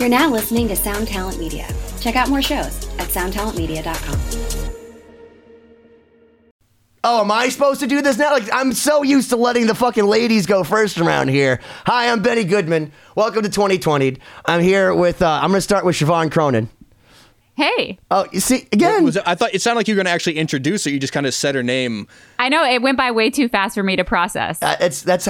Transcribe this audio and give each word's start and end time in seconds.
You're 0.00 0.08
now 0.08 0.30
listening 0.30 0.66
to 0.68 0.76
Sound 0.76 1.08
Talent 1.08 1.38
Media. 1.38 1.68
Check 2.00 2.16
out 2.16 2.30
more 2.30 2.40
shows 2.40 2.88
at 2.98 3.08
soundtalentmedia.com. 3.08 4.18
Oh, 7.04 7.20
am 7.20 7.30
I 7.30 7.50
supposed 7.50 7.80
to 7.80 7.86
do 7.86 8.00
this 8.00 8.16
now? 8.16 8.32
Like, 8.32 8.48
I'm 8.50 8.72
so 8.72 9.02
used 9.02 9.28
to 9.28 9.36
letting 9.36 9.66
the 9.66 9.74
fucking 9.74 10.06
ladies 10.06 10.46
go 10.46 10.64
first 10.64 10.96
around 10.96 11.28
here. 11.28 11.60
Hi, 11.84 12.10
I'm 12.10 12.22
Benny 12.22 12.44
Goodman. 12.44 12.92
Welcome 13.14 13.42
to 13.42 13.50
2020. 13.50 14.16
I'm 14.46 14.62
here 14.62 14.94
with, 14.94 15.20
uh, 15.20 15.28
I'm 15.42 15.50
going 15.50 15.58
to 15.58 15.60
start 15.60 15.84
with 15.84 15.96
Siobhan 15.96 16.32
Cronin. 16.32 16.70
Hey, 17.56 17.98
Oh, 18.10 18.24
you 18.32 18.40
see, 18.40 18.66
again, 18.72 19.04
Was 19.04 19.16
it- 19.16 19.22
I 19.26 19.34
thought 19.34 19.52
it 19.52 19.60
sounded 19.60 19.80
like 19.80 19.88
you 19.88 19.92
were 19.94 19.98
going 19.98 20.06
to 20.06 20.12
actually 20.12 20.38
introduce 20.38 20.84
her. 20.84 20.90
You 20.90 20.98
just 20.98 21.12
kind 21.12 21.26
of 21.26 21.34
said 21.34 21.54
her 21.54 21.62
name. 21.62 22.08
I 22.38 22.48
know 22.48 22.64
it 22.64 22.80
went 22.80 22.96
by 22.96 23.10
way 23.10 23.28
too 23.28 23.50
fast 23.50 23.74
for 23.74 23.82
me 23.82 23.96
to 23.96 24.04
process. 24.04 24.62
uh, 24.62 24.76
it's, 24.80 25.02
that's, 25.02 25.28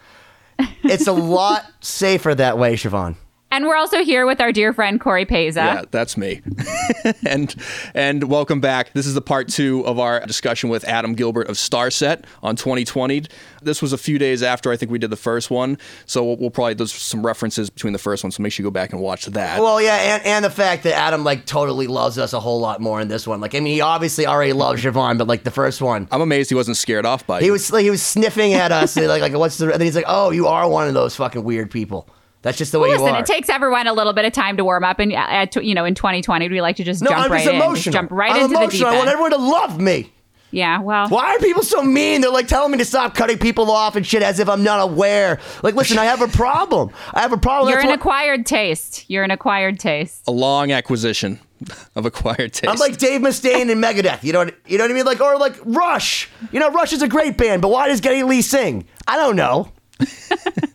it's 0.82 1.06
a 1.06 1.12
lot 1.12 1.64
safer 1.80 2.34
that 2.34 2.58
way, 2.58 2.74
Siobhan. 2.74 3.14
And 3.52 3.66
we're 3.66 3.76
also 3.76 4.02
here 4.02 4.24
with 4.24 4.40
our 4.40 4.50
dear 4.50 4.72
friend 4.72 4.98
Corey 4.98 5.26
Peza. 5.26 5.56
Yeah, 5.56 5.82
that's 5.90 6.16
me. 6.16 6.40
and 7.26 7.54
and 7.94 8.24
welcome 8.24 8.62
back. 8.62 8.94
This 8.94 9.06
is 9.06 9.12
the 9.12 9.20
part 9.20 9.48
two 9.48 9.84
of 9.86 9.98
our 9.98 10.24
discussion 10.24 10.70
with 10.70 10.84
Adam 10.84 11.12
Gilbert 11.12 11.50
of 11.50 11.56
Starset 11.56 12.24
on 12.42 12.56
2020. 12.56 13.24
This 13.60 13.82
was 13.82 13.92
a 13.92 13.98
few 13.98 14.18
days 14.18 14.42
after 14.42 14.72
I 14.72 14.78
think 14.78 14.90
we 14.90 14.98
did 14.98 15.10
the 15.10 15.16
first 15.16 15.50
one, 15.50 15.76
so 16.06 16.24
we'll, 16.24 16.38
we'll 16.38 16.50
probably 16.50 16.72
there's 16.72 16.94
some 16.94 17.26
references 17.26 17.68
between 17.68 17.92
the 17.92 17.98
first 17.98 18.24
one. 18.24 18.30
So 18.30 18.42
make 18.42 18.52
sure 18.52 18.64
you 18.64 18.66
go 18.68 18.72
back 18.72 18.94
and 18.94 19.02
watch 19.02 19.26
that. 19.26 19.60
Well, 19.60 19.82
yeah, 19.82 19.96
and, 20.14 20.24
and 20.24 20.44
the 20.46 20.50
fact 20.50 20.84
that 20.84 20.94
Adam, 20.94 21.22
like, 21.22 21.44
totally 21.44 21.88
loves 21.88 22.16
us 22.16 22.32
a 22.32 22.40
whole 22.40 22.58
lot 22.58 22.80
more 22.80 23.02
in 23.02 23.08
this 23.08 23.26
one. 23.26 23.42
Like, 23.42 23.54
I 23.54 23.60
mean, 23.60 23.74
he 23.74 23.80
obviously 23.82 24.26
already 24.26 24.54
loves 24.54 24.82
Siobhan, 24.82 25.18
but, 25.18 25.26
like, 25.26 25.44
the 25.44 25.50
first 25.50 25.82
one, 25.82 26.08
I'm 26.10 26.22
amazed 26.22 26.48
he 26.48 26.54
wasn't 26.54 26.78
scared 26.78 27.04
off 27.04 27.26
by 27.26 27.40
he 27.40 27.46
you. 27.46 27.52
was, 27.52 27.70
like, 27.70 27.84
he 27.84 27.90
was 27.90 28.02
sniffing 28.02 28.54
at 28.54 28.72
us, 28.72 28.96
and, 28.96 29.08
like, 29.08 29.20
like, 29.20 29.34
what's 29.34 29.58
the, 29.58 29.66
and 29.66 29.74
then 29.74 29.82
he's 29.82 29.96
like, 29.96 30.06
oh, 30.08 30.30
you 30.30 30.46
are 30.46 30.66
one 30.66 30.88
of 30.88 30.94
those 30.94 31.14
fucking 31.16 31.44
weird 31.44 31.70
people. 31.70 32.08
That's 32.42 32.58
just 32.58 32.72
the 32.72 32.78
way 32.80 32.88
you 32.90 32.98
Listen, 32.98 33.14
are. 33.14 33.20
it 33.20 33.26
takes 33.26 33.48
everyone 33.48 33.86
a 33.86 33.92
little 33.92 34.12
bit 34.12 34.24
of 34.24 34.32
time 34.32 34.56
to 34.56 34.64
warm 34.64 34.84
up, 34.84 34.98
and 34.98 35.12
uh, 35.12 35.16
at, 35.28 35.56
you 35.64 35.74
know, 35.74 35.84
in 35.84 35.94
2020, 35.94 36.48
we 36.48 36.60
like 36.60 36.76
to 36.76 36.84
just 36.84 37.00
no, 37.02 37.10
jump 37.10 37.24
I'm 37.24 37.30
right 37.32 37.38
just 37.38 37.48
in, 37.50 37.54
emotional. 37.56 37.74
just 37.76 37.92
jump 37.92 38.10
right 38.10 38.30
I'm 38.32 38.42
into 38.42 38.48
the 38.48 38.54
deep 38.54 38.80
emotional. 38.80 38.88
I 38.90 38.96
want 38.96 39.08
everyone 39.08 39.30
to 39.30 39.38
love 39.38 39.80
me. 39.80 40.12
yeah, 40.50 40.80
well, 40.80 41.08
Why 41.08 41.36
are 41.36 41.38
people 41.38 41.62
so 41.62 41.82
mean? 41.82 42.20
They're 42.20 42.30
like 42.30 42.48
telling 42.48 42.72
me 42.72 42.78
to 42.78 42.84
stop 42.84 43.14
cutting 43.14 43.38
people 43.38 43.70
off 43.70 43.94
and 43.96 44.04
shit 44.06 44.22
as 44.22 44.38
if 44.40 44.48
I'm 44.48 44.62
not 44.64 44.80
aware. 44.80 45.38
Like, 45.62 45.74
listen, 45.76 45.98
I 45.98 46.04
have 46.06 46.20
a 46.20 46.28
problem. 46.28 46.90
I 47.14 47.20
have 47.20 47.32
a 47.32 47.38
problem. 47.38 47.68
you're 47.70 47.76
That's 47.78 47.84
an 47.84 47.90
what- 47.90 48.00
acquired 48.00 48.44
taste. 48.44 49.04
You're 49.08 49.22
an 49.24 49.30
acquired 49.30 49.78
taste. 49.78 50.22
a 50.26 50.32
long 50.32 50.72
acquisition 50.72 51.38
of 51.94 52.04
acquired 52.06 52.52
taste. 52.52 52.68
I'm 52.70 52.76
like 52.78 52.98
Dave 52.98 53.20
Mustaine 53.20 53.70
and 53.70 53.82
Megadeth. 53.82 54.24
You 54.24 54.32
know 54.32 54.40
what? 54.40 54.54
You 54.66 54.78
know 54.78 54.84
what 54.84 54.90
I 54.90 54.94
mean? 54.94 55.06
Like, 55.06 55.20
or 55.20 55.38
like 55.38 55.54
Rush. 55.64 56.28
You 56.50 56.58
know, 56.58 56.70
Rush 56.70 56.92
is 56.92 57.02
a 57.02 57.08
great 57.08 57.36
band, 57.38 57.62
but 57.62 57.68
why 57.68 57.86
does 57.86 58.00
Geddy 58.00 58.24
Lee 58.24 58.42
sing? 58.42 58.84
I 59.06 59.16
don't 59.16 59.36
know. 59.36 59.70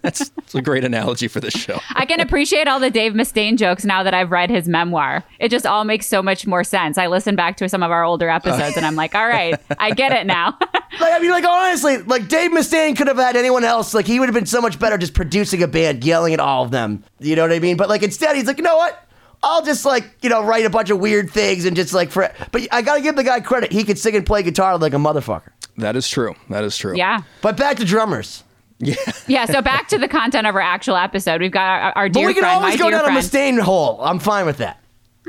That's, 0.01 0.29
that's 0.29 0.55
a 0.55 0.61
great 0.61 0.83
analogy 0.83 1.27
for 1.27 1.39
this 1.39 1.53
show. 1.53 1.79
I 1.95 2.05
can 2.05 2.19
appreciate 2.19 2.67
all 2.67 2.79
the 2.79 2.89
Dave 2.89 3.13
Mustaine 3.13 3.57
jokes 3.57 3.85
now 3.85 4.03
that 4.03 4.13
I've 4.13 4.31
read 4.31 4.49
his 4.49 4.67
memoir. 4.67 5.23
It 5.39 5.49
just 5.49 5.65
all 5.65 5.83
makes 5.83 6.07
so 6.07 6.21
much 6.23 6.45
more 6.47 6.63
sense. 6.63 6.97
I 6.97 7.07
listen 7.07 7.35
back 7.35 7.57
to 7.57 7.69
some 7.69 7.83
of 7.83 7.91
our 7.91 8.03
older 8.03 8.29
episodes, 8.29 8.77
and 8.77 8.85
I'm 8.85 8.95
like, 8.95 9.15
all 9.15 9.27
right, 9.27 9.59
I 9.79 9.91
get 9.91 10.11
it 10.11 10.25
now. 10.25 10.57
Like, 10.99 11.13
I 11.13 11.19
mean, 11.19 11.29
like 11.29 11.45
honestly, 11.45 11.97
like 11.97 12.27
Dave 12.27 12.49
Mustaine 12.49 12.97
could 12.97 13.07
have 13.07 13.17
had 13.17 13.35
anyone 13.35 13.63
else. 13.63 13.93
Like, 13.93 14.07
he 14.07 14.19
would 14.19 14.29
have 14.29 14.33
been 14.33 14.47
so 14.47 14.61
much 14.61 14.79
better 14.79 14.97
just 14.97 15.13
producing 15.13 15.61
a 15.61 15.67
band, 15.67 16.03
yelling 16.03 16.33
at 16.33 16.39
all 16.39 16.63
of 16.63 16.71
them. 16.71 17.03
You 17.19 17.35
know 17.35 17.43
what 17.43 17.51
I 17.51 17.59
mean? 17.59 17.77
But 17.77 17.87
like 17.87 18.01
instead, 18.01 18.35
he's 18.35 18.45
like, 18.47 18.57
you 18.57 18.63
know 18.63 18.77
what? 18.77 19.07
I'll 19.43 19.63
just 19.63 19.85
like 19.85 20.05
you 20.23 20.29
know 20.29 20.43
write 20.43 20.65
a 20.65 20.71
bunch 20.71 20.89
of 20.89 20.99
weird 20.99 21.29
things 21.29 21.65
and 21.65 21.75
just 21.75 21.93
like 21.93 22.09
for. 22.09 22.31
But 22.51 22.67
I 22.71 22.81
gotta 22.81 23.01
give 23.01 23.15
the 23.15 23.23
guy 23.23 23.41
credit. 23.41 23.71
He 23.71 23.83
could 23.83 23.99
sing 23.99 24.15
and 24.15 24.25
play 24.25 24.41
guitar 24.41 24.75
like 24.79 24.93
a 24.93 24.97
motherfucker. 24.97 25.49
That 25.77 25.95
is 25.95 26.07
true. 26.07 26.33
That 26.49 26.63
is 26.63 26.75
true. 26.75 26.97
yeah. 26.97 27.19
But 27.43 27.57
back 27.57 27.77
to 27.77 27.85
drummers. 27.85 28.43
Yeah, 28.79 28.95
yeah. 29.27 29.45
so 29.45 29.61
back 29.61 29.87
to 29.89 29.97
the 29.97 30.07
content 30.07 30.45
of 30.45 30.55
our 30.55 30.61
actual 30.61 30.95
episode. 30.97 31.41
We've 31.41 31.51
got 31.51 31.81
our, 31.81 31.91
our 31.93 32.09
But 32.09 32.25
we 32.25 32.33
can 32.33 32.43
friend, 32.43 32.57
always 32.57 32.77
go 32.77 32.89
dear 32.89 32.99
down 32.99 33.09
a 33.09 33.21
friend. 33.21 33.57
Mustaine 33.57 33.59
hole. 33.59 33.99
I'm 34.01 34.19
fine 34.19 34.45
with 34.45 34.57
that. 34.57 34.81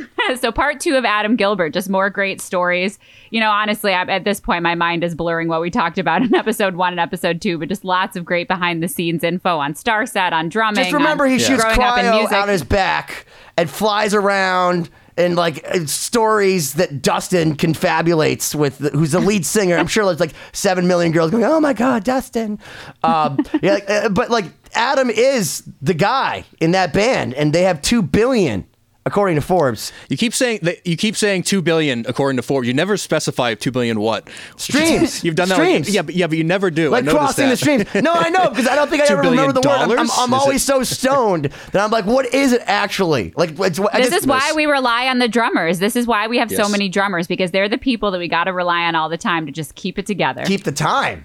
so 0.40 0.52
part 0.52 0.80
two 0.80 0.96
of 0.96 1.04
Adam 1.04 1.36
Gilbert, 1.36 1.70
just 1.70 1.88
more 1.88 2.10
great 2.10 2.40
stories. 2.40 2.98
You 3.30 3.40
know, 3.40 3.50
honestly, 3.50 3.92
I, 3.92 4.02
at 4.02 4.24
this 4.24 4.40
point, 4.40 4.62
my 4.62 4.74
mind 4.74 5.04
is 5.04 5.14
blurring 5.14 5.48
what 5.48 5.60
we 5.60 5.70
talked 5.70 5.98
about 5.98 6.22
in 6.22 6.34
episode 6.36 6.76
one 6.76 6.92
and 6.92 7.00
episode 7.00 7.40
two, 7.40 7.58
but 7.58 7.68
just 7.68 7.84
lots 7.84 8.16
of 8.16 8.24
great 8.24 8.48
behind 8.48 8.82
the 8.82 8.88
scenes 8.88 9.24
info 9.24 9.58
on 9.58 9.74
Starset, 9.74 10.32
on 10.32 10.48
drumming. 10.48 10.84
Just 10.84 10.92
remember, 10.92 11.26
he 11.26 11.38
shoots 11.38 11.64
cryo 11.64 12.30
out 12.32 12.48
his 12.48 12.64
back 12.64 13.26
and 13.56 13.68
flies 13.68 14.14
around 14.14 14.90
and 15.18 15.36
like 15.36 15.66
stories 15.86 16.74
that 16.74 17.02
Dustin 17.02 17.56
confabulates 17.56 18.54
with, 18.54 18.78
who's 18.78 19.12
the 19.12 19.20
lead 19.20 19.44
singer. 19.44 19.76
I'm 19.76 19.88
sure 19.88 20.04
there's 20.04 20.20
like 20.20 20.34
seven 20.52 20.86
million 20.86 21.12
girls 21.12 21.30
going, 21.30 21.44
"Oh 21.44 21.60
my 21.60 21.72
god, 21.72 22.04
Dustin!" 22.04 22.58
Um, 23.02 23.38
yeah, 23.60 24.08
but 24.10 24.30
like 24.30 24.46
Adam 24.74 25.10
is 25.10 25.64
the 25.82 25.94
guy 25.94 26.44
in 26.60 26.70
that 26.70 26.92
band, 26.92 27.34
and 27.34 27.52
they 27.52 27.64
have 27.64 27.82
two 27.82 28.00
billion 28.00 28.64
according 29.08 29.34
to 29.36 29.40
Forbes. 29.42 29.92
You 30.08 30.16
keep 30.16 30.32
saying 30.34 30.60
that 30.62 30.86
you 30.86 30.96
keep 30.96 31.16
saying 31.16 31.42
two 31.42 31.60
billion 31.62 32.04
according 32.06 32.36
to 32.36 32.42
Forbes. 32.42 32.68
You 32.68 32.74
never 32.74 32.96
specify 32.96 33.54
two 33.54 33.72
billion 33.72 33.98
what 33.98 34.28
Streams. 34.56 35.24
You've 35.24 35.34
done 35.34 35.48
that. 35.48 35.56
Streams. 35.56 35.90
yeah, 35.92 36.02
but 36.02 36.14
yeah, 36.14 36.26
but 36.28 36.38
you 36.38 36.44
never 36.44 36.70
do. 36.70 36.90
Like 36.90 37.06
crossing 37.08 37.48
the 37.48 37.56
streams. 37.56 37.86
No, 37.94 38.12
I 38.12 38.28
know 38.30 38.50
because 38.50 38.68
I 38.68 38.76
don't 38.76 38.88
think 38.88 39.02
I 39.02 39.06
ever 39.10 39.22
remember 39.22 39.52
the 39.52 39.60
word. 39.66 39.98
I'm 39.98 39.98
I'm. 39.98 40.08
I'm 40.16 40.34
always 40.34 40.62
it- 40.62 40.66
so 40.66 40.82
stoned 40.84 41.46
that 41.72 41.82
I'm 41.82 41.90
like, 41.90 42.04
what 42.06 42.32
is 42.32 42.52
it 42.52 42.62
actually? 42.66 43.32
Like, 43.36 43.50
it's, 43.58 43.78
This 43.78 44.10
just- 44.10 44.12
is 44.12 44.26
why 44.26 44.52
we 44.54 44.66
rely 44.66 45.08
on 45.08 45.18
the 45.18 45.28
drummers. 45.28 45.78
This 45.80 45.96
is 45.96 46.06
why 46.06 46.28
we 46.28 46.38
have 46.38 46.50
so 46.52 46.68
many 46.68 46.88
drummers 46.88 47.26
because 47.26 47.50
they're 47.50 47.68
the 47.68 47.78
people 47.78 48.10
that 48.12 48.18
we 48.18 48.28
got 48.28 48.44
to 48.44 48.52
rely 48.52 48.82
on 48.84 48.94
all 48.94 49.08
the 49.08 49.18
time 49.18 49.46
to 49.46 49.52
just 49.52 49.74
keep 49.74 49.98
it 49.98 50.06
together, 50.06 50.42
keep, 50.42 50.58
keep 50.58 50.64
the 50.64 50.72
time. 50.72 51.24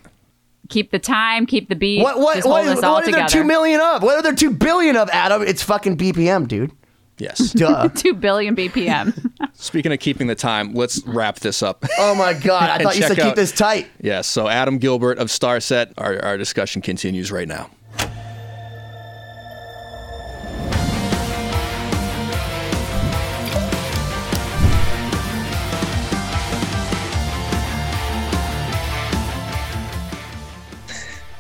Keep 0.69 0.91
the 0.91 0.99
time, 0.99 1.45
keep 1.45 1.67
the 1.67 1.75
beat, 1.75 2.01
What 2.01 2.17
what 2.19 2.35
just 2.37 2.47
what, 2.47 2.65
us 2.65 2.81
all 2.81 2.93
what 2.93 3.03
are 3.03 3.11
there 3.11 3.25
together. 3.27 3.31
two 3.33 3.43
million 3.43 3.81
of? 3.81 4.01
What 4.01 4.15
are 4.15 4.21
there 4.21 4.33
two 4.33 4.49
billion 4.51 4.95
of, 4.95 5.09
Adam? 5.09 5.41
It's 5.41 5.61
fucking 5.61 5.97
BPM, 5.97 6.47
dude. 6.47 6.71
Yes. 7.17 7.51
Duh. 7.53 7.87
Two 7.95 8.13
billion 8.13 8.55
BPM. 8.55 9.31
Speaking 9.53 9.91
of 9.91 9.99
keeping 9.99 10.27
the 10.27 10.35
time, 10.35 10.73
let's 10.73 11.05
wrap 11.05 11.39
this 11.39 11.61
up. 11.63 11.85
oh 11.99 12.15
my 12.15 12.33
god! 12.33 12.69
I 12.69 12.83
thought 12.83 12.95
you 12.95 13.03
said 13.03 13.15
check 13.15 13.25
keep 13.25 13.35
this 13.35 13.51
tight. 13.51 13.87
yes. 14.01 14.27
So 14.27 14.47
Adam 14.47 14.77
Gilbert 14.77 15.19
of 15.19 15.27
Starset, 15.27 15.93
our, 15.97 16.19
our 16.23 16.37
discussion 16.37 16.81
continues 16.81 17.31
right 17.31 17.47
now. 17.47 17.69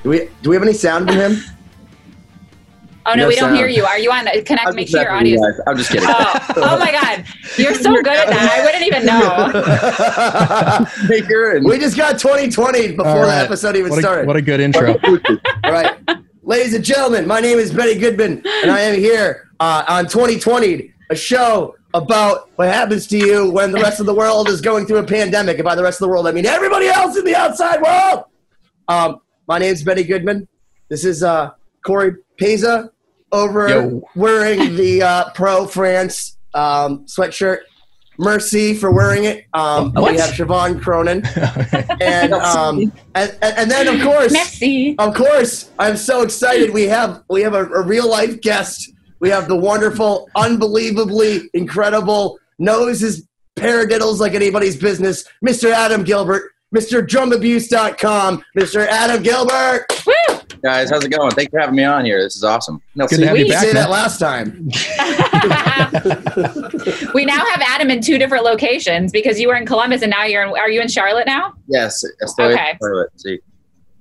Do 0.03 0.09
we 0.09 0.29
do 0.41 0.49
we 0.49 0.55
have 0.55 0.63
any 0.63 0.73
sound 0.73 1.07
from 1.07 1.15
him? 1.17 1.37
Oh 3.05 3.13
no, 3.15 3.23
No 3.23 3.27
we 3.27 3.35
don't 3.35 3.53
hear 3.55 3.67
you. 3.67 3.83
Are 3.85 3.99
you 3.99 4.09
on? 4.11 4.25
Connect. 4.25 4.67
I'm 4.67 4.75
Make 4.75 4.87
sure 4.87 5.01
your 5.01 5.11
messing 5.11 5.37
audio. 5.37 5.47
you 5.47 5.51
guys. 5.51 5.59
I'm 5.67 5.77
just 5.77 5.91
kidding. 5.91 6.07
Oh, 6.09 6.39
oh 6.57 6.77
my 6.79 6.91
God, 6.91 7.25
you're 7.57 7.75
so 7.75 7.93
good 7.93 8.07
at 8.07 8.27
that. 8.29 8.51
I 8.51 8.63
wouldn't 8.63 8.83
even 8.87 9.05
know. 9.05 9.51
Baker 11.09 11.55
and 11.57 11.65
We 11.65 11.77
just 11.79 11.97
got 11.97 12.17
2020 12.19 12.93
before 12.95 13.25
the 13.25 13.33
episode 13.33 13.75
even 13.75 13.89
what 13.91 13.99
started. 13.99 14.27
What 14.27 14.35
a 14.37 14.41
good 14.41 14.59
intro. 14.59 14.95
All 15.03 15.19
right, 15.71 15.95
ladies 16.43 16.73
and 16.73 16.83
gentlemen, 16.83 17.27
my 17.27 17.39
name 17.41 17.59
is 17.59 17.73
Benny 17.73 17.95
Goodman, 17.95 18.41
and 18.61 18.71
I 18.71 18.79
am 18.81 18.95
here 18.97 19.49
uh, 19.59 19.83
on 19.87 20.05
2020, 20.05 20.91
a 21.09 21.15
show 21.15 21.75
about 21.93 22.49
what 22.55 22.67
happens 22.69 23.05
to 23.07 23.17
you 23.17 23.49
when 23.51 23.71
the 23.71 23.79
rest 23.79 23.99
of 23.99 24.05
the 24.05 24.13
world 24.13 24.47
is 24.49 24.61
going 24.61 24.85
through 24.85 24.97
a 24.97 25.03
pandemic. 25.03 25.57
And 25.57 25.65
by 25.65 25.75
the 25.75 25.83
rest 25.83 25.97
of 26.01 26.05
the 26.05 26.09
world, 26.09 26.27
I 26.27 26.31
mean 26.31 26.45
everybody 26.45 26.87
else 26.87 27.17
in 27.17 27.25
the 27.25 27.35
outside 27.35 27.81
world. 27.81 28.25
Um, 28.87 29.19
my 29.47 29.59
name 29.59 29.73
is 29.73 29.83
Benny 29.83 30.03
Goodman. 30.03 30.47
This 30.89 31.05
is 31.05 31.23
uh, 31.23 31.51
Corey 31.85 32.15
Peza 32.39 32.89
over 33.33 33.67
Yo. 33.67 34.01
wearing 34.15 34.75
the 34.77 35.01
uh, 35.01 35.29
Pro 35.31 35.67
France 35.67 36.37
um, 36.53 37.05
sweatshirt. 37.05 37.59
Mercy 38.19 38.75
for 38.75 38.91
wearing 38.91 39.23
it. 39.23 39.45
Um, 39.55 39.91
we 39.95 40.17
have 40.17 40.29
Siobhan 40.35 40.79
Cronin, 40.79 41.25
and 41.99 42.31
um, 42.31 42.93
and, 43.15 43.35
and 43.41 43.57
and 43.57 43.71
then 43.71 43.87
of 43.87 44.01
course, 44.01 44.31
Merci. 44.31 44.95
of 44.99 45.15
course, 45.15 45.71
I'm 45.79 45.97
so 45.97 46.21
excited. 46.21 46.71
We 46.71 46.83
have 46.83 47.23
we 47.27 47.41
have 47.41 47.55
a, 47.55 47.65
a 47.65 47.81
real 47.81 48.07
life 48.07 48.39
guest. 48.41 48.91
We 49.19 49.29
have 49.29 49.47
the 49.47 49.55
wonderful, 49.55 50.29
unbelievably 50.35 51.49
incredible, 51.55 52.37
knows 52.59 52.99
his 52.99 53.27
paradiddles 53.55 54.19
like 54.19 54.33
anybody's 54.33 54.75
business, 54.75 55.25
Mr. 55.43 55.71
Adam 55.71 56.03
Gilbert, 56.03 56.51
Mr. 56.75 57.05
DrumAbuse.com, 57.05 58.43
Mr. 58.57 58.85
Adam 58.85 59.23
Gilbert. 59.23 59.85
Woo! 60.05 60.13
Guys, 60.63 60.89
how's 60.89 61.03
it 61.03 61.09
going? 61.09 61.31
Thanks 61.31 61.51
for 61.51 61.59
having 61.59 61.75
me 61.75 61.83
on 61.83 62.05
here. 62.05 62.21
This 62.23 62.35
is 62.35 62.43
awesome. 62.43 62.81
No, 62.95 63.05
Good 63.07 63.17
see, 63.17 63.21
to 63.23 63.27
have 63.27 63.37
you 63.37 63.45
You 63.45 63.51
back, 63.51 63.63
say 63.63 63.73
that 63.73 63.89
last 63.89 64.19
time. 64.19 64.67
we 67.13 67.25
now 67.25 67.45
have 67.45 67.61
Adam 67.67 67.89
in 67.89 68.01
two 68.01 68.17
different 68.17 68.43
locations 68.43 69.11
because 69.11 69.39
you 69.39 69.47
were 69.47 69.55
in 69.55 69.65
Columbus 69.65 70.01
and 70.01 70.09
now 70.09 70.23
you're 70.23 70.43
in. 70.43 70.49
Are 70.49 70.69
you 70.69 70.81
in 70.81 70.87
Charlotte 70.87 71.25
now? 71.27 71.53
yes, 71.67 72.03
estoy 72.23 72.53
Okay. 72.53 72.69
en 72.71 72.77
Charlotte. 72.81 73.09
Sí. 73.17 73.39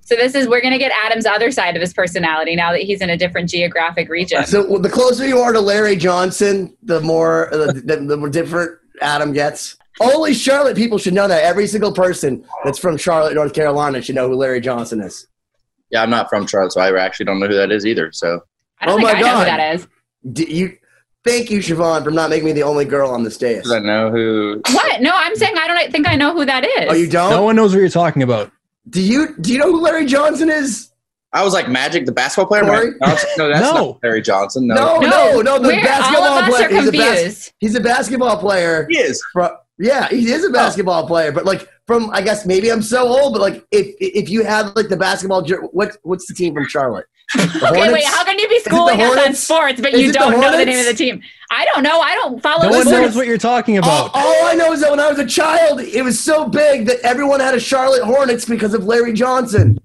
So 0.04 0.16
this 0.16 0.34
is 0.34 0.48
we're 0.48 0.60
gonna 0.60 0.78
get 0.78 0.92
Adam's 1.04 1.26
other 1.26 1.50
side 1.50 1.76
of 1.76 1.80
his 1.80 1.94
personality 1.94 2.56
now 2.56 2.72
that 2.72 2.82
he's 2.82 3.00
in 3.00 3.10
a 3.10 3.16
different 3.16 3.48
geographic 3.48 4.08
region. 4.08 4.44
So 4.46 4.68
well, 4.68 4.80
the 4.80 4.90
closer 4.90 5.26
you 5.26 5.38
are 5.38 5.52
to 5.52 5.60
Larry 5.60 5.96
Johnson, 5.96 6.76
the 6.82 7.00
more 7.00 7.52
uh, 7.54 7.72
the, 7.72 7.74
the, 7.74 7.96
the 7.96 8.16
more 8.16 8.28
different 8.28 8.72
Adam 9.00 9.32
gets. 9.32 9.76
Only 10.00 10.34
Charlotte 10.34 10.76
people 10.76 10.98
should 10.98 11.14
know 11.14 11.28
that. 11.28 11.44
Every 11.44 11.66
single 11.66 11.92
person 11.92 12.44
that's 12.64 12.78
from 12.78 12.96
Charlotte, 12.96 13.34
North 13.34 13.52
Carolina, 13.52 14.02
should 14.02 14.16
know 14.16 14.28
who 14.28 14.34
Larry 14.34 14.60
Johnson 14.60 15.00
is. 15.00 15.28
Yeah, 15.92 16.02
I'm 16.02 16.10
not 16.10 16.28
from 16.28 16.46
Charlotte, 16.46 16.72
so 16.72 16.80
I 16.80 16.98
actually 16.98 17.26
don't 17.26 17.38
know 17.38 17.46
who 17.46 17.54
that 17.54 17.70
is 17.70 17.86
either. 17.86 18.10
So 18.12 18.40
I 18.80 18.86
don't 18.86 18.94
Oh 18.94 18.96
think 19.06 19.12
my 19.12 19.18
I 19.18 19.20
know 19.20 19.26
God. 19.26 19.38
who 19.38 19.44
that 19.44 19.74
is. 19.76 19.88
Do 20.32 20.42
you 20.44 20.76
Thank 21.24 21.52
you, 21.52 21.60
Siobhan, 21.60 22.02
for 22.02 22.10
not 22.10 22.30
making 22.30 22.46
me 22.46 22.52
the 22.52 22.64
only 22.64 22.84
girl 22.84 23.08
on 23.08 23.22
the 23.22 23.30
stage. 23.30 23.62
Does 23.62 23.70
I 23.70 23.78
know 23.78 24.10
who? 24.10 24.60
What? 24.72 25.00
No, 25.02 25.12
I'm 25.14 25.36
saying 25.36 25.54
I 25.56 25.68
don't 25.68 25.92
think 25.92 26.08
I 26.08 26.16
know 26.16 26.32
who 26.32 26.44
that 26.44 26.64
is. 26.64 26.86
Oh, 26.88 26.94
you 26.94 27.08
don't? 27.08 27.30
No 27.30 27.44
one 27.44 27.54
knows 27.54 27.72
what 27.72 27.78
you're 27.78 27.88
talking 27.90 28.24
about. 28.24 28.50
Do 28.90 29.00
you 29.00 29.36
do 29.40 29.52
you 29.52 29.58
know 29.60 29.70
who 29.70 29.80
Larry 29.80 30.04
Johnson 30.06 30.50
is? 30.50 30.88
I 31.32 31.44
was 31.44 31.52
like 31.54 31.68
Magic, 31.68 32.06
the 32.06 32.12
basketball 32.12 32.46
player. 32.48 32.62
Corey? 32.64 32.90
Magic 32.98 33.00
Johnson? 33.00 33.28
No, 33.38 33.48
that's 33.48 33.60
No. 33.74 33.74
not 33.92 33.98
Larry 34.02 34.20
Johnson. 34.20 34.66
No, 34.66 34.74
No, 34.74 34.98
no, 35.00 35.40
no, 35.42 35.58
the 35.60 35.68
we're- 35.68 35.82
basketball 35.82 36.24
all 36.24 36.38
of 36.38 36.44
us 36.44 36.50
player. 36.56 36.66
are 36.66 36.72
He's 36.80 36.88
a, 36.88 36.92
bas- 36.92 37.52
he's 37.58 37.74
a 37.76 37.80
basketball 37.80 38.36
player. 38.38 38.86
he 38.90 38.98
is. 38.98 39.22
Fro- 39.32 39.56
yeah, 39.82 40.08
he 40.08 40.30
is 40.30 40.44
a 40.44 40.48
Oh. 40.48 40.52
basketball 40.52 41.06
player, 41.06 41.32
but 41.32 41.44
like 41.44 41.68
from 41.86 42.10
I 42.10 42.22
guess 42.22 42.46
maybe 42.46 42.70
I'm 42.70 42.82
so 42.82 43.06
old, 43.06 43.32
but 43.34 43.40
like 43.42 43.64
if 43.70 43.94
if 44.00 44.28
you 44.30 44.44
had 44.44 44.74
like 44.76 44.88
the 44.88 44.96
basketball, 44.96 45.42
jer- 45.42 45.62
what 45.72 45.96
what's 46.02 46.26
the 46.26 46.34
team 46.34 46.54
from 46.54 46.66
Charlotte? 46.68 47.06
The 47.34 47.68
Okay, 47.70 47.92
wait. 47.92 48.04
How 48.04 48.24
can 48.24 48.38
you 48.38 48.48
be 48.48 48.60
schooling 48.60 49.00
us 49.00 49.26
on 49.26 49.34
sports, 49.34 49.80
but 49.80 49.94
Is 49.94 50.02
you 50.02 50.12
don't 50.12 50.32
know 50.38 50.50
the 50.56 50.64
name 50.64 50.78
of 50.80 50.86
the 50.86 50.94
team? 50.94 51.22
I 51.50 51.64
don't 51.66 51.82
know. 51.82 52.00
I 52.00 52.14
don't 52.14 52.42
follow 52.42 52.64
No 52.64 52.70
one 52.70 52.82
sports. 52.82 52.90
knows 53.00 53.16
what 53.16 53.26
you're 53.26 53.38
talking 53.38 53.78
All, 53.78 53.84
about. 53.84 54.10
all 54.14 54.44
I 54.46 54.54
know 54.54 54.72
is 54.72 54.80
that 54.82 54.90
when 54.90 55.00
I 55.00 55.08
was 55.08 55.18
a 55.18 55.26
child, 55.26 55.80
it 55.80 56.02
was 56.02 56.18
so 56.20 56.46
big 56.46 56.86
that 56.86 56.98
everyone 57.00 57.40
had 57.40 57.54
a 57.54 57.60
Charlotte 57.60 58.02
Hornets 58.04 58.44
because 58.44 58.74
of 58.74 58.84
Larry 58.84 59.12
Johnson. 59.12 59.78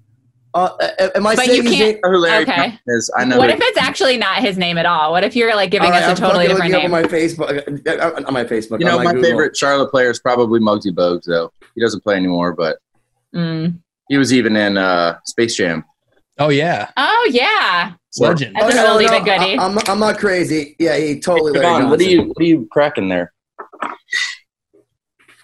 Uh, 0.54 0.70
am 1.14 1.26
I 1.26 1.36
But 1.36 1.44
saying 1.46 1.62
his 1.64 1.72
name? 1.72 1.96
I 2.02 2.08
know 2.08 2.12
who 2.14 2.18
Larry 2.20 2.42
Okay. 2.44 2.78
Is. 2.86 3.10
I 3.16 3.24
know. 3.24 3.36
What 3.38 3.50
if 3.50 3.58
it's 3.60 3.78
actually 3.78 4.16
not 4.16 4.38
his 4.38 4.56
name 4.56 4.78
at 4.78 4.86
all? 4.86 5.12
What 5.12 5.22
if 5.22 5.36
you're 5.36 5.54
like 5.54 5.70
giving 5.70 5.86
All 5.86 5.92
right, 5.92 6.02
us 6.02 6.06
a 6.08 6.10
I'm 6.10 6.16
totally 6.16 6.46
fucking 6.48 6.70
different 6.72 6.72
looking 6.72 6.90
name? 6.90 6.94
up 6.94 7.46
on 7.46 7.86
my 7.86 7.86
Facebook. 7.86 8.20
uh, 8.20 8.26
On 8.26 8.32
my 8.34 8.44
Facebook. 8.44 8.80
you 8.80 8.86
know, 8.86 8.98
on 8.98 9.04
my 9.04 9.12
Google. 9.12 9.28
favorite 9.30 9.56
Charlotte 9.56 9.90
player 9.90 10.10
is 10.10 10.18
probably 10.18 10.58
Muggsy 10.58 10.90
Bogues, 10.92 11.24
though. 11.26 11.52
He 11.74 11.80
doesn't 11.82 12.02
play 12.02 12.16
anymore, 12.16 12.54
but 12.54 12.78
Mm. 13.34 13.78
he 14.08 14.16
was 14.16 14.32
even 14.32 14.56
in 14.56 14.78
uh, 14.78 15.18
Space 15.26 15.54
Jam. 15.54 15.84
Oh 16.38 16.48
yeah, 16.48 16.90
Oh 16.96 17.28
yeah, 17.30 17.92
legend. 18.18 18.56
That's 18.58 18.74
an 18.74 18.84
oldie 18.86 19.06
but 19.08 19.24
goodie. 19.24 19.58
I, 19.58 19.66
am 19.66 19.76
I'm 19.86 19.98
not 20.00 20.18
crazy. 20.18 20.76
Yeah, 20.78 20.96
he 20.96 21.20
totally. 21.20 21.52
Larry 21.52 21.66
Javon, 21.66 21.90
what 21.90 22.00
are 22.00 22.04
you 22.04 22.22
what 22.22 22.38
are 22.40 22.44
you 22.44 22.66
cracking 22.72 23.08
there? 23.10 23.32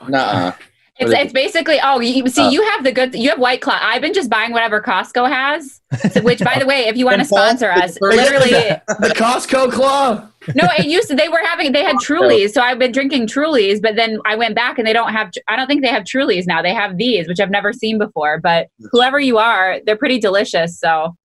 Nuh-uh. 0.09 0.53
It's 0.99 1.13
it's 1.13 1.33
basically. 1.33 1.79
Oh, 1.83 1.99
you 2.01 2.29
see, 2.29 2.43
Uh. 2.43 2.51
you 2.51 2.63
have 2.71 2.85
the 2.85 2.93
good. 2.93 3.15
You 3.15 3.31
have 3.31 3.39
White 3.39 3.61
Claw. 3.61 3.79
I've 3.81 4.01
been 4.03 4.15
just 4.15 4.31
buying 4.31 4.53
whatever 4.53 4.81
Costco 4.81 5.29
has. 5.29 5.81
so- 6.13 6.21
which, 6.23 6.39
by 6.41 6.57
the 6.59 6.67
way, 6.67 6.87
if 6.87 6.97
you 6.97 7.05
want 7.05 7.19
to 7.21 7.25
sponsor 7.35 7.71
us, 7.71 8.01
literally, 8.01 8.51
the 9.01 9.13
Costco 9.17 9.73
Claw? 9.73 10.27
no. 10.55 10.69
It 10.79 10.87
used 10.87 11.09
to. 11.09 11.15
They 11.17 11.29
were 11.29 11.41
having. 11.45 11.73
They 11.73 11.83
had 11.83 11.97
Trulies, 11.97 12.51
so 12.53 12.61
I've 12.63 12.79
been 12.79 12.93
drinking 12.93 13.27
Trulies. 13.27 13.83
But 13.83 13.97
then 13.97 14.19
I 14.25 14.37
went 14.37 14.55
back 14.55 14.79
and 14.79 14.87
they 14.87 14.93
don't 14.93 15.13
have. 15.13 15.33
I 15.49 15.57
don't 15.57 15.67
think 15.67 15.83
they 15.83 15.89
have 15.89 16.05
Trulies 16.05 16.47
now. 16.47 16.63
They 16.63 16.75
have 16.75 16.97
these, 16.97 17.27
which 17.27 17.41
I've 17.41 17.51
never 17.51 17.73
seen 17.73 17.99
before. 17.99 18.39
But 18.41 18.69
whoever 18.93 19.19
you 19.19 19.39
are, 19.39 19.81
they're 19.87 19.97
pretty 19.97 20.19
delicious. 20.21 20.79
So 20.79 21.17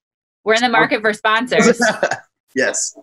we're 0.46 0.56
in 0.56 0.62
the 0.62 0.70
market 0.70 1.02
for 1.02 1.14
sponsors. 1.14 1.80
yes, 2.56 2.98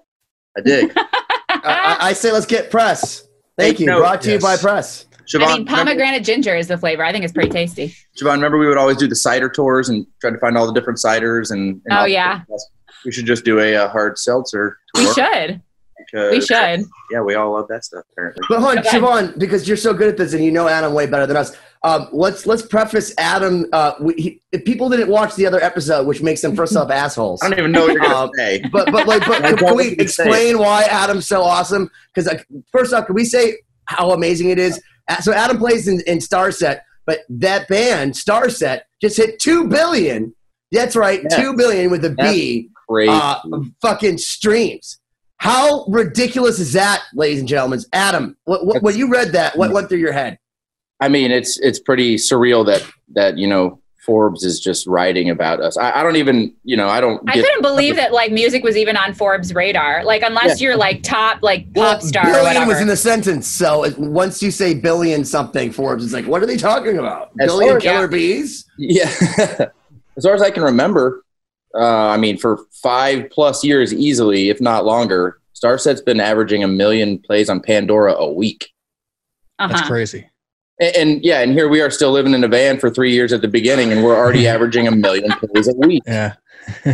I 0.57 0.63
dig. 0.63 0.93
I, 0.97 1.07
I, 1.49 1.97
I 2.09 2.13
say 2.13 2.33
let's 2.33 2.47
get 2.47 2.71
press. 2.71 3.23
Thank 3.57 3.77
Take 3.77 3.81
you. 3.81 3.87
note. 3.87 3.99
Brought 4.01 4.23
to 4.23 4.33
you 4.33 4.39
by 4.41 4.57
press. 4.57 5.07
Siobhan, 5.29 5.43
I 5.43 5.47
mean, 5.47 5.51
remember, 5.67 5.71
pomegranate 5.73 6.25
ginger 6.25 6.55
is 6.55 6.69
the 6.69 6.79
flavor. 6.79 7.05
I 7.05 7.13
think 7.13 7.25
it's 7.25 7.33
pretty 7.33 7.51
tasty. 7.51 7.95
Siobhan, 8.17 8.33
remember 8.35 8.59
we 8.59 8.69
would 8.69 8.79
always 8.79 8.97
do 8.97 9.09
the 9.09 9.17
cider 9.17 9.49
tours 9.49 9.89
and 9.89 10.07
try 10.21 10.31
to 10.31 10.39
find 10.39 10.57
all 10.57 10.67
the 10.67 10.73
different 10.73 10.99
ciders 10.99 11.51
and. 11.51 11.81
and 11.87 11.99
Oh, 11.99 12.05
yeah. 12.05 12.43
We 13.05 13.13
should 13.13 13.27
just 13.27 13.45
do 13.45 13.61
a, 13.61 13.75
uh 13.77 13.89
hard 13.89 14.19
seltzer. 14.19 14.79
We 14.97 15.07
should. 15.13 15.61
Because, 15.99 16.31
We 16.33 16.41
should. 16.41 16.85
Yeah, 17.11 17.21
we 17.23 17.35
all 17.35 17.53
love 17.53 17.67
that 17.69 17.85
stuff 17.85 18.05
apparently. 18.13 18.45
But 18.49 18.61
hold 18.61 18.79
on, 18.79 18.85
Siobhan, 18.85 19.39
because 19.39 19.67
you're 19.67 19.77
so 19.77 19.93
good 19.93 20.09
at 20.09 20.17
this 20.17 20.35
and 20.35 20.45
you 20.45 20.53
know 20.53 20.69
Adam 20.69 20.95
way 20.95 21.07
better 21.07 21.27
than 21.27 21.37
us. 21.37 21.57
Um, 21.83 22.09
let's 22.13 22.47
let's 22.47 22.63
preface 22.63 23.13
Adam. 23.19 23.67
Uh, 23.73 23.93
we, 24.01 24.15
he, 24.15 24.43
if 24.53 24.65
people 24.65 24.89
didn't 24.89 25.09
watch 25.09 25.35
the 25.37 25.47
other 25.47 25.63
episode, 25.63 26.07
which 26.07 26.23
makes 26.23 26.41
them 26.41 26.55
first 26.57 26.77
off 26.77 26.91
assholes. 26.91 27.43
I 27.43 27.49
don't 27.49 27.59
even 27.59 27.73
know 27.73 27.83
what 27.87 27.93
you're 27.93 28.03
gonna 28.03 28.15
Um, 28.15 28.31
say. 28.37 28.63
But 28.73 28.91
but 28.93 29.07
like, 29.07 29.27
but 29.27 29.43
can, 29.59 29.77
we 29.77 29.85
think 29.85 29.91
you 29.93 29.97
can 29.97 30.09
say 30.09 30.25
explain 30.25 30.59
why 30.59 30.83
Adam's 30.85 31.27
so 31.27 31.43
awesome? 31.43 31.91
Because 32.13 32.27
like, 32.27 32.47
first 32.73 32.93
off, 32.93 33.07
can 33.07 33.15
we 33.15 33.25
say 33.25 33.59
how 33.87 34.11
amazing 34.13 34.51
it 34.51 34.59
is? 34.59 34.81
So 35.21 35.33
Adam 35.33 35.59
plays 35.59 35.89
in, 35.89 36.01
in 36.07 36.19
Starset, 36.19 36.81
but 37.07 37.21
that 37.29 37.69
band 37.69 38.15
Starset 38.15 38.83
just 39.01 39.17
hit 39.17 39.39
two 39.39 39.69
billion. 39.69 40.35
That's 40.73 40.97
right, 40.97 41.23
Yeah. 41.23 41.37
two 41.37 41.55
billion 41.57 41.91
with 41.91 42.05
a 42.05 42.11
B. 42.11 42.71
Crazy. 42.89 43.11
Uh, 43.13 43.39
fucking 43.83 44.19
streams. 44.19 44.99
How 45.39 45.85
ridiculous 45.89 46.59
is 46.59 46.73
that, 46.73 47.03
ladies 47.15 47.41
and 47.41 47.49
gentlemen? 47.49 47.81
Adam, 47.93 48.37
what, 48.45 48.65
what, 48.67 48.83
when 48.83 48.97
you 48.97 49.09
read 49.11 49.33
that, 49.33 49.57
what 49.57 49.71
went 49.73 49.89
through 49.89 49.99
your 49.99 50.13
head? 50.13 50.39
I 51.01 51.09
mean, 51.09 51.31
it's 51.31 51.59
it's 51.61 51.79
pretty 51.79 52.17
surreal 52.17 52.65
that 52.67 52.83
that 53.15 53.37
you 53.37 53.47
know 53.47 53.81
Forbes 54.07 54.45
is 54.45 54.61
just 54.61 54.87
writing 54.87 55.29
about 55.29 55.61
us. 55.61 55.77
I, 55.77 55.91
I 55.99 56.03
don't 56.05 56.17
even 56.17 56.55
you 56.65 56.77
know 56.77 56.89
I 56.89 57.01
don't. 57.01 57.21
I 57.29 57.35
couldn't 57.35 57.61
believe 57.61 57.97
that 57.97 58.13
like 58.13 58.31
music 58.33 58.63
was 58.63 58.77
even 58.77 58.97
on 58.97 59.13
Forbes' 59.13 59.53
radar. 59.53 60.05
Like 60.05 60.23
unless 60.23 60.61
you're 60.61 60.77
like 60.77 61.03
top 61.03 61.43
like 61.43 61.75
pop 61.75 62.01
star 62.01 62.23
or 62.23 62.27
billion 62.33 62.45
whatever. 62.45 62.67
was 62.69 62.81
in 62.81 62.87
the 62.87 62.97
sentence, 62.97 63.49
so 63.49 63.85
it, 63.85 63.99
once 63.99 64.41
you 64.43 64.51
say 64.53 64.73
billion 64.75 65.25
something, 65.25 65.73
Forbes 65.73 66.05
is 66.05 66.13
like, 66.13 66.27
what 66.27 66.41
are 66.43 66.47
they 66.47 66.57
talking 66.57 66.99
about? 66.99 67.33
As 67.41 67.49
billion 67.49 67.71
far 67.73 67.77
as- 67.79 67.83
killer 67.83 68.01
Yeah. 68.03 68.07
bees? 68.07 68.65
Yeah. 68.79 69.11
as 70.17 70.25
far 70.25 70.35
as 70.35 70.41
I 70.43 70.51
can 70.51 70.63
remember, 70.63 71.25
uh, 71.75 72.09
I 72.09 72.17
mean, 72.17 72.39
for 72.39 72.61
five 72.73 73.29
plus 73.31 73.65
years 73.65 73.93
easily, 73.93 74.49
if 74.51 74.61
not 74.61 74.85
longer, 74.85 75.39
Starset's 75.55 76.01
been 76.03 76.21
averaging 76.21 76.63
a 76.63 76.69
million 76.69 77.19
plays 77.19 77.51
on 77.51 77.61
Pandora 77.61 78.13
a 78.15 78.33
week. 78.33 78.71
uh-huh. 79.59 79.73
That's 79.73 79.89
crazy. 79.89 80.29
And, 80.81 80.97
and 80.97 81.25
yeah, 81.25 81.41
and 81.41 81.53
here 81.53 81.69
we 81.69 81.81
are 81.81 81.91
still 81.91 82.13
living 82.13 82.35
in 82.35 82.45
a 82.45 82.49
van 82.49 82.79
for 82.79 82.91
three 82.91 83.13
years 83.13 83.33
at 83.33 83.41
the 83.41 83.49
beginning, 83.49 83.93
and 83.93 84.05
we're 84.05 84.17
already 84.17 84.47
averaging 84.49 84.87
a 84.87 84.93
million 84.93 85.31
plays 85.33 85.69
a 85.69 85.75
week. 85.75 86.03
Yeah. 86.07 86.35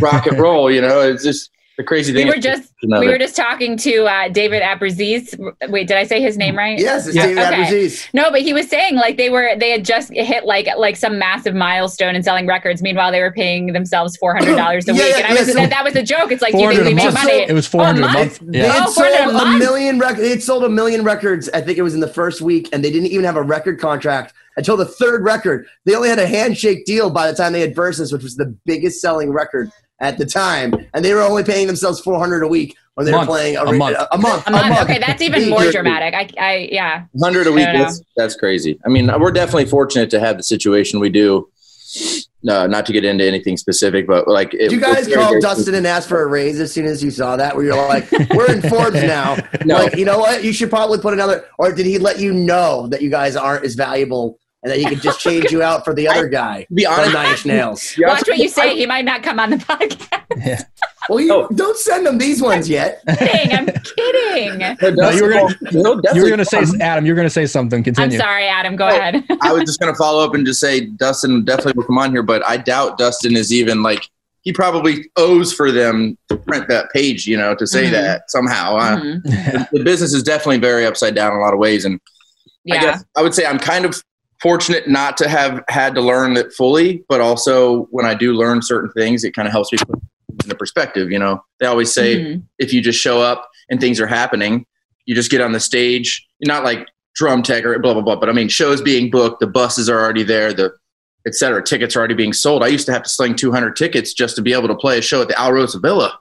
Rock 0.01 0.27
and 0.27 0.39
roll, 0.39 0.69
you 0.69 0.81
know, 0.81 1.01
it's 1.01 1.23
just 1.23 1.49
the 1.77 1.83
crazy 1.83 2.13
We 2.13 2.25
were 2.25 2.37
just 2.37 2.71
we 2.83 3.07
were 3.07 3.17
just 3.17 3.35
talking 3.35 3.77
to 3.77 4.03
uh, 4.05 4.27
David 4.29 4.61
Abbruzzese. 4.61 5.35
Wait, 5.69 5.87
did 5.87 5.97
I 5.97 6.03
say 6.03 6.21
his 6.21 6.37
name 6.37 6.55
right? 6.55 6.77
Yes, 6.77 7.07
it's 7.07 7.15
Yeah. 7.15 7.25
David 7.27 7.43
Okay. 7.45 7.63
Abbruzzese. 7.63 8.13
No, 8.13 8.29
but 8.29 8.41
he 8.41 8.53
was 8.53 8.69
saying 8.69 8.95
like 8.95 9.17
they 9.17 9.29
were 9.31 9.55
they 9.57 9.71
had 9.71 9.83
just 9.83 10.11
hit 10.13 10.45
like 10.45 10.67
like 10.77 10.95
some 10.95 11.17
massive 11.17 11.55
milestone 11.55 12.15
in 12.15 12.21
selling 12.21 12.45
records. 12.45 12.81
Meanwhile, 12.83 13.11
they 13.11 13.21
were 13.21 13.31
paying 13.31 13.73
themselves 13.73 14.15
four 14.17 14.35
hundred 14.35 14.55
dollars 14.55 14.87
a 14.87 14.93
Yeah, 14.93 15.01
week, 15.03 15.13
yeah, 15.17 15.17
and 15.29 15.37
I 15.37 15.41
was 15.41 15.47
so- 15.47 15.53
that, 15.53 15.69
that 15.71 15.83
was 15.83 15.95
a 15.95 16.03
joke. 16.03 16.31
It's 16.31 16.41
like, 16.43 16.53
you 16.53 16.59
think 16.59 16.73
400 16.73 16.85
we 16.85 16.91
a 16.91 16.95
make 16.95 17.05
month. 17.05 17.15
money? 17.25 17.45
It 17.49 17.53
was 17.53 17.67
400 17.67 18.01
a 18.03 18.05
Oh, 18.07 18.11
month. 18.13 18.39
They 18.43 18.59
had 18.59 18.83
Oh, 18.87 18.91
sold 18.91 19.07
a 19.07 19.29
a 19.29 19.33
month? 19.33 19.59
million 19.59 19.97
records. 19.99 20.21
They 20.21 20.29
had 20.29 20.43
sold 20.43 20.63
a 20.65 20.69
million 20.69 21.03
records. 21.03 21.49
I 21.53 21.61
think 21.61 21.77
it 21.77 21.81
was 21.81 21.95
in 21.95 21.99
the 22.01 22.07
first 22.07 22.41
week, 22.41 22.69
and 22.71 22.83
they 22.83 22.91
didn't 22.91 23.07
even 23.09 23.25
have 23.25 23.35
a 23.35 23.41
record 23.41 23.79
contract 23.79 24.33
until 24.57 24.77
the 24.77 24.85
third 24.85 25.23
record. 25.23 25.65
They 25.85 25.95
only 25.95 26.09
had 26.09 26.19
a 26.19 26.27
handshake 26.27 26.85
deal 26.85 27.09
by 27.09 27.31
the 27.31 27.35
time 27.35 27.53
they 27.53 27.61
had 27.61 27.73
Versus, 27.75 28.13
which 28.13 28.21
was 28.21 28.35
the 28.35 28.55
biggest 28.65 29.01
selling 29.01 29.31
record 29.31 29.71
at 29.99 30.17
the 30.17 30.25
time, 30.25 30.73
and 30.93 31.03
they 31.03 31.13
were 31.13 31.21
only 31.21 31.43
paying 31.43 31.67
themselves 31.67 31.99
four 31.99 32.19
hundred 32.19 32.43
a 32.43 32.47
week 32.47 32.75
when 32.95 33.05
they 33.05 33.11
Month. 33.11 33.27
were 33.27 33.33
playing 33.35 33.57
A 33.57 33.65
re- 33.65 33.77
month. 33.77 33.97
A, 34.11 34.17
month. 34.17 34.47
A 34.47 34.51
month. 34.51 34.81
Okay, 34.81 34.99
that's 34.99 35.21
even 35.21 35.49
more 35.49 35.71
dramatic. 35.71 36.13
I, 36.13 36.29
I 36.39 36.69
yeah. 36.71 37.05
hundred 37.21 37.47
a 37.47 37.51
week. 37.51 37.67
I 37.67 37.71
don't 37.71 37.81
know. 37.81 37.85
That's, 37.85 38.01
that's 38.15 38.35
crazy. 38.35 38.79
I 38.85 38.89
mean, 38.89 39.09
we're 39.19 39.31
definitely 39.31 39.65
fortunate 39.65 40.09
to 40.11 40.19
have 40.19 40.37
the 40.37 40.43
situation 40.43 40.99
we 40.99 41.09
do. 41.09 41.49
Uh, 42.49 42.67
not 42.67 42.85
to 42.85 42.91
get 42.91 43.05
into 43.05 43.23
anything 43.25 43.55
specific, 43.55 44.05
but 44.05 44.27
like, 44.27 44.53
it, 44.53 44.69
Did 44.69 44.71
you 44.73 44.81
guys 44.81 45.07
we're 45.07 45.15
call 45.15 45.39
Dustin 45.39 45.75
and 45.75 45.87
ask 45.87 46.09
for 46.09 46.23
a 46.23 46.27
raise 46.27 46.59
as 46.59 46.73
soon 46.73 46.85
as 46.85 47.01
you 47.01 47.09
saw 47.09 47.37
that? 47.37 47.55
Where 47.55 47.63
you're 47.63 47.75
like, 47.75 48.11
"We're 48.35 48.51
in 48.51 48.61
Forbes 48.61 49.01
now." 49.01 49.37
No. 49.63 49.75
Like, 49.75 49.95
you 49.95 50.03
know 50.03 50.17
what? 50.19 50.43
You 50.43 50.51
should 50.51 50.69
probably 50.69 50.97
put 50.97 51.13
another. 51.13 51.45
Or 51.57 51.71
did 51.71 51.85
he 51.85 51.99
let 51.99 52.19
you 52.19 52.33
know 52.33 52.87
that 52.87 53.01
you 53.01 53.09
guys 53.09 53.37
aren't 53.37 53.63
as 53.63 53.75
valuable 53.75 54.39
and 54.63 54.71
that 54.71 54.79
he 54.79 54.85
could 54.85 55.01
just 55.01 55.19
change 55.25 55.51
you 55.51 55.61
out 55.61 55.83
for 55.83 55.93
the 55.93 56.07
other 56.07 56.27
guy 56.27 56.63
To 56.63 56.73
be 56.73 56.85
from 56.85 56.93
honest, 56.93 57.13
Nine 57.13 57.31
Inch 57.31 57.45
Nails? 57.45 57.91
to 57.91 57.97
be 57.99 58.05
honest 58.05 58.21
Watch 58.21 58.29
what 58.29 58.37
you 58.37 58.43
with 58.45 58.57
I- 58.59 58.61
say. 58.69 58.77
He 58.77 58.85
might 58.85 59.05
not 59.05 59.21
come 59.23 59.39
on 59.39 59.49
the 59.51 59.57
podcast. 59.57 60.63
Well, 61.09 61.19
you 61.19 61.33
Oh. 61.33 61.49
don't 61.53 61.75
send 61.77 62.05
them 62.05 62.17
these 62.17 62.41
ones 62.41 62.69
yet. 62.69 63.01
kidding. 63.17 63.51
I'm 63.51 63.65
kidding. 63.65 64.57
No, 64.95 65.09
you 65.09 65.23
were 65.25 65.33
gonna- 65.33 66.01
You 66.15 66.23
were 66.23 66.29
gonna 66.29 66.45
say. 66.45 66.63
Adam. 66.79 67.05
You're 67.05 67.17
gonna 67.17 67.29
say 67.29 67.45
something. 67.45 67.83
Continue. 67.83 68.05
I'm 68.05 68.09
Continue. 68.09 68.25
sorry, 68.25 68.47
Adam. 68.47 68.77
Go 68.77 68.85
Oh. 68.85 68.95
ahead. 68.95 69.21
I 69.41 69.51
was 69.51 69.63
just 69.65 69.81
gonna 69.81 69.93
follow 69.95 70.23
up 70.23 70.33
and 70.33 70.45
just 70.45 70.61
say 70.61 70.85
Dustin 70.85 71.43
definitely 71.43 71.73
will 71.75 71.83
come 71.83 71.97
on 71.97 72.11
here, 72.11 72.23
but 72.23 72.41
I 72.47 72.55
doubt 72.55 72.97
Dustin 72.97 73.35
is 73.35 73.51
even 73.51 73.83
like 73.83 74.07
he 74.43 74.53
probably 74.53 75.09
owes 75.17 75.51
for 75.51 75.73
them 75.73 76.17
to 76.29 76.37
print 76.37 76.69
that 76.69 76.89
page, 76.91 77.27
you 77.27 77.35
know, 77.35 77.53
to 77.53 77.67
say 77.67 77.87
Mhm. 77.87 77.91
that 77.91 78.31
somehow. 78.31 78.77
Uh, 78.77 78.95
Mhm. 79.01 79.23
the, 79.23 79.67
the 79.79 79.83
business 79.83 80.13
is 80.13 80.23
definitely 80.23 80.59
very 80.59 80.85
upside 80.85 81.15
down 81.15 81.33
in 81.33 81.37
a 81.37 81.41
lot 81.41 81.51
of 81.53 81.59
ways, 81.59 81.83
and 81.83 81.99
I 82.71 82.75
Yeah. 82.75 82.81
guess 82.81 83.03
I 83.17 83.21
would 83.23 83.33
say 83.33 83.45
I'm 83.45 83.59
kind 83.59 83.83
of 83.83 84.01
fortunate 84.43 84.87
not 84.87 85.17
to 85.17 85.27
have 85.27 85.63
had 85.69 85.95
to 85.95 86.01
learn 86.01 86.37
it 86.37 86.53
fully, 86.53 87.03
but 87.09 87.21
also 87.21 87.83
when 87.89 88.05
I 88.05 88.13
do 88.13 88.33
learn 88.33 88.61
certain 88.61 88.91
things, 88.91 89.23
it 89.23 89.31
kind 89.33 89.47
of 89.47 89.51
helps 89.53 89.71
me 89.71 89.79
put 89.79 89.97
it 89.97 90.43
into 90.43 90.55
perspective. 90.55 91.09
You 91.11 91.17
know, 91.17 91.43
they 91.59 91.65
always 91.65 91.91
say 91.93 92.17
Mhm. 92.17 92.43
if 92.59 92.73
you 92.73 92.81
just 92.81 92.99
show 92.99 93.21
up 93.21 93.49
and 93.71 93.79
things 93.81 93.99
are 93.99 94.05
happening, 94.07 94.65
you 95.05 95.15
just 95.15 95.31
get 95.31 95.41
on 95.41 95.53
the 95.53 95.59
stage. 95.59 96.23
You're 96.39 96.53
not 96.53 96.63
like 96.63 96.87
drum 97.15 97.41
tech 97.41 97.63
or 97.65 97.79
blah 97.79 97.93
blah 97.93 98.01
blah, 98.03 98.17
but 98.17 98.29
I 98.29 98.33
mean 98.33 98.49
shows 98.49 98.81
being 98.81 99.09
booked, 99.09 99.39
the 99.39 99.47
buses 99.47 99.89
are 99.89 99.99
already 99.99 100.23
there, 100.23 100.51
the 100.53 100.71
et 101.25 101.33
cetera, 101.35 101.63
tickets 101.63 101.95
are 101.95 101.99
already 101.99 102.13
being 102.15 102.33
sold. 102.33 102.63
I 102.63 102.67
used 102.67 102.85
to 102.87 102.91
have 102.93 103.03
to 103.03 103.09
sling 103.09 103.35
200 103.35 103.75
tickets 103.77 104.13
just 104.13 104.35
to 104.35 104.41
be 104.41 104.51
able 104.53 104.67
to 104.67 104.75
play 104.75 104.97
a 104.97 105.01
show 105.01 105.21
at 105.21 105.29
the 105.29 105.35
Alrosa 105.35 105.81
Villa. 105.81 106.19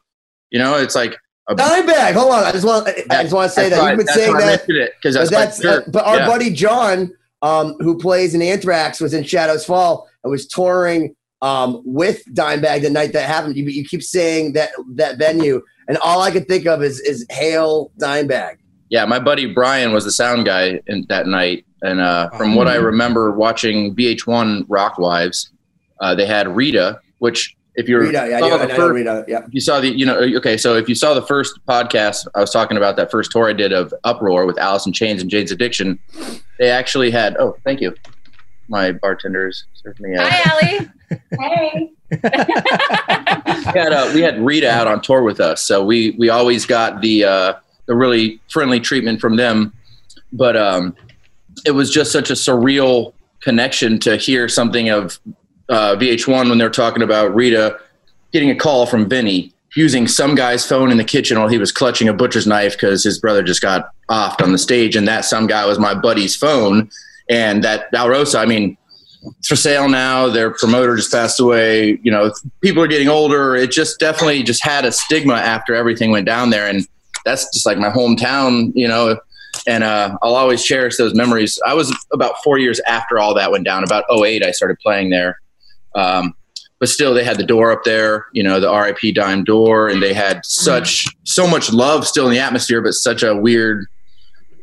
You 0.51 0.61
know, 0.61 0.77
it's 0.77 0.95
like 0.95 1.17
a, 1.49 1.57
Dimebag. 1.57 2.13
Hold 2.13 2.33
on. 2.35 2.45
I 2.45 2.53
just 2.53 2.65
want. 2.65 2.87
I 3.11 3.23
just 3.25 3.35
want 3.35 3.49
to 3.51 3.55
say 3.55 3.69
that's 3.69 3.75
that 3.77 3.83
why- 3.83 3.89
you've 3.91 3.97
been 3.99 4.07
that's 4.07 4.19
saying 4.19 4.33
why 4.33 4.41
that. 4.43 4.47
mentioned 4.47 4.79
it 4.79 4.93
because 5.03 5.17
But 5.17 5.31
that's, 5.31 5.59
that's. 5.59 5.89
uh, 5.89 5.91
but 5.91 6.05
our 6.05 6.17
Yeah. 6.19 6.27
buddy 6.29 6.51
John, 6.51 7.13
um, 7.43 7.75
who 7.81 7.99
plays 7.99 8.35
in 8.35 8.43
Anthrax, 8.43 9.01
was 9.01 9.13
in 9.13 9.25
Shadows 9.25 9.65
Fall 9.65 10.09
and 10.23 10.31
was 10.31 10.47
touring 10.47 11.15
um, 11.43 11.83
with 11.85 12.25
Dimebag 12.33 12.83
the 12.83 12.91
night 12.91 13.13
that 13.13 13.29
happened. 13.29 13.57
You, 13.57 13.65
you 13.65 13.85
keep 13.85 14.03
saying 14.03 14.53
that 14.53 14.71
that 14.95 15.19
venue, 15.19 15.61
and 15.89 15.99
all 15.99 16.23
I 16.23 16.31
could 16.31 16.49
think 16.49 16.67
of 16.67 16.83
is 16.83 17.01
is 17.01 17.27
Hail 17.31 17.91
Dimebag. 17.99 18.59
Yeah, 18.89 19.05
my 19.07 19.19
buddy 19.19 19.53
Brian 19.53 19.93
was 19.93 20.05
the 20.05 20.13
sound 20.13 20.47
guy 20.47 20.81
in, 20.87 21.05
that 21.09 21.27
night, 21.27 21.67
and 21.83 22.01
uh, 22.01 22.31
from 22.31 22.55
what 22.55 22.69
I 22.69 22.77
remember 22.77 23.33
watching 23.33 23.95
VH1 23.97 24.67
Rock 24.69 24.99
Wives, 24.99 25.51
uh, 26.01 26.15
they 26.15 26.27
had 26.27 26.47
Rita, 26.55 27.01
which 27.19 27.57
if 27.75 27.89
you're 27.89 28.01
Rita, 28.03 28.27
yeah, 28.29 28.37
I 28.37 28.41
saw 28.41 28.49
know, 28.49 28.59
the 28.59 28.73
I 28.73 28.77
first- 28.77 28.95
Rita. 28.95 29.25
Yeah. 29.29 29.45
if 29.47 29.55
you 29.55 29.61
saw 29.61 29.81
the 29.81 29.89
you 29.89 30.05
know 30.07 30.19
okay 30.37 30.57
so 30.57 30.77
if 30.77 30.89
you 30.89 30.95
saw 30.95 31.15
the 31.15 31.23
first 31.23 31.59
podcast 31.67 32.27
i 32.35 32.41
was 32.41 32.51
talking 32.51 32.77
about 32.77 32.97
that 32.97 33.11
first 33.11 33.31
tour 33.31 33.49
i 33.49 33.53
did 33.53 33.73
of 33.73 33.95
uproar 34.05 34.45
with 34.47 34.59
alice 34.59 34.85
in 34.87 34.93
chains 34.93 35.23
and 35.23 35.31
jane's 35.31 35.51
addiction 35.51 35.99
they 36.59 36.69
actually 36.71 37.11
had 37.11 37.37
oh 37.39 37.57
thank 37.65 37.81
you 37.81 37.95
my 38.69 38.93
bartenders 38.93 39.65
served 39.75 40.01
me 40.01 40.17
out. 40.17 40.27
Hi, 40.27 40.51
Allie. 40.51 40.89
hey. 41.39 41.91
we 42.11 43.79
had 43.81 43.93
uh, 43.93 44.11
we 44.15 44.21
had 44.23 44.41
Rita 44.41 44.71
out 44.71 44.87
on 44.87 45.03
tour 45.03 45.23
with 45.23 45.41
us, 45.41 45.63
so 45.63 45.85
we 45.85 46.11
we 46.19 46.31
always 46.31 46.65
got 46.65 47.03
the 47.03 47.25
uh, 47.25 47.55
the 47.87 47.95
really 47.95 48.41
friendly 48.49 48.81
treatment 48.81 49.21
from 49.21 49.37
them. 49.37 49.73
But 50.33 50.57
um, 50.57 50.97
it 51.67 51.73
was 51.73 51.91
just 51.91 52.13
such 52.13 52.31
a 52.31 52.35
surreal 52.35 53.13
connection 53.41 53.99
to 54.01 54.17
hear 54.17 54.49
something 54.49 54.89
of 54.89 55.19
uh, 55.69 55.97
VH1 55.97 56.49
when 56.49 56.59
they're 56.59 56.71
talking 56.71 57.03
about 57.03 57.35
Rita 57.35 57.79
getting 58.33 58.51
a 58.51 58.57
call 58.57 58.87
from 58.87 59.09
Vinny 59.09 59.53
using 59.75 60.07
some 60.07 60.35
guy's 60.35 60.67
phone 60.67 60.91
in 60.91 60.99
the 60.99 61.05
kitchen 61.05 61.39
while 61.39 61.49
he 61.49 61.59
was 61.59 61.73
clutching 61.73 62.09
a 62.09 62.13
butcher's 62.13 62.47
knife 62.47 62.73
because 62.73 63.03
his 63.03 63.19
brother 63.19 63.43
just 63.43 63.63
got 63.63 63.91
offed 64.11 64.43
on 64.43 64.53
the 64.53 64.59
stage, 64.59 64.97
and 64.97 65.09
that 65.09 65.25
some 65.25 65.47
guy 65.47 65.65
was 65.67 65.79
my 65.79 65.95
buddy's 65.95 66.37
phone, 66.37 66.91
and 67.29 67.65
that 67.65 67.91
Alrosa, 67.93 68.39
I 68.39 68.47
mean 68.47 68.77
it's 69.39 69.49
for 69.49 69.57
sale 69.57 69.89
now. 69.89 70.29
Their 70.29 70.51
promoter 70.51 70.97
just 70.97 71.13
passed 71.13 71.39
away. 71.39 71.99
You 72.03 72.11
know, 72.11 72.33
people 72.61 72.83
are 72.83 72.89
getting 72.89 73.09
older. 73.09 73.55
It 73.55 73.71
just 73.71 74.01
definitely 74.01 74.43
just 74.43 74.65
had 74.65 74.85
a 74.85 74.93
stigma 74.93 75.35
after 75.35 75.75
everything 75.75 76.11
went 76.11 76.27
down 76.27 76.51
there, 76.51 76.69
and 76.69 76.87
that's 77.25 77.45
just 77.53 77.67
like 77.67 77.79
my 77.79 77.91
hometown. 77.91 78.73
You 78.75 78.89
know, 78.89 79.19
and 79.67 79.85
uh, 79.85 80.17
I'll 80.23 80.35
always 80.35 80.65
cherish 80.65 80.97
those 80.97 81.15
memories. 81.15 81.59
I 81.67 81.75
was 81.75 81.95
about 82.13 82.43
four 82.43 82.59
years 82.59 82.81
after 82.81 83.19
all 83.19 83.35
that 83.35 83.51
went 83.51 83.65
down. 83.65 83.85
About 83.85 84.05
08, 84.11 84.45
I 84.45 84.51
started 84.51 84.79
playing 84.81 85.11
there. 85.11 85.41
Um, 85.95 86.35
but 86.79 86.89
still, 86.89 87.15
they 87.15 87.23
had 87.25 87.37
the 87.39 87.45
door 87.47 87.71
up 87.71 87.85
there. 87.85 88.27
You 88.33 88.43
know, 88.43 88.59
the 88.59 88.73
RIP 88.73 89.15
dime 89.15 89.45
door, 89.45 89.89
and 89.89 90.03
they 90.03 90.13
had 90.13 90.45
such 90.45 91.07
so 91.25 91.47
much 91.47 91.73
love 91.73 92.07
still 92.07 92.27
in 92.27 92.33
the 92.33 92.41
atmosphere, 92.41 92.81
but 92.81 92.93
such 92.95 93.23
a 93.23 93.37
weird. 93.37 93.87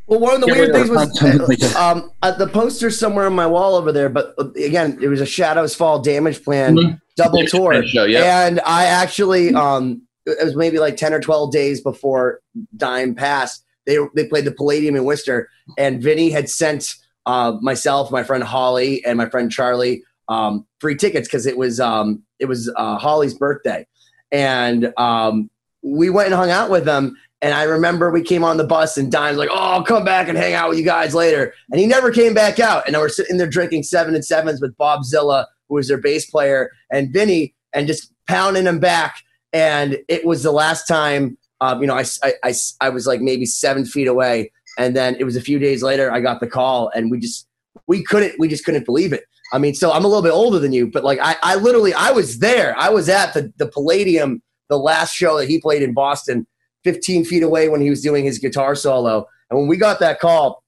Well, 0.07 0.19
one 0.19 0.35
of 0.35 0.41
the 0.41 0.47
Yeah, 0.47 0.53
weird 0.55 0.73
things 0.73 0.89
was 0.89 1.75
um, 1.75 2.11
uh, 2.23 2.31
the 2.31 2.47
poster 2.47 2.89
somewhere 2.89 3.25
on 3.27 3.33
my 3.35 3.45
wall 3.47 3.75
over 3.75 3.91
there. 3.91 4.09
But 4.09 4.33
uh, 4.37 4.49
again, 4.53 4.97
it 5.01 5.07
was 5.07 5.21
a 5.21 5.25
Shadows 5.25 5.75
Fall 5.75 5.99
Damage 6.01 6.43
Plan 6.43 6.75
Mhm. 6.75 6.99
double 7.15 7.37
Damage 7.37 7.51
tour, 7.51 7.83
show, 7.85 8.03
yeah. 8.05 8.47
and 8.47 8.59
I 8.65 8.85
actually 8.85 9.53
um, 9.53 10.01
it 10.25 10.43
was 10.43 10.55
maybe 10.55 10.79
like 10.79 10.97
ten 10.97 11.13
or 11.13 11.19
twelve 11.21 11.51
days 11.53 11.79
before 11.79 12.41
Dime 12.75 13.15
passed. 13.15 13.63
They 13.85 13.97
they 14.15 14.25
played 14.25 14.45
the 14.45 14.51
Palladium 14.51 14.95
in 14.95 15.05
Worcester, 15.05 15.47
and 15.77 16.01
Vinny 16.03 16.31
had 16.31 16.49
sent 16.49 16.95
uh, 17.25 17.53
myself, 17.61 18.11
my 18.11 18.23
friend 18.23 18.43
Holly, 18.43 19.05
and 19.05 19.15
my 19.17 19.29
friend 19.29 19.51
Charlie 19.51 20.03
um, 20.29 20.65
free 20.79 20.95
tickets 20.95 21.27
because 21.27 21.45
it 21.45 21.57
was 21.57 21.79
um, 21.79 22.23
it 22.39 22.45
was 22.45 22.71
uh, 22.75 22.97
Holly's 22.97 23.33
birthday, 23.33 23.85
and 24.31 24.93
um, 24.97 25.49
we 25.81 26.09
went 26.09 26.27
and 26.27 26.35
hung 26.35 26.51
out 26.51 26.69
with 26.69 26.85
them. 26.85 27.17
And 27.41 27.53
I 27.53 27.63
remember 27.63 28.11
we 28.11 28.21
came 28.21 28.43
on 28.43 28.57
the 28.57 28.65
bus 28.65 28.97
and 28.97 29.11
Dime's 29.11 29.37
like, 29.37 29.49
"Oh, 29.51 29.55
I'll 29.55 29.83
come 29.83 30.05
back 30.05 30.27
and 30.27 30.37
hang 30.37 30.53
out 30.53 30.69
with 30.69 30.77
you 30.77 30.85
guys 30.85 31.15
later." 31.15 31.53
And 31.71 31.79
he 31.79 31.87
never 31.87 32.11
came 32.11 32.33
back 32.33 32.59
out. 32.59 32.85
And 32.85 32.95
we're 32.95 33.09
sitting 33.09 33.37
there 33.37 33.47
drinking 33.47 33.83
seven 33.83 34.13
and 34.13 34.23
sevens 34.23 34.61
with 34.61 34.77
Bob 34.77 35.03
Zilla, 35.03 35.47
who 35.67 35.75
was 35.75 35.87
their 35.87 35.97
bass 35.97 36.29
player, 36.29 36.71
and 36.91 37.11
Vinny, 37.11 37.55
and 37.73 37.87
just 37.87 38.13
pounding 38.27 38.65
him 38.65 38.79
back. 38.79 39.23
And 39.51 39.97
it 40.07 40.25
was 40.25 40.43
the 40.43 40.51
last 40.51 40.87
time, 40.87 41.37
um, 41.61 41.81
you 41.81 41.87
know, 41.87 41.95
I, 41.95 42.05
I, 42.23 42.33
I, 42.43 42.53
I 42.81 42.89
was 42.89 43.07
like 43.07 43.21
maybe 43.21 43.45
seven 43.45 43.85
feet 43.85 44.07
away. 44.07 44.51
And 44.77 44.95
then 44.95 45.15
it 45.19 45.23
was 45.23 45.35
a 45.35 45.41
few 45.41 45.59
days 45.59 45.81
later, 45.81 46.11
I 46.11 46.21
got 46.21 46.39
the 46.39 46.47
call, 46.47 46.89
and 46.93 47.09
we 47.09 47.19
just 47.19 47.48
we 47.89 48.03
couldn't 48.03 48.39
we 48.39 48.47
just 48.47 48.63
couldn't 48.63 48.85
believe 48.85 49.11
it. 49.11 49.25
I 49.51 49.57
mean, 49.57 49.73
so 49.73 49.91
I'm 49.91 50.05
a 50.05 50.07
little 50.07 50.21
bit 50.21 50.31
older 50.31 50.59
than 50.59 50.71
you, 50.71 50.87
but 50.87 51.03
like 51.03 51.19
I, 51.21 51.35
I 51.41 51.55
literally 51.55 51.93
I 51.93 52.11
was 52.11 52.37
there. 52.37 52.77
I 52.77 52.89
was 52.89 53.09
at 53.09 53.33
the 53.33 53.51
the 53.57 53.67
Palladium, 53.67 54.41
the 54.69 54.77
last 54.77 55.13
show 55.13 55.37
that 55.39 55.49
he 55.49 55.59
played 55.59 55.81
in 55.81 55.93
Boston, 55.93 56.47
15 56.85 57.25
feet 57.25 57.43
away 57.43 57.67
when 57.67 57.81
he 57.81 57.89
was 57.89 58.01
doing 58.01 58.23
his 58.23 58.37
guitar 58.37 58.75
solo. 58.75 59.27
And 59.49 59.59
when 59.59 59.67
we 59.67 59.75
got 59.75 59.99
that 60.01 60.19
call, 60.19 60.63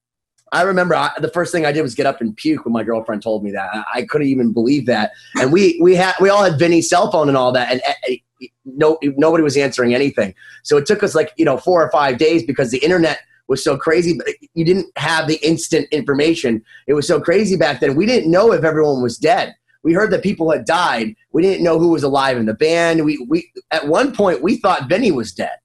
I 0.51 0.63
remember 0.63 0.95
I, 0.95 1.11
the 1.19 1.29
first 1.29 1.51
thing 1.51 1.63
I 1.63 1.71
did 1.71 1.83
was 1.83 1.93
get 1.93 2.07
up 2.07 2.21
and 2.21 2.35
puke 2.35 2.65
when 2.65 2.73
my 2.73 2.83
girlfriend 2.83 3.21
told 3.21 3.43
me 3.43 3.51
that. 3.51 3.69
I, 3.71 3.83
I 3.99 4.05
couldn't 4.05 4.27
even 4.27 4.51
believe 4.51 4.87
that. 4.87 5.11
And 5.35 5.53
we 5.53 5.79
we 5.79 5.95
had 5.95 6.15
we 6.19 6.29
all 6.29 6.43
had 6.43 6.57
Vinny's 6.57 6.89
cell 6.89 7.11
phone 7.11 7.29
and 7.29 7.37
all 7.37 7.51
that, 7.51 7.71
and 7.71 8.19
no 8.65 8.97
nobody 9.03 9.43
was 9.43 9.55
answering 9.55 9.93
anything. 9.93 10.33
So 10.63 10.75
it 10.77 10.87
took 10.87 11.03
us 11.03 11.13
like 11.13 11.33
you 11.37 11.45
know 11.45 11.57
four 11.57 11.85
or 11.85 11.91
five 11.91 12.17
days 12.17 12.41
because 12.41 12.71
the 12.71 12.79
internet 12.79 13.19
was 13.51 13.63
so 13.63 13.77
crazy. 13.77 14.17
But 14.17 14.27
you 14.55 14.65
didn't 14.65 14.87
have 14.95 15.27
the 15.27 15.35
instant 15.45 15.87
information. 15.91 16.63
It 16.87 16.93
was 16.93 17.05
so 17.05 17.19
crazy 17.19 17.57
back 17.57 17.81
then. 17.81 17.95
We 17.95 18.07
didn't 18.07 18.31
know 18.31 18.53
if 18.53 18.63
everyone 18.63 19.03
was 19.03 19.17
dead. 19.17 19.53
We 19.83 19.93
heard 19.93 20.11
that 20.11 20.23
people 20.23 20.49
had 20.49 20.65
died. 20.65 21.15
We 21.33 21.41
didn't 21.41 21.63
know 21.63 21.77
who 21.77 21.89
was 21.89 22.03
alive 22.03 22.37
in 22.37 22.45
the 22.45 22.53
band. 22.53 23.03
We 23.03 23.23
we 23.29 23.51
at 23.69 23.87
one 23.87 24.13
point 24.13 24.41
we 24.41 24.57
thought 24.57 24.89
Vinny 24.89 25.11
was 25.11 25.33
dead. 25.33 25.57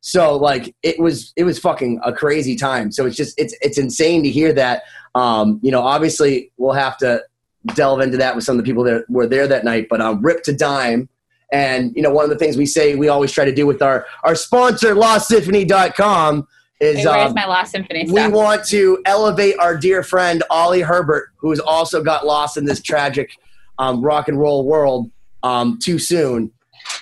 So 0.00 0.36
like 0.36 0.74
it 0.82 0.98
was 1.00 1.32
it 1.36 1.44
was 1.44 1.58
fucking 1.58 2.00
a 2.04 2.12
crazy 2.12 2.56
time. 2.56 2.92
So 2.92 3.06
it's 3.06 3.16
just 3.16 3.38
it's 3.40 3.54
it's 3.60 3.78
insane 3.78 4.22
to 4.22 4.30
hear 4.30 4.52
that. 4.52 4.82
Um, 5.14 5.60
you 5.62 5.72
know, 5.72 5.80
obviously 5.80 6.52
we'll 6.58 6.74
have 6.74 6.96
to 6.98 7.22
delve 7.74 8.00
into 8.00 8.16
that 8.18 8.34
with 8.34 8.44
some 8.44 8.58
of 8.58 8.64
the 8.64 8.68
people 8.68 8.84
that 8.84 9.08
were 9.08 9.26
there 9.26 9.46
that 9.48 9.64
night. 9.64 9.86
But 9.88 10.00
um, 10.00 10.20
rip 10.22 10.42
to 10.44 10.52
dime. 10.52 11.08
And 11.52 11.94
you 11.96 12.02
know, 12.02 12.10
one 12.10 12.24
of 12.24 12.30
the 12.30 12.38
things 12.38 12.56
we 12.56 12.66
say 12.66 12.94
we 12.94 13.08
always 13.08 13.32
try 13.32 13.44
to 13.44 13.54
do 13.54 13.66
with 13.66 13.82
our 13.82 14.06
our 14.24 14.34
sponsor, 14.34 14.94
LostSymphony.com, 14.94 16.46
is 16.80 17.04
where's 17.04 17.28
um, 17.28 17.34
my 17.34 17.44
Lost 17.46 17.72
Symphony 17.72 18.06
we 18.10 18.26
want 18.28 18.64
to 18.68 19.00
elevate 19.04 19.58
our 19.58 19.76
dear 19.76 20.02
friend 20.02 20.42
Oli 20.50 20.80
Herbert, 20.80 21.28
who 21.36 21.50
has 21.50 21.60
also 21.60 22.02
got 22.02 22.26
lost 22.26 22.56
in 22.56 22.64
this 22.64 22.80
tragic 22.82 23.30
um, 23.78 24.02
rock 24.02 24.28
and 24.28 24.38
roll 24.38 24.64
world 24.66 25.10
um, 25.42 25.78
too 25.78 25.98
soon, 25.98 26.50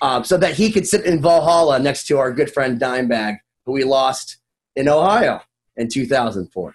um, 0.02 0.25
so 0.25 0.37
that 0.37 0.54
he 0.54 0.70
could 0.73 0.87
sit 0.87 1.04
in 1.04 1.20
Valhalla 1.23 1.78
next 1.78 2.06
to 2.08 2.18
our 2.18 2.32
good 2.32 2.52
friend 2.52 2.80
Dimebag, 2.80 3.38
who 3.66 3.73
we 3.73 3.85
lost 3.85 4.38
in 4.76 4.88
Ohio 4.88 5.40
in 5.76 5.88
2004. 5.88 6.75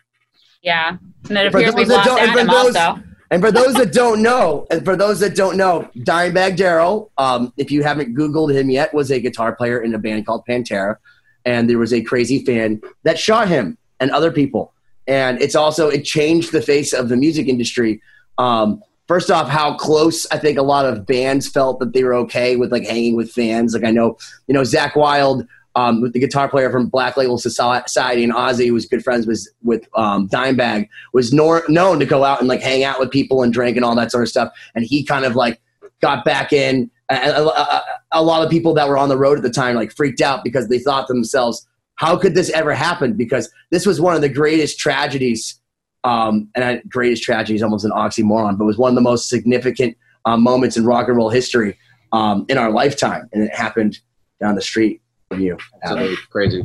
yeah. 0.62 0.98
And 1.30 1.38
it 1.38 1.52
For 1.52 1.58
appears 1.60 1.76
we've 1.76 1.88
that 1.88 1.96
lost 1.96 2.08
don't- 2.10 2.20
and 2.20 2.32
for 2.34 2.40
Adam 2.40 2.48
those- 2.48 2.76
also. 2.76 3.04
And 3.32 3.42
for 3.42 3.52
those 3.52 3.74
that 3.76 3.92
don't 3.94 4.22
know, 4.22 4.68
and 4.70 4.86
for 4.86 4.96
those 4.96 5.20
that 5.22 5.36
don't 5.36 5.58
know, 5.58 5.90
Dimebag 5.98 6.56
Darrell, 6.56 7.12
um, 7.18 7.52
if 7.58 7.72
you 7.72 7.82
haven't 7.82 8.16
Googled 8.16 8.54
him 8.54 8.70
yet, 8.70 8.94
was 8.94 9.10
a 9.10 9.20
guitar 9.20 9.56
player 9.56 9.80
in 9.82 9.96
a 9.96 9.98
band 9.98 10.28
called 10.28 10.44
Pantera, 10.48 10.98
and 11.46 11.70
there 11.70 11.78
was 11.78 11.94
a 11.94 12.02
crazy 12.02 12.44
fan 12.44 12.82
that 13.04 13.20
shot 13.20 13.48
him 13.48 13.78
and 14.00 14.12
other 14.12 14.32
people. 14.32 14.74
And 15.08 15.42
it's 15.42 15.56
also 15.56 15.90
it 15.90 16.04
changed 16.04 16.52
the 16.52 16.62
face 16.62 16.94
of 16.94 17.10
the 17.10 17.18
music 17.18 17.48
industry. 17.48 18.02
Um, 18.38 18.82
first 19.08 19.30
off, 19.30 19.50
how 19.50 19.76
close 19.76 20.26
I 20.32 20.38
think 20.38 20.58
a 20.58 20.64
lot 20.64 20.86
of 20.86 21.06
bands 21.06 21.48
felt 21.50 21.80
that 21.80 21.94
they 21.94 22.04
were 22.04 22.14
okay 22.16 22.56
with 22.56 22.72
like 22.72 22.86
hanging 22.86 23.16
with 23.16 23.32
fans. 23.32 23.74
Like 23.74 23.84
I 23.84 23.92
know, 23.92 24.18
you 24.48 24.54
know, 24.54 24.62
Zakk 24.62 24.96
Wylde. 24.96 25.48
Um, 25.76 26.02
with 26.02 26.14
the 26.14 26.20
guitar 26.20 26.48
player 26.48 26.70
from 26.70 26.86
Black 26.86 27.18
Label 27.18 27.40
Society 27.40 28.24
and 28.24 28.32
Ozzy, 28.32 28.68
who 28.68 28.76
was 28.76 28.86
good 28.86 29.04
friends 29.04 29.26
with 29.26 29.48
with 29.64 29.88
um, 29.96 30.30
Dimebag, 30.30 30.88
was 31.14 31.34
nor- 31.34 31.64
known 31.68 31.98
to 31.98 32.06
go 32.06 32.24
out 32.24 32.42
and 32.42 32.48
like 32.48 32.62
hang 32.62 32.84
out 32.84 33.00
with 33.00 33.10
people 33.10 33.42
and 33.42 33.52
drink 33.52 33.76
and 33.76 33.84
all 33.84 33.96
that 33.96 34.12
sort 34.12 34.22
of 34.22 34.30
stuff. 34.30 34.54
And 34.76 34.86
he 34.86 35.04
kind 35.04 35.26
of 35.26 35.36
like 35.36 35.60
got 36.00 36.26
back 36.26 36.54
in. 36.54 36.92
A, 37.14 37.44
a, 37.46 37.84
a- 38.14 38.24
lot 38.24 38.44
of 38.44 38.50
people 38.50 38.74
that 38.76 38.88
were 38.88 38.98
on 38.98 39.10
the 39.10 39.18
road 39.18 39.38
at 39.38 39.44
the 39.44 39.50
time 39.50 39.76
like 39.76 39.92
freaked 39.92 40.22
out 40.22 40.44
because 40.44 40.68
they 40.68 40.80
thought 40.80 41.08
to 41.08 41.14
themselves, 41.14 41.68
"How 41.96 42.18
could 42.18 42.36
this 42.36 42.50
ever 42.52 42.74
happen?" 42.74 43.14
Because 43.14 43.52
this 43.72 43.86
was 43.86 44.00
one 44.00 44.16
of 44.16 44.22
the 44.22 44.30
greatest 44.30 44.80
tragedies. 44.80 45.60
Um, 46.04 46.50
and 46.56 46.66
I, 46.66 46.82
greatest 46.90 47.24
tragedy 47.24 47.56
is 47.56 47.64
almost 47.64 47.86
an 47.86 47.92
oxymoron, 47.92 48.58
but 48.58 48.66
was 48.66 48.78
one 48.78 48.90
of 48.90 48.96
the 48.96 49.02
most 49.02 49.30
significant 49.30 49.96
um, 50.26 50.44
moments 50.44 50.76
in 50.78 50.86
rock 50.86 51.08
and 51.08 51.16
roll 51.18 51.30
history 51.30 51.78
um, 52.12 52.46
in 52.50 52.58
our 52.58 52.72
lifetime, 52.72 53.30
and 53.34 53.44
it 53.44 53.54
happened 53.56 54.00
down 54.42 54.56
the 54.56 54.62
street 54.62 55.02
from 55.30 55.40
you. 55.42 55.58
Absolutely 55.84 56.18
crazy. 56.30 56.64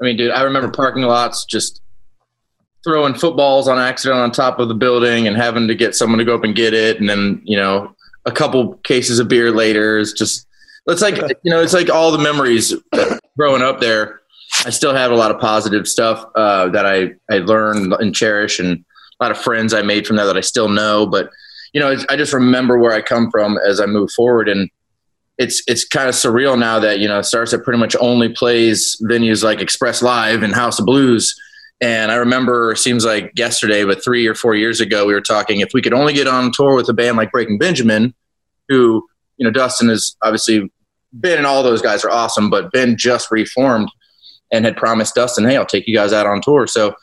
I 0.00 0.04
mean, 0.04 0.16
dude, 0.16 0.32
I 0.32 0.42
remember 0.42 0.68
parking 0.70 1.04
lots 1.04 1.44
just 1.44 1.80
throwing 2.84 3.14
footballs 3.14 3.68
on 3.68 3.78
accident 3.78 4.20
on 4.20 4.32
top 4.32 4.58
of 4.58 4.66
the 4.68 4.74
building 4.74 5.28
and 5.28 5.36
having 5.36 5.68
to 5.68 5.74
get 5.74 5.94
someone 5.94 6.18
to 6.18 6.24
go 6.24 6.34
up 6.34 6.42
and 6.42 6.54
get 6.56 6.74
it, 6.74 6.98
and 7.00 7.08
then 7.08 7.40
you 7.44 7.56
know 7.56 7.94
a 8.24 8.32
couple 8.32 8.74
cases 8.84 9.18
of 9.18 9.28
beer 9.28 9.50
later 9.50 9.98
is 9.98 10.12
just 10.12 10.46
it's 10.86 11.02
like 11.02 11.16
you 11.44 11.50
know 11.50 11.60
it's 11.62 11.72
like 11.74 11.90
all 11.90 12.12
the 12.12 12.18
memories 12.18 12.74
growing 13.36 13.62
up 13.62 13.80
there. 13.80 14.20
I 14.66 14.70
still 14.70 14.94
have 14.94 15.10
a 15.10 15.14
lot 15.16 15.30
of 15.30 15.40
positive 15.40 15.88
stuff 15.88 16.24
uh, 16.34 16.68
that 16.68 16.84
I 16.86 17.12
I 17.30 17.38
learned 17.38 17.92
and 17.94 18.14
cherish, 18.14 18.58
and 18.58 18.84
a 19.20 19.24
lot 19.24 19.30
of 19.30 19.38
friends 19.38 19.72
I 19.74 19.82
made 19.82 20.06
from 20.06 20.16
that 20.16 20.24
that 20.24 20.36
I 20.36 20.40
still 20.42 20.68
know. 20.68 21.06
But 21.06 21.30
you 21.72 21.80
know, 21.80 21.90
it's- 21.90 22.04
I 22.10 22.16
just 22.16 22.34
remember 22.34 22.78
where 22.78 22.92
I 22.92 23.00
come 23.00 23.30
from 23.30 23.58
as 23.66 23.80
I 23.80 23.86
move 23.86 24.10
forward, 24.12 24.48
and 24.48 24.68
it's 25.38 25.62
it's 25.66 25.86
kind 25.86 26.08
of 26.08 26.14
surreal 26.14 26.58
now 26.58 26.78
that 26.80 26.98
you 26.98 27.08
know 27.08 27.20
Starset 27.20 27.64
pretty 27.64 27.78
much 27.78 27.96
only 27.98 28.28
plays 28.28 29.00
venues 29.04 29.42
like 29.42 29.60
Express 29.60 30.02
Live 30.02 30.42
and 30.42 30.54
House 30.54 30.78
of 30.78 30.84
Blues. 30.86 31.34
And 31.82 32.12
I 32.12 32.14
remember, 32.14 32.76
seems 32.76 33.04
like 33.04 33.32
yesterday, 33.34 33.84
but 33.84 34.04
three 34.04 34.24
or 34.28 34.36
four 34.36 34.54
years 34.54 34.80
ago, 34.80 35.04
we 35.04 35.14
were 35.14 35.20
talking 35.20 35.58
if 35.58 35.74
we 35.74 35.82
could 35.82 35.92
only 35.92 36.12
get 36.12 36.28
on 36.28 36.52
tour 36.52 36.76
with 36.76 36.88
a 36.88 36.92
band 36.92 37.16
like 37.16 37.32
Breaking 37.32 37.58
Benjamin, 37.58 38.14
who 38.68 39.04
you 39.36 39.44
know 39.44 39.50
Dustin 39.50 39.88
has 39.88 40.16
obviously 40.22 40.70
Ben 41.12 41.38
and 41.38 41.46
all 41.46 41.64
those 41.64 41.82
guys 41.82 42.04
are 42.04 42.10
awesome, 42.10 42.50
but 42.50 42.70
Ben 42.70 42.96
just 42.96 43.32
reformed 43.32 43.90
and 44.52 44.64
had 44.64 44.76
promised 44.76 45.16
Dustin, 45.16 45.44
"Hey, 45.44 45.56
I'll 45.56 45.66
take 45.66 45.88
you 45.88 45.94
guys 45.94 46.12
out 46.12 46.24
on 46.24 46.40
tour." 46.40 46.68
So, 46.68 46.94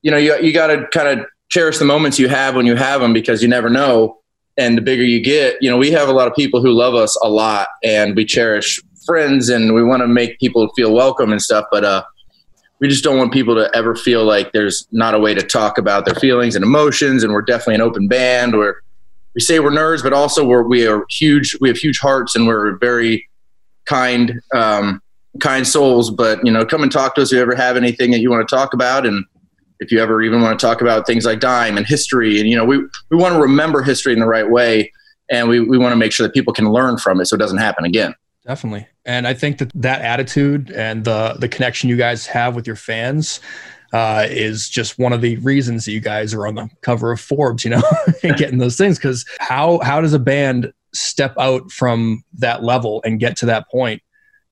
you 0.00 0.10
know, 0.10 0.16
you 0.16 0.34
you 0.40 0.54
got 0.54 0.68
to 0.68 0.86
kind 0.94 1.08
of 1.08 1.26
cherish 1.50 1.76
the 1.76 1.84
moments 1.84 2.18
you 2.18 2.28
have 2.28 2.56
when 2.56 2.64
you 2.64 2.74
have 2.74 3.02
them 3.02 3.12
because 3.12 3.42
you 3.42 3.48
never 3.48 3.68
know. 3.68 4.18
And 4.56 4.76
the 4.76 4.82
bigger 4.82 5.02
you 5.02 5.22
get, 5.22 5.56
you 5.62 5.70
know, 5.70 5.78
we 5.78 5.90
have 5.92 6.08
a 6.08 6.12
lot 6.12 6.28
of 6.28 6.34
people 6.34 6.62
who 6.62 6.72
love 6.72 6.94
us 6.94 7.18
a 7.22 7.28
lot, 7.28 7.68
and 7.84 8.16
we 8.16 8.24
cherish 8.24 8.80
friends, 9.04 9.50
and 9.50 9.74
we 9.74 9.84
want 9.84 10.02
to 10.02 10.08
make 10.08 10.38
people 10.40 10.70
feel 10.74 10.94
welcome 10.94 11.32
and 11.32 11.42
stuff. 11.42 11.66
But 11.70 11.84
uh, 11.84 12.02
we 12.82 12.88
just 12.88 13.04
don't 13.04 13.16
want 13.16 13.32
people 13.32 13.54
to 13.54 13.70
ever 13.76 13.94
feel 13.94 14.24
like 14.24 14.50
there's 14.50 14.88
not 14.90 15.14
a 15.14 15.18
way 15.20 15.34
to 15.34 15.40
talk 15.40 15.78
about 15.78 16.04
their 16.04 16.16
feelings 16.16 16.56
and 16.56 16.64
emotions. 16.64 17.22
And 17.22 17.32
we're 17.32 17.42
definitely 17.42 17.76
an 17.76 17.80
open 17.80 18.08
band. 18.08 18.58
Where 18.58 18.82
we 19.36 19.40
say 19.40 19.60
we're 19.60 19.70
nerds, 19.70 20.02
but 20.02 20.12
also 20.12 20.44
we're 20.44 20.64
we 20.64 20.88
are 20.88 21.06
huge. 21.08 21.56
We 21.60 21.68
have 21.68 21.78
huge 21.78 22.00
hearts, 22.00 22.34
and 22.34 22.44
we're 22.44 22.76
very 22.78 23.28
kind 23.86 24.40
um, 24.52 25.00
kind 25.38 25.66
souls. 25.66 26.10
But 26.10 26.44
you 26.44 26.50
know, 26.50 26.66
come 26.66 26.82
and 26.82 26.90
talk 26.90 27.14
to 27.14 27.22
us 27.22 27.30
if 27.30 27.36
you 27.36 27.42
ever 27.42 27.54
have 27.54 27.76
anything 27.76 28.10
that 28.10 28.18
you 28.18 28.30
want 28.30 28.46
to 28.48 28.52
talk 28.52 28.74
about, 28.74 29.06
and 29.06 29.24
if 29.78 29.92
you 29.92 30.00
ever 30.00 30.20
even 30.20 30.42
want 30.42 30.58
to 30.58 30.66
talk 30.66 30.80
about 30.80 31.06
things 31.06 31.24
like 31.24 31.38
Dime 31.38 31.76
and 31.76 31.86
history, 31.86 32.40
and 32.40 32.48
you 32.48 32.56
know, 32.56 32.64
we 32.64 32.78
we 32.78 33.16
want 33.16 33.36
to 33.36 33.40
remember 33.40 33.84
history 33.84 34.12
in 34.12 34.18
the 34.18 34.26
right 34.26 34.50
way, 34.50 34.92
and 35.30 35.48
we 35.48 35.60
we 35.60 35.78
want 35.78 35.92
to 35.92 35.96
make 35.96 36.10
sure 36.10 36.26
that 36.26 36.34
people 36.34 36.52
can 36.52 36.72
learn 36.72 36.98
from 36.98 37.20
it 37.20 37.26
so 37.26 37.36
it 37.36 37.38
doesn't 37.38 37.58
happen 37.58 37.84
again. 37.84 38.12
Definitely. 38.46 38.88
And 39.04 39.26
I 39.26 39.34
think 39.34 39.58
that 39.58 39.70
that 39.74 40.02
attitude 40.02 40.70
and 40.70 41.04
the 41.04 41.36
the 41.38 41.48
connection 41.48 41.88
you 41.88 41.96
guys 41.96 42.26
have 42.26 42.56
with 42.56 42.66
your 42.66 42.76
fans 42.76 43.40
uh, 43.92 44.26
is 44.28 44.68
just 44.68 44.98
one 44.98 45.12
of 45.12 45.20
the 45.20 45.36
reasons 45.36 45.84
that 45.84 45.92
you 45.92 46.00
guys 46.00 46.34
are 46.34 46.46
on 46.46 46.54
the 46.54 46.68
cover 46.80 47.12
of 47.12 47.20
Forbes, 47.20 47.64
you 47.64 47.70
know, 47.70 47.82
and 48.22 48.36
getting 48.36 48.58
those 48.58 48.76
things. 48.76 48.98
Because 48.98 49.24
how 49.38 49.78
how 49.80 50.00
does 50.00 50.12
a 50.12 50.18
band 50.18 50.72
step 50.92 51.34
out 51.38 51.70
from 51.70 52.24
that 52.34 52.64
level 52.64 53.00
and 53.04 53.20
get 53.20 53.36
to 53.38 53.46
that 53.46 53.70
point? 53.70 54.02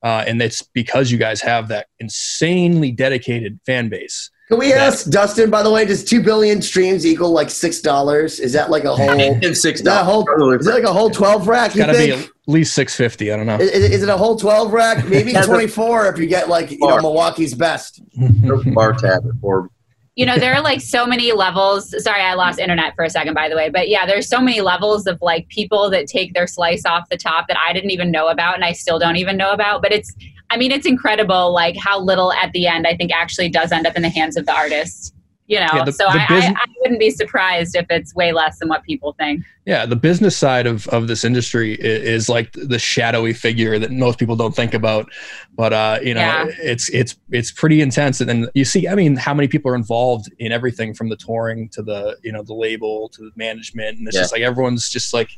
Uh, 0.03 0.25
and 0.27 0.41
it's 0.41 0.63
because 0.63 1.11
you 1.11 1.19
guys 1.19 1.41
have 1.41 1.69
that 1.69 1.89
insanely 1.99 2.91
dedicated 2.93 3.59
fan 3.67 3.89
base. 3.89 4.31
Can 4.51 4.59
we 4.59 4.73
ask 4.73 5.09
Dustin, 5.09 5.49
by 5.49 5.63
the 5.63 5.71
way, 5.71 5.85
does 5.85 6.03
two 6.05 6.21
billion 6.21 6.61
streams 6.61 7.07
equal 7.07 7.31
like 7.31 7.51
six 7.51 7.81
dollars? 7.81 8.41
Is 8.41 8.53
that 8.53 8.69
like 8.69 8.83
a 8.83 8.95
whole 8.97 9.09
And 9.21 9.57
six 9.57 9.79
is 9.79 9.85
that 9.85 10.01
a 10.03 10.05
whole 10.05 10.27
is 10.55 10.67
it 10.67 10.75
like 10.75 10.83
a 10.83 10.93
whole 10.93 11.09
twelve 11.09 11.47
rack? 11.47 11.77
You 11.77 11.83
Got 11.83 11.93
to 11.93 11.99
be 11.99 12.11
think? 12.11 12.25
at 12.25 12.31
least 12.49 12.75
six 12.75 12.97
fifty. 12.97 13.33
I 13.33 13.37
don't 13.37 13.47
know. 13.47 13.59
Is, 13.61 13.71
is 13.71 14.03
it 14.03 14.09
a 14.09 14.17
whole 14.17 14.35
twelve 14.37 14.73
rack? 14.73 15.05
Maybe 15.09 15.31
Yeah, 15.31 15.43
but- 15.43 15.47
twenty 15.47 15.69
four 15.69 16.09
if 16.13 16.19
you 16.19 16.27
get 16.27 16.49
like 16.49 16.73
you 16.73 16.79
know 16.81 16.89
Bar. 16.89 17.01
Milwaukee's 17.03 17.55
best. 17.55 18.03
bar 18.75 18.93
tab 18.95 19.23
or 19.41 19.71
you 20.17 20.27
know 20.27 20.37
there 20.37 20.53
are 20.53 20.61
like 20.61 20.81
so 20.81 21.07
many 21.07 21.31
levels 21.33 21.95
sorry 22.03 22.21
i 22.21 22.35
lost 22.35 22.59
internet 22.59 22.95
for 22.97 23.05
a 23.05 23.09
second 23.11 23.33
by 23.33 23.49
the 23.49 23.55
way 23.55 23.71
but 23.71 23.89
yeah 23.89 24.05
there's 24.05 24.29
so 24.29 24.41
many 24.41 24.61
levels 24.61 25.07
of 25.07 25.17
like 25.23 25.47
people 25.49 25.89
that 25.89 26.09
take 26.09 26.35
their 26.35 26.49
slice 26.49 26.85
off 26.85 27.09
the 27.11 27.17
top 27.17 27.47
that 27.47 27.57
i 27.65 27.73
didn't 27.73 27.91
even 27.93 28.11
know 28.11 28.27
about 28.27 28.57
and 28.57 28.65
i 28.65 28.73
still 28.73 28.99
don't 28.99 29.17
even 29.17 29.37
know 29.37 29.53
about 29.53 29.81
but 29.81 29.93
it's 29.93 30.13
i 30.51 30.57
mean 30.57 30.71
it's 30.73 30.87
incredible 30.87 31.53
like 31.53 31.77
how 31.77 31.99
little 32.01 32.33
at 32.35 32.53
the 32.53 32.67
end 32.67 32.87
i 32.87 32.95
think 32.97 33.13
actually 33.13 33.49
does 33.49 33.73
end 33.73 33.87
up 33.87 33.97
in 33.97 34.03
the 34.03 34.09
hands 34.09 34.37
of 34.37 34.47
the 34.47 34.53
artist 34.53 35.15
you 35.47 35.59
know 35.59 35.69
Yeah, 35.75 35.85
the- 35.85 35.93
so 35.93 36.05
the 36.13 36.21
I, 36.21 36.27
business- 36.29 36.55
I, 36.57 36.63
I 36.63 36.75
wouldn't 36.81 37.01
be 37.01 37.11
surprised 37.11 37.75
if 37.75 37.87
it's 37.91 38.15
way 38.15 38.33
less 38.33 38.59
than 38.61 38.69
what 38.69 38.83
people 38.85 39.15
think 39.19 39.45
Yeah, 39.67 39.85
the 39.87 39.97
business 39.97 40.37
side 40.37 40.67
of, 40.67 40.87
of 40.89 41.07
this 41.09 41.25
industry 41.25 41.73
i- 41.75 41.83
is, 41.83 42.29
like 42.29 42.53
the 42.53 42.79
shadowy 42.79 43.33
figure 43.33 43.79
that 43.79 43.91
most 43.93 44.19
people 44.19 44.35
don't 44.37 44.55
think 44.57 44.75
about. 44.75 45.11
But 45.55 45.73
uh, 45.73 45.99
you 46.03 46.15
know, 46.15 46.21
Yeah. 46.21 46.47
it's 46.73 46.89
it's 46.89 47.15
it's 47.31 47.53
pretty 47.53 47.81
intense. 47.81 48.21
And 48.21 48.29
then 48.29 48.49
you 48.55 48.65
see, 48.65 48.89
I 48.89 48.95
mean, 48.97 49.15
how 49.17 49.35
many 49.35 49.47
people 49.49 49.71
are 49.71 49.77
involved 49.77 50.27
in 50.39 50.51
everything 50.51 50.95
from 50.95 51.09
the 51.09 51.17
touring 51.17 51.69
to 51.71 51.83
the 51.83 52.17
you 52.25 52.33
know 52.33 52.43
the 52.43 52.55
label 52.55 53.09
to 53.11 53.21
the 53.23 53.31
management, 53.37 53.99
and 53.99 54.09
it's 54.09 54.17
Yeah. 54.17 54.23
just 54.23 54.33
like 54.33 54.43
everyone's 54.43 54.89
just 54.89 55.13
like, 55.15 55.31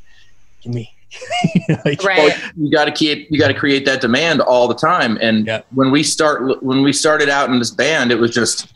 give 0.63 0.73
me. 0.73 0.89
like, 1.85 2.03
right 2.03 2.17
Well, 2.17 2.37
you 2.57 2.71
got 2.71 2.85
to 2.85 2.91
keep 2.91 3.27
you 3.29 3.39
got 3.39 3.47
to 3.49 3.53
create 3.53 3.85
that 3.85 4.01
demand 4.01 4.41
all 4.41 4.67
the 4.67 4.75
time. 4.75 5.17
And 5.21 5.45
Yeah. 5.47 5.61
when 5.73 5.91
we 5.91 6.03
start 6.03 6.63
when 6.63 6.83
we 6.83 6.93
started 6.93 7.29
out 7.29 7.49
in 7.49 7.59
this 7.59 7.71
band, 7.71 8.11
it 8.11 8.19
was 8.19 8.31
just 8.31 8.67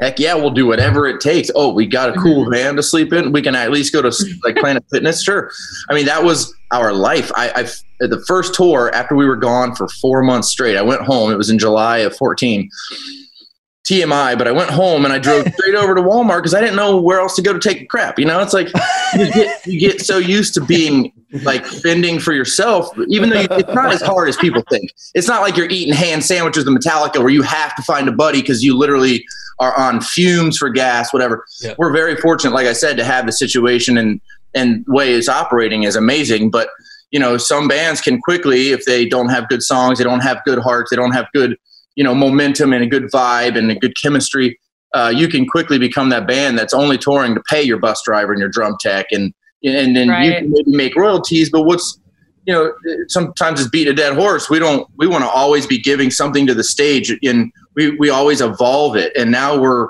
heck 0.00 0.18
yeah, 0.18 0.34
we'll 0.34 0.50
do 0.50 0.66
whatever 0.66 1.06
it 1.06 1.20
takes. 1.20 1.50
Oh, 1.54 1.72
we 1.74 1.84
got 1.86 2.08
a 2.10 2.20
cool 2.20 2.42
Mm-hmm. 2.44 2.52
van 2.52 2.76
to 2.76 2.82
sleep 2.82 3.12
in. 3.12 3.32
We 3.32 3.42
can 3.42 3.54
at 3.54 3.70
least 3.70 3.92
go 3.92 4.00
to 4.02 4.12
like 4.44 4.56
Planet 4.60 4.84
Fitness. 4.90 5.22
Sure. 5.22 5.50
I 5.90 5.94
mean, 5.94 6.06
that 6.06 6.24
was 6.24 6.54
our 6.72 6.92
life. 6.92 7.30
I, 7.34 7.50
I 8.00 8.06
the 8.06 8.22
first 8.26 8.54
tour 8.54 8.90
after 8.94 9.14
we 9.14 9.26
were 9.26 9.36
gone 9.36 9.74
for 9.74 9.88
four 9.88 10.22
months 10.22 10.48
straight. 10.48 10.76
I 10.76 10.82
went 10.82 11.02
home. 11.02 11.30
It 11.30 11.36
was 11.36 11.50
in 11.50 11.58
July 11.58 11.98
of 11.98 12.16
fourteen. 12.16 12.70
TMI, 13.88 14.38
but 14.38 14.46
I 14.46 14.52
went 14.52 14.70
home 14.70 15.04
and 15.04 15.12
I 15.12 15.18
drove 15.18 15.46
straight 15.54 15.74
over 15.74 15.94
to 15.94 16.00
Walmart 16.02 16.38
because 16.38 16.54
I 16.54 16.60
didn't 16.60 16.76
know 16.76 17.00
where 17.00 17.18
else 17.18 17.34
to 17.36 17.42
go 17.42 17.52
to 17.52 17.58
take 17.58 17.80
a 17.82 17.86
crap. 17.86 18.18
You 18.18 18.24
know, 18.26 18.40
it's 18.40 18.52
like 18.52 18.68
you 19.14 19.32
get 19.32 19.66
you 19.66 19.80
get 19.80 20.00
so 20.00 20.18
used 20.18 20.54
to 20.54 20.60
being 20.64 21.12
like 21.42 21.64
fending 21.64 22.18
for 22.18 22.32
yourself, 22.32 22.88
even 23.08 23.30
though 23.30 23.40
you, 23.40 23.48
it's 23.50 23.72
not 23.72 23.92
as 23.92 24.02
hard 24.02 24.28
as 24.28 24.36
people 24.36 24.62
think. 24.68 24.92
It's 25.14 25.28
not 25.28 25.42
like 25.42 25.56
you're 25.56 25.70
eating 25.70 25.94
hand 25.94 26.24
sandwiches 26.24 26.64
with 26.64 26.74
Metallica 26.74 27.18
where 27.18 27.30
you 27.30 27.42
have 27.42 27.74
to 27.76 27.82
find 27.82 28.08
a 28.08 28.12
buddy 28.12 28.40
because 28.40 28.62
you 28.64 28.76
literally 28.76 29.24
are 29.58 29.76
on 29.78 30.00
fumes 30.00 30.58
for 30.58 30.70
gas, 30.70 31.12
whatever. 31.12 31.44
Yeah. 31.62 31.74
We're 31.78 31.92
very 31.92 32.16
fortunate, 32.16 32.54
like 32.54 32.66
I 32.66 32.72
said, 32.72 32.96
to 32.96 33.04
have 33.04 33.26
the 33.26 33.32
situation 33.32 33.96
and 33.98 34.20
and 34.54 34.84
way 34.88 35.12
it's 35.12 35.28
operating 35.28 35.84
is 35.84 35.94
amazing. 35.94 36.50
But 36.50 36.68
you 37.10 37.20
know, 37.20 37.36
some 37.36 37.68
bands 37.68 38.00
can 38.00 38.20
quickly, 38.20 38.70
if 38.70 38.84
they 38.84 39.04
don't 39.06 39.28
have 39.28 39.48
good 39.48 39.62
songs, 39.62 39.98
they 39.98 40.04
don't 40.04 40.20
have 40.20 40.42
good 40.44 40.58
hearts, 40.58 40.90
they 40.90 40.96
don't 40.96 41.12
have 41.12 41.26
good 41.32 41.56
you 41.94 42.04
know 42.04 42.14
momentum 42.14 42.72
and 42.72 42.82
a 42.82 42.86
good 42.86 43.04
vibe 43.04 43.56
and 43.56 43.70
a 43.70 43.76
good 43.76 43.94
chemistry. 44.00 44.58
Uh, 44.92 45.12
you 45.14 45.28
can 45.28 45.46
quickly 45.46 45.78
become 45.78 46.08
that 46.08 46.26
band 46.26 46.58
that's 46.58 46.74
only 46.74 46.98
touring 46.98 47.34
to 47.34 47.42
pay 47.48 47.62
your 47.62 47.78
bus 47.78 48.02
driver 48.04 48.32
and 48.32 48.40
your 48.40 48.48
drum 48.48 48.76
tech, 48.80 49.06
and 49.12 49.32
and 49.62 49.96
then 49.96 50.08
you 50.08 50.32
can 50.32 50.50
maybe 50.50 50.70
make 50.70 50.96
royalties. 50.96 51.50
But 51.50 51.62
what's 51.62 51.98
you 52.46 52.54
know 52.54 52.72
sometimes 53.08 53.60
it's 53.60 53.70
beating 53.70 53.92
a 53.92 53.96
dead 53.96 54.14
horse. 54.14 54.48
We 54.50 54.58
don't 54.58 54.88
we 54.96 55.06
want 55.06 55.24
to 55.24 55.30
always 55.30 55.66
be 55.66 55.78
giving 55.78 56.10
something 56.10 56.46
to 56.46 56.54
the 56.54 56.64
stage, 56.64 57.16
and 57.22 57.52
we 57.74 57.90
we 57.96 58.10
always 58.10 58.40
evolve 58.40 58.96
it. 58.96 59.16
And 59.16 59.30
now 59.30 59.58
we're 59.58 59.88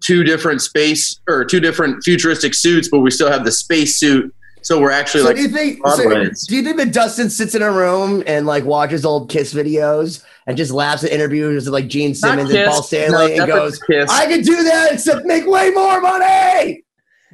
two 0.00 0.24
different 0.24 0.60
space 0.60 1.20
or 1.28 1.44
two 1.44 1.60
different 1.60 2.02
futuristic 2.02 2.54
suits, 2.54 2.88
but 2.88 3.00
we 3.00 3.10
still 3.10 3.30
have 3.30 3.44
the 3.44 3.52
space 3.52 3.98
suit. 3.98 4.34
So 4.62 4.80
we're 4.80 4.92
actually 4.92 5.22
So 5.22 5.26
like 5.28 5.36
do 5.36 5.42
you 5.42 5.48
think? 5.48 5.86
So, 5.86 6.46
do 6.48 6.56
you 6.56 6.62
think 6.62 6.76
that 6.76 6.92
Dustin 6.92 7.30
sits 7.30 7.54
in 7.54 7.62
a 7.62 7.70
room 7.70 8.22
and 8.26 8.46
like 8.46 8.64
watches 8.64 9.04
old 9.04 9.28
Kiss 9.28 9.52
videos 9.52 10.24
and 10.46 10.56
just 10.56 10.70
laughs 10.70 11.02
at 11.02 11.10
interviews 11.10 11.64
with 11.64 11.74
like 11.74 11.88
Gene 11.88 12.14
Simmons 12.14 12.52
and 12.52 12.70
Paul 12.70 12.82
Stanley 12.82 13.36
No, 13.36 13.42
and 13.42 13.46
goes, 13.46 13.80
"I 14.08 14.26
could 14.26 14.44
do 14.44 14.62
that, 14.62 14.92
except 14.92 15.26
make 15.26 15.46
way 15.46 15.70
more 15.70 16.00
money. 16.00 16.84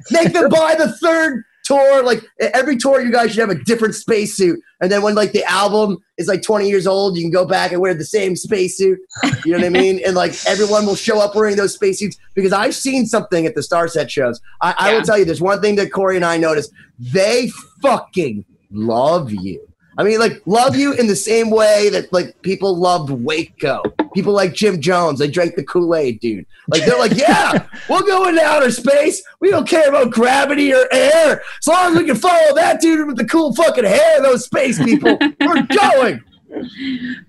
Make 0.09 0.33
them 0.33 0.49
buy 0.49 0.75
the 0.75 0.91
third 0.93 1.43
tour. 1.69 2.03
Like 2.03 2.25
every 2.39 2.77
tour, 2.77 2.99
you 3.01 3.11
guys 3.11 3.31
should 3.31 3.39
have 3.39 3.49
a 3.49 3.63
different 3.63 3.95
spacesuit. 3.95 4.59
And 4.81 4.91
then 4.91 5.01
when 5.01 5.15
like 5.15 5.31
the 5.31 5.43
album 5.43 5.97
is 6.17 6.27
like 6.27 6.41
20 6.41 6.67
years 6.67 6.87
old, 6.87 7.15
you 7.15 7.23
can 7.23 7.31
go 7.31 7.45
back 7.45 7.71
and 7.71 7.79
wear 7.79 7.93
the 7.93 8.05
same 8.05 8.35
spacesuit. 8.35 8.99
You 9.45 9.51
know 9.53 9.59
what 9.59 9.65
I 9.65 9.69
mean? 9.69 10.01
And 10.05 10.15
like 10.15 10.33
everyone 10.47 10.85
will 10.85 10.95
show 10.95 11.19
up 11.19 11.35
wearing 11.35 11.55
those 11.55 11.73
spacesuits 11.73 12.17
because 12.33 12.51
I've 12.51 12.75
seen 12.75 13.05
something 13.05 13.45
at 13.45 13.55
the 13.55 13.61
Starset 13.61 14.09
shows. 14.09 14.41
I, 14.61 14.73
I 14.77 14.93
will 14.93 15.03
tell 15.03 15.17
you, 15.17 15.25
there's 15.25 15.41
one 15.41 15.61
thing 15.61 15.75
that 15.75 15.91
Corey 15.91 16.15
and 16.15 16.25
I 16.25 16.37
noticed. 16.37 16.71
They 16.97 17.51
fucking 17.81 18.45
love 18.71 19.31
you. 19.31 19.68
I 19.99 20.03
mean, 20.03 20.17
like, 20.17 20.41
love 20.45 20.77
you 20.77 20.93
in 20.93 21.07
the 21.07 21.15
same 21.15 21.49
way 21.49 21.89
that 21.89 22.13
like 22.13 22.41
people 22.41 22.77
loved 22.77 23.09
Waco. 23.09 23.83
People 24.13 24.31
like 24.31 24.53
Jim 24.53 24.79
Jones, 24.79 25.19
they 25.19 25.29
drank 25.29 25.55
the 25.55 25.63
Kool 25.63 25.93
Aid, 25.93 26.21
dude. 26.21 26.45
Like, 26.69 26.85
they're 26.85 26.97
like, 26.97 27.17
yeah, 27.17 27.67
we'll 27.89 28.03
go 28.03 28.29
into 28.29 28.41
outer 28.41 28.71
space. 28.71 29.21
We 29.41 29.51
don't 29.51 29.67
care 29.67 29.89
about 29.89 30.11
gravity 30.11 30.73
or 30.73 30.87
air. 30.89 31.41
As 31.59 31.67
long 31.67 31.91
as 31.91 31.97
we 31.97 32.05
can 32.05 32.15
follow 32.15 32.55
that 32.55 32.79
dude 32.79 33.07
with 33.07 33.17
the 33.17 33.25
cool 33.25 33.53
fucking 33.53 33.83
hair, 33.83 34.21
those 34.21 34.45
space 34.45 34.81
people, 34.81 35.17
we're 35.41 35.63
going. 35.77 36.23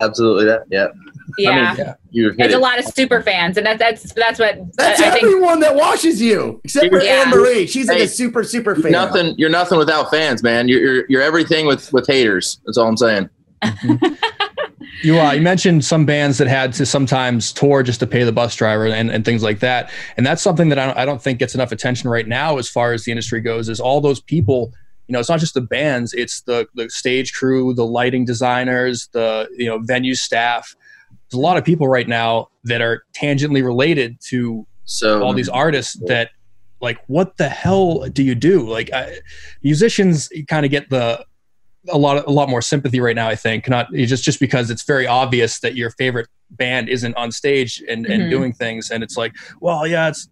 absolutely 0.01 0.45
that. 0.45 0.63
Yeah, 0.71 0.87
yeah 1.39 1.75
yeah. 1.77 1.95
you 2.11 2.31
hit 2.31 2.41
it's 2.41 2.55
it. 2.55 2.57
a 2.57 2.61
lot 2.61 2.79
of 2.79 2.85
super 2.85 3.23
fans 3.23 3.57
and 3.57 3.67
that's 3.67 3.79
that's 3.79 4.13
that's 4.15 4.39
what 4.39 4.59
That's 4.77 5.01
i 5.01 5.09
I 5.09 5.11
think 5.11 5.25
everyone 5.25 5.61
that 5.61 5.75
watches 5.75 6.21
you, 6.21 6.61
except 6.65 6.89
for 6.91 7.03
Yeah. 7.03 7.25
Anne 7.25 7.31
Marie. 7.31 7.67
She's 7.67 7.89
like 7.89 8.01
a 8.01 8.09
super, 8.09 8.45
super 8.45 8.75
fan. 8.75 8.93
Nothing. 8.93 9.35
You're 9.39 9.51
nothing 9.51 9.79
without 9.79 10.11
fans, 10.11 10.43
man. 10.43 10.69
You're, 10.69 10.81
you're 10.81 11.05
you're 11.09 11.23
everything 11.23 11.67
with 11.67 11.93
with 11.93 12.07
haters. 12.07 12.61
That's 12.65 12.79
all 12.79 12.89
I'm 12.89 12.97
saying. 12.97 13.29
You 15.03 15.19
uh, 15.19 15.33
you 15.33 15.41
mentioned 15.41 15.85
some 15.85 16.05
bands 16.05 16.37
that 16.39 16.49
had 16.49 16.75
to 16.75 16.85
sometimes 16.85 17.53
tour 17.53 17.83
just 17.83 18.01
to 18.01 18.07
pay 18.07 18.23
the 18.23 18.33
bus 18.33 18.55
driver 18.55 18.87
and, 18.87 19.11
and 19.11 19.25
things 19.25 19.43
like 19.43 19.61
that, 19.61 19.91
and 20.17 20.27
that's 20.27 20.43
something 20.43 20.69
that 20.69 20.79
I 20.79 20.87
don't, 20.87 20.99
I 20.99 21.05
don't 21.07 21.23
think 21.23 21.39
gets 21.39 21.55
enough 21.55 21.73
attention 21.73 22.11
right 22.11 22.29
now 22.29 22.59
as 22.59 22.69
far 22.69 22.93
as 22.93 23.05
the 23.05 23.13
industry 23.13 23.41
goes. 23.41 23.69
Is 23.71 23.81
all 23.81 24.03
those 24.03 24.21
people, 24.21 24.73
you 25.09 25.15
know, 25.15 25.19
it's 25.19 25.29
not 25.31 25.41
just 25.41 25.55
the 25.55 25.63
bands, 25.63 26.13
it's 26.13 26.43
the 26.43 26.67
the 26.75 26.91
stage 26.91 27.33
crew, 27.33 27.73
the 27.73 27.87
lighting 27.87 28.27
designers, 28.27 29.09
the 29.13 29.49
you 29.57 29.67
know 29.67 29.79
venue 29.79 30.15
staff. 30.15 30.75
There's 31.31 31.39
a 31.39 31.43
lot 31.43 31.57
of 31.57 31.65
people 31.65 31.89
right 31.89 32.09
now 32.09 32.49
that 32.65 32.81
are 32.81 33.05
tangentially 33.15 33.65
related 33.65 34.19
to 34.29 34.67
So 34.85 35.23
all 35.23 35.33
these 35.33 35.49
artists 35.49 36.01
that 36.07 36.31
like 36.81 36.99
what 37.07 37.37
the 37.37 37.49
hell 37.49 38.09
do 38.09 38.23
you 38.23 38.35
do? 38.35 38.69
Like 38.69 38.93
I, 38.93 39.19
musicians 39.63 40.31
kind 40.49 40.65
of 40.65 40.71
get 40.71 40.91
the 40.91 41.25
a 41.89 41.99
lot 41.99 42.19
of, 42.19 42.27
a 42.27 42.31
lot 42.31 42.49
more 42.49 42.63
sympathy 42.63 43.01
right 43.01 43.17
now. 43.17 43.29
I 43.29 43.37
think 43.37 43.69
not 43.69 43.93
just 43.93 44.23
just 44.25 44.41
because 44.41 44.71
it's 44.71 44.83
very 44.85 45.07
obvious 45.07 45.61
that 45.61 45.75
your 45.75 45.91
favorite 45.91 46.29
band 46.51 46.89
isn't 46.89 47.15
on 47.17 47.31
stage 47.31 47.83
and, 47.89 48.07
and 48.07 48.25
Mhm. 48.25 48.31
doing 48.31 48.53
things, 48.53 48.91
and 48.91 49.03
it's 49.03 49.17
like, 49.17 49.33
well, 49.61 49.87
yeah, 49.87 50.09
it's 50.09 50.29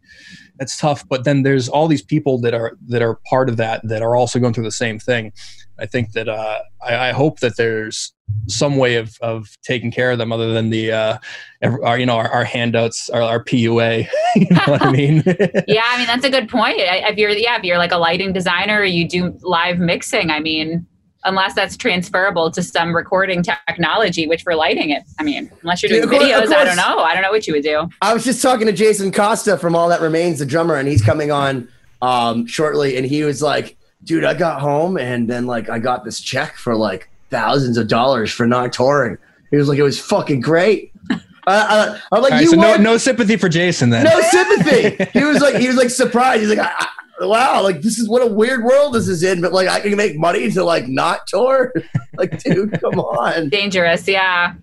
it's 0.61 0.77
tough, 0.77 1.09
but 1.09 1.25
then 1.25 1.45
there's 1.45 1.69
all 1.69 1.87
these 1.87 2.03
people 2.03 2.39
that 2.41 2.53
are 2.53 2.73
that 2.89 3.01
are 3.03 3.19
part 3.31 3.49
of 3.49 3.57
that 3.59 3.81
that 3.85 4.03
are 4.03 4.17
also 4.17 4.39
going 4.39 4.53
through 4.53 4.65
the 4.65 4.71
same 4.73 4.99
thing. 4.99 5.33
I 5.81 5.87
think 5.87 6.11
that 6.13 6.29
uh, 6.29 6.59
I, 6.83 7.11
I 7.11 7.13
hope 7.13 7.39
that 7.39 7.57
there's 7.57 8.13
some 8.49 8.77
way 8.77 8.97
of, 8.97 9.17
of 9.21 9.47
taking 9.63 9.93
care 9.93 10.11
of 10.11 10.19
them 10.19 10.33
other 10.33 10.53
than 10.53 10.71
the 10.71 10.91
uh, 10.91 11.19
our, 11.63 11.97
you 11.99 12.05
know 12.05 12.17
our, 12.17 12.29
our 12.29 12.45
handouts 12.45 13.09
our, 13.11 13.23
our 13.23 13.43
PUA. 13.45 14.09
you 14.35 14.47
know 14.51 14.63
what 14.67 14.83
I 14.83 14.91
mean? 14.91 15.23
yeah, 15.69 15.85
I 15.87 15.99
mean 15.99 16.07
that's 16.09 16.25
a 16.25 16.31
good 16.31 16.49
point. 16.49 16.75
If 16.79 17.17
you're 17.17 17.31
yeah, 17.31 17.57
if 17.57 17.63
you're 17.63 17.79
like 17.79 17.93
a 17.93 17.97
lighting 17.97 18.33
designer, 18.33 18.81
or 18.81 18.85
you 18.85 19.09
do 19.09 19.39
live 19.43 19.79
mixing. 19.79 20.31
I 20.31 20.41
mean, 20.41 20.85
unless 21.25 21.55
that's 21.55 21.77
transferable 21.77 22.51
to 22.51 22.63
some 22.63 22.95
recording 22.95 23.43
technology, 23.43 24.27
which 24.27 24.43
for 24.43 24.55
lighting 24.55 24.91
it, 24.91 25.03
I 25.19 25.23
mean, 25.23 25.51
unless 25.63 25.83
you're 25.83 25.89
Dude, 25.91 26.03
doing 26.11 26.15
of 26.15 26.29
course- 26.29 26.51
videos, 26.51 26.55
I 26.57 26.65
don't 26.65 26.77
know. 26.77 26.99
I 27.01 27.13
don't 27.15 27.23
know 27.23 27.31
what 27.31 27.47
you 27.47 27.55
would 27.55 27.63
do. 27.65 27.89
I 28.03 28.15
was 28.15 28.25
just 28.25 28.41
talking 28.43 28.67
to 28.67 28.73
Jason 28.73 29.11
Costa 29.13 29.57
from 29.59 29.75
All 29.75 29.89
That 29.89 30.01
Remains, 30.01 30.39
the 30.39 30.47
drummer, 30.47 30.77
and 30.77 30.89
he's 30.89 31.03
coming 31.03 31.31
on 31.31 31.69
um, 32.03 32.47
shortly. 32.47 32.97
And 32.97 33.05
he 33.07 33.25
was 33.25 33.43
like, 33.43 33.77
"Dude, 34.05 34.25
I 34.25 34.35
got 34.35 34.61
home 34.61 34.97
and 34.97 35.29
then 35.29 35.47
like 35.47 35.69
I 35.69 35.79
got 35.79 36.05
this 36.05 36.21
check 36.21 36.57
for 36.57 36.77
like 36.77 37.11
thousands 37.31 37.77
of 37.77 37.89
dollars 37.89 38.31
for 38.33 38.47
not 38.47 38.73
touring." 38.73 39.19
He 39.51 39.57
was 39.57 39.69
like, 39.69 39.79
"It 39.79 39.83
was 39.83 39.99
fucking 40.01 40.41
great." 40.41 40.93
I, 41.11 41.19
I, 41.47 42.01
I'm 42.13 42.23
like, 42.23 42.33
All 42.33 42.39
right, 42.39 42.43
"You 42.43 42.51
so 42.51 42.57
no 42.57 42.77
no 42.77 42.99
sympathy 42.99 43.37
for 43.37 43.49
Jason 43.49 43.89
then. 43.91 44.05
no 44.05 44.21
sympathy. 44.21 45.05
he 45.19 45.25
was 45.25 45.41
like, 45.41 45.57
he 45.57 45.67
was 45.67 45.77
like 45.77 45.89
surprised. 45.91 46.43
He's 46.43 46.51
like, 46.51 46.59
I, 46.59 46.71
I, 46.79 46.87
wow, 47.21 47.63
like 47.63 47.81
this 47.83 47.99
is 47.99 48.09
what 48.09 48.23
a 48.23 48.27
weird 48.27 48.65
world 48.65 48.95
this 48.95 49.09
is 49.09 49.23
in. 49.23 49.41
But 49.41 49.53
like, 49.53 49.69
I 49.69 49.81
can 49.81 49.97
make 49.97 50.17
money 50.17 50.51
to 50.53 50.65
like 50.65 50.89
not 50.89 51.27
tour. 51.27 51.73
like, 52.17 52.43
dude, 52.43 52.81
come 52.81 52.99
on. 53.01 53.49
Dangerous, 53.49 54.07
yeah. 54.07 54.55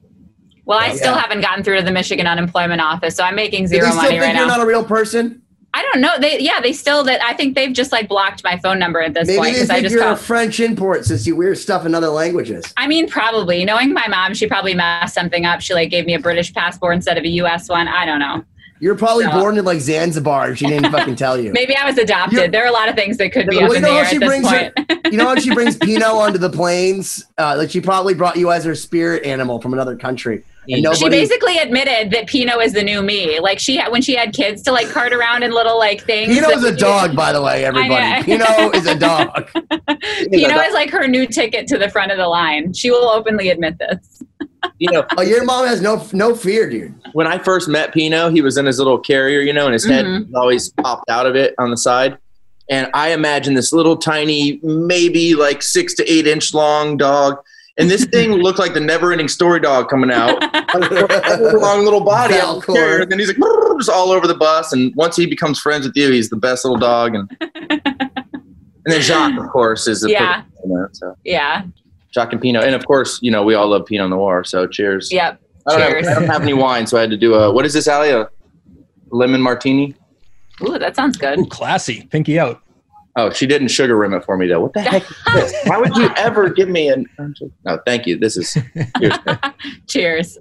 Well, 0.66 0.80
I 0.80 0.88
Yeah. 0.88 0.94
still 0.96 1.14
haven't 1.16 1.42
gotten 1.42 1.64
through 1.64 1.78
to 1.78 1.84
the 1.84 1.92
Michigan 1.92 2.26
unemployment 2.28 2.82
office, 2.82 3.16
so 3.16 3.24
I'm 3.24 3.36
making 3.36 3.68
zero 3.68 3.88
money 3.94 4.10
think 4.10 4.22
right 4.22 4.36
you're 4.36 4.48
now. 4.48 4.58
not 4.58 4.62
a 4.62 4.66
real 4.66 4.84
person? 4.84 5.42
I 5.78 5.82
don't 5.92 6.00
know. 6.00 6.18
They 6.18 6.40
yeah, 6.40 6.62
they 6.62 6.72
still 6.72 7.04
that 7.04 7.22
I 7.22 7.34
think 7.34 7.54
they've 7.54 7.74
just 7.74 7.92
like 7.92 8.08
blocked 8.08 8.46
my 8.46 8.58
phone 8.60 8.80
number 8.80 9.02
at 9.02 9.14
this 9.14 9.28
Maybe 9.28 9.38
point 9.38 9.54
they 9.56 9.60
because 9.64 9.70
I 9.70 9.74
think 9.74 9.84
just 9.88 9.96
you're 9.96 10.10
a. 10.14 10.16
French 10.16 10.62
import 10.62 11.04
since 11.04 11.28
you 11.28 11.36
weird 11.36 11.58
stuff 11.58 11.86
in 11.86 11.94
other 11.94 12.08
languages. 12.08 12.64
I 12.78 12.88
mean, 12.88 13.10
probably. 13.10 13.66
Knowing 13.66 13.92
my 13.94 14.08
mom, 14.08 14.34
she 14.34 14.48
probably 14.48 14.74
messed 14.74 15.14
something 15.14 15.46
up. 15.46 15.60
She 15.60 15.74
like 15.74 15.90
gave 15.90 16.06
me 16.06 16.14
a 16.14 16.20
British 16.20 16.54
passport 16.54 16.96
instead 16.96 17.18
of 17.18 17.26
a 17.26 17.28
U.S. 17.28 17.68
one. 17.68 17.90
I 17.90 18.06
don't 18.06 18.20
know. 18.20 18.46
You're 18.80 18.96
probably 18.96 19.26
No. 19.26 19.40
born 19.40 19.58
in 19.58 19.64
like 19.66 19.80
Zanzibar 19.80 20.56
she 20.56 20.68
didn't 20.68 20.92
fucking 20.98 21.16
tell 21.16 21.40
you. 21.40 21.52
Maybe 21.54 21.76
I 21.76 21.86
was 21.86 21.98
adopted. 21.98 22.34
You're- 22.38 22.48
there 22.50 22.64
are 22.64 22.68
a 22.68 22.72
lot 22.74 22.90
of 22.90 22.96
things 22.96 23.18
that 23.18 23.32
could 23.32 23.48
be 23.48 23.58
Well, 23.58 23.74
you 23.76 23.80
know 23.82 23.94
how 23.98 24.04
she 24.04 24.18
brings 24.20 24.50
her- 24.50 24.72
You 25.12 25.18
know 25.18 25.28
how 25.28 25.36
she 25.36 25.54
brings 25.54 25.78
Pinot 25.78 26.04
onto 26.04 26.38
the 26.38 26.50
planes? 26.50 27.26
Uh, 27.38 27.56
like 27.58 27.70
she 27.70 27.80
probably 27.82 28.14
brought 28.14 28.36
you 28.36 28.52
as 28.52 28.66
her 28.66 28.76
spirit 28.76 29.24
animal 29.26 29.62
from 29.62 29.74
another 29.74 29.96
country. 29.96 30.44
And 30.68 30.98
she 30.98 31.08
basically 31.10 31.60
admitted 31.60 32.10
that 32.12 32.26
Pino 32.26 32.60
is 32.60 32.74
the 32.74 32.82
new 32.82 33.04
me. 33.04 33.40
Like 33.40 33.60
she 33.60 33.78
had 33.78 33.92
when 33.92 34.02
she 34.02 34.16
had 34.16 34.34
kids 34.34 34.64
to 34.64 34.72
like 34.72 34.90
cart 34.90 35.14
around 35.14 35.44
in 35.44 35.52
little 35.52 35.78
like 35.78 36.02
things. 36.04 36.34
Pinot's 36.34 36.64
that 36.64 36.74
a 36.74 36.76
dog, 36.76 37.16
by 37.16 37.32
the 37.32 37.40
way, 37.42 37.64
everybody. 37.64 38.36
know. 38.36 38.72
Is 38.72 38.88
a 38.88 38.98
dog. 38.98 39.48
Pinot 39.54 40.66
is 40.66 40.74
like 40.74 40.90
her 40.90 41.08
new 41.08 41.28
ticket 41.28 41.68
to 41.68 41.78
the 41.78 41.88
front 41.90 42.12
of 42.12 42.18
the 42.18 42.28
line. 42.28 42.74
She 42.74 42.90
will 42.90 43.08
openly 43.10 43.50
admit 43.50 43.78
this. 43.78 44.24
You 44.80 44.92
know, 44.92 45.06
Oh, 45.18 45.22
your 45.22 45.44
mom 45.46 45.66
has 45.68 45.82
no 45.82 46.06
no 46.14 46.36
fear, 46.36 46.70
dude. 46.70 46.94
when 47.14 47.28
I 47.28 47.38
first 47.38 47.68
met 47.68 47.94
Pino, 47.94 48.30
he 48.30 48.42
was 48.42 48.58
in 48.58 48.66
his 48.66 48.78
little 48.78 48.98
carrier, 49.00 49.40
you 49.42 49.54
know, 49.54 49.66
and 49.66 49.74
his 49.74 49.86
head 49.86 50.06
Mhm. 50.06 50.28
always 50.36 50.70
popped 50.70 51.10
out 51.10 51.26
of 51.26 51.36
it 51.36 51.54
on 51.58 51.70
the 51.72 51.78
side. 51.78 52.18
And 52.70 52.90
I 52.94 53.10
imagine 53.12 53.54
this 53.54 53.72
little 53.72 53.96
tiny, 53.96 54.60
maybe 54.64 55.36
like 55.36 55.62
six 55.62 55.94
to 55.96 56.12
eight 56.12 56.26
inch 56.28 56.54
long 56.54 56.98
dog. 56.98 57.38
And 57.78 57.92
this 57.92 58.06
thing 58.06 58.32
looked 58.46 58.58
like 58.60 58.74
the 58.74 58.80
never 58.80 59.12
ending 59.12 59.28
story 59.28 59.60
dog 59.60 59.90
coming 59.90 60.10
out. 60.12 60.42
long 61.54 61.84
little 61.84 62.02
body 62.04 62.36
out 62.36 62.58
of 62.58 62.66
the 62.66 62.74
carrier. 62.74 63.02
And 63.04 63.12
then 63.12 63.20
he's 63.20 63.28
like 63.28 63.38
just 63.78 63.90
all 63.90 64.12
over 64.12 64.28
the 64.28 64.36
bus. 64.36 64.74
And 64.74 64.94
once 64.96 65.16
he 65.16 65.26
becomes 65.26 65.60
friends 65.60 65.86
with 65.86 65.96
you, 65.96 66.10
he's 66.12 66.30
the 66.30 66.38
best 66.38 66.66
little 66.66 66.80
dog. 66.80 67.16
And 67.16 67.30
and 67.70 68.94
then 68.94 69.02
Jacques, 69.02 69.38
of 69.40 69.50
course, 69.50 69.88
is 69.88 70.02
the 70.02 70.10
Yeah. 70.12 70.42
perfect 70.42 70.64
in 70.64 70.70
that, 70.72 70.90
so 70.94 71.16
Yeah. 71.24 71.64
Jacques 72.16 72.32
and 72.32 72.42
Pinot. 72.42 72.64
And 72.64 72.74
of 72.74 72.86
course, 72.88 73.20
you 73.22 73.30
know, 73.30 73.44
we 73.44 73.54
all 73.54 73.68
love 73.68 73.86
Pinot 73.86 74.10
Noir. 74.10 74.44
So 74.46 74.66
cheers. 74.66 75.12
Yep. 75.12 75.40
I 75.68 75.78
don't, 75.78 75.92
Cheers. 75.92 76.08
have, 76.08 76.18
I 76.18 76.20
don't 76.22 76.30
have 76.30 76.42
any 76.44 76.54
wine, 76.54 76.88
so 76.88 76.98
I 76.98 77.02
had 77.02 77.10
to 77.10 77.18
do 77.18 77.34
a 77.34 77.52
what 77.52 77.66
is 77.66 77.74
this, 77.74 77.88
Ali? 77.88 78.12
A 78.12 78.30
lemon 79.10 79.42
martini? 79.42 79.96
Ooh, 80.62 80.78
that 80.80 80.96
sounds 80.96 81.18
good. 81.18 81.40
Ooh, 81.40 81.46
classy, 81.48 82.06
pinky 82.12 82.40
out. 82.40 82.62
Oh, 83.18 83.30
she 83.32 83.46
didn't 83.48 83.70
sugar 83.70 83.98
rim 83.98 84.14
it 84.14 84.24
for 84.24 84.38
me 84.38 84.48
though. 84.48 84.60
What 84.62 84.74
the 84.74 84.82
heck 84.82 85.04
is 85.10 85.18
this? 85.34 85.54
Why 85.66 85.78
would 85.78 85.96
you 85.96 86.10
ever 86.18 86.50
give 86.50 86.70
me 86.70 86.90
an? 86.90 87.06
No, 87.66 87.80
thank 87.86 88.06
you. 88.06 88.18
This 88.18 88.38
is. 88.38 88.58
Cheers. 89.00 89.18
Cheers. 89.88 90.38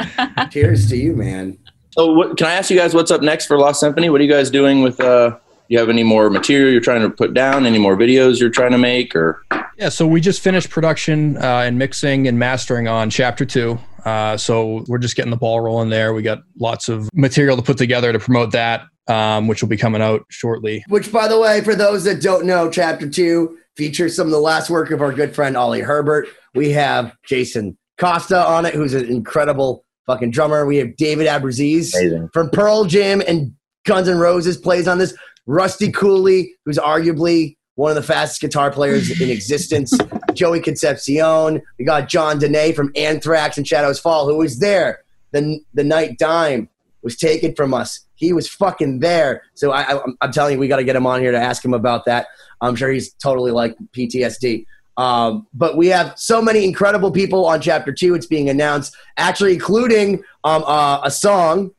Cheers 0.51 0.89
to 0.91 0.97
you, 0.97 1.15
man. 1.17 1.59
So, 1.93 2.13
what, 2.13 2.37
can 2.37 2.47
I 2.49 2.53
ask 2.55 2.71
you 2.71 2.77
guys 2.77 2.93
what's 2.95 3.11
up 3.11 3.23
next 3.23 3.47
for 3.47 3.59
Lost 3.59 3.81
Symphony? 3.81 4.11
What 4.11 4.21
are 4.21 4.25
you 4.25 4.31
guys 4.31 4.51
doing 4.51 4.83
with? 4.83 5.01
uh 5.01 5.39
You 5.69 5.79
have 5.79 5.89
any 5.89 6.03
more 6.03 6.31
material 6.31 6.71
you're 6.71 6.81
trying 6.81 7.03
to 7.03 7.11
put 7.11 7.35
down? 7.35 7.67
Any 7.67 7.79
more 7.79 7.97
videos 7.97 8.41
you're 8.41 8.51
trying 8.51 8.73
to 8.73 8.79
make? 8.79 9.17
Or 9.17 9.43
Yeah, 9.79 9.89
so 9.89 10.07
we 10.07 10.21
just 10.21 10.43
finished 10.43 10.71
production 10.71 11.37
uh, 11.39 11.63
and 11.65 11.79
mixing 11.79 12.29
and 12.29 12.39
mastering 12.39 12.89
on 12.89 13.11
chapter 13.11 13.45
two. 13.45 13.79
Uh, 14.05 14.37
so 14.37 14.85
we're 14.89 14.99
just 14.99 15.17
getting 15.17 15.31
the 15.31 15.37
ball 15.37 15.61
rolling 15.61 15.89
there. 15.89 16.13
We 16.13 16.23
got 16.23 16.43
lots 16.59 16.89
of 16.89 17.09
material 17.15 17.57
to 17.57 17.63
put 17.63 17.79
together 17.79 18.13
to 18.13 18.19
promote 18.19 18.53
that, 18.53 18.83
um, 19.09 19.49
which 19.49 19.63
will 19.63 19.71
be 19.71 19.79
coming 19.79 20.03
out 20.03 20.27
shortly. 20.29 20.85
Which, 20.89 21.11
by 21.11 21.29
the 21.29 21.41
way, 21.41 21.63
for 21.63 21.75
those 21.75 22.05
that 22.05 22.21
don't 22.21 22.45
know, 22.45 22.71
chapter 22.71 23.09
two 23.09 23.59
features 23.77 24.15
some 24.15 24.27
of 24.27 24.31
the 24.31 24.39
last 24.39 24.71
work 24.71 24.91
of 24.91 25.01
our 25.01 25.13
good 25.13 25.35
friend 25.35 25.57
Oli 25.57 25.81
Herbert. 25.81 26.29
We 26.55 26.71
have 26.71 27.17
Jason 27.27 27.77
Costa 27.99 28.47
on 28.47 28.67
it, 28.67 28.75
who's 28.75 28.95
an 28.95 29.07
incredible 29.07 29.85
fucking 30.07 30.31
drummer. 30.31 30.67
We 30.67 30.77
have 30.77 30.97
David 30.97 31.27
Abbruzzese 31.27 31.95
amazing. 31.95 32.29
from 32.33 32.51
Pearl 32.51 32.85
Jam 32.85 33.23
and 33.27 33.55
Guns 33.85 34.09
N' 34.09 34.19
Roses 34.19 34.57
plays 34.57 34.89
on 34.89 34.99
this. 34.99 35.15
Rusty 35.47 35.93
Cooley, 35.93 36.55
who's 36.65 36.79
arguably 36.79 37.57
one 37.75 37.91
of 37.91 37.97
the 37.97 38.03
fastest 38.03 38.41
guitar 38.41 38.71
players 38.71 39.21
in 39.21 39.31
existence. 39.31 39.93
Joey 40.35 40.61
Concepcion. 40.61 41.61
We 41.79 41.85
got 41.85 42.09
Jon 42.09 42.39
Donais 42.39 42.75
from 42.75 42.93
Anthrax 42.97 43.59
and 43.59 43.67
Shadows 43.67 43.99
Fall, 43.99 44.27
who 44.27 44.39
was 44.39 44.59
there 44.59 45.05
the 45.35 45.61
the 45.75 45.85
night 45.85 46.19
Dime 46.19 46.69
was 47.03 47.17
taken 47.17 47.55
from 47.55 47.75
us. 47.75 48.07
He 48.15 48.33
was 48.33 48.49
fucking 48.49 49.01
there. 49.01 49.43
So 49.55 49.73
I, 49.73 49.97
I, 49.97 50.01
I'm 50.23 50.33
telling 50.33 50.55
you, 50.55 50.59
we 50.59 50.69
got 50.69 50.77
to 50.77 50.85
get 50.85 50.97
him 50.97 51.07
on 51.07 51.21
here 51.21 51.33
to 51.33 51.39
ask 51.39 51.63
him 51.63 51.75
about 51.75 52.07
that. 52.07 52.29
I'm 52.63 52.77
sure 52.77 52.91
he's 52.91 53.13
totally 53.15 53.51
like 53.51 53.77
PTSD. 53.93 54.65
Um, 54.97 55.47
but 55.53 55.77
we 55.77 55.89
have 55.89 56.15
so 56.17 56.41
many 56.41 56.65
incredible 56.65 57.11
people 57.11 57.45
on 57.47 57.61
chapter 57.61 57.93
two. 57.93 58.15
It's 58.15 58.27
being 58.27 58.49
announced, 58.49 58.97
actually, 59.19 59.53
including 59.53 60.23
um, 60.45 60.65
uh, 60.67 61.01
a 61.03 61.11
song 61.11 61.73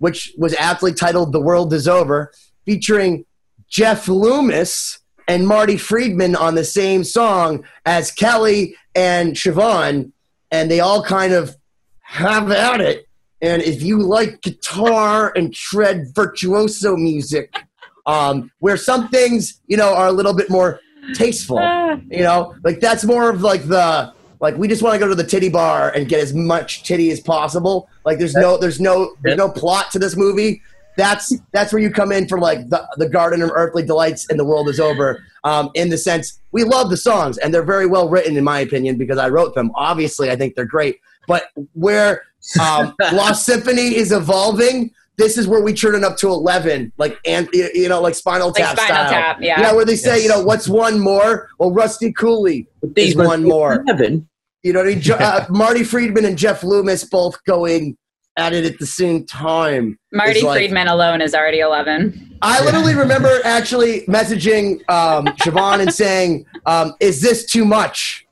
which 0.00 0.32
was 0.38 0.54
aptly 0.54 0.92
titled 0.92 1.32
"The 1.32 1.40
World 1.40 1.72
Is 1.72 1.88
Over," 1.88 2.30
featuring 2.68 3.24
Jeff 3.66 4.08
Loomis 4.08 4.98
and 5.26 5.48
Marty 5.48 5.78
Friedman 5.78 6.36
on 6.36 6.54
the 6.54 6.64
same 6.64 7.02
song 7.02 7.64
as 7.86 8.12
Kelly 8.12 8.76
and 8.94 9.32
Siobhan, 9.32 10.12
and 10.50 10.70
they 10.70 10.80
all 10.80 11.02
kind 11.02 11.32
of 11.32 11.56
have 12.02 12.50
at 12.50 12.82
it. 12.82 13.06
And 13.40 13.62
if 13.62 13.82
you 13.82 14.02
like 14.02 14.42
guitar 14.42 15.32
and 15.34 15.56
shred 15.56 16.08
virtuoso 16.14 16.94
music, 16.94 17.56
um, 18.04 18.50
where 18.58 18.76
some 18.76 19.08
things 19.08 19.62
you 19.66 19.78
know 19.78 19.94
are 19.94 20.08
a 20.08 20.12
little 20.12 20.34
bit 20.34 20.50
more 20.50 20.78
tasteful, 21.14 21.58
Ah, 21.58 21.98
you 22.10 22.22
know, 22.22 22.54
like 22.64 22.80
that's 22.80 23.04
more 23.04 23.30
of 23.30 23.40
like 23.40 23.66
the 23.66 24.12
like 24.40 24.58
we 24.58 24.68
just 24.68 24.82
want 24.82 24.92
to 24.94 24.98
go 24.98 25.08
to 25.08 25.14
the 25.14 25.24
titty 25.24 25.48
bar 25.48 25.90
and 25.90 26.06
get 26.06 26.20
as 26.20 26.34
much 26.34 26.82
titty 26.82 27.10
as 27.12 27.20
possible. 27.20 27.88
Like 28.04 28.18
there's 28.18 28.34
no 28.34 28.58
there's 28.58 28.78
no 28.78 29.14
there's 29.22 29.38
no 29.38 29.48
plot 29.48 29.90
to 29.92 29.98
this 29.98 30.16
movie. 30.18 30.60
That's 30.98 31.32
that's 31.52 31.72
where 31.72 31.80
you 31.80 31.90
come 31.90 32.10
in 32.10 32.26
for 32.26 32.40
like 32.40 32.68
the 32.68 32.86
the 32.96 33.08
Garden 33.08 33.40
of 33.40 33.50
Earthly 33.54 33.84
Delights 33.84 34.28
and 34.28 34.38
the 34.38 34.44
World 34.44 34.68
Is 34.68 34.80
Over. 34.80 35.24
Um, 35.44 35.70
in 35.74 35.88
the 35.88 35.96
sense 35.96 36.40
we 36.50 36.64
love 36.64 36.90
the 36.90 36.96
songs 36.96 37.38
and 37.38 37.54
they're 37.54 37.62
very 37.62 37.86
well 37.86 38.08
written 38.08 38.36
in 38.36 38.42
my 38.42 38.58
opinion 38.58 38.98
because 38.98 39.16
I 39.16 39.28
wrote 39.28 39.54
them. 39.54 39.70
Obviously, 39.76 40.30
I 40.30 40.36
think 40.36 40.56
they're 40.56 40.66
great. 40.66 40.98
But 41.28 41.50
where 41.74 42.22
um, 42.60 42.94
Lost 43.12 43.46
Symphony 43.46 43.94
is 43.94 44.10
evolving, 44.10 44.90
this 45.18 45.38
is 45.38 45.46
where 45.46 45.62
we 45.62 45.72
turn 45.72 45.94
it 45.94 46.02
up 46.02 46.16
to 46.18 46.28
eleven, 46.28 46.92
like 46.98 47.16
and 47.24 47.48
you 47.52 47.70
you 47.74 47.88
know 47.88 48.00
like 48.00 48.16
Spinal 48.16 48.48
like 48.48 48.56
Tap 48.56 48.78
Spinal 48.78 48.96
style. 48.96 49.10
Tap. 49.10 49.38
Yeah. 49.40 49.60
Yeah, 49.60 49.72
where 49.74 49.84
they 49.84 49.96
say, 49.96 50.16
Yes. 50.16 50.22
you 50.24 50.28
know, 50.30 50.42
what's 50.42 50.68
one 50.68 50.98
more? 50.98 51.48
Well, 51.60 51.72
Rusty 51.72 52.12
Cooley 52.12 52.66
is 52.96 53.14
one 53.14 53.44
more. 53.44 53.84
Heaven. 53.86 54.28
You 54.64 54.72
know, 54.72 54.80
what 54.80 54.88
I 54.88 54.92
mean? 54.94 55.00
Jo- 55.00 55.14
uh, 55.20 55.46
Marty 55.48 55.84
Friedman 55.84 56.24
and 56.24 56.36
Jeff 56.36 56.64
Loomis 56.64 57.04
both 57.04 57.42
going 57.44 57.96
at 58.38 58.52
it 58.54 58.64
at 58.64 58.78
the 58.78 58.86
same 58.86 59.24
time. 59.24 59.98
Marty 60.12 60.40
like- 60.42 60.58
Friedman 60.58 60.88
alone 60.88 61.20
is 61.20 61.34
already 61.34 61.60
11. 61.60 62.38
I 62.40 62.64
literally 62.64 62.94
remember 62.94 63.40
actually 63.44 64.02
messaging 64.02 64.88
um, 64.88 65.26
Siobhan 65.38 65.80
and 65.80 65.92
saying, 65.92 66.46
um, 66.66 66.94
"Is 67.00 67.20
this 67.20 67.44
too 67.44 67.64
much?" 67.64 68.26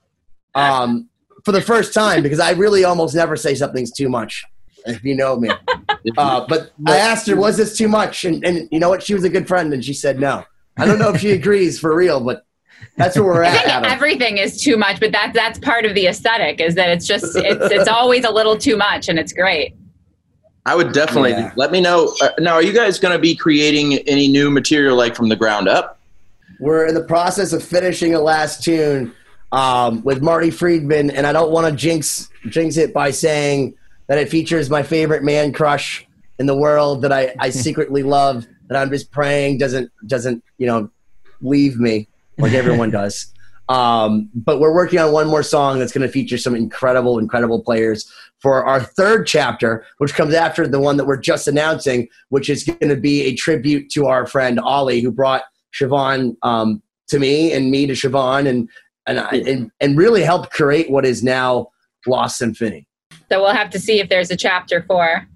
Um, 0.55 1.09
for 1.45 1.51
the 1.53 1.61
first 1.61 1.93
time 1.93 2.23
because 2.23 2.39
I 2.41 2.53
really 2.53 2.85
almost 2.85 3.15
never 3.15 3.37
say 3.37 3.55
something's 3.55 3.91
too 3.93 4.09
much. 4.09 4.45
If 4.87 5.03
you 5.03 5.17
know 5.17 5.37
me, 5.41 5.51
uh, 6.17 6.47
but 6.49 6.71
I 6.87 6.99
asked 6.99 7.27
her, 7.27 7.35
"Was 7.35 7.57
this 7.57 7.77
too 7.77 7.89
much?" 7.89 8.25
And, 8.25 8.45
and 8.45 8.69
you 8.71 8.79
know 8.79 8.89
what? 8.89 9.03
She 9.03 9.13
was 9.13 9.25
a 9.25 9.29
good 9.29 9.49
friend, 9.49 9.73
and 9.73 9.85
she 9.85 9.93
said 9.93 10.21
no. 10.21 10.45
I 10.77 10.87
don't 10.87 11.01
know 11.01 11.09
if 11.13 11.21
she 11.21 11.33
agrees 11.33 11.81
for 11.81 11.93
real, 11.97 12.21
but 12.21 12.45
That's 12.97 13.17
where 13.17 13.25
we're 13.25 13.43
I 13.45 13.49
at. 13.49 13.53
think 13.57 13.69
Adam. 13.75 13.91
everything 13.91 14.39
is 14.39 14.63
too 14.63 14.77
much, 14.77 15.01
but 15.01 15.11
that's 15.11 15.35
that's 15.35 15.59
part 15.59 15.85
of 15.85 15.95
the 15.97 16.07
aesthetic 16.07 16.61
is 16.61 16.77
that 16.77 16.91
it's 16.91 17.07
just 17.09 17.35
it's 17.35 17.73
it's 17.73 17.89
always 17.89 18.25
a 18.25 18.31
little 18.31 18.57
too 18.57 18.77
much, 18.77 19.09
and 19.09 19.19
it's 19.19 19.33
great. 19.33 19.75
I 20.67 20.75
would 20.75 20.93
definitely 20.93 21.31
Yeah. 21.31 21.53
let 21.57 21.71
me 21.73 21.81
know. 21.81 22.13
Uh, 22.21 22.29
now, 22.41 22.55
are 22.55 22.63
you 22.63 22.73
guys 22.73 22.99
going 22.99 23.13
to 23.13 23.19
be 23.21 23.35
creating 23.35 23.95
any 24.09 24.27
new 24.29 24.51
material 24.51 24.97
like 24.97 25.15
from 25.15 25.29
the 25.29 25.37
ground 25.37 25.69
up? 25.69 25.99
We're 26.59 26.87
in 26.87 26.95
the 26.95 27.05
process 27.05 27.53
of 27.53 27.63
finishing 27.63 28.15
a 28.15 28.21
last 28.21 28.63
tune 28.65 29.13
um, 29.53 30.03
with 30.03 30.23
Marty 30.23 30.51
Friedman, 30.51 31.11
and 31.11 31.27
I 31.27 31.33
don't 31.33 31.51
want 31.53 31.67
to 31.69 31.73
jinx 31.73 32.29
jinx 32.49 32.77
it 32.77 32.93
by 32.93 33.11
saying 33.13 33.75
that 34.09 34.19
it 34.19 34.29
features 34.29 34.69
my 34.69 34.83
favorite 34.83 35.23
man 35.23 35.53
crush 35.53 36.07
in 36.39 36.47
the 36.47 36.57
world 36.57 37.03
that 37.03 37.13
I, 37.13 37.33
I 37.39 37.51
secretly 37.67 38.03
love 38.03 38.47
that 38.69 38.77
I'm 38.77 38.91
just 38.91 39.11
praying 39.13 39.59
doesn't 39.59 39.91
doesn't 40.07 40.43
you 40.59 40.67
know 40.67 40.91
leave 41.41 41.79
me 41.79 42.09
like 42.39 42.53
everyone 42.55 42.91
does. 43.01 43.33
Um, 43.69 44.31
but 44.35 44.61
we're 44.61 44.75
working 44.75 44.99
on 44.99 45.13
one 45.13 45.27
more 45.27 45.43
song 45.43 45.79
that's 45.79 45.93
going 45.93 46.07
to 46.07 46.13
feature 46.13 46.39
some 46.39 46.55
incredible, 46.55 47.19
incredible 47.19 47.63
players 47.63 48.11
for 48.39 48.65
our 48.65 48.81
third 48.81 49.27
chapter, 49.27 49.85
which 49.99 50.15
comes 50.15 50.35
after 50.35 50.69
the 50.69 50.79
one 50.79 50.97
that 50.99 51.07
we're 51.07 51.17
just 51.17 51.49
announcing, 51.49 52.09
which 52.29 52.49
is 52.49 52.65
going 52.65 52.89
to 52.89 52.97
be 52.97 53.23
a 53.23 53.35
tribute 53.35 53.91
to 53.91 54.07
our 54.07 54.27
friend 54.27 54.61
Oli, 54.61 55.01
who 55.01 55.11
brought 55.11 55.43
Siobhan 55.75 56.37
um, 56.43 56.83
to 57.09 57.19
me 57.19 57.53
and 57.53 57.71
me 57.71 57.87
to 57.87 57.95
Siobhan, 57.95 58.49
and 58.49 58.69
and, 59.07 59.19
and 59.19 59.71
and 59.81 59.99
really 59.99 60.23
helped 60.23 60.51
create 60.51 60.91
what 60.91 61.05
is 61.05 61.23
now 61.23 61.69
Lost 62.07 62.39
Symphony. 62.39 62.87
So 63.31 63.43
we'll 63.43 63.53
have 63.53 63.71
to 63.71 63.81
see 63.81 63.99
if 64.01 64.09
there's 64.09 64.31
a 64.31 64.37
chapter 64.37 64.85
four. 64.87 65.27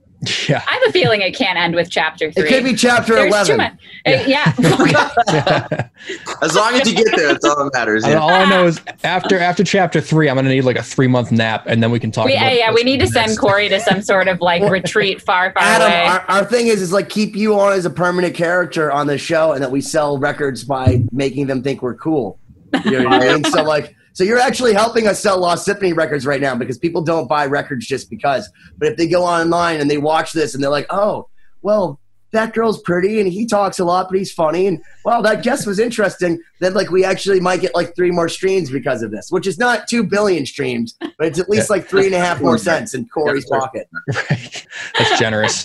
Yeah. 0.48 0.62
I 0.66 0.72
have 0.72 0.82
a 0.88 0.92
feeling 0.92 1.22
it 1.22 1.34
can't 1.34 1.58
end 1.58 1.74
with 1.74 1.90
chapter 1.90 2.30
three. 2.30 2.44
It 2.44 2.48
could 2.48 2.64
be 2.64 2.74
chapter 2.74 3.14
There's 3.14 3.28
eleven. 3.28 3.52
too 3.52 3.56
much. 3.56 3.72
Uh, 4.06 4.24
yeah. 4.26 4.52
As 6.42 6.54
long 6.54 6.74
as 6.74 6.90
you 6.90 6.94
get 6.94 7.16
there, 7.16 7.28
that's 7.28 7.44
all 7.44 7.64
that 7.64 7.70
matters. 7.72 8.06
Yeah. 8.06 8.18
all 8.18 8.28
I 8.28 8.44
know 8.48 8.66
is 8.66 8.80
after 9.04 9.38
after 9.38 9.64
chapter 9.64 10.00
three, 10.00 10.28
I'm 10.28 10.36
gonna 10.36 10.50
need 10.50 10.64
like 10.64 10.76
a 10.76 10.82
three 10.82 11.06
month 11.06 11.32
nap, 11.32 11.64
and 11.66 11.82
then 11.82 11.90
we 11.90 11.98
can 11.98 12.10
talk. 12.10 12.26
we, 12.26 12.34
about 12.34 12.54
yeah, 12.54 12.72
we 12.72 12.82
need 12.82 13.00
to 13.00 13.06
send. 13.06 13.38
Corey 13.38 13.68
to 13.68 13.80
some 13.80 14.02
sort 14.02 14.28
of 14.28 14.40
like 14.40 14.62
retreat 14.70 15.22
far, 15.22 15.52
far 15.52 15.62
Adam, 15.62 15.86
away. 15.86 16.04
our, 16.04 16.20
our 16.28 16.44
thing 16.44 16.66
is 16.66 16.82
is 16.82 16.92
like 16.92 17.08
keep 17.08 17.34
you 17.34 17.58
on 17.58 17.72
as 17.72 17.86
a 17.86 17.90
permanent 17.90 18.34
character 18.34 18.92
on 18.92 19.06
the 19.06 19.16
show, 19.16 19.52
and 19.52 19.62
that 19.62 19.70
we 19.70 19.80
sell 19.80 20.18
records 20.18 20.64
by 20.64 21.02
making 21.12 21.46
them 21.46 21.62
think 21.62 21.80
we're 21.80 21.94
cool. 21.94 22.38
You 22.84 23.00
know 23.00 23.08
what 23.08 23.22
I 23.22 23.34
mean? 23.34 23.44
So 23.44 23.62
like, 23.62 23.96
so 24.12 24.24
you're 24.24 24.38
actually 24.38 24.72
helping 24.72 25.06
us 25.06 25.20
sell 25.20 25.38
Lost 25.40 25.64
Symphony 25.64 25.92
records 25.92 26.26
right 26.26 26.40
now 26.40 26.54
because 26.54 26.78
people 26.78 27.02
don't 27.02 27.28
buy 27.28 27.46
records 27.46 27.86
just 27.86 28.10
because. 28.10 28.50
But 28.78 28.88
if 28.88 28.96
they 28.96 29.08
go 29.08 29.24
online 29.24 29.80
and 29.80 29.90
they 29.90 29.98
watch 29.98 30.32
this 30.32 30.54
and 30.54 30.62
they're 30.62 30.70
like, 30.70 30.86
oh, 30.90 31.28
well, 31.62 32.00
that 32.32 32.54
girl's 32.54 32.80
pretty 32.82 33.20
and 33.20 33.30
he 33.30 33.46
talks 33.46 33.78
a 33.78 33.84
lot, 33.84 34.08
but 34.08 34.18
he's 34.18 34.32
funny, 34.32 34.66
and 34.66 34.80
wow, 35.04 35.20
that 35.20 35.42
guest 35.42 35.66
was 35.66 35.78
interesting. 35.78 36.40
Then 36.60 36.74
like 36.74 36.90
we 36.90 37.04
actually 37.04 37.40
might 37.40 37.60
get 37.60 37.74
like 37.74 37.94
three 37.96 38.10
more 38.10 38.28
streams 38.28 38.70
because 38.70 39.02
of 39.02 39.10
this, 39.10 39.30
which 39.30 39.46
is 39.46 39.58
not 39.58 39.88
two 39.88 40.04
billion 40.04 40.46
streams, 40.46 40.94
but 41.00 41.26
it's 41.26 41.40
at 41.40 41.48
least 41.48 41.70
like 41.70 41.88
three 41.88 42.06
and 42.06 42.14
a 42.14 42.20
half 42.20 42.40
more 42.40 42.58
cents 42.58 42.94
in 42.94 43.06
Corey's 43.08 43.46
pocket. 43.46 43.88
Right. 44.14 44.66
That's 44.98 45.18
generous. 45.18 45.64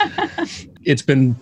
it's 0.83 1.03
been 1.03 1.35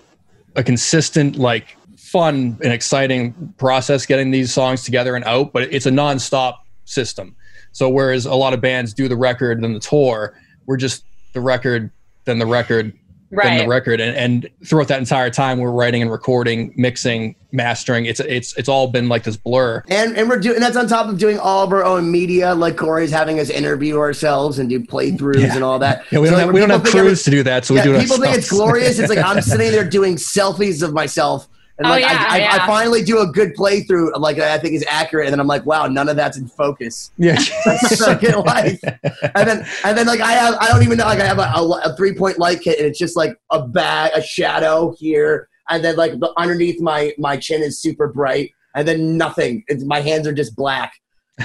a 0.55 0.63
consistent, 0.63 1.37
like, 1.37 1.77
fun 1.97 2.57
and 2.61 2.71
exciting 2.71 3.53
process 3.57 4.05
getting 4.05 4.29
these 4.29 4.53
songs 4.53 4.83
together 4.83 5.15
and 5.15 5.25
out, 5.25 5.51
but 5.51 5.63
it's 5.73 5.87
a 5.87 5.89
nonstop 5.89 6.57
system. 6.85 7.35
So 7.71 7.89
whereas 7.89 8.25
a 8.25 8.35
lot 8.35 8.53
of 8.53 8.61
bands 8.61 8.93
do 8.93 9.07
the 9.07 9.17
record, 9.17 9.61
then 9.63 9.73
the 9.73 9.79
tour, 9.79 10.33
we're 10.65 10.77
just 10.77 11.03
the 11.33 11.41
record, 11.41 11.91
then 12.25 12.39
the 12.39 12.45
record, 12.45 12.93
then 13.31 13.57
the 13.57 13.67
record, 13.67 13.99
and, 13.99 14.15
and 14.15 14.49
throughout 14.63 14.87
that 14.89 14.99
entire 14.99 15.31
time, 15.31 15.57
we're 15.57 15.71
writing 15.71 16.03
and 16.03 16.11
recording, 16.11 16.71
mixing, 16.77 17.35
mastering. 17.51 18.05
It's 18.05 18.19
it's 18.19 18.55
it's 18.57 18.69
all 18.69 18.85
been 18.89 19.09
like 19.09 19.23
this 19.23 19.37
blur. 19.37 19.81
And 19.89 20.15
and 20.15 20.29
we're 20.29 20.37
doing 20.39 20.59
that's 20.59 20.77
on 20.77 20.87
top 20.87 21.07
of 21.09 21.17
doing 21.17 21.39
all 21.39 21.63
of 21.63 21.71
our 21.73 21.83
own 21.83 22.11
media, 22.11 22.53
like 22.53 22.77
Corey's 22.77 23.09
having 23.09 23.39
us 23.39 23.49
interview 23.49 23.97
ourselves 23.97 24.59
and 24.59 24.69
do 24.69 24.79
playthroughs 24.79 25.39
Yeah. 25.41 25.55
and 25.55 25.63
all 25.63 25.79
that. 25.79 26.03
Yeah, 26.11 26.19
we 26.19 26.27
So, 26.27 26.31
don't 26.31 26.33
like, 26.33 26.39
have, 26.41 26.47
when 26.49 26.53
we 26.53 26.59
don't 26.59 26.69
have 26.69 26.83
think 26.83 26.95
every- 26.95 27.07
crews 27.09 27.23
to 27.23 27.31
do 27.31 27.41
that, 27.41 27.65
so 27.65 27.73
we 27.73 27.81
do 27.81 27.95
it 27.95 28.01
people 28.01 28.17
think 28.19 28.37
it's 28.37 28.49
glorious. 28.51 28.99
It's 28.99 29.09
like 29.09 29.17
I'm 29.25 29.41
sitting 29.41 29.71
there 29.71 29.83
doing 29.89 30.17
selfies 30.17 30.83
of 30.83 30.93
myself. 30.93 31.47
And 31.79 31.87
Oh, 31.87 31.89
like 31.89 32.01
yeah, 32.01 32.25
I, 32.29 32.35
I, 32.35 32.37
yeah. 32.37 32.49
I 32.53 32.67
finally 32.67 33.03
do 33.03 33.19
a 33.19 33.25
good 33.27 33.55
playthrough, 33.55 34.15
like 34.19 34.37
I 34.37 34.59
think 34.59 34.75
is 34.75 34.85
accurate, 34.87 35.25
and 35.25 35.33
then 35.33 35.39
I'm 35.39 35.47
like, 35.47 35.65
wow, 35.65 35.87
none 35.87 36.07
of 36.07 36.15
that's 36.15 36.37
in 36.37 36.47
focus. 36.47 37.11
yeah. 37.17 37.35
Second 37.87 38.43
life, 38.45 38.79
and 38.83 39.47
then 39.47 39.65
and 39.83 39.97
then 39.97 40.05
like 40.05 40.19
I 40.21 40.33
have 40.33 40.55
I 40.59 40.67
don't 40.67 40.83
even 40.83 40.99
know 40.99 41.05
like 41.05 41.19
I 41.19 41.25
have 41.25 41.39
a, 41.39 41.41
a, 41.41 41.81
a 41.85 41.95
three 41.95 42.13
point 42.13 42.37
light 42.37 42.61
kit, 42.61 42.77
and 42.77 42.87
it's 42.87 42.99
just 42.99 43.17
like 43.17 43.35
a 43.49 43.67
bag, 43.67 44.11
a 44.13 44.21
shadow 44.21 44.93
here, 44.99 45.49
and 45.69 45.83
then 45.83 45.95
like 45.95 46.19
the, 46.19 46.31
underneath 46.37 46.79
my 46.79 47.11
my 47.17 47.37
chin 47.37 47.63
is 47.63 47.81
super 47.81 48.07
bright, 48.07 48.51
and 48.75 48.87
then 48.87 49.17
nothing. 49.17 49.63
It's, 49.67 49.83
my 49.83 49.99
hands 49.99 50.27
are 50.27 50.33
just 50.33 50.55
black. 50.55 50.93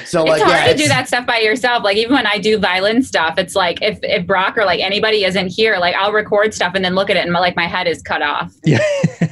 So 0.04 0.22
like 0.22 0.42
it's 0.42 0.42
hard 0.42 0.54
yeah, 0.54 0.64
to 0.64 0.70
it's- 0.70 0.82
do 0.82 0.88
that 0.88 1.08
stuff 1.08 1.26
by 1.26 1.38
yourself. 1.38 1.82
Like 1.82 1.96
even 1.96 2.12
when 2.12 2.26
I 2.26 2.38
do 2.38 2.58
violin 2.58 3.02
stuff, 3.02 3.38
it's 3.38 3.54
like 3.54 3.80
if, 3.80 3.98
if 4.02 4.26
Brock 4.26 4.58
or 4.58 4.64
like 4.64 4.80
anybody 4.80 5.24
isn't 5.24 5.48
here, 5.48 5.78
like 5.78 5.94
I'll 5.94 6.12
record 6.12 6.52
stuff 6.52 6.74
and 6.74 6.84
then 6.84 6.94
look 6.94 7.08
at 7.08 7.16
it 7.16 7.20
and 7.20 7.32
my, 7.32 7.40
like 7.40 7.56
my 7.56 7.66
head 7.66 7.86
is 7.86 8.02
cut 8.02 8.20
off. 8.20 8.52
Yeah. 8.64 8.78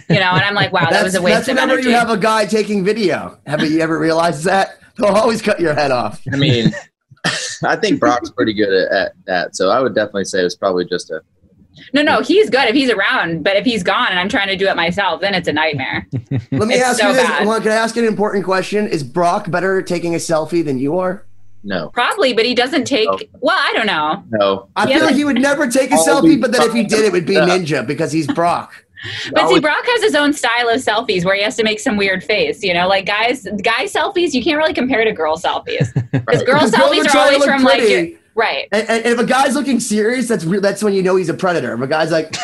You 0.08 0.20
know, 0.20 0.32
and 0.32 0.42
I'm 0.42 0.54
like, 0.54 0.72
wow, 0.72 0.88
that 0.88 1.02
was 1.02 1.14
a 1.14 1.20
waste 1.20 1.46
that's 1.46 1.48
of 1.48 1.54
whenever 1.56 1.72
energy. 1.72 1.88
you 1.90 1.94
have 1.94 2.10
a 2.10 2.16
guy 2.16 2.46
taking 2.46 2.84
video. 2.84 3.38
Haven't 3.46 3.70
you 3.70 3.80
ever 3.80 3.98
realized 3.98 4.44
that? 4.44 4.78
They'll 4.96 5.10
always 5.14 5.42
cut 5.42 5.60
your 5.60 5.74
head 5.74 5.90
off. 5.90 6.22
I 6.32 6.36
mean, 6.36 6.72
I 7.62 7.76
think 7.76 8.00
Brock's 8.00 8.30
pretty 8.30 8.54
good 8.54 8.72
at, 8.72 8.92
at 8.92 9.12
that. 9.26 9.56
So 9.56 9.68
I 9.70 9.80
would 9.80 9.94
definitely 9.94 10.24
say 10.24 10.40
it 10.40 10.44
was 10.44 10.56
probably 10.56 10.86
just 10.86 11.10
a. 11.10 11.20
no, 11.92 12.02
no, 12.02 12.20
he's 12.22 12.50
good 12.50 12.68
if 12.68 12.74
he's 12.74 12.90
around, 12.90 13.42
but 13.44 13.56
if 13.56 13.64
he's 13.64 13.82
gone 13.82 14.08
and 14.10 14.18
I'm 14.18 14.28
trying 14.28 14.48
to 14.48 14.56
do 14.56 14.66
it 14.68 14.76
myself, 14.76 15.20
then 15.20 15.34
it's 15.34 15.48
a 15.48 15.52
nightmare. 15.52 16.06
Let 16.30 16.50
me 16.68 16.74
It's 16.74 16.82
ask 16.84 16.98
so 17.00 17.08
you 17.08 17.14
this. 17.14 17.28
Well, 17.46 17.60
Can 17.60 17.70
I 17.72 17.76
ask 17.76 17.96
you 17.96 18.02
an 18.02 18.08
important 18.08 18.44
question? 18.44 18.86
Is 18.88 19.02
Brock 19.02 19.50
better 19.50 19.78
at 19.80 19.86
taking 19.86 20.14
a 20.14 20.18
selfie 20.18 20.64
than 20.64 20.78
you 20.78 20.98
are? 20.98 21.24
No, 21.64 21.88
Probably, 21.90 22.32
but 22.32 22.44
he 22.44 22.54
doesn't 22.54 22.84
take. 22.84 23.08
Oh. 23.10 23.18
Well, 23.40 23.58
I 23.58 23.72
don't 23.74 23.86
know. 23.86 24.22
no. 24.38 24.68
I 24.76 24.88
Yeah, 24.88 24.98
feel 24.98 25.06
like 25.06 25.16
he 25.16 25.24
would 25.24 25.40
never 25.40 25.68
take 25.68 25.90
a 25.90 25.96
selfie, 25.96 26.40
but 26.40 26.52
then 26.52 26.62
if 26.62 26.72
he 26.72 26.84
did, 26.84 27.04
it 27.04 27.10
would 27.12 27.26
be 27.26 27.34
Yeah. 27.34 27.46
Ninja 27.48 27.86
because 27.86 28.12
he's 28.12 28.26
Brock. 28.28 28.72
But 29.32 29.48
see, 29.48 29.60
Brock 29.60 29.84
has 29.84 30.02
his 30.02 30.14
own 30.14 30.32
style 30.32 30.68
of 30.68 30.80
selfies 30.80 31.24
where 31.24 31.34
he 31.36 31.42
has 31.42 31.54
to 31.56 31.62
make 31.62 31.78
some 31.78 31.96
weird 31.96 32.24
face. 32.24 32.62
You 32.64 32.72
know, 32.72 32.88
like 32.88 33.04
guys, 33.06 33.46
guy 33.62 33.84
selfies 33.84 34.32
you 34.32 34.42
can't 34.42 34.56
really 34.56 34.72
compare 34.72 35.04
to 35.04 35.12
girl 35.12 35.36
selfies 35.36 35.92
because 36.12 36.42
girl 36.42 36.60
Because 36.60 36.70
girls 36.70 36.72
selfies 36.72 37.06
are 37.14 37.18
are 37.18 37.24
always 37.26 37.38
look 37.38 37.48
from 37.48 37.62
like 37.62 37.78
pretty. 37.78 38.10
your, 38.10 38.18
right. 38.36 38.68
And, 38.70 38.88
and, 38.88 39.04
and 39.04 39.14
if 39.14 39.18
a 39.18 39.24
guy's 39.26 39.54
looking 39.54 39.80
serious, 39.80 40.28
that's 40.28 40.44
re- 40.44 40.60
that's 40.60 40.82
when 40.84 40.92
you 40.94 41.02
know 41.02 41.16
he's 41.16 41.28
a 41.28 41.34
predator. 41.34 41.74
If 41.74 41.80
a 41.80 41.86
guy's 41.88 42.12
like, 42.12 42.36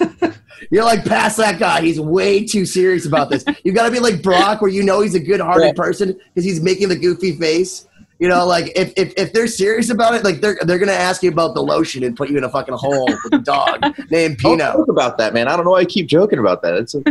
you're 0.70 0.84
like 0.84 1.04
past 1.04 1.36
that 1.38 1.58
guy, 1.58 1.80
he's 1.80 1.98
way 2.00 2.44
too 2.44 2.66
serious 2.66 3.06
about 3.06 3.30
this. 3.30 3.44
You 3.64 3.72
got 3.72 3.86
to 3.86 3.90
be 3.92 4.00
like 4.00 4.22
Brock, 4.22 4.60
where 4.60 4.70
you 4.70 4.82
know 4.82 5.00
he's 5.00 5.14
a 5.14 5.20
good-hearted 5.20 5.66
Yeah. 5.66 5.72
person 5.72 6.18
because 6.34 6.44
he's 6.44 6.60
making 6.60 6.88
the 6.88 6.96
goofy 6.96 7.36
face. 7.38 7.86
You 8.18 8.28
know, 8.30 8.46
like 8.46 8.72
if, 8.74 8.94
if, 8.96 9.12
if 9.18 9.34
they're 9.34 9.46
serious 9.46 9.90
about 9.90 10.14
it, 10.14 10.24
like 10.24 10.40
they're 10.40 10.56
they're 10.62 10.78
gonna 10.78 10.92
ask 10.92 11.22
you 11.22 11.30
about 11.30 11.54
the 11.54 11.60
lotion 11.62 12.02
and 12.02 12.16
put 12.16 12.30
you 12.30 12.38
in 12.38 12.44
a 12.44 12.48
fucking 12.48 12.72
hole 12.74 13.04
with 13.04 13.34
a 13.34 13.38
dog 13.40 13.82
named 14.10 14.38
Don't 14.38 14.56
Pino. 14.56 14.72
joke 14.72 14.88
about 14.88 15.18
that, 15.18 15.34
man. 15.34 15.48
I 15.48 15.54
don't 15.54 15.66
know 15.66 15.72
why 15.72 15.80
I 15.80 15.84
keep 15.84 16.06
joking 16.06 16.38
about 16.38 16.62
that. 16.62 16.74
It's. 16.76 16.94
A, 16.94 17.02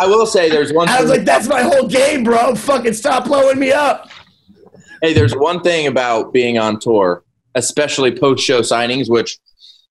I 0.00 0.06
will 0.06 0.24
say 0.24 0.48
there's 0.48 0.72
one. 0.72 0.88
I 0.90 1.02
was 1.02 1.10
like, 1.10 1.26
that's 1.26 1.46
my 1.46 1.60
whole 1.60 1.86
game, 1.86 2.24
bro. 2.24 2.54
Fucking 2.54 2.94
stop 2.94 3.26
blowing 3.26 3.58
me 3.58 3.70
up. 3.70 4.08
hey, 5.02 5.12
there's 5.12 5.36
one 5.36 5.60
thing 5.62 5.88
about 5.88 6.32
being 6.32 6.56
on 6.56 6.80
tour, 6.80 7.22
especially 7.54 8.16
post-show 8.16 8.60
signings, 8.60 9.08
which 9.08 9.38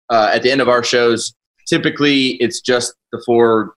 uh, 0.10 0.32
at 0.34 0.44
the 0.44 0.52
end 0.52 0.62
of 0.62 0.70
our 0.70 0.84
shows, 0.84 1.34
typically 1.68 2.30
it's 2.42 2.62
just 2.62 2.94
the 3.12 3.22
four, 3.26 3.76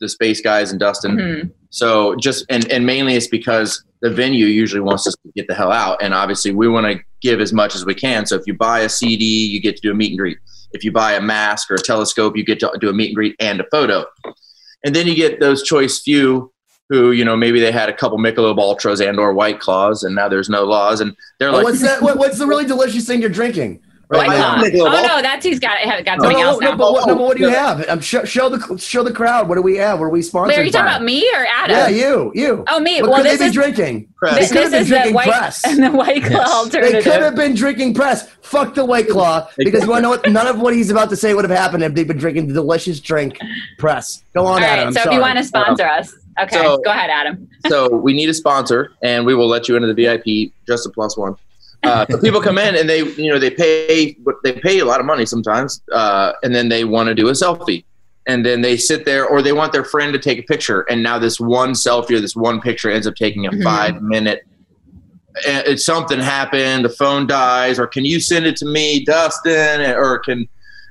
the 0.00 0.08
space 0.08 0.40
guys 0.40 0.70
and 0.70 0.80
Dustin. 0.80 1.16
Mhm. 1.16 1.50
So 1.70 2.14
just 2.16 2.44
and 2.50 2.70
and 2.70 2.84
mainly 2.84 3.14
it's 3.14 3.28
because 3.28 3.82
the 4.02 4.10
venue 4.10 4.46
usually 4.46 4.80
wants 4.80 5.06
us 5.06 5.14
to 5.14 5.32
get 5.34 5.46
the 5.48 5.54
hell 5.54 5.72
out, 5.72 6.02
and 6.02 6.12
obviously 6.12 6.52
we 6.52 6.68
want 6.68 6.86
to 6.86 7.00
give 7.20 7.40
as 7.40 7.52
much 7.52 7.74
as 7.74 7.84
we 7.86 7.94
can. 7.94 8.26
So 8.26 8.36
if 8.36 8.42
you 8.46 8.54
buy 8.54 8.80
a 8.80 8.88
CD, 8.88 9.24
you 9.46 9.60
get 9.60 9.76
to 9.76 9.82
do 9.82 9.90
a 9.90 9.94
meet 9.94 10.10
and 10.10 10.18
greet. 10.18 10.38
If 10.72 10.84
you 10.84 10.92
buy 10.92 11.12
a 11.12 11.20
mask 11.20 11.70
or 11.70 11.74
a 11.76 11.78
telescope, 11.78 12.36
you 12.36 12.44
get 12.44 12.60
to 12.60 12.72
do 12.80 12.88
a 12.88 12.92
meet 12.92 13.08
and 13.08 13.14
greet 13.14 13.36
and 13.40 13.60
a 13.60 13.64
photo. 13.70 14.04
And 14.84 14.94
then 14.94 15.06
you 15.06 15.14
get 15.14 15.38
those 15.40 15.62
choice 15.62 16.00
few 16.00 16.51
who 16.92 17.12
you 17.12 17.24
know 17.24 17.34
maybe 17.36 17.58
they 17.58 17.72
had 17.72 17.88
a 17.88 17.92
couple 17.92 18.18
Michelob 18.18 18.58
Ultras 18.58 19.00
and 19.00 19.18
or 19.18 19.32
White 19.32 19.60
Claws, 19.60 20.02
and 20.02 20.14
now 20.14 20.28
there's 20.28 20.50
no 20.50 20.64
laws, 20.64 21.00
and 21.00 21.16
they're 21.38 21.48
Oh, 21.48 21.52
like, 21.52 21.64
what's 21.64 21.80
that? 21.80 22.02
What, 22.02 22.18
what's 22.18 22.38
the 22.38 22.46
really 22.46 22.66
delicious 22.66 23.06
thing 23.06 23.22
you're 23.22 23.30
drinking? 23.30 23.80
White 24.08 24.28
I 24.28 24.36
Claw. 24.70 24.88
Oh 24.88 25.06
no, 25.06 25.22
that's 25.22 25.44
he's 25.44 25.58
got 25.58 25.78
got 26.04 26.20
something 26.20 26.36
no, 26.38 26.42
else 26.42 26.60
no, 26.60 26.70
now. 26.72 26.76
but 26.76 26.92
what, 26.92 27.06
no, 27.06 27.14
but 27.14 27.22
what 27.22 27.36
do 27.38 27.44
you 27.44 27.48
oh. 27.48 27.52
have? 27.52 27.88
I'm 27.88 28.00
show, 28.00 28.24
show 28.24 28.50
the 28.50 28.76
show 28.76 29.02
the 29.02 29.12
crowd. 29.12 29.48
What 29.48 29.54
do 29.54 29.62
we 29.62 29.76
have? 29.76 30.00
What 30.00 30.06
are 30.06 30.10
we 30.10 30.20
sponsored? 30.20 30.48
Wait, 30.54 30.60
are 30.60 30.64
you 30.64 30.70
talking 30.70 30.84
by? 30.84 30.96
about 30.96 31.02
me 31.02 31.26
or 31.34 31.46
Adam? 31.46 31.76
Yeah, 31.76 31.88
you, 31.88 32.30
you. 32.34 32.64
Oh, 32.68 32.78
me. 32.78 33.00
What 33.00 33.10
well, 33.10 33.22
could 33.22 33.30
this 33.30 33.38
they 33.38 33.44
be 33.46 33.48
is 33.48 33.54
drinking? 33.54 34.08
Press. 34.16 34.38
this, 34.38 34.50
They 34.50 34.54
could 34.54 34.62
have 34.64 34.72
been 34.72 34.82
the 34.82 34.88
drinking 34.88 35.14
white 35.14 35.28
press. 35.28 35.66
and 35.66 35.82
the 35.82 35.90
white 35.90 36.22
claw 36.24 36.64
Yes. 36.64 36.72
They 36.72 37.02
could 37.02 37.22
have 37.22 37.36
been 37.36 37.54
drinking 37.54 37.94
press. 37.94 38.28
Fuck 38.42 38.74
the 38.74 38.84
White 38.84 39.08
Claw. 39.08 39.48
Because 39.56 39.80
could. 39.80 39.82
you 39.84 39.88
want 39.88 39.98
to 40.00 40.02
know 40.02 40.10
what? 40.10 40.30
None 40.30 40.46
of 40.46 40.60
what 40.60 40.74
he's 40.74 40.90
about 40.90 41.08
to 41.08 41.16
say 41.16 41.32
would 41.32 41.48
have 41.48 41.56
happened 41.56 41.82
if 41.82 41.94
they'd 41.94 42.06
been 42.06 42.18
drinking 42.18 42.48
the 42.48 42.54
delicious 42.54 43.00
drink 43.00 43.38
press. 43.78 44.24
Go 44.34 44.44
on, 44.44 44.62
All 44.62 44.68
Adam. 44.68 44.78
right, 44.78 44.86
I'm 44.88 44.92
so 44.92 45.08
if 45.08 45.12
you 45.14 45.20
want 45.20 45.38
to 45.38 45.44
sponsor 45.44 45.84
us, 45.86 46.14
okay, 46.40 46.56
So- 46.56 46.78
go 46.84 46.90
ahead, 46.90 47.10
Adam. 47.10 47.48
so 47.68 47.88
we 47.88 48.12
need 48.12 48.28
a 48.28 48.34
sponsor, 48.34 48.92
and 49.02 49.24
we 49.26 49.34
will 49.34 49.48
let 49.48 49.68
you 49.68 49.76
into 49.76 49.92
the 49.92 49.94
VIP 49.94 50.52
just 50.66 50.86
a 50.86 50.90
plus 50.90 51.16
one. 51.16 51.34
Uh, 51.84 52.06
so 52.08 52.16
people 52.20 52.40
come 52.40 52.58
in 52.58 52.76
and 52.76 52.88
they, 52.88 53.00
you 53.20 53.28
know, 53.32 53.40
they 53.40 53.50
pay, 53.50 54.16
they 54.44 54.52
pay 54.52 54.78
a 54.78 54.84
lot 54.84 55.00
of 55.00 55.06
money 55.06 55.26
sometimes, 55.26 55.82
uh, 55.92 56.32
and 56.44 56.54
then 56.54 56.68
they 56.68 56.84
want 56.84 57.08
to 57.08 57.14
do 57.14 57.28
a 57.28 57.32
selfie, 57.32 57.82
and 58.28 58.46
then 58.46 58.60
they 58.62 58.76
sit 58.76 59.04
there, 59.04 59.26
or 59.26 59.42
they 59.42 59.52
want 59.52 59.72
their 59.72 59.82
friend 59.84 60.12
to 60.12 60.18
take 60.18 60.38
a 60.38 60.42
picture, 60.42 60.82
and 60.82 61.02
now 61.02 61.18
this 61.18 61.40
one 61.40 61.72
selfie 61.72 62.12
or 62.12 62.20
this 62.20 62.36
one 62.36 62.60
picture 62.60 62.88
ends 62.88 63.06
up 63.08 63.16
taking 63.16 63.46
a 63.46 63.50
Mhm. 63.50 63.64
five 63.64 64.00
minute 64.00 64.42
it's 65.46 65.86
something 65.86 66.20
happened, 66.20 66.84
the 66.84 66.90
phone 66.90 67.26
dies, 67.26 67.78
or 67.78 67.86
can 67.86 68.04
you 68.04 68.20
send 68.20 68.44
it 68.44 68.54
to 68.54 68.66
me, 68.66 69.02
Dustin, 69.02 69.80
or 69.96 70.18
can 70.18 70.46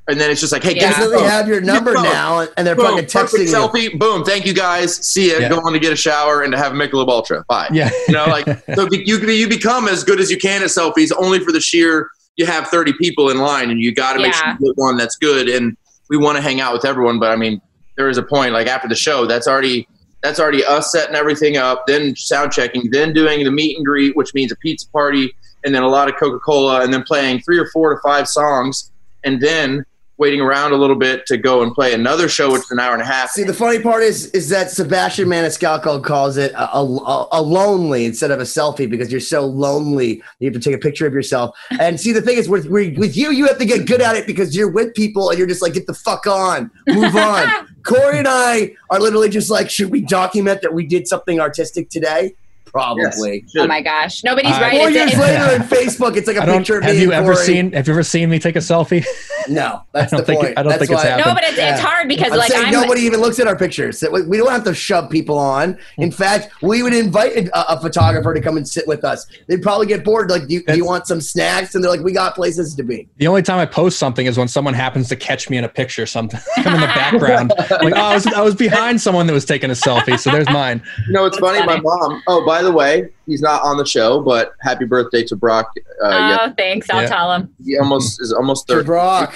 and 0.08 0.20
then 0.20 0.30
it's 0.32 0.42
just 0.42 0.52
like, 0.52 0.64
hey, 0.64 0.76
Yeah. 0.76 0.90
get 0.90 0.96
So 0.96 1.10
your 1.10 1.20
they 1.20 1.24
have 1.26 1.48
your 1.48 1.62
number 1.62 1.94
phone. 1.94 2.04
now, 2.04 2.48
and 2.58 2.66
they're 2.68 2.76
Boom, 2.76 2.86
fucking 2.98 3.06
texting 3.06 3.14
perfect 3.14 3.44
you. 3.44 3.90
selfie. 3.92 4.00
Boom, 4.00 4.24
thank 4.24 4.46
you 4.46 4.54
guys. 4.54 4.96
See 5.06 5.32
ya. 5.32 5.40
Yeah. 5.40 5.50
Go 5.50 5.58
on 5.60 5.74
to 5.74 5.80
get 5.80 5.94
a 5.94 5.96
shower 5.96 6.42
and 6.42 6.52
to 6.52 6.58
have 6.58 6.72
a 6.74 6.76
Michelob 6.76 7.08
Ultra. 7.08 7.46
Bye. 7.48 7.70
Yeah. 7.72 7.90
You 8.08 8.14
know, 8.16 8.26
like 8.26 8.46
so 8.76 8.88
you 8.92 9.18
you 9.20 9.48
become 9.48 9.88
as 9.88 10.04
good 10.04 10.20
as 10.20 10.30
you 10.32 10.38
can 10.38 10.62
at 10.64 10.70
selfies, 10.70 11.12
only 11.18 11.40
for 11.40 11.52
the 11.52 11.62
sheer 11.62 12.10
you 12.38 12.46
have 12.46 12.68
30 12.70 12.94
people 12.94 13.30
in 13.30 13.38
line, 13.38 13.70
and 13.70 13.80
you 13.82 13.94
got 13.94 14.14
to 14.14 14.20
make 14.22 14.34
sure 14.34 14.48
you 14.48 14.58
get 14.68 14.78
one 14.78 14.96
that's 14.98 15.18
good. 15.18 15.48
And 15.50 15.76
we 16.10 16.18
want 16.18 16.38
to 16.38 16.42
hang 16.42 16.62
out 16.62 16.74
with 16.74 16.86
everyone, 16.86 17.20
but 17.20 17.30
I 17.32 17.36
mean, 17.36 17.62
there 17.98 18.10
is 18.10 18.18
a 18.18 18.24
point 18.24 18.54
like 18.54 18.68
after 18.68 18.88
the 18.88 18.96
show, 18.96 19.26
that's 19.26 19.48
already 19.48 19.88
that's 20.24 20.40
already 20.40 20.64
us 20.64 20.92
setting 20.92 21.16
everything 21.16 21.58
up, 21.58 21.86
then 21.88 22.16
sound 22.16 22.52
checking, 22.52 22.90
then 22.92 23.12
doing 23.14 23.44
the 23.44 23.52
meet 23.52 23.76
and 23.78 23.86
greet, 23.86 24.16
which 24.16 24.34
means 24.34 24.52
a 24.52 24.56
pizza 24.58 24.88
party, 24.90 25.34
and 25.66 25.74
then 25.76 25.84
a 25.84 25.88
lot 25.88 26.08
of 26.10 26.16
Coca 26.16 26.40
Cola, 26.40 26.82
and 26.84 26.94
then 26.94 27.04
playing 27.04 27.42
three 27.42 27.58
or 27.58 27.68
four 27.72 27.94
to 27.94 28.00
five 28.02 28.28
songs, 28.28 28.92
and 29.24 29.42
then 29.42 29.84
waiting 30.22 30.40
around 30.40 30.72
a 30.72 30.76
little 30.76 30.96
bit 30.96 31.26
to 31.26 31.36
go 31.36 31.64
and 31.64 31.74
play 31.74 31.96
another 31.96 32.30
show, 32.30 32.52
which 32.52 32.62
is 32.62 32.70
an 32.70 32.80
hour 32.80 32.94
and 32.94 33.02
a 33.02 33.06
half. 33.06 33.32
See, 33.32 33.44
the 33.44 33.56
funny 33.56 33.80
part 33.80 34.04
is, 34.04 34.28
is 34.28 34.50
that 34.50 34.70
Sebastian 34.70 35.28
Maniscalco 35.28 36.02
calls 36.04 36.38
it 36.38 36.52
a, 36.52 36.78
a, 36.78 37.28
a 37.32 37.42
lonely 37.42 38.06
instead 38.06 38.30
of 38.30 38.40
a 38.40 38.44
selfie 38.44 38.88
because 38.88 39.12
you're 39.12 39.20
so 39.20 39.44
lonely. 39.44 40.22
You 40.38 40.46
have 40.46 40.54
to 40.54 40.60
take 40.60 40.76
a 40.76 40.78
picture 40.78 41.08
of 41.08 41.14
yourself. 41.14 41.58
And 41.80 42.00
see, 42.00 42.12
the 42.12 42.22
thing 42.22 42.38
is, 42.38 42.48
with 42.48 42.68
with 42.68 43.00
with 43.00 43.18
you, 43.18 43.32
you 43.32 43.48
have 43.48 43.58
to 43.58 43.66
get 43.66 43.88
good 43.88 44.00
at 44.00 44.16
it 44.16 44.28
because 44.28 44.56
you're 44.56 44.70
with 44.70 44.94
people 44.94 45.32
and 45.32 45.40
you're 45.40 45.48
just 45.48 45.64
like, 45.64 45.74
get 45.74 45.88
the 45.88 45.96
fuck 45.96 46.28
on, 46.28 46.70
move 46.88 47.16
on. 47.16 47.68
Corey 47.84 48.20
and 48.20 48.28
I 48.30 48.76
are 48.92 49.00
literally 49.00 49.30
just 49.30 49.50
like, 49.50 49.72
should 49.72 49.90
we 49.90 50.02
document 50.02 50.62
that 50.62 50.72
we 50.72 50.86
did 50.86 51.08
something 51.08 51.40
artistic 51.40 51.90
today? 51.90 52.36
Probably. 52.72 53.46
Should. 53.52 53.62
Oh 53.62 53.68
my 53.68 53.82
gosh, 53.82 54.24
nobody's 54.24 54.52
Uh, 54.56 54.60
right. 54.62 54.72
Four 54.80 54.90
It's- 54.90 54.94
years 54.96 55.14
it's- 55.14 55.42
later 55.42 55.62
on 55.64 55.68
Facebook, 55.70 56.16
it's 56.18 56.28
like 56.28 56.38
a 56.38 56.46
picture 56.46 56.78
of 56.78 56.84
Have 56.84 56.96
me 56.96 57.02
you 57.02 57.12
ever 57.12 57.34
Corey. 57.34 57.46
seen? 57.46 57.72
Have 57.74 57.88
you 57.88 57.94
ever 57.94 58.04
seen 58.04 58.30
me 58.30 58.40
take 58.40 58.56
a 58.56 58.60
selfie? 58.60 59.06
No, 59.50 59.82
that's 59.92 60.14
I 60.14 60.18
don't 60.18 60.26
think 60.28 60.40
point. 60.42 60.54
I 60.56 60.62
don't 60.62 60.70
That's 60.70 60.82
think 60.82 60.92
it's 60.92 61.02
happened. 61.02 61.26
no, 61.26 61.34
but 61.34 61.44
it's, 61.44 61.58
Yeah. 61.58 61.72
it's 61.74 61.82
hard 61.84 62.08
because 62.08 62.32
I'm 62.32 62.38
like 62.38 62.52
I'm 62.56 62.72
nobody 62.72 63.02
even 63.02 63.22
looks 63.22 63.40
at 63.40 63.48
our 63.48 63.56
pictures. 63.58 64.04
We 64.12 64.22
we 64.22 64.38
don't 64.38 64.52
have 64.52 64.64
to 64.66 64.74
shove 64.76 65.10
people 65.10 65.36
on. 65.40 65.80
In 65.98 66.12
fact, 66.12 66.50
we 66.62 66.84
would 66.84 66.94
invite 66.94 67.36
a, 67.50 67.74
a 67.74 67.82
photographer 67.82 68.36
to 68.36 68.40
come 68.40 68.56
and 68.56 68.70
sit 68.70 68.88
with 68.88 69.04
us. 69.04 69.26
They'd 69.48 69.64
probably 69.64 69.88
get 69.88 70.04
bored. 70.04 70.30
Like, 70.30 70.46
do 70.46 70.54
you, 70.54 70.64
do 70.64 70.76
you 70.78 70.86
want 70.86 71.08
some 71.08 71.20
snacks? 71.22 71.74
And 71.74 71.84
they're 71.84 71.90
like, 71.90 72.02
we 72.02 72.12
got 72.12 72.36
places 72.36 72.76
to 72.76 72.84
be. 72.84 73.10
The 73.18 73.26
only 73.28 73.42
time 73.42 73.58
I 73.58 73.66
post 73.66 73.98
something 73.98 74.28
is 74.28 74.38
when 74.38 74.48
someone 74.48 74.76
happens 74.76 75.10
to 75.10 75.16
catch 75.16 75.50
me 75.50 75.58
in 75.58 75.64
a 75.64 75.70
picture. 75.70 76.06
Something 76.06 76.40
I'm 76.58 76.76
in 76.76 76.82
the 76.82 76.86
background. 76.86 77.52
like, 77.58 77.96
oh, 77.96 78.00
I 78.00 78.14
was, 78.14 78.28
I 78.28 78.42
was 78.42 78.54
behind 78.54 79.02
someone 79.02 79.26
that 79.26 79.34
was 79.34 79.46
taking 79.46 79.72
a 79.72 79.74
selfie. 79.74 80.20
So 80.20 80.30
there's 80.30 80.50
mine. 80.50 80.84
You 81.08 81.14
know, 81.14 81.26
it's 81.26 81.40
funny, 81.40 81.58
funny. 81.66 81.82
My 81.82 81.82
mom. 81.82 82.22
Oh, 82.28 82.46
by 82.46 82.61
the 82.62 82.72
way, 82.72 83.10
he's 83.26 83.42
not 83.42 83.62
on 83.64 83.78
the 83.78 83.86
show, 83.86 84.22
but 84.22 84.54
happy 84.62 84.86
birthday 84.86 85.24
to 85.26 85.36
Brock. 85.36 85.72
Uh, 86.04 86.06
Oh, 86.08 86.10
yeah, 86.10 86.54
thanks. 86.58 86.90
I'll 86.90 87.02
Yeah. 87.04 87.08
tell 87.08 87.34
him. 87.34 87.54
he 87.64 87.78
almost 87.78 88.22
is 88.22 88.32
almost 88.34 88.68
For 88.68 88.76
thirty. 88.76 88.86
Brock. 88.88 89.34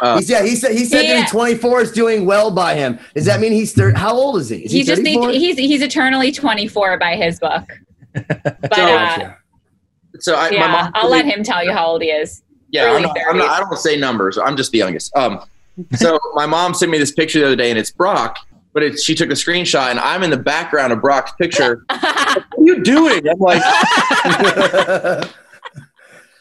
Uh, 0.00 0.18
He 0.18 0.22
said 0.24 0.44
he 0.46 0.54
said 0.54 0.72
he 0.72 0.84
said 0.84 1.02
that 1.04 1.22
he's 1.22 1.30
24 1.30 1.80
is 1.82 1.92
doing 1.92 2.24
well 2.24 2.50
by 2.50 2.74
him. 2.74 2.98
Does 3.14 3.24
that 3.26 3.40
mean 3.40 3.52
he's 3.52 3.72
thir- 3.72 3.92
how 3.94 4.14
old 4.14 4.38
is 4.38 4.48
he? 4.48 4.58
Is 4.64 4.70
He 4.72 4.78
he 4.78 4.84
just 4.84 5.02
needs. 5.02 5.26
He's 5.34 5.56
he's 5.58 5.82
eternally 5.82 6.30
24 6.32 6.96
by 6.98 7.16
his 7.16 7.38
book. 7.40 7.64
But 8.14 8.74
So- 8.74 8.82
uh, 8.96 9.32
So 10.20 10.34
I, 10.36 10.50
my 10.50 10.56
yeah, 10.56 10.68
mom. 10.68 10.92
I'll 10.94 11.10
let 11.10 11.24
him 11.24 11.42
tell 11.42 11.64
you 11.64 11.72
how 11.72 11.86
old 11.86 12.02
he 12.02 12.08
is. 12.10 12.42
Yeah, 12.70 12.92
I'm 12.92 13.02
not, 13.02 13.16
I'm 13.28 13.36
not, 13.38 13.48
I 13.50 13.58
don't 13.60 13.76
say 13.78 13.96
numbers. 13.96 14.38
I'm 14.38 14.56
just 14.56 14.70
the 14.70 14.78
youngest. 14.78 15.14
Um, 15.16 15.40
so 15.96 16.18
my 16.34 16.46
mom 16.46 16.72
sent 16.74 16.90
me 16.92 16.98
this 16.98 17.10
picture 17.10 17.40
the 17.40 17.46
other 17.46 17.56
day, 17.56 17.70
and 17.70 17.78
it's 17.78 17.90
Brock. 17.90 18.38
But 18.72 18.82
it, 18.84 19.00
she 19.00 19.14
took 19.14 19.30
a 19.30 19.34
screenshot, 19.34 19.90
and 19.90 19.98
I'm 19.98 20.22
in 20.22 20.30
the 20.30 20.36
background 20.36 20.92
of 20.92 21.00
Brock's 21.00 21.32
picture. 21.32 21.84
what 21.88 22.00
are 22.58 22.62
you 22.62 22.82
doing? 22.82 23.28
I'm 23.28 23.38
like, 23.38 23.60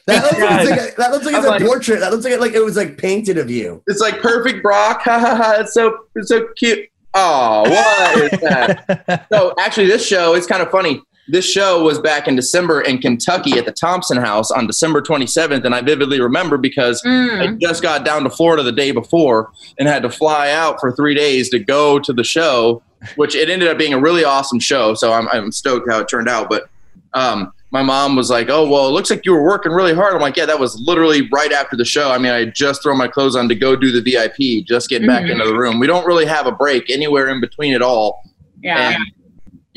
that 0.05 0.23
looks 0.23 0.39
like, 0.39 0.61
it's 0.61 0.69
like 0.69 0.79
a, 0.79 0.95
that 0.97 1.11
looks 1.11 1.25
like 1.25 1.35
it's 1.35 1.45
I'm 1.45 1.45
a 1.45 1.57
like- 1.57 1.63
portrait. 1.65 1.99
That 1.99 2.11
looks 2.11 2.23
like 2.23 2.33
it, 2.33 2.39
like 2.39 2.53
it 2.53 2.63
was 2.63 2.77
like 2.77 2.97
painted 2.97 3.37
of 3.37 3.49
you. 3.49 3.83
it's 3.87 3.99
like 3.99 4.21
perfect 4.21 4.61
Brock. 4.63 5.01
Ha 5.03 5.19
ha 5.19 5.35
ha! 5.35 5.55
It's 5.59 5.73
so 5.73 5.97
it's 6.15 6.29
so 6.29 6.47
cute. 6.55 6.87
Oh, 7.15 7.61
what 7.63 8.33
is 8.33 8.39
that? 8.41 9.25
so 9.31 9.53
actually, 9.59 9.87
this 9.87 10.05
show 10.05 10.35
it's 10.35 10.45
kind 10.45 10.61
of 10.61 10.69
funny. 10.69 11.01
This 11.31 11.45
show 11.45 11.83
was 11.83 11.99
back 11.99 12.27
in 12.27 12.35
December 12.35 12.81
in 12.81 12.97
Kentucky 12.97 13.57
at 13.59 13.65
the 13.65 13.71
Thompson 13.71 14.17
House 14.17 14.49
on 14.51 14.65
December 14.67 15.01
27th, 15.01 15.63
and 15.63 15.75
I 15.75 15.81
vividly 15.81 16.19
remember 16.19 16.57
because 16.57 17.01
I 17.05 17.09
Mm. 17.09 17.59
just 17.61 17.83
got 17.83 18.03
down 18.03 18.23
to 18.23 18.29
Florida 18.29 18.63
the 18.63 18.71
day 18.71 18.91
before 18.91 19.51
and 19.77 19.87
had 19.87 20.01
to 20.03 20.09
fly 20.09 20.49
out 20.51 20.79
for 20.79 20.91
three 20.91 21.13
days 21.13 21.49
to 21.49 21.59
go 21.59 21.99
to 21.99 22.11
the 22.13 22.23
show, 22.23 22.81
which 23.15 23.35
it 23.35 23.49
ended 23.49 23.67
up 23.69 23.77
being 23.77 23.93
a 23.93 23.99
really 23.99 24.23
awesome 24.23 24.59
show. 24.59 24.93
So 24.95 25.13
I'm, 25.13 25.27
I'm 25.29 25.51
stoked 25.51 25.89
how 25.91 25.99
it 25.99 26.07
turned 26.09 26.27
out. 26.29 26.49
But 26.49 26.67
um, 27.13 27.51
my 27.71 27.83
mom 27.83 28.15
was 28.15 28.31
like, 28.31 28.49
"Oh 28.49 28.67
well, 28.67 28.87
it 28.87 28.91
looks 28.91 29.11
like 29.11 29.23
you 29.25 29.31
were 29.33 29.43
working 29.43 29.71
really 29.71 29.93
hard." 29.93 30.15
I'm 30.15 30.21
like, 30.21 30.35
"Yeah, 30.37 30.45
that 30.47 30.59
was 30.59 30.79
literally 30.83 31.29
right 31.31 31.51
after 31.51 31.75
the 31.75 31.85
show. 31.85 32.09
I 32.11 32.17
mean, 32.17 32.31
I 32.31 32.45
just 32.45 32.81
thrown 32.81 32.97
my 32.97 33.07
clothes 33.07 33.35
on 33.35 33.47
to 33.49 33.55
go 33.55 33.75
do 33.75 33.91
the 33.91 34.01
VIP, 34.01 34.63
just 34.67 34.89
get 34.89 35.05
back 35.05 35.25
Mhm. 35.25 35.31
into 35.33 35.45
the 35.45 35.55
room. 35.55 35.79
We 35.79 35.85
don't 35.85 36.05
really 36.07 36.25
have 36.25 36.47
a 36.47 36.51
break 36.51 36.89
anywhere 36.89 37.27
in 37.29 37.39
between 37.39 37.75
at 37.75 37.83
all. 37.83 38.23
Yeah. 38.63 38.89
And 38.95 39.03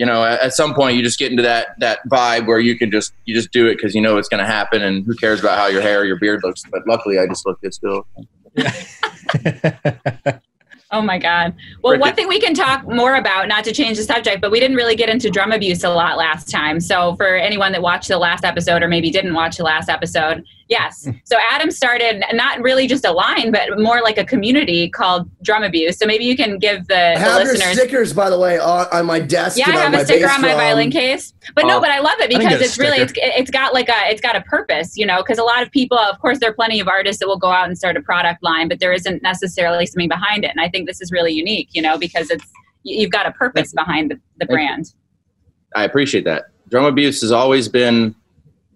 you 0.02 0.06
know, 0.06 0.24
at, 0.24 0.40
at 0.40 0.52
some 0.52 0.74
point, 0.74 0.96
you 0.96 1.02
just 1.04 1.16
get 1.16 1.30
into 1.30 1.44
that 1.44 1.78
that 1.78 2.00
vibe 2.08 2.48
where 2.48 2.58
you 2.58 2.76
can 2.76 2.90
just 2.90 3.12
you 3.24 3.32
just 3.32 3.52
do 3.52 3.68
it 3.68 3.76
because 3.76 3.94
you 3.94 4.00
know 4.00 4.18
it's 4.18 4.28
going 4.28 4.40
to 4.42 4.46
happen, 4.46 4.82
and 4.82 5.06
who 5.06 5.14
cares 5.14 5.38
about 5.38 5.56
how 5.56 5.68
your 5.68 5.80
hair 5.80 6.00
or 6.00 6.04
your 6.04 6.18
beard 6.18 6.40
looks. 6.42 6.64
But 6.72 6.82
luckily, 6.88 7.20
I 7.20 7.28
just 7.28 7.46
look 7.46 7.60
good 7.60 7.72
still. 7.72 8.04
Oh 10.94 11.00
my 11.00 11.18
God. 11.18 11.54
Well, 11.82 11.98
one 11.98 12.14
thing 12.14 12.28
we 12.28 12.38
can 12.38 12.52
talk 12.52 12.86
more 12.86 13.14
about, 13.14 13.48
not 13.48 13.64
to 13.64 13.72
change 13.72 13.96
the 13.96 14.04
subject, 14.04 14.42
but 14.42 14.50
we 14.50 14.60
didn't 14.60 14.76
really 14.76 14.94
get 14.94 15.08
into 15.08 15.30
drum 15.30 15.50
abuse 15.50 15.82
a 15.84 15.88
lot 15.88 16.18
last 16.18 16.50
time. 16.50 16.80
So, 16.80 17.16
for 17.16 17.34
anyone 17.34 17.72
that 17.72 17.80
watched 17.80 18.08
the 18.08 18.18
last 18.18 18.44
episode 18.44 18.82
or 18.82 18.88
maybe 18.88 19.10
didn't 19.10 19.32
watch 19.32 19.56
the 19.56 19.62
last 19.62 19.88
episode, 19.88 20.44
yes. 20.76 21.06
Mm. 21.06 21.20
So, 21.24 21.36
Adam 21.50 21.70
started 21.70 22.24
not 22.32 22.60
really 22.60 22.86
just 22.86 23.04
a 23.04 23.12
line, 23.12 23.52
but 23.52 23.78
more 23.78 24.00
like 24.02 24.18
a 24.18 24.24
community 24.24 24.88
called 24.88 25.30
Drum 25.42 25.62
Abuse. 25.62 25.98
So, 25.98 26.06
maybe 26.06 26.24
you 26.24 26.36
can 26.36 26.58
give 26.58 26.86
the, 26.88 27.10
I 27.10 27.14
the 27.14 27.20
have 27.20 27.42
your 27.44 27.52
listeners. 27.52 27.72
stickers, 27.78 28.12
by 28.12 28.28
the 28.30 28.38
way, 28.38 28.58
on, 28.58 28.86
on 28.92 29.06
my 29.06 29.20
desk. 29.20 29.58
Yeah, 29.58 29.66
I 29.66 29.70
and 29.70 29.76
on 29.76 29.82
have 29.84 29.92
my 29.92 30.00
a 30.00 30.04
sticker 30.04 30.28
on 30.30 30.40
my 30.40 30.48
drum. 30.48 30.58
violin 30.60 30.90
case, 30.90 31.34
but 31.54 31.66
no, 31.66 31.76
Oh. 31.78 31.80
but 31.80 31.90
I 31.90 32.00
love 32.00 32.18
it 32.20 32.28
because 32.30 32.60
it's 32.60 32.78
really 32.78 32.98
it's, 32.98 33.12
it's 33.16 33.50
got 33.50 33.72
like 33.74 33.88
a 33.88 34.10
it's 34.10 34.20
got 34.20 34.34
a 34.36 34.40
purpose, 34.42 34.96
you 34.96 35.06
know. 35.06 35.18
Because 35.22 35.38
a 35.38 35.44
lot 35.44 35.62
of 35.62 35.70
people, 35.70 35.98
of 35.98 36.18
course, 36.20 36.38
there 36.40 36.50
are 36.50 36.54
plenty 36.54 36.80
of 36.80 36.88
artists 36.88 37.20
that 37.20 37.28
will 37.28 37.38
go 37.38 37.50
out 37.50 37.66
and 37.68 37.76
start 37.78 37.96
a 37.96 38.02
product 38.02 38.42
line, 38.42 38.68
but 38.68 38.80
there 38.80 38.92
isn't 38.92 39.22
necessarily 39.22 39.86
something 39.86 40.08
behind 40.08 40.44
it. 40.44 40.50
And 40.50 40.60
I 40.60 40.68
think 40.68 40.88
this 40.88 41.00
is 41.00 41.12
really 41.12 41.32
unique, 41.32 41.68
you 41.72 41.82
know, 41.82 41.98
because 41.98 42.30
it's 42.30 42.44
you- 42.84 43.00
you've 43.00 43.10
got 43.12 43.26
a 43.26 43.32
purpose 43.32 43.72
behind 43.72 44.10
the, 44.10 44.20
the 44.38 44.46
brand. 44.46 44.92
I 45.76 45.84
appreciate 45.84 46.24
that. 46.24 46.44
Drum 46.68 46.84
abuse 46.84 47.20
has 47.20 47.30
always 47.32 47.68
been 47.68 48.14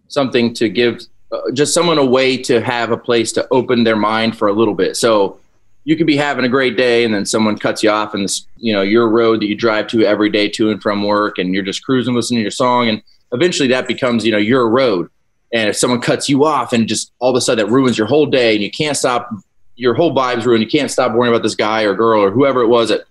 something 0.09 0.55
to 0.55 0.69
give 0.69 1.01
Uh, 1.33 1.51
just 1.53 1.75
someone 1.75 1.99
a 1.99 2.05
way 2.05 2.37
to 2.37 2.61
have 2.61 2.93
a 2.93 2.97
place 2.97 3.33
to 3.33 3.47
open 3.51 3.83
their 3.83 3.97
mind 3.97 4.39
for 4.39 4.47
a 4.47 4.53
little 4.53 4.75
bit. 4.75 4.97
So 4.97 5.41
you 5.85 5.97
could 5.97 6.07
be 6.07 6.17
having 6.17 6.45
a 6.45 6.49
great 6.49 6.77
day 6.77 7.05
and 7.05 7.13
then 7.13 7.27
someone 7.27 7.59
cuts 7.59 7.83
you 7.83 7.91
off 7.91 8.15
and 8.15 8.25
this, 8.25 8.47
you 8.57 8.73
know, 8.73 8.83
your 8.83 9.09
road 9.09 9.41
that 9.41 9.47
you 9.47 9.55
drive 9.55 9.89
to 9.89 10.05
every 10.05 10.31
day 10.31 10.49
to 10.49 10.71
and 10.71 10.81
from 10.81 11.03
work 11.03 11.39
and 11.39 11.55
you're 11.55 11.65
just 11.65 11.85
cruising 11.85 12.15
listening 12.15 12.39
to 12.39 12.43
your 12.43 12.51
song 12.51 12.89
and 12.89 13.03
eventually 13.33 13.69
that 13.69 13.89
becomes, 13.89 14.25
you 14.25 14.33
know, 14.33 14.39
your 14.39 14.69
road. 14.69 15.11
And 15.53 15.69
if 15.69 15.77
someone 15.77 16.01
cuts 16.01 16.29
you 16.29 16.45
off 16.45 16.73
and 16.73 16.87
just 16.87 17.13
all 17.19 17.31
of 17.31 17.37
a 17.37 17.41
sudden 17.41 17.65
that 17.65 17.73
ruins 17.73 17.99
your 17.99 18.07
whole 18.07 18.27
day 18.27 18.55
and 18.55 18.63
you 18.63 18.71
can't 18.71 18.97
stop 18.97 19.31
your 19.75 19.95
whole 19.95 20.15
vibe's 20.15 20.47
ruined, 20.47 20.63
you 20.63 20.69
can't 20.69 20.91
stop 20.91 21.13
worrying 21.13 21.35
about 21.35 21.43
this 21.43 21.55
guy 21.55 21.83
or 21.83 21.95
girl 21.95 22.21
or 22.21 22.31
whoever 22.31 22.63
it 22.63 22.69
was 22.69 22.89
that 22.89 23.03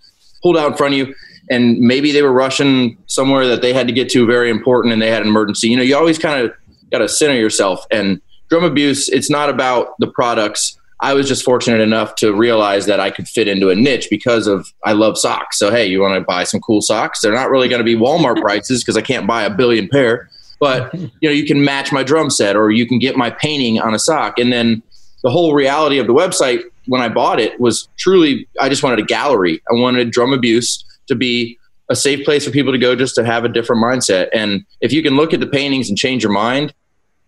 pulled 0.41 0.57
out 0.57 0.71
in 0.71 0.77
front 0.77 0.93
of 0.93 0.97
you 0.97 1.15
and 1.49 1.79
maybe 1.79 2.11
they 2.11 2.21
were 2.21 2.33
rushing 2.33 2.97
somewhere 3.07 3.47
that 3.47 3.61
they 3.61 3.73
had 3.73 3.87
to 3.87 3.93
get 3.93 4.09
to 4.09 4.25
very 4.25 4.49
important 4.49 4.93
and 4.93 5.01
they 5.01 5.11
had 5.11 5.21
an 5.21 5.27
emergency. 5.27 5.69
You 5.69 5.77
know, 5.77 5.83
you 5.83 5.95
always 5.95 6.17
kind 6.17 6.45
of 6.45 6.53
got 6.91 6.99
to 6.99 7.09
center 7.09 7.35
yourself. 7.35 7.85
And 7.91 8.21
drum 8.49 8.63
abuse, 8.63 9.09
it's 9.09 9.29
not 9.29 9.49
about 9.49 9.89
the 9.99 10.07
products. 10.07 10.79
I 11.01 11.13
was 11.13 11.27
just 11.27 11.43
fortunate 11.43 11.81
enough 11.81 12.15
to 12.15 12.33
realize 12.33 12.85
that 12.85 12.99
I 12.99 13.11
could 13.11 13.27
fit 13.27 13.47
into 13.47 13.69
a 13.69 13.75
niche 13.75 14.07
because 14.09 14.47
of 14.47 14.73
I 14.85 14.93
love 14.93 15.17
socks. 15.17 15.59
So 15.59 15.71
hey, 15.71 15.85
you 15.85 16.01
want 16.01 16.15
to 16.15 16.21
buy 16.21 16.45
some 16.45 16.61
cool 16.61 16.81
socks? 16.81 17.21
They're 17.21 17.33
not 17.33 17.49
really 17.49 17.67
going 17.67 17.79
to 17.79 17.83
be 17.83 17.95
Walmart 17.95 18.41
prices 18.41 18.83
because 18.83 18.97
I 18.97 19.01
can't 19.01 19.27
buy 19.27 19.43
a 19.43 19.49
billion 19.49 19.89
pair. 19.89 20.29
But 20.59 20.93
you 20.93 21.09
know, 21.21 21.31
you 21.31 21.45
can 21.45 21.63
match 21.63 21.91
my 21.91 22.01
drum 22.01 22.29
set 22.29 22.55
or 22.55 22.71
you 22.71 22.87
can 22.87 22.97
get 22.97 23.17
my 23.17 23.29
painting 23.29 23.79
on 23.79 23.93
a 23.93 23.99
sock. 23.99 24.39
And 24.39 24.53
then 24.53 24.81
the 25.21 25.29
whole 25.29 25.53
reality 25.53 25.99
of 25.99 26.07
the 26.07 26.13
website 26.13 26.61
when 26.87 27.01
I 27.01 27.09
bought 27.09 27.39
it 27.39 27.59
was 27.59 27.89
truly 27.97 28.47
I 28.61 28.69
just 28.69 28.83
wanted 28.83 28.99
a 28.99 29.05
gallery. 29.05 29.61
I 29.69 29.73
wanted 29.73 30.11
drum 30.11 30.33
abuse 30.33 30.83
to 31.07 31.15
be 31.15 31.57
a 31.89 31.95
safe 31.95 32.25
place 32.25 32.45
for 32.45 32.51
people 32.51 32.71
to 32.71 32.79
go 32.79 32.95
just 32.95 33.15
to 33.15 33.25
have 33.25 33.45
a 33.45 33.49
different 33.49 33.83
mindset. 33.83 34.29
And 34.33 34.65
if 34.81 34.91
you 34.91 35.03
can 35.03 35.15
look 35.15 35.33
at 35.33 35.39
the 35.39 35.47
paintings 35.47 35.89
and 35.89 35.97
change 35.97 36.23
your 36.23 36.31
mind, 36.31 36.73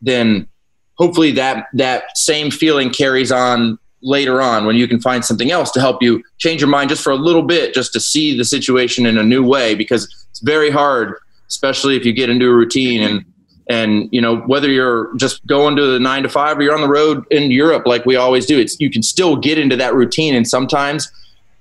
then 0.01 0.47
hopefully 0.95 1.31
that 1.31 1.67
that 1.73 2.17
same 2.17 2.51
feeling 2.51 2.89
carries 2.89 3.31
on 3.31 3.77
later 4.01 4.41
on 4.41 4.65
when 4.65 4.75
you 4.75 4.87
can 4.87 4.99
find 4.99 5.25
something 5.25 5.51
else 5.51 5.71
to 5.71 5.79
help 5.79 6.03
you 6.03 6.23
change 6.37 6.61
your 6.61 6.69
mind 6.69 6.89
just 6.89 7.03
for 7.03 7.11
a 7.11 7.15
little 7.15 7.41
bit 7.41 7.73
just 7.73 7.91
to 7.93 7.99
see 7.99 8.37
the 8.37 8.45
situation 8.45 9.05
in 9.05 9.17
a 9.17 9.23
new 9.23 9.43
way 9.43 9.73
because 9.73 10.05
it's 10.29 10.39
very 10.41 10.69
hard 10.69 11.15
especially 11.47 11.95
if 11.95 12.05
you 12.05 12.13
get 12.13 12.29
into 12.29 12.47
a 12.47 12.53
routine 12.53 13.01
and 13.01 13.25
and 13.69 14.07
you 14.11 14.21
know 14.21 14.37
whether 14.41 14.69
you're 14.69 15.15
just 15.17 15.45
going 15.47 15.75
to 15.75 15.85
the 15.87 15.99
9 15.99 16.23
to 16.23 16.29
5 16.29 16.57
or 16.57 16.61
you're 16.61 16.75
on 16.75 16.81
the 16.81 16.87
road 16.87 17.25
in 17.31 17.49
Europe 17.49 17.87
like 17.87 18.05
we 18.05 18.15
always 18.15 18.45
do 18.45 18.59
it's 18.59 18.79
you 18.79 18.91
can 18.91 19.01
still 19.01 19.35
get 19.35 19.57
into 19.57 19.75
that 19.75 19.95
routine 19.95 20.35
and 20.35 20.47
sometimes 20.47 21.11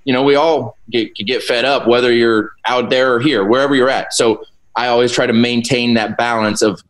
you 0.07 0.13
know 0.13 0.23
we 0.23 0.33
all 0.33 0.75
get 0.89 1.13
get 1.15 1.43
fed 1.43 1.65
up 1.65 1.87
whether 1.87 2.11
you're 2.11 2.49
out 2.65 2.89
there 2.89 3.13
or 3.13 3.19
here 3.19 3.45
wherever 3.45 3.75
you're 3.75 3.89
at 3.89 4.11
so 4.11 4.43
I 4.77 4.87
always 4.87 5.11
try 5.11 5.25
to 5.25 5.33
maintain 5.33 5.95
that 5.95 6.17
balance 6.17 6.61
of 6.61 6.81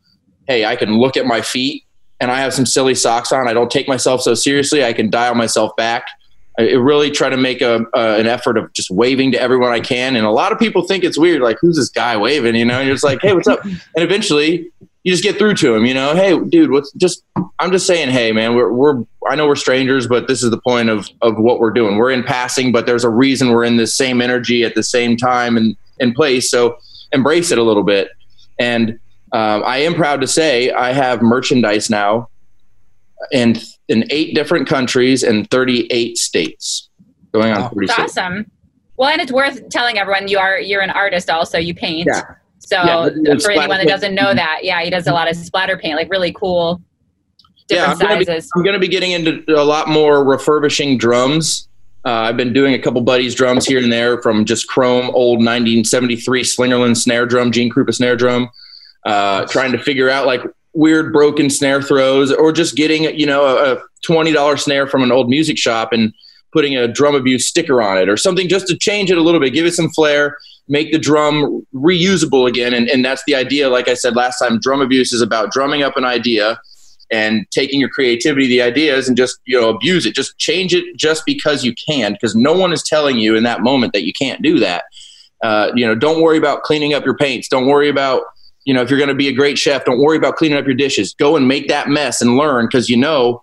hey, 0.47 0.65
I 0.65 0.76
can 0.76 0.97
look 0.97 1.18
at 1.18 1.26
my 1.26 1.41
feet 1.41 1.84
and 2.20 2.32
I 2.32 2.39
have 2.39 2.53
some 2.53 2.65
silly 2.65 2.95
socks 2.95 3.32
on. 3.32 3.47
I 3.47 3.53
don't 3.53 3.72
take 3.72 3.88
myself 3.88 4.22
so 4.22 4.34
seriously. 4.34 4.84
I 4.84 4.93
can 4.93 5.09
dial 5.09 5.36
myself 5.36 5.76
back. 5.76 6.05
I 6.59 6.72
really 6.74 7.11
try 7.11 7.30
to 7.30 7.38
make 7.38 7.61
a, 7.61 7.86
uh, 7.93 8.15
an 8.18 8.26
effort 8.26 8.57
of 8.57 8.74
just 8.74 8.89
waving 8.89 9.32
to 9.34 9.39
everyone 9.39 9.72
I 9.72 9.80
can. 9.80 10.15
And 10.15 10.26
a 10.26 10.32
lot 10.32 10.51
of 10.51 10.57
people 10.57 10.82
think 10.84 11.03
it's 11.03 11.18
weird, 11.18 11.41
like, 11.41 11.57
who's 11.61 11.76
this 11.76 11.89
guy 11.89 12.18
waving? 12.18 12.55
You 12.55 12.65
know, 12.65 12.80
and 12.80 12.88
you're 12.88 12.95
just 12.95 13.03
like, 13.03 13.22
hey, 13.22 13.34
what's 13.34 13.47
up? 13.47 13.63
And 13.63 13.80
eventually 13.95 14.72
you 15.08 15.14
just 15.14 15.24
get 15.24 15.38
through 15.38 15.53
to 15.53 15.74
him, 15.74 15.86
you 15.86 15.93
know, 15.93 16.14
hey, 16.14 16.38
dude, 16.38 16.70
what's 16.70 16.91
just, 16.91 17.24
I'm 17.60 17.72
just 17.72 17.88
saying, 17.88 18.10
hey, 18.10 18.34
man, 18.34 18.55
we're, 18.55 18.74
we're, 18.74 19.03
I 19.30 19.36
know 19.36 19.47
we're 19.47 19.55
strangers, 19.55 20.05
but 20.05 20.28
this 20.28 20.43
is 20.43 20.51
the 20.51 20.60
point 20.60 20.89
of, 20.89 21.08
of 21.22 21.38
what 21.38 21.60
we're 21.60 21.72
doing. 21.72 21.95
We're 21.95 22.12
in 22.12 22.24
passing, 22.24 22.74
but 22.74 22.86
there's 22.86 23.05
a 23.05 23.10
reason 23.10 23.51
we're 23.51 23.64
in 23.64 23.78
the 23.78 23.88
same 23.88 24.20
energy 24.22 24.66
at 24.66 24.76
the 24.76 24.84
same 24.84 25.16
time 25.16 25.55
and, 25.55 25.78
and 26.01 26.14
place. 26.14 26.51
So 26.51 26.78
embrace 27.14 27.51
it 27.51 27.58
a 27.58 27.64
little 27.64 27.84
bit. 27.84 28.10
And 28.60 28.99
um, 29.32 29.64
I 29.66 29.78
am 29.78 29.93
proud 29.93 30.20
to 30.20 30.28
say 30.28 30.72
I 30.72 30.91
have 30.91 31.22
merchandise 31.22 31.89
now 31.89 32.28
in 33.32 33.55
in 33.88 34.03
eight 34.10 34.36
different 34.36 34.68
countries 34.68 35.24
and 35.24 35.49
38 35.49 36.18
states. 36.18 36.89
Going 37.32 37.53
on 37.53 37.62
Wow. 37.62 37.70
36. 37.70 37.99
It's 37.99 38.18
awesome. 38.18 38.51
Well, 38.97 39.08
and 39.08 39.22
it's 39.22 39.32
worth 39.32 39.70
telling 39.70 39.97
everyone 39.97 40.28
you 40.28 40.38
are 40.38 40.60
you're 40.60 40.82
an 40.82 40.89
artist 40.89 41.30
also. 41.30 41.58
You 41.58 41.74
paint. 41.74 42.10
Yeah. 42.12 42.24
So 42.68 42.76
Yeah, 42.76 43.38
for 43.39 43.51
anyone 43.51 43.78
that 43.78 43.88
doesn't 43.88 44.13
know 44.13 44.34
that, 44.34 44.59
yeah, 44.61 44.82
he 44.82 44.89
does 44.89 45.07
a 45.07 45.13
lot 45.13 45.30
of 45.30 45.38
splatter 45.38 45.78
paint, 45.78 45.95
like 45.95 46.09
really 46.09 46.34
cool, 46.34 46.82
different 47.70 48.03
I'm 48.03 48.09
gonna, 48.09 48.26
be. 48.26 48.41
I'm 48.55 48.63
gonna 48.63 48.80
be 48.80 48.89
getting 48.89 49.11
into 49.11 49.43
a 49.55 49.63
lot 49.63 49.88
more 49.88 50.22
refurbishing 50.26 50.97
drums. 50.97 51.70
Uh, 52.03 52.11
I've 52.11 52.36
been 52.36 52.51
doing 52.51 52.74
a 52.74 52.80
couple 52.80 52.99
buddies' 52.99 53.36
drums 53.36 53.65
here 53.65 53.80
and 53.80 53.91
there 53.91 54.22
from 54.22 54.43
just 54.43 54.68
chrome 54.68 55.09
old 55.11 55.38
1973 55.38 56.43
Slingerland 56.43 56.97
snare 56.97 57.26
drum, 57.26 57.53
Gene 57.53 57.72
Krupa 57.72 57.93
snare 57.93 58.18
drum. 58.18 58.49
Uh, 59.05 59.45
trying 59.45 59.72
to 59.72 59.78
figure 59.78 60.09
out 60.09 60.26
like 60.26 60.41
weird 60.74 61.13
broken 61.13 61.49
snare 61.49 61.82
throws, 61.82 62.34
or 62.34 62.51
just 62.51 62.76
getting 62.76 63.03
you 63.18 63.26
know 63.26 63.45
a, 63.45 63.76
a 63.76 63.82
twenty 64.03 64.34
dollar 64.34 64.57
snare 64.57 64.88
from 64.88 65.03
an 65.03 65.11
old 65.13 65.30
music 65.30 65.57
shop 65.57 65.93
and 65.93 66.13
putting 66.51 66.76
a 66.76 66.86
drum 66.86 67.15
abuse 67.15 67.47
sticker 67.47 67.82
on 67.82 67.97
it, 67.97 68.09
or 68.09 68.18
something 68.18 68.49
just 68.49 68.68
to 68.68 68.78
change 68.78 69.09
it 69.09 69.18
a 69.18 69.22
little 69.22 69.39
bit, 69.39 69.53
give 69.53 69.65
it 69.65 69.74
some 69.74 69.89
flair, 69.89 70.38
make 70.68 70.91
the 70.91 70.99
drum 70.99 71.65
reusable 71.74 72.47
again. 72.47 72.74
And, 72.74 72.89
and 72.89 73.03
that's 73.03 73.24
the 73.26 73.36
idea. 73.36 73.70
Like 73.70 73.88
I 73.88 73.93
said 73.93 74.15
last 74.15 74.39
time, 74.39 74.59
drum 74.59 74.82
abuse 74.82 75.13
is 75.13 75.22
about 75.22 75.51
drumming 75.51 75.84
up 75.84 75.97
an 75.97 76.05
idea 76.05 76.59
and 77.09 77.45
taking 77.51 77.80
your 77.80 77.89
creativity, 77.89 78.47
the 78.47 78.61
ideas, 78.61 79.07
and 79.07 79.15
just 79.15 79.39
you 79.45 79.59
know 79.59 79.70
abuse 79.70 80.05
it. 80.05 80.13
Just 80.13 80.38
change 80.38 80.74
it 80.74 80.84
just 80.97 81.24
because 81.26 81.63
you 81.63 81.74
can, 81.74 82.13
because 82.13 82.36
no 82.36 82.53
one 82.53 82.74
is 82.74 82.84
telling 82.84 83.18
you 83.18 83.36
in 83.36 83.43
that 83.43 83.61
moment 83.61 83.93
that 83.93 84.03
you 84.03 84.11
can't 84.13 84.41
do 84.41 84.59
that. 84.59 84.84
Uh, 85.43 85.72
you 85.76 85.86
know, 85.86 85.95
don't 85.95 86.22
worry 86.22 86.38
about 86.38 86.63
cleaning 86.63 86.93
up 86.93 87.05
your 87.05 87.15
paints. 87.15 87.47
Don't 87.47 87.68
worry 87.68 87.88
about 87.88 88.24
you 88.65 88.74
know 88.74 88.82
if 88.82 88.89
you're 88.89 88.99
going 88.99 89.07
to 89.07 89.15
be 89.15 89.30
a 89.30 89.34
great 89.34 89.57
chef. 89.57 89.86
Don't 89.86 89.99
worry 89.99 90.18
about 90.18 90.36
cleaning 90.36 90.57
up 90.57 90.65
your 90.65 90.76
dishes. 90.76 91.13
Go 91.13 91.38
and 91.38 91.47
make 91.47 91.70
that 91.70 91.88
mess 91.88 92.22
and 92.22 92.36
learn, 92.36 92.65
because 92.65 92.89
you 92.89 92.97
know 92.97 93.41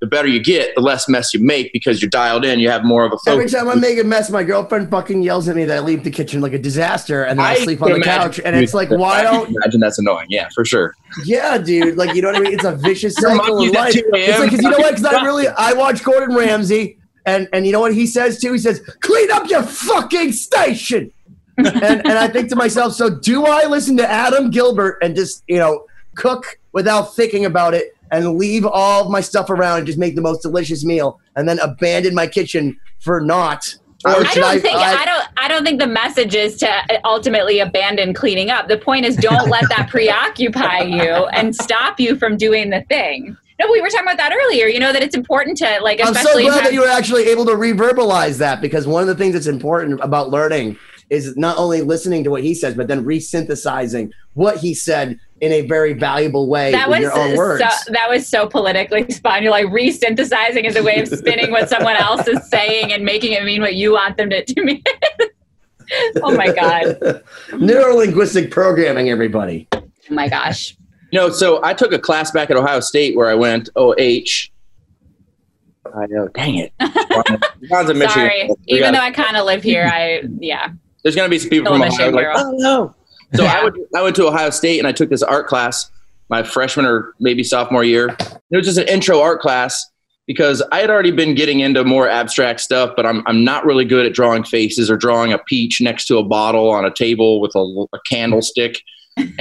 the 0.00 0.06
better 0.06 0.28
you 0.28 0.42
get, 0.42 0.74
the 0.74 0.82
less 0.82 1.08
mess 1.08 1.32
you 1.32 1.42
make 1.42 1.72
because 1.72 2.02
you're 2.02 2.10
dialed 2.10 2.44
in. 2.44 2.58
You 2.58 2.68
have 2.70 2.84
more 2.84 3.04
of 3.04 3.12
a 3.12 3.30
Every 3.30 3.48
time 3.48 3.68
I 3.68 3.74
make 3.74 3.98
a 3.98 4.04
mess, 4.04 4.30
my 4.30 4.42
girlfriend 4.42 4.90
fucking 4.90 5.22
yells 5.22 5.48
at 5.48 5.56
me 5.56 5.64
that 5.64 5.78
I 5.78 5.80
leave 5.80 6.04
the 6.04 6.10
kitchen 6.10 6.42
like 6.42 6.52
a 6.52 6.58
disaster, 6.58 7.24
and 7.24 7.38
then 7.38 7.46
I, 7.46 7.52
I 7.52 7.54
sleep 7.56 7.80
on 7.82 7.92
the 7.92 8.00
couch. 8.00 8.38
And 8.44 8.54
it's 8.54 8.74
like, 8.74 8.90
why 8.90 9.22
don't? 9.22 9.48
imagine 9.48 9.80
that's 9.80 9.98
annoying? 9.98 10.26
Yeah, 10.28 10.48
for 10.54 10.64
sure. 10.64 10.94
Yeah, 11.24 11.56
dude. 11.56 11.96
Like, 11.96 12.14
you 12.14 12.20
know 12.20 12.28
what 12.28 12.36
I 12.36 12.40
mean? 12.40 12.52
It's 12.52 12.64
a 12.64 12.76
vicious 12.76 13.14
cycle 13.14 13.62
in 13.62 13.72
life. 13.72 13.94
2 13.94 14.02
It's 14.12 14.38
like, 14.38 14.50
because 14.50 14.62
you 14.62 14.70
know 14.70 14.78
what? 14.78 14.96
Because 14.96 15.04
I 15.06 15.24
really, 15.24 15.48
I 15.48 15.72
watch 15.72 16.04
Gordon 16.04 16.36
Ramsay, 16.36 16.98
and 17.24 17.48
and 17.54 17.64
you 17.64 17.72
know 17.72 17.80
what 17.80 17.94
he 17.94 18.06
says 18.06 18.38
too? 18.38 18.52
He 18.52 18.58
says, 18.58 18.80
"Clean 19.00 19.30
up 19.30 19.48
your 19.48 19.62
fucking 19.62 20.32
station." 20.32 21.10
and 21.56 21.74
and 21.74 22.18
I 22.18 22.28
think 22.28 22.50
to 22.50 22.56
myself, 22.56 22.92
so 22.92 23.08
do 23.08 23.46
I 23.46 23.64
listen 23.64 23.96
to 23.96 24.08
Adam 24.08 24.50
Gilbert 24.50 24.98
and 25.00 25.16
just 25.16 25.42
you 25.48 25.56
know 25.56 25.86
cook 26.16 26.58
without 26.72 27.16
thinking 27.16 27.46
about 27.46 27.72
it 27.72 27.95
and 28.10 28.38
leave 28.38 28.64
all 28.64 29.04
of 29.04 29.10
my 29.10 29.20
stuff 29.20 29.50
around 29.50 29.78
and 29.78 29.86
just 29.86 29.98
make 29.98 30.14
the 30.14 30.22
most 30.22 30.42
delicious 30.42 30.84
meal 30.84 31.20
and 31.36 31.48
then 31.48 31.58
abandon 31.60 32.14
my 32.14 32.26
kitchen 32.26 32.78
for 33.00 33.20
not? 33.20 33.74
Or 34.04 34.10
I 34.10 34.34
don't 34.34 34.60
think 34.60 34.76
I, 34.76 35.04
don't 35.04 35.28
I 35.36 35.48
don't 35.48 35.64
think 35.64 35.80
the 35.80 35.86
message 35.86 36.34
is 36.34 36.56
to 36.58 37.00
ultimately 37.04 37.60
abandon 37.60 38.14
cleaning 38.14 38.50
up. 38.50 38.68
The 38.68 38.78
point 38.78 39.04
is 39.04 39.16
don't 39.16 39.48
let 39.50 39.68
that 39.70 39.88
preoccupy 39.90 40.82
you 40.82 41.26
and 41.32 41.54
stop 41.54 41.98
you 41.98 42.16
from 42.16 42.36
doing 42.36 42.70
the 42.70 42.82
thing. 42.82 43.36
No, 43.58 43.72
we 43.72 43.80
were 43.80 43.88
talking 43.88 44.06
about 44.06 44.18
that 44.18 44.32
earlier. 44.32 44.66
You 44.66 44.78
know 44.78 44.92
that 44.92 45.02
it's 45.02 45.16
important 45.16 45.56
to 45.58 45.80
like, 45.82 46.00
I'm 46.04 46.14
so 46.14 46.38
glad 46.38 46.64
that 46.64 46.74
you 46.74 46.82
were 46.82 46.88
actually 46.88 47.24
able 47.28 47.46
to 47.46 47.56
reverbalize 47.56 48.38
that 48.38 48.60
because 48.60 48.86
one 48.86 49.00
of 49.00 49.08
the 49.08 49.14
things 49.14 49.32
that's 49.32 49.46
important 49.46 49.98
about 50.02 50.28
learning 50.28 50.78
is 51.08 51.36
not 51.36 51.56
only 51.56 51.80
listening 51.80 52.22
to 52.24 52.30
what 52.30 52.42
he 52.42 52.54
says, 52.54 52.74
but 52.74 52.88
then 52.88 53.04
resynthesizing 53.04 54.10
what 54.34 54.58
he 54.58 54.74
said 54.74 55.18
in 55.40 55.52
a 55.52 55.62
very 55.62 55.92
valuable 55.92 56.48
way 56.48 56.72
that 56.72 56.88
with 56.88 57.00
was 57.00 57.02
your 57.02 57.18
own 57.18 57.36
words. 57.36 57.62
so, 57.62 57.92
that 57.92 58.08
was 58.08 58.26
so 58.26 58.46
politically 58.46 59.06
spun. 59.10 59.42
You're 59.42 59.52
like 59.52 59.66
resynthesizing 59.66 60.64
is 60.64 60.76
a 60.76 60.82
way 60.82 61.00
of 61.00 61.08
spinning 61.08 61.50
what 61.50 61.68
someone 61.68 61.96
else 61.96 62.26
is 62.26 62.48
saying 62.48 62.92
and 62.92 63.04
making 63.04 63.32
it 63.32 63.44
mean 63.44 63.60
what 63.60 63.74
you 63.74 63.92
want 63.92 64.16
them 64.16 64.30
to, 64.30 64.44
to 64.44 64.64
mean. 64.64 64.82
oh 66.22 66.34
my 66.34 66.52
god! 66.52 66.84
Neurolinguistic 67.50 68.50
programming, 68.50 69.10
everybody. 69.10 69.68
Oh 69.74 69.82
my 70.10 70.28
gosh! 70.28 70.76
You 71.10 71.20
know, 71.20 71.30
so 71.30 71.62
I 71.62 71.74
took 71.74 71.92
a 71.92 71.98
class 71.98 72.30
back 72.30 72.50
at 72.50 72.56
Ohio 72.56 72.80
State 72.80 73.16
where 73.16 73.28
I 73.28 73.34
went 73.34 73.68
OH. 73.76 74.50
I 75.94 76.06
know, 76.08 76.28
dang 76.28 76.56
it. 76.56 76.72
John's 77.68 77.90
in 77.90 77.98
Michigan. 77.98 78.08
Sorry, 78.10 78.50
even 78.66 78.92
got- 78.92 78.92
though 78.94 79.04
I 79.04 79.10
kind 79.12 79.36
of 79.36 79.46
live 79.46 79.62
here, 79.62 79.88
I 79.90 80.22
yeah. 80.40 80.70
there's 81.02 81.14
going 81.14 81.26
to 81.26 81.30
be 81.30 81.38
some 81.38 81.50
people 81.50 81.66
Still 81.66 81.90
from 81.90 81.92
Ohio 81.92 82.10
like, 82.10 82.26
oh 82.36 82.52
no. 82.56 82.94
So. 83.34 83.44
I 83.44 83.64
went, 83.64 83.76
I 83.94 84.02
went 84.02 84.16
to 84.16 84.26
Ohio 84.26 84.50
State 84.50 84.78
and 84.78 84.86
I 84.86 84.92
took 84.92 85.10
this 85.10 85.22
art 85.22 85.46
class 85.46 85.90
my 86.28 86.42
freshman 86.42 86.86
or 86.86 87.14
maybe 87.20 87.42
sophomore 87.44 87.84
year. 87.84 88.16
It 88.50 88.56
was 88.56 88.66
just 88.66 88.78
an 88.78 88.88
intro 88.88 89.20
art 89.20 89.40
class 89.40 89.88
because 90.26 90.62
I 90.72 90.80
had 90.80 90.90
already 90.90 91.12
been 91.12 91.34
getting 91.34 91.60
into 91.60 91.84
more 91.84 92.08
abstract 92.08 92.60
stuff, 92.60 92.94
but 92.96 93.06
I'm, 93.06 93.22
I'm 93.26 93.44
not 93.44 93.64
really 93.64 93.84
good 93.84 94.06
at 94.06 94.12
drawing 94.12 94.42
faces 94.42 94.90
or 94.90 94.96
drawing 94.96 95.32
a 95.32 95.38
peach 95.38 95.80
next 95.80 96.06
to 96.06 96.18
a 96.18 96.24
bottle 96.24 96.70
on 96.70 96.84
a 96.84 96.92
table 96.92 97.40
with 97.40 97.54
a, 97.54 97.86
a 97.92 98.00
candlestick. 98.08 98.82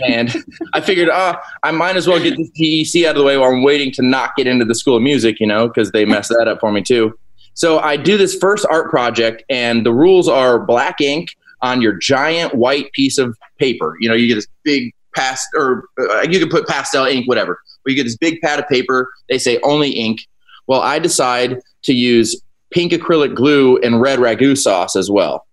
and 0.07 0.33
I 0.73 0.79
figured, 0.79 1.09
ah, 1.11 1.41
I 1.63 1.71
might 1.71 1.97
as 1.97 2.07
well 2.07 2.21
get 2.21 2.37
this 2.37 2.49
PEC 2.51 3.05
out 3.05 3.15
of 3.15 3.17
the 3.17 3.23
way 3.23 3.35
while 3.37 3.49
I'm 3.49 3.63
waiting 3.63 3.91
to 3.93 4.03
not 4.03 4.35
get 4.35 4.47
into 4.47 4.63
the 4.63 4.75
School 4.75 4.95
of 4.95 5.01
Music, 5.01 5.39
you 5.39 5.47
know, 5.47 5.67
because 5.67 5.91
they 5.91 6.05
messed 6.05 6.29
that 6.29 6.47
up 6.47 6.59
for 6.59 6.71
me 6.71 6.81
too. 6.81 7.17
So 7.55 7.79
I 7.79 7.97
do 7.97 8.17
this 8.17 8.35
first 8.35 8.65
art 8.69 8.89
project, 8.89 9.43
and 9.49 9.85
the 9.85 9.93
rules 9.93 10.27
are 10.27 10.59
black 10.59 11.01
ink 11.01 11.35
on 11.61 11.81
your 11.81 11.93
giant 11.93 12.55
white 12.55 12.91
piece 12.93 13.17
of 13.17 13.37
paper. 13.59 13.95
You 13.99 14.09
know, 14.09 14.15
you 14.15 14.27
get 14.27 14.35
this 14.35 14.47
big 14.63 14.93
past, 15.15 15.47
or 15.55 15.87
uh, 15.99 16.21
you 16.29 16.39
can 16.39 16.49
put 16.49 16.67
pastel 16.67 17.05
ink, 17.05 17.27
whatever. 17.27 17.59
But 17.83 17.91
you 17.91 17.95
get 17.95 18.03
this 18.03 18.17
big 18.17 18.41
pad 18.41 18.59
of 18.59 18.67
paper. 18.67 19.11
They 19.29 19.37
say 19.37 19.59
only 19.63 19.91
ink. 19.91 20.21
Well, 20.67 20.81
I 20.81 20.99
decide 20.99 21.59
to 21.83 21.93
use 21.93 22.39
pink 22.71 22.91
acrylic 22.91 23.35
glue 23.35 23.77
and 23.77 24.01
red 24.01 24.19
ragu 24.19 24.57
sauce 24.57 24.95
as 24.95 25.09
well. 25.09 25.45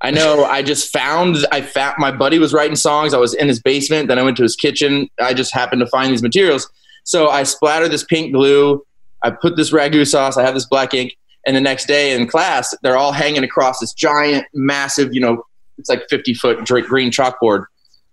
I 0.00 0.10
know. 0.10 0.44
I 0.44 0.62
just 0.62 0.92
found. 0.92 1.36
I 1.52 1.60
found 1.60 1.96
my 1.98 2.10
buddy 2.10 2.38
was 2.38 2.52
writing 2.52 2.76
songs. 2.76 3.14
I 3.14 3.18
was 3.18 3.34
in 3.34 3.46
his 3.46 3.60
basement. 3.60 4.08
Then 4.08 4.18
I 4.18 4.22
went 4.22 4.36
to 4.38 4.42
his 4.42 4.56
kitchen. 4.56 5.08
I 5.20 5.32
just 5.32 5.54
happened 5.54 5.80
to 5.80 5.86
find 5.86 6.10
these 6.10 6.22
materials. 6.22 6.68
So 7.04 7.28
I 7.28 7.44
splattered 7.44 7.92
this 7.92 8.04
pink 8.04 8.32
glue. 8.32 8.84
I 9.22 9.30
put 9.30 9.56
this 9.56 9.70
ragu 9.70 10.06
sauce. 10.06 10.36
I 10.36 10.42
have 10.42 10.54
this 10.54 10.66
black 10.66 10.94
ink. 10.94 11.16
And 11.46 11.56
the 11.56 11.60
next 11.60 11.86
day 11.86 12.14
in 12.14 12.26
class, 12.26 12.74
they're 12.82 12.96
all 12.96 13.12
hanging 13.12 13.44
across 13.44 13.80
this 13.80 13.92
giant, 13.92 14.46
massive, 14.54 15.12
you 15.12 15.20
know, 15.20 15.44
it's 15.78 15.88
like 15.88 16.08
50 16.08 16.34
foot 16.34 16.64
green 16.66 17.10
chalkboard. 17.10 17.64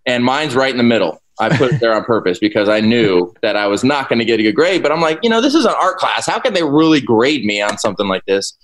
And 0.05 0.23
mine's 0.23 0.55
right 0.55 0.71
in 0.71 0.77
the 0.77 0.83
middle. 0.83 1.21
I 1.39 1.55
put 1.55 1.73
it 1.73 1.79
there 1.79 1.93
on 1.93 2.03
purpose 2.03 2.39
because 2.41 2.67
I 2.67 2.81
knew 2.81 3.33
that 3.41 3.55
I 3.55 3.67
was 3.67 3.83
not 3.83 4.09
going 4.09 4.19
to 4.19 4.25
get 4.25 4.39
a 4.39 4.43
good 4.43 4.55
grade. 4.55 4.83
But 4.83 4.91
I'm 4.91 5.01
like, 5.01 5.19
you 5.23 5.29
know, 5.29 5.41
this 5.41 5.55
is 5.55 5.65
an 5.65 5.73
art 5.79 5.97
class. 5.97 6.25
How 6.25 6.39
can 6.39 6.53
they 6.53 6.63
really 6.63 7.01
grade 7.01 7.45
me 7.45 7.61
on 7.61 7.77
something 7.77 8.07
like 8.07 8.25
this? 8.25 8.57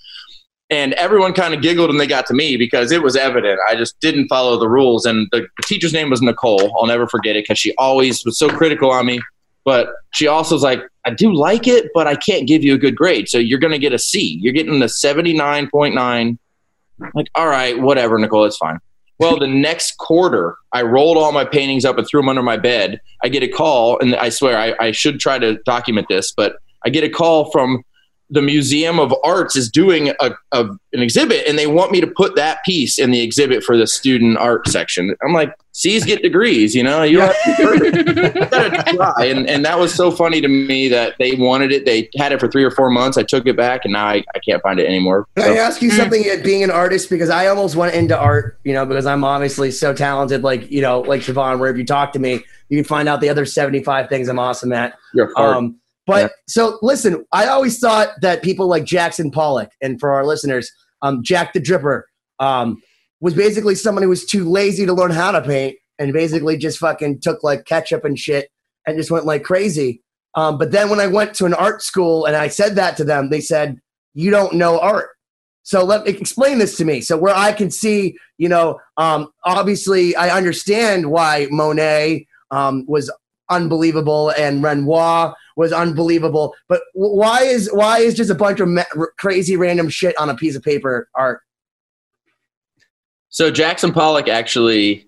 And 0.68 0.94
everyone 0.94 1.32
kind 1.32 1.54
of 1.54 1.62
giggled 1.62 1.90
and 1.90 2.00
they 2.00 2.08
got 2.08 2.26
to 2.26 2.34
me 2.34 2.56
because 2.56 2.90
it 2.90 3.00
was 3.02 3.14
evident. 3.14 3.60
I 3.68 3.76
just 3.76 3.98
didn't 4.00 4.26
follow 4.26 4.58
the 4.58 4.68
rules. 4.68 5.06
And 5.06 5.28
the, 5.30 5.42
the 5.42 5.62
teacher's 5.64 5.92
name 5.92 6.10
was 6.10 6.20
Nicole. 6.20 6.76
I'll 6.78 6.88
never 6.88 7.06
forget 7.06 7.36
it 7.36 7.44
because 7.44 7.58
she 7.58 7.72
always 7.76 8.24
was 8.24 8.36
so 8.36 8.48
critical 8.48 8.90
on 8.90 9.06
me. 9.06 9.20
But 9.66 9.88
she 10.14 10.28
also 10.28 10.54
was 10.54 10.62
like, 10.62 10.80
I 11.04 11.10
do 11.10 11.34
like 11.34 11.66
it, 11.66 11.90
but 11.92 12.06
I 12.06 12.14
can't 12.14 12.46
give 12.46 12.62
you 12.62 12.74
a 12.74 12.78
good 12.78 12.96
grade. 12.96 13.28
So 13.28 13.36
you're 13.36 13.58
going 13.58 13.72
to 13.72 13.78
get 13.78 13.92
a 13.92 13.98
C. 13.98 14.38
You're 14.40 14.52
getting 14.52 14.78
the 14.78 14.86
79.9. 14.86 16.38
Like, 17.14 17.26
all 17.34 17.48
right, 17.48 17.78
whatever, 17.78 18.16
Nicole, 18.18 18.44
it's 18.44 18.56
fine. 18.56 18.78
Well, 19.18 19.38
the 19.38 19.46
next 19.48 19.98
quarter, 19.98 20.56
I 20.72 20.82
rolled 20.82 21.18
all 21.18 21.32
my 21.32 21.44
paintings 21.44 21.84
up 21.84 21.98
and 21.98 22.06
threw 22.06 22.20
them 22.20 22.28
under 22.28 22.44
my 22.44 22.56
bed. 22.56 23.00
I 23.24 23.28
get 23.28 23.42
a 23.42 23.48
call, 23.48 23.98
and 23.98 24.14
I 24.14 24.28
swear 24.28 24.56
I, 24.56 24.86
I 24.86 24.92
should 24.92 25.18
try 25.18 25.38
to 25.38 25.58
document 25.64 26.06
this, 26.08 26.32
but 26.32 26.56
I 26.84 26.90
get 26.90 27.02
a 27.02 27.10
call 27.10 27.50
from 27.50 27.82
the 28.28 28.42
Museum 28.42 28.98
of 28.98 29.14
Arts 29.22 29.54
is 29.54 29.70
doing 29.70 30.10
a, 30.20 30.30
a, 30.52 30.64
an 30.64 31.00
exhibit 31.00 31.46
and 31.46 31.56
they 31.56 31.66
want 31.66 31.92
me 31.92 32.00
to 32.00 32.06
put 32.06 32.34
that 32.36 32.58
piece 32.64 32.98
in 32.98 33.12
the 33.12 33.20
exhibit 33.20 33.62
for 33.62 33.76
the 33.76 33.86
student 33.86 34.36
art 34.38 34.66
section. 34.66 35.14
I'm 35.22 35.32
like, 35.32 35.54
C's 35.72 36.04
get 36.04 36.22
degrees, 36.22 36.74
you 36.74 36.82
know, 36.82 37.02
you 37.02 37.18
gotta 37.18 38.94
try. 38.96 39.26
And, 39.26 39.48
and 39.48 39.64
that 39.64 39.78
was 39.78 39.94
so 39.94 40.10
funny 40.10 40.40
to 40.40 40.48
me 40.48 40.88
that 40.88 41.14
they 41.18 41.34
wanted 41.34 41.70
it. 41.70 41.84
They 41.84 42.08
had 42.16 42.32
it 42.32 42.40
for 42.40 42.48
three 42.48 42.64
or 42.64 42.70
four 42.70 42.90
months. 42.90 43.16
I 43.16 43.22
took 43.22 43.46
it 43.46 43.56
back 43.56 43.84
and 43.84 43.92
now 43.92 44.06
I, 44.06 44.24
I 44.34 44.38
can't 44.40 44.62
find 44.62 44.80
it 44.80 44.86
anymore. 44.86 45.26
Can 45.36 45.44
So- 45.44 45.52
I 45.52 45.56
ask 45.58 45.80
you 45.80 45.90
mm. 45.90 45.96
something 45.96 46.24
at 46.24 46.42
being 46.42 46.64
an 46.64 46.70
artist? 46.70 47.10
Because 47.10 47.30
I 47.30 47.46
almost 47.46 47.76
went 47.76 47.94
into 47.94 48.18
art, 48.18 48.58
you 48.64 48.72
know, 48.72 48.86
because 48.86 49.06
I'm 49.06 49.22
obviously 49.22 49.70
so 49.70 49.92
talented, 49.92 50.42
like, 50.42 50.70
you 50.70 50.82
know, 50.82 51.00
like 51.00 51.20
Siobhan, 51.20 51.60
where 51.60 51.70
if 51.70 51.76
you 51.76 51.84
talk 51.84 52.12
to 52.14 52.18
me, 52.18 52.42
you 52.68 52.78
can 52.78 52.84
find 52.84 53.08
out 53.08 53.20
the 53.20 53.28
other 53.28 53.44
75 53.44 54.08
things 54.08 54.28
I'm 54.28 54.38
awesome 54.40 54.72
at. 54.72 54.98
You're 55.14 55.32
hard. 55.34 55.74
But 56.06 56.22
Yeah. 56.22 56.28
so 56.48 56.78
listen, 56.82 57.24
I 57.32 57.46
always 57.46 57.78
thought 57.78 58.10
that 58.22 58.42
people 58.42 58.68
like 58.68 58.84
Jackson 58.84 59.30
Pollock, 59.30 59.70
and 59.82 59.98
for 59.98 60.12
our 60.12 60.24
listeners, 60.24 60.70
um, 61.02 61.22
Jack 61.22 61.52
the 61.52 61.60
Dripper, 61.60 62.02
um, 62.38 62.80
was 63.20 63.34
basically 63.34 63.74
someone 63.74 64.02
who 64.02 64.08
was 64.08 64.24
too 64.26 64.48
lazy 64.48 64.86
to 64.86 64.92
learn 64.92 65.10
how 65.10 65.32
to 65.32 65.40
paint 65.42 65.76
and 65.98 66.12
basically 66.12 66.56
just 66.56 66.78
fucking 66.78 67.20
took 67.20 67.42
like 67.42 67.64
ketchup 67.64 68.04
and 68.04 68.18
shit 68.18 68.48
and 68.86 68.96
just 68.96 69.10
went 69.10 69.24
like 69.24 69.42
crazy. 69.42 70.02
Um, 70.34 70.58
but 70.58 70.70
then 70.70 70.90
when 70.90 71.00
I 71.00 71.06
went 71.06 71.34
to 71.36 71.46
an 71.46 71.54
art 71.54 71.82
school 71.82 72.26
and 72.26 72.36
I 72.36 72.48
said 72.48 72.74
that 72.76 72.96
to 72.98 73.04
them, 73.04 73.30
they 73.30 73.40
said, 73.40 73.78
You 74.14 74.30
don't 74.30 74.54
know 74.54 74.78
art. 74.78 75.08
So 75.62 75.82
let 75.82 76.04
me 76.04 76.12
explain 76.12 76.58
this 76.58 76.76
to 76.76 76.84
me. 76.84 77.00
So 77.00 77.16
where 77.16 77.34
I 77.34 77.52
can 77.52 77.70
see, 77.72 78.16
you 78.38 78.48
know, 78.48 78.78
um, 78.98 79.28
obviously 79.44 80.14
I 80.14 80.36
understand 80.36 81.10
why 81.10 81.48
Monet 81.50 82.26
um, 82.52 82.84
was 82.86 83.10
unbelievable 83.50 84.30
and 84.30 84.62
Renoir 84.62 85.34
was 85.56 85.72
unbelievable. 85.72 86.54
But 86.68 86.82
why 86.94 87.42
is 87.42 87.68
why 87.72 87.98
is 87.98 88.14
just 88.14 88.30
a 88.30 88.34
bunch 88.34 88.60
of 88.60 88.68
crazy 89.18 89.56
random 89.56 89.88
shit 89.88 90.16
on 90.18 90.30
a 90.30 90.36
piece 90.36 90.54
of 90.54 90.62
paper 90.62 91.08
art? 91.14 91.40
So 93.28 93.50
Jackson 93.50 93.92
Pollock 93.92 94.28
actually 94.28 95.06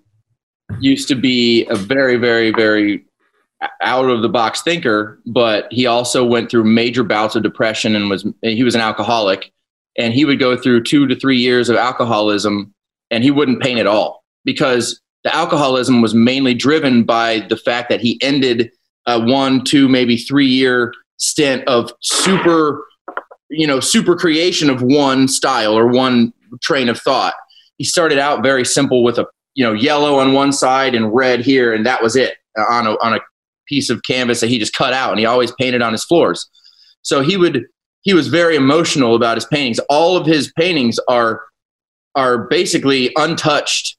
used 0.80 1.08
to 1.08 1.14
be 1.14 1.66
a 1.68 1.76
very, 1.76 2.16
very, 2.16 2.50
very 2.50 3.04
out 3.82 4.08
of 4.08 4.22
the 4.22 4.28
box 4.28 4.62
thinker, 4.62 5.20
but 5.26 5.66
he 5.70 5.86
also 5.86 6.24
went 6.24 6.50
through 6.50 6.64
major 6.64 7.02
bouts 7.02 7.34
of 7.34 7.42
depression 7.42 7.96
and 7.96 8.10
was 8.10 8.26
he 8.42 8.62
was 8.62 8.74
an 8.74 8.80
alcoholic, 8.80 9.52
and 9.96 10.14
he 10.14 10.24
would 10.24 10.38
go 10.38 10.56
through 10.56 10.82
two 10.82 11.06
to 11.06 11.16
three 11.16 11.38
years 11.38 11.68
of 11.68 11.76
alcoholism, 11.76 12.72
and 13.10 13.24
he 13.24 13.30
wouldn't 13.30 13.62
paint 13.62 13.80
at 13.80 13.86
all 13.86 14.24
because 14.44 15.00
the 15.24 15.34
alcoholism 15.34 16.00
was 16.00 16.14
mainly 16.14 16.54
driven 16.54 17.02
by 17.02 17.40
the 17.48 17.56
fact 17.56 17.88
that 17.88 18.00
he 18.00 18.20
ended 18.22 18.70
a 19.08 19.18
one, 19.18 19.64
two, 19.64 19.88
maybe 19.88 20.16
three 20.16 20.46
year 20.46 20.92
stint 21.16 21.66
of 21.66 21.92
super, 22.00 22.84
you 23.50 23.66
know, 23.66 23.80
super 23.80 24.14
creation 24.14 24.70
of 24.70 24.82
one 24.82 25.26
style 25.26 25.76
or 25.76 25.88
one 25.88 26.32
train 26.60 26.88
of 26.88 27.00
thought. 27.00 27.34
He 27.78 27.84
started 27.84 28.18
out 28.18 28.42
very 28.42 28.64
simple 28.64 29.02
with 29.02 29.18
a 29.18 29.26
you 29.54 29.64
know 29.64 29.72
yellow 29.72 30.18
on 30.18 30.34
one 30.34 30.52
side 30.52 30.94
and 30.94 31.12
red 31.12 31.40
here 31.40 31.74
and 31.74 31.84
that 31.84 32.00
was 32.00 32.14
it 32.14 32.36
uh, 32.56 32.62
on 32.70 32.86
a, 32.86 32.90
on 33.02 33.14
a 33.14 33.20
piece 33.66 33.90
of 33.90 34.00
canvas 34.04 34.40
that 34.40 34.48
he 34.48 34.58
just 34.58 34.72
cut 34.72 34.92
out 34.92 35.10
and 35.10 35.18
he 35.18 35.26
always 35.26 35.52
painted 35.58 35.82
on 35.82 35.92
his 35.92 36.04
floors. 36.04 36.48
So 37.02 37.22
he 37.22 37.36
would 37.36 37.64
he 38.02 38.14
was 38.14 38.28
very 38.28 38.56
emotional 38.56 39.16
about 39.16 39.36
his 39.36 39.46
paintings. 39.46 39.80
All 39.88 40.16
of 40.16 40.26
his 40.26 40.52
paintings 40.52 40.98
are 41.08 41.42
are 42.14 42.46
basically 42.48 43.10
untouched 43.16 43.96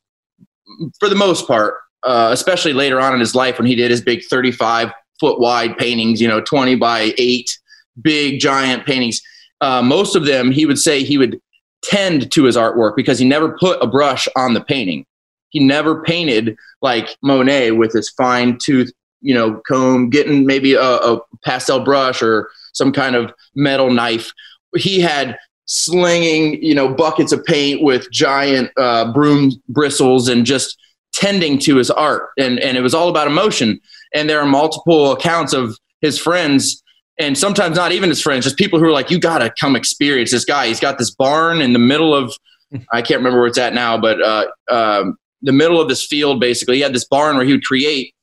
for 1.00 1.10
the 1.10 1.16
most 1.16 1.48
part 1.48 1.76
uh, 2.04 2.30
especially 2.32 2.74
later 2.74 3.00
on 3.00 3.14
in 3.14 3.20
his 3.20 3.36
life 3.36 3.58
when 3.58 3.68
he 3.68 3.76
did 3.76 3.92
his 3.92 4.02
big 4.02 4.24
35 4.26 4.92
foot 5.20 5.40
wide 5.40 5.78
paintings 5.78 6.22
you 6.22 6.28
know 6.28 6.42
20 6.42 6.76
by 6.76 7.14
8 7.18 7.60
big 8.02 8.40
giant 8.40 8.86
paintings 8.86 9.22
uh, 9.62 9.82
most 9.82 10.16
of 10.16 10.26
them 10.26 10.52
he 10.52 10.66
would 10.66 10.80
say 10.80 11.04
he 11.04 11.18
would 11.18 11.40
tend 11.82 12.32
to 12.32 12.44
his 12.44 12.58
artwork 12.58 12.96
because 12.96 13.20
he 13.20 13.28
never 13.28 13.58
put 13.58 13.82
a 13.82 13.88
brush 13.88 14.28
on 14.36 14.54
the 14.54 14.62
painting. 14.62 15.06
He 15.50 15.60
never 15.60 16.04
painted 16.04 16.56
like 16.82 17.16
Monet 17.24 17.72
with 17.72 17.94
his 17.94 18.10
fine 18.10 18.58
tooth, 18.64 18.92
you 19.22 19.34
know, 19.34 19.62
comb, 19.68 20.10
getting 20.10 20.46
maybe 20.46 20.74
a, 20.74 20.82
a 20.82 21.22
pastel 21.44 21.84
brush 21.84 22.22
or 22.22 22.50
some 22.74 22.92
kind 22.92 23.16
of 23.16 23.34
metal 23.56 23.90
knife. 23.92 24.32
He 24.76 25.00
had 25.00 25.38
slinging, 25.66 26.62
you 26.64 26.76
know, 26.76 26.94
buckets 26.94 27.32
of 27.32 27.44
paint 27.46 27.82
with 27.82 28.12
giant 28.12 28.72
uh, 28.78 29.12
broom 29.12 29.52
bristles 29.70 30.28
and 30.28 30.46
just 30.46 30.78
tending 31.20 31.60
to 31.60 31.76
his 31.76 31.92
art. 31.92 32.30
And, 32.38 32.60
and 32.60 32.78
it 32.78 32.82
was 32.82 32.94
all 32.94 33.10
about 33.10 33.28
emotion. 33.28 33.80
And 34.14 34.30
there 34.30 34.40
are 34.40 34.46
multiple 34.46 35.12
accounts 35.12 35.54
of 35.54 35.78
his 36.02 36.18
friends 36.18 36.82
and 37.20 37.38
sometimes 37.38 37.76
not 37.76 37.92
even 37.92 38.10
his 38.10 38.22
friends, 38.22 38.46
just 38.46 38.58
people 38.58 38.80
who 38.80 38.86
are 38.86 38.94
like, 38.94 39.12
you 39.12 39.20
got 39.20 39.40
to 39.40 39.54
come 39.60 39.76
experience 39.76 40.32
this 40.32 40.46
guy. 40.46 40.68
He's 40.68 40.80
got 40.80 40.98
this 40.98 41.12
barn 41.12 41.60
in 41.60 41.74
the 41.74 41.80
middle 41.80 42.16
of, 42.16 42.34
I 42.94 43.02
can't 43.02 43.20
remember 43.20 43.40
where 43.40 43.48
it's 43.48 43.58
at 43.58 43.74
now, 43.74 43.98
but 43.98 44.22
uh, 44.22 44.46
um, 44.72 45.18
the 45.42 45.52
middle 45.52 45.82
of 45.82 45.90
this 45.90 46.06
field, 46.06 46.40
basically. 46.40 46.78
He 46.78 46.82
had 46.82 46.94
this 46.94 47.06
barn 47.06 47.36
where 47.36 47.46
he 47.46 47.52
would 47.52 47.66
create, 47.66 48.14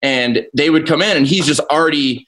and 0.00 0.46
they 0.56 0.70
would 0.70 0.86
come 0.86 1.02
in, 1.02 1.16
and 1.16 1.26
he's 1.26 1.44
just 1.44 1.60
already 1.70 2.24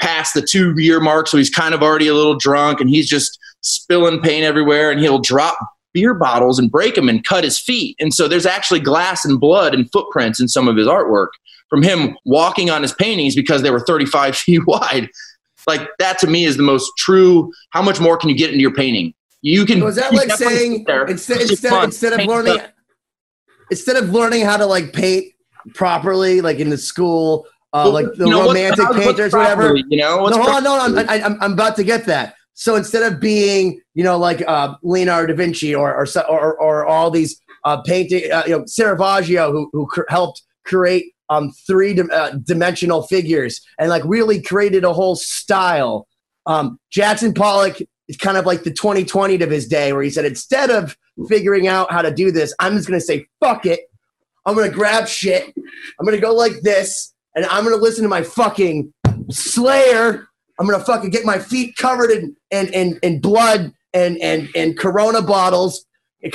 past 0.00 0.34
the 0.34 0.42
two 0.42 0.74
year 0.78 0.98
mark. 0.98 1.28
So 1.28 1.36
he's 1.36 1.50
kind 1.50 1.74
of 1.74 1.82
already 1.82 2.08
a 2.08 2.14
little 2.14 2.36
drunk, 2.36 2.80
and 2.80 2.90
he's 2.90 3.08
just 3.08 3.38
spilling 3.60 4.20
paint 4.20 4.44
everywhere, 4.44 4.90
and 4.90 4.98
he'll 4.98 5.20
drop 5.20 5.58
beer 5.92 6.14
bottles 6.14 6.58
and 6.58 6.70
break 6.70 6.94
them 6.94 7.08
and 7.08 7.24
cut 7.24 7.44
his 7.44 7.58
feet. 7.58 7.96
And 8.00 8.12
so 8.14 8.28
there's 8.28 8.46
actually 8.46 8.80
glass 8.80 9.24
and 9.24 9.40
blood 9.40 9.74
and 9.74 9.90
footprints 9.90 10.40
in 10.40 10.48
some 10.48 10.68
of 10.68 10.76
his 10.76 10.86
artwork 10.86 11.28
from 11.68 11.82
him 11.82 12.16
walking 12.24 12.70
on 12.70 12.82
his 12.82 12.92
paintings 12.92 13.34
because 13.34 13.62
they 13.62 13.70
were 13.70 13.80
35 13.80 14.36
feet 14.36 14.66
wide. 14.66 15.08
Like 15.66 15.88
that 15.98 16.18
to 16.20 16.26
me 16.26 16.44
is 16.44 16.56
the 16.56 16.62
most 16.62 16.90
true. 16.96 17.52
How 17.70 17.82
much 17.82 18.00
more 18.00 18.16
can 18.16 18.28
you 18.28 18.36
get 18.36 18.50
into 18.50 18.60
your 18.60 18.74
painting? 18.74 19.14
You 19.42 19.64
can. 19.64 19.82
Was 19.82 19.96
that 19.96 20.12
like 20.12 20.32
saying 20.32 20.84
there, 20.86 21.06
instead 21.06 21.40
instead 21.42 21.70
fun, 21.70 21.84
instead 21.84 22.18
of 22.18 22.26
learning 22.26 22.54
stuff. 22.54 22.70
instead 23.70 23.96
of 23.96 24.10
learning 24.10 24.44
how 24.44 24.56
to 24.56 24.66
like 24.66 24.92
paint 24.92 25.32
properly, 25.74 26.40
like 26.40 26.58
in 26.58 26.70
the 26.70 26.78
school, 26.78 27.46
uh, 27.72 27.82
Well, 27.84 27.92
like 27.92 28.06
the 28.14 28.24
you 28.24 28.30
know, 28.30 28.46
romantic 28.46 28.86
painters, 28.92 29.32
whatever. 29.32 29.76
You 29.76 29.98
know, 29.98 30.26
no, 30.26 30.36
hold 30.36 30.48
on, 30.48 30.64
no, 30.64 30.76
no, 30.76 31.00
I'm, 31.00 31.08
I, 31.08 31.22
I'm, 31.22 31.38
I'm 31.40 31.52
about 31.52 31.76
to 31.76 31.84
get 31.84 32.06
that. 32.06 32.34
So 32.54 32.76
instead 32.76 33.10
of 33.10 33.20
being, 33.20 33.80
you 33.94 34.04
know, 34.04 34.18
like 34.18 34.42
uh, 34.46 34.74
Leonardo 34.82 35.32
da 35.32 35.36
Vinci 35.36 35.74
or 35.74 35.94
or 35.94 36.06
or, 36.28 36.60
or 36.60 36.86
all 36.86 37.10
these 37.10 37.40
uh, 37.64 37.80
painting, 37.82 38.30
uh, 38.30 38.42
you 38.46 38.58
know, 38.58 38.64
Caravaggio 38.76 39.52
who 39.52 39.70
who 39.72 39.86
cr- 39.86 40.02
helped 40.08 40.42
create 40.64 41.14
um, 41.30 41.52
three 41.66 41.94
dim- 41.94 42.10
uh, 42.12 42.32
dimensional 42.44 43.02
figures 43.04 43.60
and 43.78 43.88
like 43.88 44.02
really 44.04 44.42
created 44.42 44.84
a 44.84 44.92
whole 44.92 45.16
style. 45.16 46.06
Um, 46.46 46.78
Jackson 46.90 47.32
Pollock 47.32 47.80
is 48.08 48.16
kind 48.16 48.36
of 48.36 48.44
like 48.44 48.64
the 48.64 48.72
2020 48.72 49.42
of 49.42 49.50
his 49.50 49.68
day, 49.68 49.92
where 49.92 50.02
he 50.02 50.10
said 50.10 50.24
instead 50.24 50.70
of 50.70 50.96
figuring 51.28 51.68
out 51.68 51.92
how 51.92 52.02
to 52.02 52.10
do 52.10 52.30
this, 52.30 52.54
I'm 52.58 52.74
just 52.74 52.88
gonna 52.88 53.00
say 53.00 53.26
fuck 53.40 53.64
it. 53.64 53.80
I'm 54.44 54.54
gonna 54.54 54.70
grab 54.70 55.06
shit. 55.06 55.54
I'm 55.98 56.04
gonna 56.04 56.18
go 56.18 56.34
like 56.34 56.60
this, 56.62 57.14
and 57.34 57.46
I'm 57.46 57.64
gonna 57.64 57.76
listen 57.76 58.02
to 58.02 58.08
my 58.08 58.22
fucking 58.22 58.92
Slayer. 59.30 60.26
I'm 60.60 60.66
gonna 60.68 60.84
fucking 60.84 61.10
get 61.10 61.24
my 61.24 61.38
feet 61.38 61.74
covered 61.76 62.10
in 62.10 62.36
in 62.50 62.68
in, 62.74 62.98
in 63.02 63.20
blood 63.20 63.72
and 63.94 64.18
and 64.18 64.48
and 64.54 64.78
Corona 64.78 65.22
bottles 65.22 65.86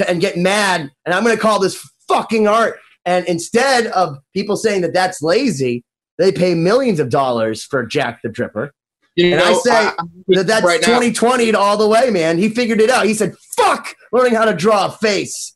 and 0.07 0.19
get 0.19 0.35
mad, 0.35 0.91
and 1.05 1.13
I'm 1.13 1.23
gonna 1.23 1.37
call 1.37 1.59
this 1.59 1.77
fucking 2.07 2.47
art. 2.47 2.79
And 3.05 3.25
instead 3.27 3.85
of 3.87 4.17
people 4.33 4.57
saying 4.57 4.81
that 4.81 4.93
that's 4.93 5.21
lazy, 5.21 5.83
they 6.17 6.31
pay 6.31 6.55
millions 6.55 6.99
of 6.99 7.09
dollars 7.09 7.63
for 7.63 7.85
Jack 7.85 8.21
the 8.23 8.29
Dripper. 8.29 8.71
You 9.15 9.31
And 9.33 9.41
I 9.41 9.51
know, 9.51 9.59
say 9.59 9.89
I'm 9.99 10.09
That 10.29 10.47
that's 10.47 10.65
right 10.65 10.81
now. 10.81 10.87
2020 10.87 11.53
all 11.53 11.77
the 11.77 11.87
way, 11.87 12.09
man. 12.09 12.37
He 12.37 12.49
figured 12.49 12.81
it 12.81 12.89
out. 12.89 13.05
He 13.05 13.13
said, 13.13 13.35
"Fuck 13.55 13.95
learning 14.11 14.33
how 14.33 14.45
to 14.45 14.53
draw 14.53 14.87
a 14.87 14.91
face. 14.91 15.53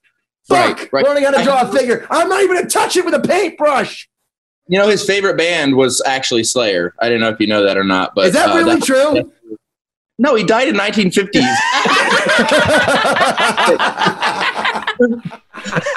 Fuck 0.47 0.78
Right, 0.78 0.93
right. 0.93 1.05
learning 1.05 1.24
how 1.24 1.32
to 1.32 1.43
draw 1.43 1.61
a 1.67 1.72
figure. 1.72 2.07
I'm 2.09 2.30
not 2.30 2.41
even 2.43 2.55
gonna 2.55 2.70
touch 2.70 2.95
it 2.97 3.03
with 3.03 3.15
a 3.15 3.20
paintbrush." 3.20 4.09
You 4.70 4.78
know, 4.78 4.88
his 4.88 5.03
favorite 5.03 5.36
band 5.36 5.76
was 5.76 5.99
actually 6.05 6.43
Slayer. 6.43 6.93
I 6.99 7.09
don't 7.09 7.20
know 7.20 7.30
if 7.30 7.39
you 7.39 7.47
know 7.47 7.65
that 7.65 7.76
or 7.76 7.84
not, 7.84 8.13
but 8.13 8.28
Is 8.28 8.34
that 8.34 8.49
uh, 8.49 8.55
really 8.55 8.80
true? 8.80 9.32
No, 10.22 10.36
he 10.36 10.43
died 10.43 10.67
in 10.67 10.76
1950s. 10.76 11.39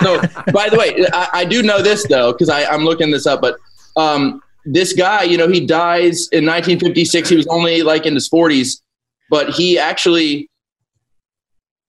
no, 0.01 0.21
by 0.53 0.69
the 0.69 0.77
way, 0.79 1.05
I, 1.13 1.29
I 1.41 1.45
do 1.45 1.61
know 1.61 1.83
this 1.83 2.07
though 2.07 2.31
because 2.31 2.49
I'm 2.49 2.85
looking 2.85 3.11
this 3.11 3.27
up. 3.27 3.41
But 3.41 3.57
um, 3.97 4.41
this 4.65 4.93
guy, 4.93 5.25
you 5.25 5.37
know, 5.37 5.49
he 5.49 5.67
dies 5.67 6.29
in 6.31 6.47
1956. 6.47 7.31
He 7.31 7.37
was 7.37 7.49
only 7.49 7.83
like 7.83 8.07
in 8.07 8.15
his 8.15 8.31
40s, 8.31 8.81
but 9.29 9.51
he 9.51 9.77
actually 9.77 10.49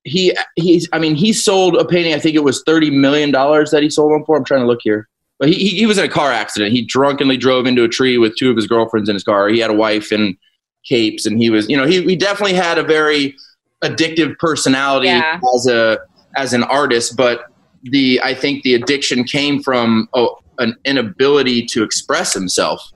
he 0.04 0.36
he's 0.56 0.90
I 0.92 0.98
mean 0.98 1.14
he 1.14 1.34
sold 1.34 1.76
a 1.76 1.86
painting. 1.86 2.16
I 2.16 2.20
think 2.20 2.36
it 2.36 2.44
was 2.44 2.64
30 2.66 2.90
million 2.90 3.30
dollars 3.30 3.70
that 3.70 3.84
he 3.84 3.92
sold 3.92 4.12
them 4.12 4.26
for. 4.26 4.38
I'm 4.38 4.44
trying 4.44 4.62
to 4.62 4.68
look 4.68 4.82
here. 4.82 5.08
But 5.40 5.50
he, 5.50 5.56
he 5.56 5.70
he 5.80 5.86
was 5.86 5.98
in 5.98 6.06
a 6.06 6.10
car 6.10 6.32
accident. 6.32 6.72
He 6.72 6.84
drunkenly 6.86 7.38
drove 7.38 7.66
into 7.66 7.84
a 7.84 7.90
tree 7.90 8.18
with 8.18 8.36
two 8.38 8.50
of 8.50 8.56
his 8.56 8.68
girlfriends 8.68 9.10
in 9.10 9.16
his 9.16 9.24
car. 9.24 9.50
He 9.50 9.60
had 9.60 9.70
a 9.72 9.74
wife 9.74 10.12
and 10.12 10.38
capes, 10.86 11.26
and 11.26 11.42
he 11.42 11.50
was 11.50 11.68
you 11.70 11.78
know 11.78 11.86
he 11.86 12.02
he 12.04 12.16
definitely 12.16 12.54
had 12.56 12.78
a 12.78 12.84
very 12.84 13.36
addictive 13.84 14.38
personality 14.38 15.08
Yeah. 15.08 15.40
as 15.56 15.68
a 15.68 16.00
as 16.36 16.54
an 16.54 16.64
artist, 16.64 17.16
but 17.18 17.46
the 17.84 18.22
I 18.24 18.34
think 18.34 18.64
the 18.64 18.76
addiction 18.76 19.24
came 19.24 19.62
from 19.62 20.08
a, 20.16 20.28
an 20.60 20.76
inability 20.86 21.66
to 21.68 21.84
express 21.84 22.34
himself. 22.34 22.92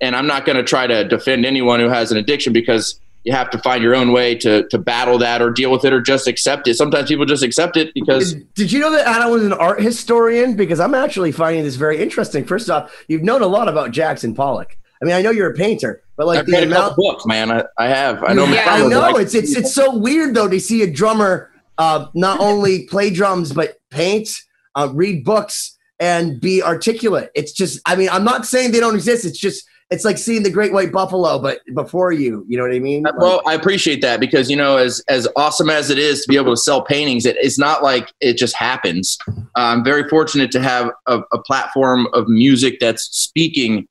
And 0.00 0.16
I'm 0.16 0.26
not 0.26 0.44
going 0.44 0.56
to 0.56 0.64
try 0.64 0.86
to 0.86 1.06
defend 1.06 1.46
anyone 1.46 1.78
who 1.80 1.88
has 1.88 2.10
an 2.10 2.18
addiction 2.18 2.52
because 2.52 3.00
you 3.24 3.32
have 3.32 3.50
to 3.50 3.58
find 3.58 3.82
your 3.82 3.94
own 3.94 4.12
way 4.12 4.34
to 4.36 4.68
to 4.68 4.78
battle 4.78 5.18
that 5.18 5.42
or 5.42 5.50
deal 5.50 5.70
with 5.70 5.84
it 5.84 5.92
or 5.92 6.00
just 6.00 6.26
accept 6.28 6.68
it. 6.68 6.74
Sometimes 6.74 7.08
people 7.08 7.24
just 7.24 7.42
accept 7.42 7.76
it 7.76 7.92
because. 7.94 8.34
Did, 8.34 8.54
did 8.54 8.72
you 8.72 8.80
know 8.80 8.92
that 8.92 9.06
Adam 9.06 9.30
was 9.30 9.44
an 9.44 9.52
art 9.52 9.82
historian? 9.82 10.54
Because 10.56 10.80
I'm 10.80 10.94
actually 10.94 11.32
finding 11.32 11.64
this 11.64 11.76
very 11.76 12.00
interesting. 12.00 12.44
First 12.44 12.70
off, 12.70 13.04
you've 13.08 13.22
known 13.22 13.42
a 13.42 13.46
lot 13.46 13.68
about 13.68 13.90
Jackson 13.90 14.34
Pollock. 14.34 14.76
I 15.02 15.06
mean, 15.06 15.14
I 15.14 15.22
know 15.22 15.30
you're 15.30 15.50
a 15.50 15.54
painter, 15.54 16.02
but 16.16 16.26
like 16.26 16.40
I've 16.40 16.46
the 16.46 16.62
amount. 16.62 16.96
books, 16.96 17.26
man. 17.26 17.50
I, 17.50 17.64
I 17.78 17.88
have. 17.88 18.22
I 18.22 18.32
know. 18.32 18.46
Yeah, 18.46 18.64
I 18.66 18.86
know 18.86 19.00
like- 19.00 19.22
it's 19.22 19.34
it's 19.34 19.56
it's 19.56 19.74
so 19.74 19.96
weird 19.96 20.34
though 20.34 20.48
to 20.48 20.60
see 20.60 20.82
a 20.82 20.90
drummer 20.90 21.50
uh, 21.78 22.06
not 22.14 22.40
only 22.40 22.86
play 22.86 23.10
drums 23.10 23.52
but 23.52 23.76
paint, 23.90 24.28
uh, 24.74 24.88
read 24.92 25.24
books, 25.24 25.76
and 26.00 26.40
be 26.40 26.62
articulate. 26.62 27.30
It's 27.34 27.52
just, 27.52 27.80
I 27.86 27.96
mean, 27.96 28.08
I'm 28.10 28.24
not 28.24 28.46
saying 28.46 28.72
they 28.72 28.80
don't 28.80 28.94
exist. 28.94 29.24
It's 29.24 29.38
just, 29.38 29.64
it's 29.90 30.04
like 30.04 30.18
seeing 30.18 30.42
the 30.42 30.50
Great 30.50 30.72
White 30.72 30.92
Buffalo, 30.92 31.38
but 31.38 31.60
before 31.74 32.10
you. 32.12 32.44
You 32.48 32.56
know 32.56 32.64
what 32.64 32.74
I 32.74 32.78
mean? 32.78 33.02
Like- 33.02 33.16
Well, 33.18 33.42
I 33.46 33.54
appreciate 33.54 34.00
that 34.02 34.20
because 34.20 34.50
you 34.50 34.56
know, 34.56 34.76
as 34.76 35.02
as 35.08 35.28
awesome 35.36 35.70
as 35.70 35.90
it 35.90 35.98
is 35.98 36.22
to 36.22 36.28
be 36.28 36.36
able 36.36 36.52
to 36.52 36.56
sell 36.60 36.82
paintings, 36.82 37.26
it, 37.26 37.36
it's 37.38 37.58
not 37.58 37.82
like 37.82 38.12
it 38.20 38.36
just 38.36 38.56
happens. 38.56 39.18
Uh, 39.28 39.42
I'm 39.56 39.84
very 39.84 40.08
fortunate 40.08 40.50
to 40.52 40.60
have 40.62 40.90
a, 41.06 41.20
a 41.32 41.42
platform 41.42 42.06
of 42.12 42.28
music 42.28 42.78
that's 42.80 43.02
speaking 43.04 43.86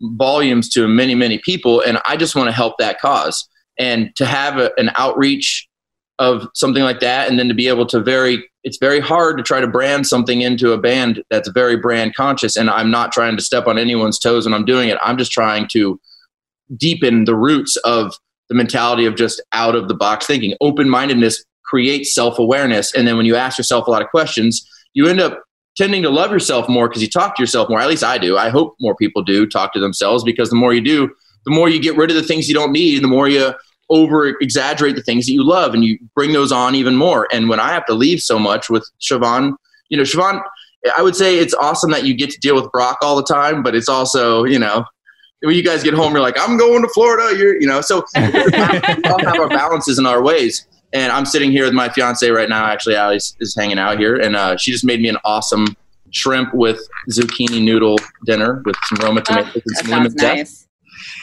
volumes 0.00 0.68
to 0.70 0.88
many 0.88 1.14
many 1.14 1.38
people, 1.38 1.80
and 1.82 1.98
I 2.06 2.16
just 2.16 2.34
want 2.34 2.48
to 2.48 2.52
help 2.52 2.78
that 2.78 2.98
cause. 3.00 3.48
And 3.78 4.14
to 4.16 4.24
have 4.26 4.58
a, 4.58 4.70
an 4.78 4.90
outreach 4.96 5.68
of 6.18 6.48
something 6.54 6.82
like 6.82 7.00
that, 7.00 7.28
and 7.28 7.38
then 7.38 7.48
to 7.48 7.54
be 7.54 7.68
able 7.68 7.86
to 7.86 8.00
very, 8.00 8.48
it's 8.62 8.78
very 8.78 9.00
hard 9.00 9.36
to 9.36 9.42
try 9.42 9.60
to 9.60 9.66
brand 9.66 10.06
something 10.06 10.42
into 10.42 10.72
a 10.72 10.78
band 10.78 11.22
that's 11.30 11.48
very 11.48 11.76
brand 11.76 12.14
conscious. 12.14 12.56
And 12.56 12.70
I'm 12.70 12.90
not 12.90 13.12
trying 13.12 13.36
to 13.36 13.42
step 13.42 13.66
on 13.66 13.78
anyone's 13.78 14.18
toes 14.18 14.44
when 14.44 14.54
I'm 14.54 14.64
doing 14.64 14.88
it. 14.88 14.98
I'm 15.02 15.18
just 15.18 15.32
trying 15.32 15.68
to 15.68 16.00
deepen 16.76 17.24
the 17.24 17.34
roots 17.34 17.76
of 17.78 18.14
the 18.48 18.54
mentality 18.54 19.06
of 19.06 19.16
just 19.16 19.42
out 19.52 19.74
of 19.74 19.88
the 19.88 19.94
box 19.94 20.26
thinking. 20.26 20.54
Open 20.60 20.88
mindedness 20.88 21.44
creates 21.64 22.14
self 22.14 22.38
awareness. 22.38 22.94
And 22.94 23.06
then 23.06 23.16
when 23.16 23.26
you 23.26 23.36
ask 23.36 23.58
yourself 23.58 23.86
a 23.86 23.90
lot 23.90 24.02
of 24.02 24.08
questions, 24.08 24.68
you 24.92 25.08
end 25.08 25.20
up 25.20 25.42
tending 25.76 26.02
to 26.02 26.10
love 26.10 26.30
yourself 26.30 26.68
more 26.68 26.88
because 26.88 27.02
you 27.02 27.08
talk 27.08 27.36
to 27.36 27.42
yourself 27.42 27.68
more. 27.68 27.80
At 27.80 27.88
least 27.88 28.04
I 28.04 28.18
do. 28.18 28.36
I 28.36 28.48
hope 28.48 28.76
more 28.80 28.94
people 28.94 29.22
do 29.22 29.46
talk 29.46 29.72
to 29.72 29.80
themselves 29.80 30.22
because 30.22 30.50
the 30.50 30.56
more 30.56 30.72
you 30.72 30.80
do, 30.80 31.10
the 31.44 31.50
more 31.50 31.68
you 31.68 31.80
get 31.80 31.96
rid 31.96 32.10
of 32.10 32.16
the 32.16 32.22
things 32.22 32.48
you 32.48 32.54
don't 32.54 32.72
need, 32.72 32.96
and 32.96 33.04
the 33.04 33.08
more 33.08 33.28
you 33.28 33.52
over 33.94 34.26
exaggerate 34.40 34.96
the 34.96 35.02
things 35.02 35.26
that 35.26 35.32
you 35.32 35.44
love 35.44 35.72
and 35.72 35.84
you 35.84 35.98
bring 36.14 36.32
those 36.32 36.50
on 36.50 36.74
even 36.74 36.96
more. 36.96 37.28
And 37.32 37.48
when 37.48 37.60
I 37.60 37.72
have 37.72 37.86
to 37.86 37.94
leave 37.94 38.20
so 38.20 38.38
much 38.38 38.68
with 38.68 38.88
Siobhan, 39.00 39.54
you 39.88 39.96
know, 39.96 40.02
Siobhan, 40.02 40.42
I 40.98 41.00
would 41.00 41.14
say 41.14 41.38
it's 41.38 41.54
awesome 41.54 41.92
that 41.92 42.04
you 42.04 42.12
get 42.12 42.30
to 42.30 42.40
deal 42.40 42.56
with 42.56 42.70
Brock 42.72 42.98
all 43.02 43.16
the 43.16 43.22
time, 43.22 43.62
but 43.62 43.74
it's 43.74 43.88
also, 43.88 44.44
you 44.44 44.58
know, 44.58 44.84
when 45.40 45.54
you 45.54 45.62
guys 45.62 45.82
get 45.82 45.94
home, 45.94 46.12
you're 46.12 46.22
like, 46.22 46.38
I'm 46.38 46.56
going 46.58 46.82
to 46.82 46.88
Florida. 46.88 47.36
You're, 47.38 47.60
you 47.60 47.66
know, 47.66 47.80
so 47.80 48.04
we 48.16 48.22
all 48.22 49.18
have 49.20 49.38
our 49.38 49.48
balances 49.48 49.98
in 49.98 50.06
our 50.06 50.22
ways. 50.22 50.66
And 50.92 51.12
I'm 51.12 51.24
sitting 51.24 51.50
here 51.50 51.64
with 51.64 51.74
my 51.74 51.88
fiance 51.88 52.28
right 52.28 52.48
now. 52.48 52.66
Actually, 52.66 52.96
Alice 52.96 53.36
is 53.40 53.54
hanging 53.56 53.78
out 53.78 53.98
here, 53.98 54.16
and 54.16 54.36
uh, 54.36 54.56
she 54.56 54.70
just 54.70 54.84
made 54.84 55.00
me 55.00 55.08
an 55.08 55.18
awesome 55.24 55.76
shrimp 56.10 56.54
with 56.54 56.80
zucchini 57.10 57.62
noodle 57.62 57.98
dinner 58.24 58.62
with 58.64 58.76
some 58.84 58.98
Roma 59.04 59.20
Oh, 59.28 59.34
tomatoes 59.34 59.62
and 59.66 59.76
some 59.76 59.90
lemon 59.90 60.14
nice. 60.14 60.68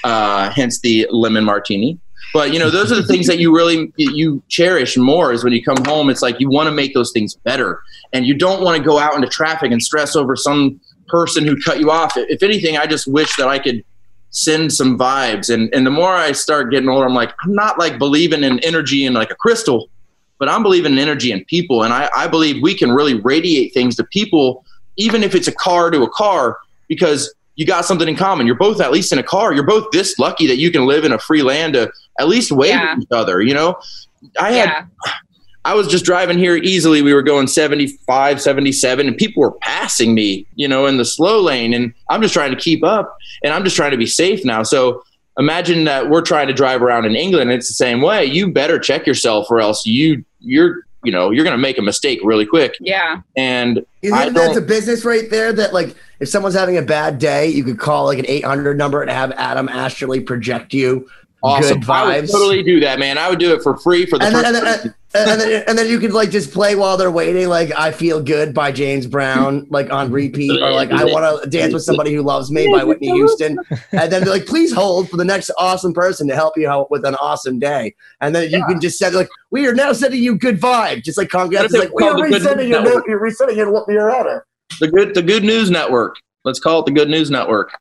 Uh, 0.03 0.49
hence 0.51 0.82
the 0.82 1.07
lemon 1.09 1.45
martini. 1.45 1.99
But 2.34 2.53
you 2.53 2.59
know, 2.59 2.69
those 2.69 2.91
are 2.91 2.95
the 2.95 3.07
things 3.07 3.27
that 3.27 3.39
you 3.39 3.53
really 3.55 3.91
you 3.97 4.41
cherish 4.47 4.97
more. 4.97 5.34
Is 5.34 5.43
when 5.43 5.53
you 5.53 5.63
come 5.63 5.84
home, 5.86 6.09
it's 6.09 6.21
like 6.21 6.39
you 6.39 6.49
want 6.49 6.67
to 6.67 6.71
make 6.71 6.93
those 6.93 7.11
things 7.11 7.36
better, 7.36 7.82
and 8.13 8.25
you 8.25 8.34
don't 8.34 8.63
want 8.63 8.77
to 8.77 8.84
go 8.84 8.99
out 8.99 9.15
into 9.15 9.27
traffic 9.27 9.71
and 9.71 9.82
stress 9.82 10.15
over 10.15 10.36
some 10.36 10.79
person 11.07 11.45
who 11.45 11.61
cut 11.61 11.79
you 11.79 11.91
off. 11.91 12.13
If 12.15 12.41
anything, 12.41 12.77
I 12.77 12.86
just 12.86 13.05
wish 13.07 13.36
that 13.36 13.47
I 13.47 13.59
could 13.59 13.84
send 14.29 14.71
some 14.71 14.97
vibes. 14.97 15.53
And 15.53 15.73
and 15.73 15.86
the 15.86 15.91
more 15.91 16.15
I 16.15 16.32
start 16.32 16.71
getting 16.71 16.89
older, 16.89 17.05
I'm 17.05 17.13
like, 17.13 17.34
I'm 17.43 17.53
not 17.53 17.77
like 17.77 17.99
believing 17.99 18.43
in 18.43 18.59
energy 18.59 19.05
and 19.05 19.13
like 19.13 19.32
a 19.32 19.36
crystal, 19.36 19.89
but 20.39 20.49
I'm 20.49 20.63
believing 20.63 20.93
in 20.93 20.99
energy 20.99 21.32
and 21.32 21.45
people. 21.47 21.84
And 21.84 21.93
I, 21.93 22.09
I 22.15 22.27
believe 22.27 22.61
we 22.63 22.73
can 22.75 22.91
really 22.91 23.15
radiate 23.15 23.73
things 23.73 23.95
to 23.97 24.05
people, 24.05 24.65
even 24.95 25.21
if 25.21 25.36
it's 25.36 25.49
a 25.49 25.53
car 25.53 25.91
to 25.91 26.03
a 26.03 26.09
car, 26.09 26.59
because 26.88 27.34
you 27.56 27.66
got 27.66 27.86
something 27.86 28.08
in 28.08 28.16
common. 28.16 28.45
You're 28.47 28.56
both 28.56 28.80
at 28.82 28.91
least 28.91 29.12
in 29.12 29.20
a 29.20 29.24
car. 29.24 29.54
You're 29.54 29.66
both 29.66 29.88
this 29.91 30.18
lucky 30.20 30.47
that 30.47 30.58
you 30.58 30.72
can 30.72 30.86
live 30.86 31.04
in 31.06 31.12
a 31.12 31.20
free 31.20 31.43
land 31.43 31.74
to 31.74 31.91
at 32.20 32.28
least 32.28 32.52
wave 32.52 32.70
Yeah. 32.72 32.93
at 32.93 32.99
each 32.99 33.08
other. 33.12 33.41
You 33.41 33.54
know, 33.54 33.76
I 34.39 34.52
had 34.54 34.70
Yeah. 34.70 34.86
I 35.64 35.76
was 35.76 35.88
just 35.88 36.06
driving 36.06 36.39
here 36.39 36.56
easily. 36.56 37.04
We 37.04 37.14
were 37.14 37.22
going 37.22 37.45
75, 37.45 38.41
77, 38.41 39.08
and 39.08 39.16
people 39.16 39.41
were 39.41 39.52
passing 39.62 40.16
me, 40.16 40.47
you 40.56 40.68
know, 40.68 40.88
in 40.88 40.97
the 40.97 41.06
slow 41.06 41.39
lane. 41.39 41.74
And 41.74 41.93
I'm 42.10 42.22
just 42.22 42.34
trying 42.34 42.49
to 42.49 42.58
keep 42.58 42.84
up 42.84 43.16
and 43.43 43.54
I'm 43.54 43.64
just 43.64 43.76
trying 43.76 43.91
to 43.91 43.97
be 43.97 44.08
safe 44.08 44.43
now. 44.43 44.64
So 44.64 45.04
imagine 45.38 45.84
that 45.84 46.10
we're 46.10 46.24
trying 46.24 46.47
to 46.47 46.54
drive 46.54 46.82
around 46.82 47.06
in 47.06 47.16
England. 47.16 47.52
And 47.52 47.58
it's 47.60 47.68
the 47.68 47.76
same 47.76 48.02
way. 48.02 48.26
You 48.26 48.52
better 48.52 48.80
check 48.80 49.06
yourself 49.06 49.52
or 49.52 49.60
else 49.60 49.86
you, 49.86 50.26
you're, 50.39 50.78
you 51.04 51.12
know, 51.12 51.30
you're 51.30 51.43
going 51.43 51.56
to 51.56 51.62
make 51.62 51.78
a 51.78 51.82
mistake 51.84 52.20
really 52.24 52.45
quick. 52.45 52.76
Yeah. 52.82 53.22
And 53.38 53.80
I 53.80 53.84
Isn't 54.02 54.18
that 54.18 54.34
don't- 54.34 54.58
a 54.58 54.62
business 54.62 55.06
right 55.06 55.30
there 55.30 55.54
that 55.54 55.74
like 55.76 55.95
if 56.22 56.30
someone's 56.30 56.55
having 56.55 56.78
a 56.78 56.82
bad 56.82 57.17
day, 57.19 57.47
you 57.47 57.63
could 57.63 57.80
call 57.80 58.05
like 58.05 58.19
an 58.19 58.26
800 58.28 58.78
number 58.78 59.01
and 59.01 59.09
have 59.09 59.32
Adam 59.34 59.67
astrally 59.67 60.22
project 60.22 60.74
you 60.74 61.09
awesome. 61.43 61.80
good 61.80 61.89
I 61.89 62.19
would 62.19 62.30
totally 62.30 62.63
do 62.63 62.80
that, 62.82 62.99
man. 62.99 63.17
I 63.17 63.30
would 63.30 63.39
do 63.39 63.53
it 63.53 63.61
for 63.63 63.78
free 63.78 64.05
for 64.05 64.17
the 64.17 64.26
and 64.26 64.36
then, 64.36 64.45
and, 64.45 64.55
then, 64.55 64.95
and, 65.13 65.41
then 65.41 65.63
and 65.67 65.78
then 65.78 65.89
you 65.89 65.99
could 65.99 66.13
like 66.13 66.30
just 66.30 66.51
play 66.51 66.76
while 66.76 66.97
they're 66.97 67.11
waiting, 67.11 67.49
like 67.49 67.72
"I 67.78 67.91
Feel 67.91 68.22
Good" 68.22 68.53
by 68.53 68.72
James 68.72 69.07
Brown, 69.07 69.67
like 69.69 69.91
on 69.91 70.11
repeat, 70.11 70.61
or 70.61 70.72
like 70.72 70.91
"I 70.91 71.05
Want 71.05 71.43
to 71.43 71.49
Dance 71.49 71.74
with 71.74 71.84
Somebody 71.84 72.13
Who 72.13 72.22
Loves 72.22 72.51
Me" 72.51 72.72
by 72.72 72.84
Whitney 72.84 73.11
Houston, 73.11 73.57
and 73.91 74.11
then 74.11 74.24
they're 74.24 74.34
like, 74.34 74.45
"Please 74.45 74.72
hold 74.72 75.09
for 75.09 75.17
the 75.17 75.26
next 75.26 75.51
awesome 75.57 75.93
person 75.93 76.28
to 76.28 76.36
help 76.36 76.57
you 76.57 76.69
out 76.69 76.91
with 76.91 77.05
an 77.05 77.15
awesome 77.15 77.59
day," 77.59 77.95
and 78.22 78.36
then 78.36 78.49
you 78.49 78.63
can 78.65 78.80
just 78.80 78.97
say 78.97 79.09
like, 79.09 79.30
"We 79.49 79.67
are 79.67 79.74
now 79.74 79.93
sending 79.93 80.22
you 80.22 80.36
good 80.38 80.59
vibe," 80.59 81.03
just 81.03 81.17
like 81.17 81.30
Congress 81.30 81.65
is 81.65 81.74
like, 81.74 81.93
"We 81.93 82.03
are 82.03 82.11
called 82.11 82.26
the 82.26 82.30
Good 82.30 82.41
resending 82.41 82.69
your, 82.69 82.84
Network? 82.84 83.07
you're 83.07 83.19
resetting 83.19 83.57
your 83.57 83.86
your 83.89 84.15
order." 84.15 84.45
The 84.80 84.88
good, 84.88 85.13
the 85.13 85.22
good 85.22 85.43
news 85.43 85.69
network. 85.69 86.15
Let's 86.43 86.59
call 86.59 86.80
it 86.80 86.86
the 86.86 86.91
good 86.91 87.09
news 87.09 87.30
network. 87.30 87.72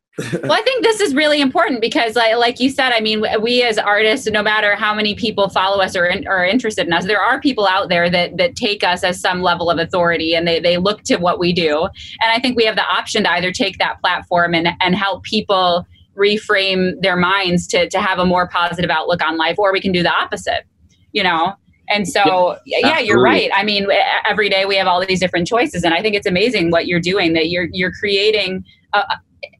well 0.42 0.52
i 0.52 0.60
think 0.62 0.82
this 0.82 1.00
is 1.00 1.14
really 1.14 1.40
important 1.40 1.80
because 1.80 2.16
like, 2.16 2.36
like 2.36 2.60
you 2.60 2.68
said 2.68 2.92
i 2.92 3.00
mean 3.00 3.24
we 3.40 3.62
as 3.62 3.78
artists 3.78 4.26
no 4.26 4.42
matter 4.42 4.74
how 4.74 4.92
many 4.92 5.14
people 5.14 5.48
follow 5.48 5.80
us 5.80 5.96
or 5.96 6.04
in, 6.04 6.26
are 6.26 6.44
interested 6.44 6.86
in 6.86 6.92
us 6.92 7.06
there 7.06 7.20
are 7.20 7.40
people 7.40 7.66
out 7.66 7.88
there 7.88 8.10
that 8.10 8.36
that 8.36 8.54
take 8.56 8.82
us 8.82 9.04
as 9.04 9.20
some 9.20 9.40
level 9.40 9.70
of 9.70 9.78
authority 9.78 10.34
and 10.34 10.46
they, 10.46 10.58
they 10.58 10.76
look 10.76 11.02
to 11.02 11.16
what 11.16 11.38
we 11.38 11.52
do 11.52 11.84
and 11.84 12.32
i 12.32 12.38
think 12.38 12.56
we 12.56 12.64
have 12.64 12.76
the 12.76 12.84
option 12.84 13.22
to 13.22 13.30
either 13.32 13.52
take 13.52 13.78
that 13.78 14.00
platform 14.00 14.52
and, 14.52 14.68
and 14.80 14.94
help 14.94 15.22
people 15.22 15.86
reframe 16.16 17.00
their 17.00 17.16
minds 17.16 17.66
to, 17.66 17.88
to 17.88 18.00
have 18.00 18.18
a 18.18 18.26
more 18.26 18.48
positive 18.48 18.90
outlook 18.90 19.22
on 19.22 19.38
life 19.38 19.58
or 19.58 19.72
we 19.72 19.80
can 19.80 19.92
do 19.92 20.02
the 20.02 20.12
opposite 20.12 20.64
you 21.12 21.22
know 21.22 21.54
and 21.90 22.08
so 22.08 22.56
yeah, 22.64 22.78
yeah 22.82 22.98
you're 22.98 23.20
right. 23.20 23.50
I 23.54 23.64
mean 23.64 23.86
every 24.26 24.48
day 24.48 24.64
we 24.64 24.76
have 24.76 24.86
all 24.86 25.04
these 25.04 25.20
different 25.20 25.46
choices 25.46 25.84
and 25.84 25.92
i 25.92 26.00
think 26.00 26.14
it's 26.14 26.26
amazing 26.26 26.70
what 26.70 26.86
you're 26.86 27.00
doing 27.00 27.32
that 27.34 27.50
you're 27.50 27.68
you're 27.72 27.92
creating 27.92 28.64
a, 28.94 29.02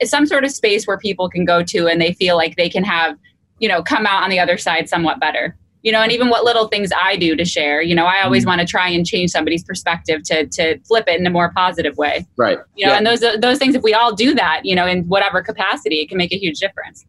some 0.05 0.27
sort 0.27 0.45
of 0.45 0.51
space 0.51 0.87
where 0.87 0.99
people 0.99 1.29
can 1.29 1.45
go 1.45 1.63
to 1.63 1.87
and 1.87 2.01
they 2.01 2.13
feel 2.15 2.37
like 2.37 2.57
they 2.57 2.69
can 2.69 2.85
have 2.85 3.17
you 3.59 3.69
know 3.69 3.83
come 3.83 4.07
out 4.07 4.23
on 4.23 4.31
the 4.31 4.39
other 4.39 4.57
side 4.57 4.89
somewhat 4.89 5.21
better. 5.21 5.57
You 5.83 5.93
know 5.93 6.03
and 6.03 6.13
even 6.13 6.29
what 6.29 6.45
little 6.45 6.69
things 6.69 6.91
i 7.01 7.17
do 7.17 7.35
to 7.35 7.45
share 7.47 7.81
you 7.81 7.95
know 7.95 8.05
i 8.05 8.21
always 8.21 8.45
mm. 8.45 8.49
want 8.49 8.61
to 8.61 8.67
try 8.67 8.91
and 8.91 9.07
change 9.07 9.31
somebody's 9.31 9.65
perspective 9.65 10.23
to 10.25 10.47
to 10.47 10.79
flip 10.81 11.07
it 11.09 11.19
in 11.19 11.27
a 11.27 11.31
more 11.31 11.53
positive 11.57 11.97
way. 11.97 12.27
Right. 12.37 12.59
you 12.77 12.85
know 12.85 12.93
Yeah. 12.93 12.99
and 12.99 13.07
those 13.07 13.21
those 13.41 13.57
things 13.57 13.75
if 13.75 13.83
we 13.83 13.95
all 13.95 14.15
do 14.15 14.35
that 14.35 14.61
you 14.65 14.75
know 14.75 14.87
in 14.87 15.05
whatever 15.05 15.43
capacity 15.43 16.01
it 16.01 16.11
can 16.11 16.19
make 16.19 16.33
a 16.33 16.37
huge 16.37 16.59
difference 16.59 17.07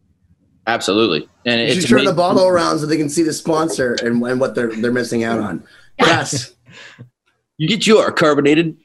Absolutely. 0.66 1.28
And 1.44 1.60
You 1.60 1.66
it's 1.66 1.80
should 1.80 1.88
turn 1.88 2.04
the 2.04 2.12
bottle 2.12 2.46
around 2.46 2.78
so 2.78 2.86
they 2.86 2.96
can 2.96 3.08
see 3.08 3.22
the 3.22 3.32
sponsor 3.32 3.96
and, 4.02 4.22
and 4.22 4.40
what 4.40 4.54
they're 4.54 4.72
they're 4.74 4.92
missing 4.92 5.24
out 5.24 5.40
on. 5.40 5.64
Press, 5.98 6.54
You 7.58 7.68
get 7.68 7.86
your 7.86 8.10
carbonated 8.10 8.76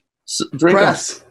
drink. 0.55 0.77
press. 0.77 1.23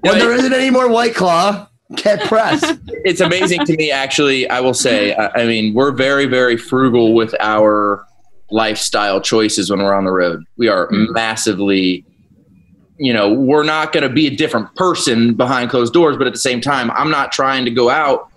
when 0.00 0.18
there 0.18 0.32
isn't 0.32 0.52
any 0.52 0.70
more 0.70 0.88
White 0.88 1.14
Claw, 1.14 1.68
get 1.94 2.20
press. 2.22 2.62
It's 3.06 3.20
amazing 3.20 3.64
to 3.66 3.76
me, 3.76 3.90
actually. 3.90 4.48
I 4.50 4.60
will 4.60 4.74
say. 4.74 5.14
I, 5.14 5.42
I 5.42 5.46
mean, 5.46 5.72
we're 5.72 5.92
very, 5.92 6.26
very 6.26 6.56
frugal 6.56 7.14
with 7.14 7.34
our 7.40 8.04
lifestyle 8.50 9.20
choices 9.20 9.70
when 9.70 9.80
we're 9.80 9.94
on 9.94 10.04
the 10.04 10.10
road. 10.10 10.42
We 10.56 10.68
are 10.68 10.88
mm-hmm. 10.88 11.12
massively. 11.12 12.04
You 12.98 13.12
know, 13.12 13.32
we're 13.32 13.62
not 13.62 13.92
going 13.92 14.02
to 14.02 14.12
be 14.12 14.26
a 14.26 14.34
different 14.34 14.74
person 14.74 15.34
behind 15.34 15.70
closed 15.70 15.92
doors, 15.92 16.16
but 16.16 16.26
at 16.26 16.32
the 16.32 16.38
same 16.38 16.60
time, 16.60 16.90
I'm 16.90 17.10
not 17.10 17.30
trying 17.30 17.64
to 17.66 17.70
go 17.70 17.88
out 17.90 18.30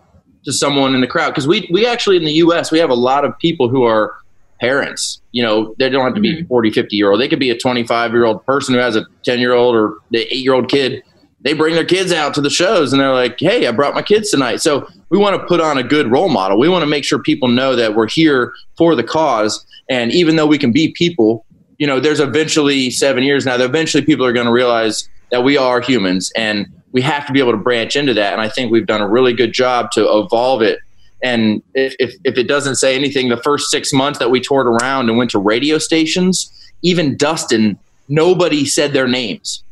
to 0.46 0.54
someone 0.54 0.96
in 0.96 1.02
the 1.02 1.08
crowd 1.08 1.30
because 1.30 1.48
we 1.48 1.68
we 1.72 1.86
actually 1.86 2.18
in 2.18 2.26
the 2.26 2.34
U.S. 2.34 2.72
we 2.72 2.80
have 2.80 2.90
a 2.90 2.96
lot 2.96 3.26
of 3.26 3.38
people 3.40 3.70
who 3.70 3.84
are 3.84 4.16
parents. 4.60 5.22
You 5.32 5.44
know, 5.44 5.76
they 5.80 5.90
don't 5.90 6.06
have 6.06 6.16
to 6.16 6.22
be 6.22 6.38
mm-hmm. 6.38 6.48
40, 6.48 6.72
50 6.72 6.96
year 6.96 7.12
old. 7.12 7.22
They 7.22 7.28
could 7.28 7.40
be 7.40 7.50
a 7.50 7.58
25 7.58 8.12
year 8.12 8.26
old 8.26 8.46
person 8.46 8.76
who 8.76 8.82
has 8.82 8.96
a 8.96 9.06
10 9.24 9.40
year 9.40 9.54
old 9.54 9.76
or 9.76 9.98
the 10.12 10.22
eight 10.34 10.44
year 10.44 10.54
old 10.54 10.70
kid. 10.70 11.04
They 11.42 11.54
bring 11.54 11.74
their 11.74 11.86
kids 11.86 12.12
out 12.12 12.34
to 12.34 12.42
the 12.42 12.50
shows 12.50 12.92
and 12.92 13.02
they're 13.02 13.14
like, 13.14 13.40
hey, 13.40 13.66
I 13.66 13.72
brought 13.72 13.96
my 13.96 14.02
kids 14.02 14.30
tonight. 14.30 14.58
So 14.58 14.88
we 15.10 15.18
want 15.18 15.40
to 15.40 15.48
put 15.48 15.62
on 15.62 15.78
a 15.78 15.84
good 15.84 16.12
role 16.12 16.28
model. 16.28 16.60
We 16.60 16.68
want 16.68 16.82
to 16.82 16.88
make 16.88 17.06
sure 17.06 17.20
people 17.20 17.48
know 17.48 17.76
that 17.76 17.96
we're 17.96 18.10
here 18.10 18.54
for 18.78 18.94
the 18.94 19.04
cause. 19.04 19.66
And 19.90 20.12
even 20.12 20.36
though 20.36 20.46
we 20.46 20.58
can 20.58 20.74
be 20.74 20.92
people, 20.92 21.46
you 21.78 21.88
know, 21.88 22.02
there's 22.02 22.20
eventually 22.20 22.92
seven 22.92 23.24
years 23.24 23.46
now, 23.46 23.56
that 23.56 23.64
eventually 23.64 24.04
people 24.04 24.26
are 24.26 24.34
going 24.34 24.48
to 24.48 24.52
realize 24.52 25.08
that 25.32 25.44
we 25.44 25.56
are 25.56 25.80
humans 25.80 26.30
and 26.36 26.68
we 26.92 27.02
have 27.02 27.26
to 27.28 27.34
be 27.34 27.40
able 27.40 27.52
to 27.52 27.58
branch 27.58 27.96
into 27.96 28.14
that. 28.16 28.34
And 28.34 28.42
I 28.42 28.50
think 28.50 28.72
we've 28.72 28.88
done 28.88 29.02
a 29.02 29.08
really 29.08 29.34
good 29.34 29.54
job 29.54 29.92
to 29.92 30.02
evolve 30.20 30.62
it 30.62 30.80
And 31.22 31.62
if, 31.74 31.96
if, 32.00 32.16
if 32.24 32.38
it 32.38 32.48
doesn't 32.48 32.76
say 32.76 32.96
anything, 32.96 33.30
the 33.30 33.38
first 33.38 33.70
six 33.70 33.92
months 33.92 34.20
that 34.20 34.32
we 34.32 34.40
toured 34.40 34.68
around 34.68 35.10
and 35.10 35.18
went 35.18 35.32
to 35.32 35.40
radio 35.40 35.78
stations, 35.78 36.52
even 36.82 37.18
Dustin, 37.18 37.78
nobody 38.08 38.66
said 38.66 38.94
their 38.94 39.08
names. 39.08 39.64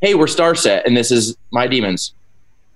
Hey, 0.00 0.14
we're 0.14 0.26
Starset, 0.26 0.84
and 0.84 0.96
this 0.96 1.10
is 1.10 1.36
My 1.52 1.66
Demons. 1.66 2.12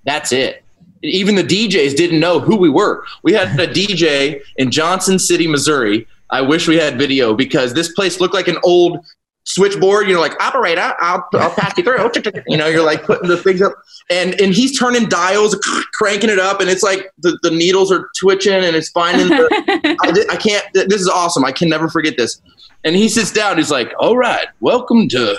That's 0.05 0.33
it. 0.33 0.63
Even 1.03 1.35
the 1.35 1.43
DJs 1.43 1.97
didn't 1.97 2.21
know 2.21 2.41
who 2.41 2.57
we 2.57 2.69
were. 2.69 3.05
We 3.23 3.33
had 3.33 3.59
a 3.59 3.67
DJ 3.67 4.43
in 4.57 4.71
Johnson 4.71 5.19
City, 5.19 5.47
Missouri. 5.47 6.07
I 6.31 6.41
wish 6.41 6.69
we 6.69 6.77
had 6.77 6.99
video 6.99 7.35
because 7.35 7.75
this 7.75 7.93
place 7.93 8.21
looked 8.21 8.35
like 8.35 8.49
an 8.49 8.59
old 8.63 9.05
switchboard. 9.45 10.09
You 10.09 10.15
know, 10.15 10.21
like 10.21 10.41
operator, 10.43 10.95
I'll, 10.99 11.27
I'll 11.35 11.51
pass 11.51 11.77
you 11.77 11.85
through. 11.85 11.99
You 12.47 12.57
know, 12.57 12.67
you're 12.67 12.85
like 12.85 13.05
putting 13.05 13.29
the 13.29 13.37
things 13.37 13.63
up, 13.63 13.75
and 14.11 14.41
and 14.41 14.53
he's 14.55 14.79
turning 14.79 15.09
dials, 15.09 15.55
cranking 15.93 16.31
it 16.31 16.39
up, 16.39 16.61
and 16.61 16.69
it's 16.69 16.83
like 16.83 17.11
the, 17.19 17.39
the 17.43 17.51
needles 17.51 17.93
are 17.93 18.09
twitching, 18.19 18.53
and 18.53 18.77
it's 18.77 18.91
finding. 18.91 19.29
The, 19.29 19.97
I, 20.31 20.35
I 20.35 20.37
can't. 20.37 20.65
This 20.75 21.01
is 21.01 21.09
awesome. 21.09 21.45
I 21.45 21.53
can 21.53 21.69
never 21.69 21.89
forget 21.89 22.17
this. 22.17 22.41
And 22.85 22.97
he 22.97 23.09
sits 23.09 23.33
down. 23.33 23.59
He's 23.59 23.71
like, 23.71 23.93
"All 23.99 24.17
right, 24.17 24.47
welcome 24.61 25.09
to 25.11 25.39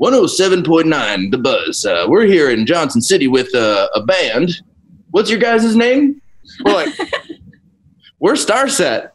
107.9 0.00 1.30
The 1.32 1.38
Buzz. 1.38 1.84
Uh, 1.84 2.06
we're 2.08 2.24
here 2.24 2.50
in 2.50 2.66
Johnson 2.66 3.02
City 3.02 3.26
with 3.26 3.52
uh, 3.54 3.88
a 3.94 4.02
band. 4.02 4.62
What's 5.10 5.28
your 5.28 5.40
guys' 5.40 5.74
name? 5.74 6.22
We're 6.64 6.74
like, 6.74 6.94
we're 8.20 8.34
Starset. 8.34 9.10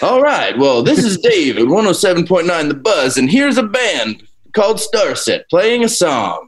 All 0.00 0.22
right. 0.22 0.56
Well, 0.56 0.82
this 0.82 1.04
is 1.04 1.18
Dave 1.18 1.58
at 1.58 1.64
107.9 1.64 2.68
The 2.68 2.74
Buzz, 2.74 3.16
and 3.16 3.28
here's 3.28 3.58
a 3.58 3.64
band 3.64 4.22
called 4.52 4.76
Starset 4.76 5.42
playing 5.50 5.82
a 5.82 5.88
song. 5.88 6.46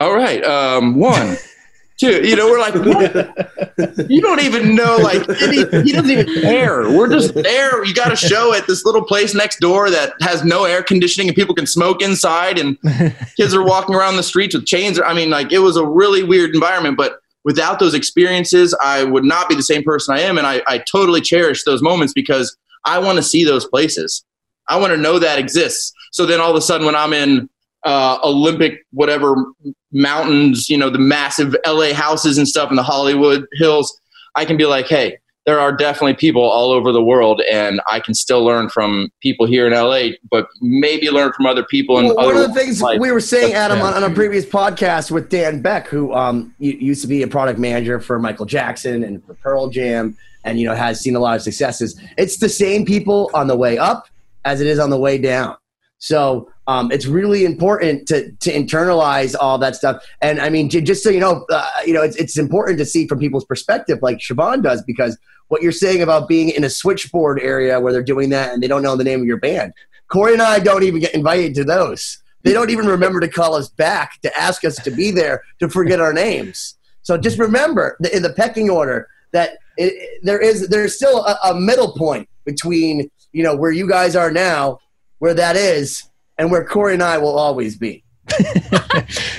All 0.00 0.14
right. 0.14 0.44
Um, 0.44 0.96
one, 0.96 1.36
two. 1.98 2.26
You 2.26 2.36
know, 2.36 2.48
we're 2.48 2.60
like, 2.60 2.74
what? 2.74 4.10
you 4.10 4.20
don't 4.20 4.40
even 4.40 4.74
know. 4.74 4.98
Like, 4.98 5.26
he, 5.38 5.64
he 5.82 5.92
doesn't 5.92 6.10
even 6.10 6.26
care. 6.42 6.90
We're 6.90 7.08
just 7.08 7.32
there. 7.34 7.82
You 7.82 7.94
got 7.94 8.12
a 8.12 8.16
show 8.16 8.52
at 8.52 8.66
this 8.66 8.84
little 8.84 9.04
place 9.04 9.34
next 9.34 9.60
door 9.60 9.88
that 9.90 10.12
has 10.20 10.44
no 10.44 10.64
air 10.66 10.82
conditioning, 10.82 11.28
and 11.28 11.34
people 11.34 11.54
can 11.54 11.66
smoke 11.66 12.02
inside, 12.02 12.58
and 12.58 12.76
kids 13.38 13.54
are 13.54 13.64
walking 13.64 13.94
around 13.94 14.16
the 14.16 14.22
streets 14.22 14.54
with 14.54 14.66
chains. 14.66 15.00
I 15.00 15.14
mean, 15.14 15.30
like, 15.30 15.50
it 15.50 15.60
was 15.60 15.78
a 15.78 15.86
really 15.86 16.22
weird 16.22 16.54
environment, 16.54 16.98
but 16.98 17.20
without 17.48 17.78
those 17.78 17.94
experiences, 17.94 18.76
I 18.82 19.04
would 19.04 19.24
not 19.24 19.48
be 19.48 19.54
the 19.54 19.62
same 19.62 19.82
person 19.82 20.14
I 20.14 20.20
am. 20.20 20.36
And 20.36 20.46
I, 20.46 20.60
I 20.66 20.76
totally 20.76 21.22
cherish 21.22 21.64
those 21.64 21.80
moments 21.80 22.12
because 22.12 22.54
I 22.84 22.98
want 22.98 23.16
to 23.16 23.22
see 23.22 23.42
those 23.42 23.66
places. 23.66 24.22
I 24.68 24.76
want 24.76 24.90
to 24.90 24.98
know 24.98 25.18
that 25.18 25.38
exists. 25.38 25.94
So 26.12 26.26
then 26.26 26.42
all 26.42 26.50
of 26.50 26.56
a 26.56 26.60
sudden, 26.60 26.84
when 26.84 26.94
I'm 26.94 27.14
in 27.14 27.48
uh, 27.86 28.18
Olympic, 28.22 28.84
whatever 28.90 29.34
mountains, 29.92 30.68
you 30.68 30.76
know, 30.76 30.90
the 30.90 30.98
massive 30.98 31.56
LA 31.66 31.94
houses 31.94 32.36
and 32.36 32.46
stuff 32.46 32.68
in 32.68 32.76
the 32.76 32.82
Hollywood 32.82 33.46
hills, 33.54 33.98
I 34.34 34.44
can 34.44 34.58
be 34.58 34.66
like, 34.66 34.86
hey, 34.86 35.16
there 35.46 35.58
are 35.58 35.72
definitely 35.72 36.14
people 36.14 36.42
all 36.42 36.70
over 36.70 36.92
the 36.92 37.02
world, 37.02 37.40
and 37.50 37.80
I 37.90 38.00
can 38.00 38.14
still 38.14 38.44
learn 38.44 38.68
from 38.68 39.10
people 39.22 39.46
here 39.46 39.66
in 39.66 39.72
LA, 39.72 40.16
but 40.30 40.46
maybe 40.60 41.08
learn 41.10 41.32
from 41.32 41.46
other 41.46 41.64
people. 41.64 41.94
Well, 41.94 42.14
one 42.14 42.36
of 42.36 42.42
the 42.42 42.52
things 42.52 42.82
life. 42.82 43.00
we 43.00 43.10
were 43.10 43.20
saying, 43.20 43.54
Adam, 43.54 43.80
on, 43.80 43.94
on, 43.94 44.04
a 44.04 44.14
previous 44.14 44.44
podcast 44.44 45.10
with 45.10 45.30
Dan 45.30 45.62
Beck, 45.62 45.88
who 45.88 46.12
um, 46.12 46.54
used 46.58 47.00
to 47.00 47.08
be 47.08 47.22
a 47.22 47.28
product 47.28 47.58
manager 47.58 47.98
for 47.98 48.18
Michael 48.18 48.46
Jackson 48.46 49.02
and 49.02 49.24
for 49.24 49.34
Pearl 49.34 49.70
Jam, 49.70 50.16
and 50.44 50.60
you 50.60 50.66
know 50.66 50.74
has 50.74 51.00
seen 51.00 51.16
a 51.16 51.20
lot 51.20 51.36
of 51.36 51.42
successes. 51.42 51.98
It's 52.18 52.38
the 52.38 52.48
same 52.48 52.84
people 52.84 53.30
on 53.32 53.46
the 53.46 53.56
way 53.56 53.78
up 53.78 54.06
as 54.44 54.60
it 54.60 54.66
is 54.66 54.78
on 54.78 54.90
the 54.90 54.98
way 54.98 55.18
down. 55.18 55.56
So 55.98 56.50
um, 56.66 56.92
it's 56.92 57.06
really 57.06 57.44
important 57.44 58.06
to 58.08 58.30
to 58.30 58.52
internalize 58.52 59.34
all 59.38 59.58
that 59.58 59.74
stuff. 59.74 60.04
And 60.22 60.40
I 60.40 60.48
mean, 60.48 60.70
just 60.70 61.02
so 61.02 61.10
you 61.10 61.20
know, 61.20 61.44
uh, 61.50 61.66
you 61.84 61.92
know, 61.92 62.02
it's 62.02 62.16
it's 62.16 62.38
important 62.38 62.78
to 62.78 62.84
see 62.84 63.06
from 63.06 63.18
people's 63.18 63.44
perspective, 63.44 63.98
like 64.00 64.18
Siobhan 64.18 64.62
does, 64.62 64.82
because 64.82 65.18
what 65.48 65.62
you're 65.62 65.72
saying 65.72 66.02
about 66.02 66.28
being 66.28 66.50
in 66.50 66.64
a 66.64 66.70
switchboard 66.70 67.40
area 67.40 67.80
where 67.80 67.92
they're 67.92 68.02
doing 68.02 68.30
that 68.30 68.52
and 68.52 68.62
they 68.62 68.68
don't 68.68 68.82
know 68.82 68.96
the 68.96 69.04
name 69.04 69.20
of 69.20 69.26
your 69.26 69.38
band. 69.38 69.72
Corey 70.08 70.34
and 70.34 70.42
I 70.42 70.58
don't 70.58 70.84
even 70.84 71.00
get 71.00 71.14
invited 71.14 71.54
to 71.56 71.64
those. 71.64 72.22
They 72.42 72.52
don't 72.52 72.70
even 72.70 72.86
remember 72.86 73.20
to 73.20 73.28
call 73.28 73.54
us 73.54 73.68
back 73.68 74.20
to 74.22 74.36
ask 74.38 74.64
us 74.64 74.76
to 74.76 74.90
be 74.90 75.10
there 75.10 75.42
to 75.58 75.68
forget 75.68 76.00
our 76.00 76.12
names. 76.12 76.76
So 77.02 77.18
just 77.18 77.38
remember 77.38 77.96
that 78.00 78.14
in 78.14 78.22
the 78.22 78.32
pecking 78.32 78.70
order 78.70 79.08
that 79.32 79.58
it, 79.76 80.20
there 80.22 80.38
is 80.38 80.68
there's 80.68 80.94
still 80.94 81.24
a, 81.24 81.38
a 81.44 81.54
middle 81.54 81.92
point 81.92 82.28
between 82.44 83.10
you 83.32 83.42
know 83.42 83.56
where 83.56 83.72
you 83.72 83.88
guys 83.88 84.16
are 84.16 84.30
now, 84.30 84.78
where 85.18 85.34
that 85.34 85.56
is, 85.56 86.08
and 86.38 86.50
where 86.50 86.64
Corey 86.64 86.94
and 86.94 87.02
I 87.02 87.18
will 87.18 87.38
always 87.38 87.76
be. 87.76 88.04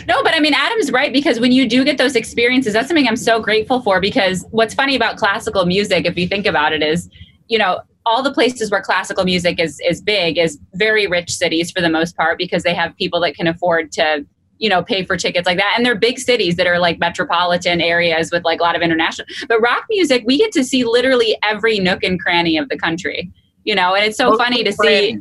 no, 0.07 0.23
but 0.23 0.33
I 0.33 0.39
mean, 0.39 0.53
Adam's 0.53 0.91
right 0.91 1.13
because 1.13 1.39
when 1.39 1.51
you 1.51 1.67
do 1.67 1.83
get 1.83 1.97
those 1.97 2.15
experiences, 2.15 2.73
that's 2.73 2.87
something 2.87 3.07
I'm 3.07 3.15
so 3.15 3.39
grateful 3.39 3.81
for. 3.81 3.99
Because 3.99 4.45
what's 4.51 4.73
funny 4.73 4.95
about 4.95 5.17
classical 5.17 5.65
music, 5.65 6.05
if 6.05 6.17
you 6.17 6.27
think 6.27 6.45
about 6.45 6.73
it, 6.73 6.81
is 6.81 7.09
you 7.47 7.57
know 7.57 7.81
all 8.05 8.23
the 8.23 8.33
places 8.33 8.71
where 8.71 8.81
classical 8.81 9.23
music 9.23 9.59
is 9.59 9.79
is 9.87 10.01
big 10.01 10.37
is 10.37 10.59
very 10.73 11.07
rich 11.07 11.31
cities 11.31 11.71
for 11.71 11.81
the 11.81 11.89
most 11.89 12.15
part 12.15 12.37
because 12.37 12.63
they 12.63 12.73
have 12.73 12.95
people 12.97 13.19
that 13.19 13.35
can 13.35 13.47
afford 13.47 13.91
to 13.91 14.25
you 14.57 14.69
know 14.69 14.81
pay 14.83 15.05
for 15.05 15.15
tickets 15.15 15.45
like 15.45 15.57
that 15.57 15.73
and 15.77 15.85
they're 15.85 15.95
big 15.95 16.19
cities 16.19 16.55
that 16.55 16.67
are 16.67 16.79
like 16.79 16.99
metropolitan 16.99 17.81
areas 17.81 18.31
with 18.31 18.43
like 18.43 18.59
a 18.59 18.63
lot 18.63 18.75
of 18.75 18.81
international 18.81 19.27
but 19.47 19.59
rock 19.61 19.85
music 19.89 20.23
we 20.25 20.37
get 20.37 20.51
to 20.51 20.63
see 20.63 20.83
literally 20.83 21.37
every 21.43 21.79
nook 21.79 22.03
and 22.03 22.19
cranny 22.19 22.57
of 22.57 22.67
the 22.69 22.77
country 22.77 23.31
you 23.63 23.75
know 23.75 23.93
and 23.95 24.05
it's 24.05 24.17
so 24.17 24.31
Most 24.31 24.39
funny 24.39 24.63
to 24.63 24.73
see 24.73 25.17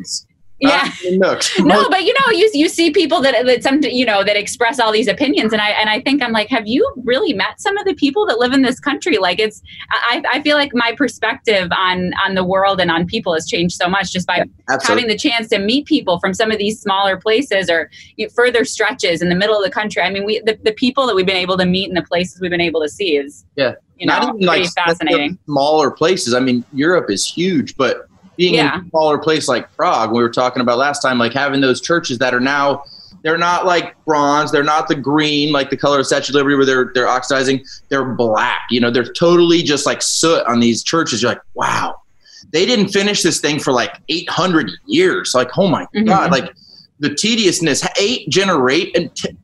yeah. 0.60 0.90
no 1.58 1.88
but 1.88 2.02
you 2.02 2.12
know 2.12 2.32
you, 2.32 2.50
you 2.52 2.68
see 2.68 2.90
people 2.90 3.20
that 3.20 3.46
that 3.46 3.62
some 3.62 3.80
you 3.82 4.04
know 4.04 4.24
that 4.24 4.36
express 4.36 4.80
all 4.80 4.92
these 4.92 5.08
opinions 5.08 5.52
and 5.52 5.62
i 5.62 5.70
and 5.70 5.88
i 5.88 6.00
think 6.00 6.22
i'm 6.22 6.32
like 6.32 6.48
have 6.48 6.66
you 6.66 6.86
really 7.04 7.32
met 7.32 7.60
some 7.60 7.76
of 7.76 7.84
the 7.84 7.94
people 7.94 8.26
that 8.26 8.38
live 8.38 8.52
in 8.52 8.62
this 8.62 8.80
country? 8.80 9.18
Like 9.18 9.38
it's 9.38 9.62
i 9.90 10.22
i 10.30 10.42
feel 10.42 10.56
like 10.56 10.70
my 10.74 10.94
perspective 10.96 11.68
on 11.72 12.12
on 12.24 12.34
the 12.34 12.44
world 12.44 12.80
and 12.80 12.90
on 12.90 13.06
people 13.06 13.34
has 13.34 13.46
changed 13.46 13.76
so 13.76 13.88
much 13.88 14.12
just 14.12 14.26
by 14.26 14.44
yeah, 14.68 14.78
having 14.82 15.08
the 15.08 15.16
chance 15.16 15.48
to 15.48 15.58
meet 15.58 15.86
people 15.86 16.18
from 16.18 16.34
some 16.34 16.50
of 16.50 16.58
these 16.58 16.80
smaller 16.80 17.16
places 17.16 17.70
or 17.70 17.90
further 18.34 18.64
stretches 18.64 19.22
in 19.22 19.28
the 19.28 19.34
middle 19.34 19.56
of 19.56 19.64
the 19.64 19.70
country. 19.70 20.02
I 20.02 20.10
mean 20.10 20.24
we 20.24 20.40
the, 20.40 20.58
the 20.62 20.72
people 20.72 21.06
that 21.06 21.14
we've 21.14 21.26
been 21.26 21.36
able 21.36 21.56
to 21.58 21.66
meet 21.66 21.88
and 21.88 21.96
the 21.96 22.02
places 22.02 22.40
we've 22.40 22.50
been 22.50 22.60
able 22.60 22.82
to 22.82 22.88
see 22.88 23.16
is 23.16 23.44
yeah. 23.56 23.74
you 23.96 24.06
know, 24.06 24.18
not 24.18 24.34
even 24.36 24.46
like 24.46 24.70
fascinating. 24.72 25.38
smaller 25.46 25.90
places. 25.90 26.34
I 26.34 26.40
mean 26.40 26.64
europe 26.72 27.10
is 27.10 27.24
huge 27.24 27.76
but 27.76 28.07
being 28.38 28.54
yeah. 28.54 28.78
in 28.78 28.86
a 28.86 28.88
smaller 28.88 29.18
place 29.18 29.48
like 29.48 29.70
Prague, 29.76 30.12
we 30.12 30.22
were 30.22 30.30
talking 30.30 30.62
about 30.62 30.78
last 30.78 31.00
time, 31.00 31.18
like 31.18 31.34
having 31.34 31.60
those 31.60 31.82
churches 31.82 32.18
that 32.18 32.32
are 32.32 32.40
now 32.40 32.84
they're 33.22 33.36
not 33.36 33.66
like 33.66 33.96
bronze, 34.04 34.52
they're 34.52 34.62
not 34.62 34.86
the 34.86 34.94
green 34.94 35.52
like 35.52 35.70
the 35.70 35.76
color 35.76 35.98
of 35.98 36.06
Statue 36.06 36.30
of 36.30 36.36
Liberty 36.36 36.56
where 36.56 36.64
they're 36.64 36.92
they're 36.94 37.08
oxidizing, 37.08 37.64
they're 37.88 38.04
black. 38.04 38.62
You 38.70 38.80
know, 38.80 38.90
they're 38.90 39.12
totally 39.12 39.62
just 39.62 39.86
like 39.86 40.00
soot 40.00 40.46
on 40.46 40.60
these 40.60 40.82
churches. 40.82 41.20
You're 41.20 41.32
like, 41.32 41.42
wow, 41.54 42.00
they 42.52 42.64
didn't 42.64 42.88
finish 42.88 43.22
this 43.22 43.40
thing 43.40 43.58
for 43.58 43.72
like 43.72 43.92
800 44.08 44.70
years. 44.86 45.32
Like, 45.34 45.50
oh 45.58 45.68
my 45.68 45.84
mm-hmm. 45.86 46.04
god, 46.04 46.30
like 46.30 46.54
the 47.00 47.14
tediousness, 47.14 47.86
eight 48.00 48.28
generate 48.28 48.96
and 48.96 49.14
t- 49.16 49.36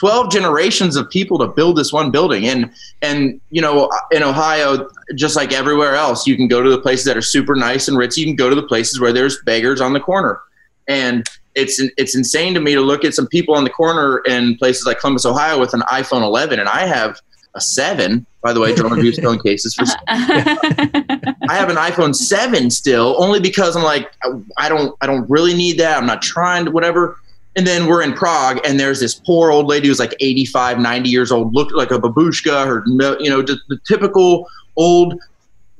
12 0.00 0.30
generations 0.30 0.96
of 0.96 1.10
people 1.10 1.38
to 1.38 1.46
build 1.46 1.76
this 1.76 1.92
one 1.92 2.10
building. 2.10 2.46
And 2.48 2.72
and 3.02 3.38
you 3.50 3.60
know 3.60 3.90
in 4.10 4.22
ohio 4.22 4.88
just 5.14 5.36
like 5.36 5.52
everywhere 5.52 5.94
else 5.94 6.26
you 6.26 6.36
can 6.36 6.48
go 6.48 6.62
to 6.62 6.70
the 6.70 6.80
places 6.80 7.04
that 7.04 7.18
are 7.18 7.22
super 7.22 7.54
nice 7.54 7.86
and 7.86 7.98
rich. 7.98 8.16
You 8.16 8.24
can 8.24 8.34
go 8.34 8.48
to 8.48 8.56
the 8.56 8.62
places 8.62 8.98
where 8.98 9.12
there's 9.12 9.42
beggars 9.42 9.82
on 9.82 9.92
the 9.92 10.00
corner. 10.00 10.40
And 10.88 11.28
it's 11.54 11.82
it's 11.98 12.16
insane 12.16 12.54
to 12.54 12.60
me 12.60 12.72
to 12.74 12.80
look 12.80 13.04
at 13.04 13.12
some 13.12 13.26
people 13.26 13.54
on 13.54 13.64
the 13.64 13.70
corner 13.70 14.22
in 14.26 14.56
places 14.56 14.86
like 14.86 15.00
columbus 15.00 15.26
ohio 15.26 15.58
with 15.58 15.74
an 15.74 15.80
iphone 15.92 16.22
11 16.22 16.60
and 16.60 16.68
i 16.68 16.86
have 16.86 17.18
a 17.56 17.60
7 17.60 18.24
by 18.40 18.52
the 18.52 18.60
way 18.60 18.72
drone 18.72 19.12
still 19.12 19.32
in 19.32 19.40
cases 19.40 19.74
for 19.74 19.84
i 20.06 21.34
have 21.48 21.68
an 21.68 21.74
iphone 21.74 22.14
7 22.14 22.70
still 22.70 23.16
only 23.18 23.40
because 23.40 23.74
i'm 23.74 23.82
like 23.82 24.12
i 24.58 24.68
don't 24.68 24.96
i 25.00 25.06
don't 25.08 25.28
really 25.28 25.54
need 25.54 25.76
that. 25.78 25.98
I'm 25.98 26.06
not 26.06 26.22
trying 26.22 26.66
to 26.66 26.70
whatever 26.70 27.16
and 27.56 27.66
then 27.66 27.86
we're 27.86 28.02
in 28.02 28.12
Prague, 28.12 28.60
and 28.64 28.78
there's 28.78 29.00
this 29.00 29.14
poor 29.14 29.50
old 29.50 29.66
lady 29.66 29.88
who's 29.88 29.98
like 29.98 30.14
85, 30.20 30.78
90 30.78 31.08
years 31.08 31.32
old, 31.32 31.54
looked 31.54 31.72
like 31.72 31.90
a 31.90 31.98
babushka, 31.98 32.64
her, 32.66 32.84
you 33.20 33.28
know, 33.28 33.42
the, 33.42 33.58
the 33.68 33.78
typical 33.86 34.46
old, 34.76 35.18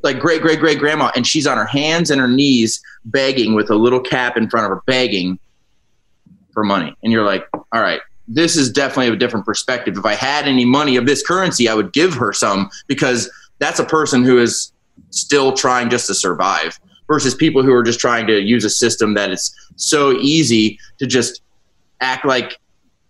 like 0.03 0.18
great, 0.18 0.43
great, 0.43 0.59
great 0.59 0.79
grandma. 0.79 1.12
And 1.14 1.27
she's 1.27 1.47
on 1.47 1.57
her 1.57 1.66
hands 1.66 2.11
and 2.11 2.21
her 2.21 2.29
knees 2.29 2.83
begging 3.05 3.55
with 3.55 3.71
a 3.71 3.77
little 3.77 4.01
cap 4.01 4.37
in 4.37 4.51
front 4.51 4.66
of 4.66 4.71
her, 4.71 4.83
begging 4.87 5.39
for 6.53 6.64
money. 6.64 6.97
And 7.05 7.12
you're 7.12 7.25
like, 7.25 7.47
all 7.55 7.81
right, 7.81 8.01
this 8.27 8.57
is 8.57 8.73
definitely 8.73 9.12
a 9.12 9.16
different 9.16 9.47
perspective. 9.47 9.97
If 9.97 10.05
I 10.05 10.14
had 10.14 10.47
any 10.47 10.64
money 10.64 10.97
of 10.97 11.07
this 11.07 11.25
currency, 11.25 11.68
I 11.68 11.75
would 11.75 11.93
give 11.93 12.14
her 12.14 12.33
some 12.33 12.68
because 12.89 13.31
that's 13.61 13.79
a 13.79 13.85
person 13.85 14.25
who 14.25 14.39
is 14.39 14.73
still 15.11 15.53
trying 15.53 15.89
just 15.89 16.09
to 16.09 16.14
survive 16.14 16.79
versus 17.07 17.35
people 17.35 17.62
who 17.62 17.73
are 17.73 17.83
just 17.83 18.01
trying 18.01 18.27
to 18.27 18.41
use 18.41 18.64
a 18.64 18.71
system 18.71 19.14
that 19.14 19.31
is 19.31 19.55
so 19.77 20.12
easy 20.18 20.79
to 20.99 21.07
just 21.07 21.43
act 22.01 22.25
like 22.25 22.59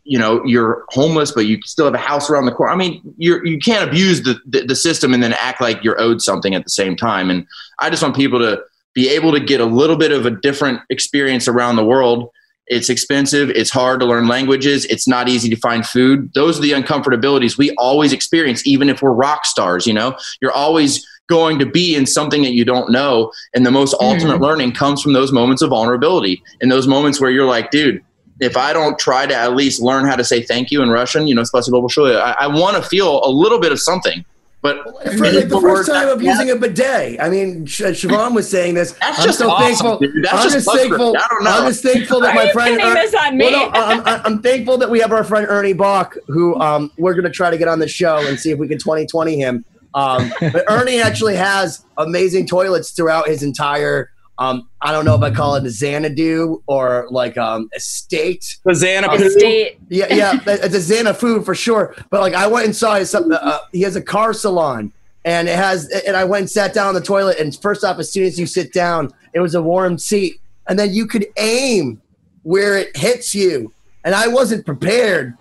you 0.04 0.18
know 0.18 0.42
you're 0.44 0.84
homeless 0.88 1.32
but 1.32 1.46
you 1.46 1.60
still 1.62 1.84
have 1.84 1.94
a 1.94 1.98
house 1.98 2.30
around 2.30 2.46
the 2.46 2.52
corner 2.52 2.72
i 2.72 2.76
mean 2.76 3.00
you're 3.18 3.44
you 3.46 3.58
can't 3.58 3.86
abuse 3.88 4.22
the, 4.22 4.38
the, 4.46 4.62
the 4.62 4.74
system 4.74 5.12
and 5.12 5.22
then 5.22 5.32
act 5.34 5.60
like 5.60 5.84
you're 5.84 6.00
owed 6.00 6.22
something 6.22 6.54
at 6.54 6.64
the 6.64 6.70
same 6.70 6.96
time 6.96 7.28
and 7.30 7.46
i 7.80 7.90
just 7.90 8.02
want 8.02 8.16
people 8.16 8.38
to 8.38 8.60
be 8.94 9.08
able 9.08 9.30
to 9.30 9.40
get 9.40 9.60
a 9.60 9.64
little 9.66 9.96
bit 9.96 10.10
of 10.10 10.26
a 10.26 10.30
different 10.30 10.80
experience 10.90 11.46
around 11.48 11.76
the 11.76 11.84
world 11.84 12.30
It's 12.66 12.88
expensive. 12.88 13.50
It's 13.50 13.70
hard 13.70 13.98
to 14.00 14.06
learn 14.06 14.28
languages. 14.28 14.84
It's 14.86 15.06
not 15.08 15.28
easy 15.28 15.48
to 15.50 15.56
find 15.56 15.84
food. 15.84 16.30
Those 16.34 16.56
are 16.58 16.62
the 16.62 16.72
uncomfortabilities 16.72 17.58
we 17.58 17.70
always 17.76 18.12
experience, 18.12 18.64
even 18.64 18.88
if 18.88 19.02
we're 19.02 19.12
rock 19.12 19.44
stars. 19.44 19.86
You 19.88 19.94
know, 19.94 20.16
you're 20.40 20.52
always 20.52 21.04
going 21.28 21.58
to 21.58 21.66
be 21.66 21.96
in 21.96 22.06
something 22.06 22.42
that 22.42 22.52
you 22.52 22.64
don't 22.64 22.90
know. 22.90 23.32
And 23.54 23.66
the 23.66 23.72
most 23.72 23.94
ultimate 24.00 24.34
Mm-hmm. 24.34 24.44
learning 24.44 24.72
comes 24.72 25.02
from 25.02 25.14
those 25.14 25.32
moments 25.32 25.62
of 25.62 25.70
vulnerability 25.70 26.42
and 26.60 26.70
those 26.70 26.86
moments 26.86 27.20
where 27.20 27.30
you're 27.32 27.46
like, 27.56 27.70
dude, 27.72 28.04
if 28.39 28.57
I 28.57 28.73
don't 28.73 28.99
try 28.99 29.25
to 29.25 29.35
at 29.35 29.55
least 29.55 29.81
learn 29.81 30.05
how 30.05 30.15
to 30.15 30.23
say 30.23 30.41
thank 30.43 30.71
you 30.71 30.81
in 30.83 30.89
Russian, 30.89 31.27
you 31.27 31.35
know, 31.35 31.43
spasibo 31.43 31.81
большое, 31.83 32.19
I, 32.19 32.35
I 32.41 32.47
want 32.47 32.75
to 32.75 32.83
feel 32.83 33.23
a 33.23 33.29
little 33.29 33.59
bit 33.59 33.71
of 33.71 33.79
something. 33.79 34.25
But 34.61 34.83
For 35.15 35.31
like 35.31 35.47
the 35.47 35.61
first 35.61 35.91
time 35.91 36.07
of 36.09 36.23
using 36.23 36.49
a 36.49 36.55
bidet. 36.55 37.21
I 37.21 37.29
mean, 37.29 37.67
Sh- 37.67 37.81
Siobhan 37.83 38.33
was 38.33 38.49
saying 38.49 38.73
this. 38.73 38.93
That's 38.93 39.19
I'm 39.19 39.25
just 39.25 39.37
so 39.37 39.51
awesome, 39.51 39.67
thankful. 39.67 39.99
dude. 39.99 40.23
That's 40.23 40.33
I'm 40.33 40.41
just 40.41 40.53
just 40.55 40.67
buzzword. 40.67 40.75
thankful. 40.79 41.17
I 41.17 41.27
don't 41.29 41.43
know. 41.43 41.51
I'm 41.51 41.67
just 41.67 41.83
thankful 41.83 42.19
that 42.21 42.35
Why 42.35 42.41
are 42.41 42.43
my 42.43 42.43
you 42.45 42.53
friend. 42.53 42.77
pinning 42.79 42.93
this 42.95 43.13
on 43.13 43.37
me? 43.37 43.45
Well, 43.45 43.69
no, 43.69 43.79
I'm, 43.79 43.99
I'm, 44.07 44.21
I'm 44.25 44.41
thankful 44.41 44.79
that 44.79 44.89
we 44.89 44.99
have 45.01 45.11
our 45.11 45.23
friend 45.23 45.45
Ernie 45.47 45.73
Bach, 45.73 46.17
who 46.25 46.59
um, 46.59 46.91
we're 46.97 47.13
going 47.13 47.25
to 47.25 47.29
try 47.29 47.51
to 47.51 47.59
get 47.59 47.67
on 47.67 47.77
the 47.77 47.87
show 47.87 48.17
and 48.27 48.39
see 48.39 48.49
if 48.49 48.57
we 48.57 48.67
can 48.67 48.79
2020 48.79 49.37
him. 49.37 49.63
Um, 49.93 50.33
but 50.39 50.63
Ernie 50.67 50.99
actually 50.99 51.35
has 51.35 51.85
amazing 51.97 52.47
toilets 52.47 52.89
throughout 52.89 53.27
his 53.27 53.43
entire. 53.43 54.09
um, 54.40 54.70
I 54.80 54.90
don't 54.90 55.04
know 55.04 55.14
if 55.14 55.20
I 55.20 55.30
call 55.30 55.56
it 55.56 55.66
a 55.66 55.70
Xanadu 55.70 56.62
or 56.66 57.06
like 57.10 57.36
um, 57.36 57.68
estate. 57.76 58.56
Hosanna, 58.64 59.12
Estate. 59.12 59.78
Yeah, 59.90 60.12
yeah, 60.12 60.40
it's 60.46 60.74
a 60.74 60.94
Xanafu 60.94 61.44
for 61.44 61.54
sure. 61.54 61.94
But 62.08 62.22
like, 62.22 62.32
I 62.32 62.46
went 62.46 62.64
and 62.64 62.74
saw 62.74 62.94
his. 62.94 63.14
Uh, 63.14 63.58
he 63.70 63.82
has 63.82 63.96
a 63.96 64.02
car 64.02 64.32
salon, 64.32 64.92
and 65.26 65.46
it 65.46 65.56
has. 65.56 65.90
And 66.06 66.16
I 66.16 66.24
went 66.24 66.40
and 66.40 66.50
sat 66.50 66.72
down 66.72 66.86
on 66.86 66.94
the 66.94 67.02
toilet. 67.02 67.38
And 67.38 67.54
first 67.60 67.84
off, 67.84 67.98
as 67.98 68.10
soon 68.10 68.24
as 68.24 68.40
you 68.40 68.46
sit 68.46 68.72
down, 68.72 69.12
it 69.34 69.40
was 69.40 69.54
a 69.54 69.60
warm 69.60 69.98
seat, 69.98 70.40
and 70.68 70.78
then 70.78 70.90
you 70.94 71.06
could 71.06 71.26
aim 71.36 72.00
where 72.42 72.78
it 72.78 72.96
hits 72.96 73.34
you. 73.34 73.70
And 74.04 74.14
I 74.14 74.26
wasn't 74.26 74.64
prepared 74.64 75.36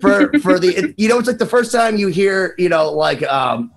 for 0.00 0.32
for 0.38 0.60
the. 0.60 0.68
It, 0.68 0.94
you 0.96 1.08
know, 1.08 1.18
it's 1.18 1.26
like 1.26 1.38
the 1.38 1.46
first 1.46 1.72
time 1.72 1.96
you 1.96 2.06
hear, 2.06 2.54
you 2.58 2.68
know, 2.68 2.92
like 2.92 3.24
um, 3.24 3.72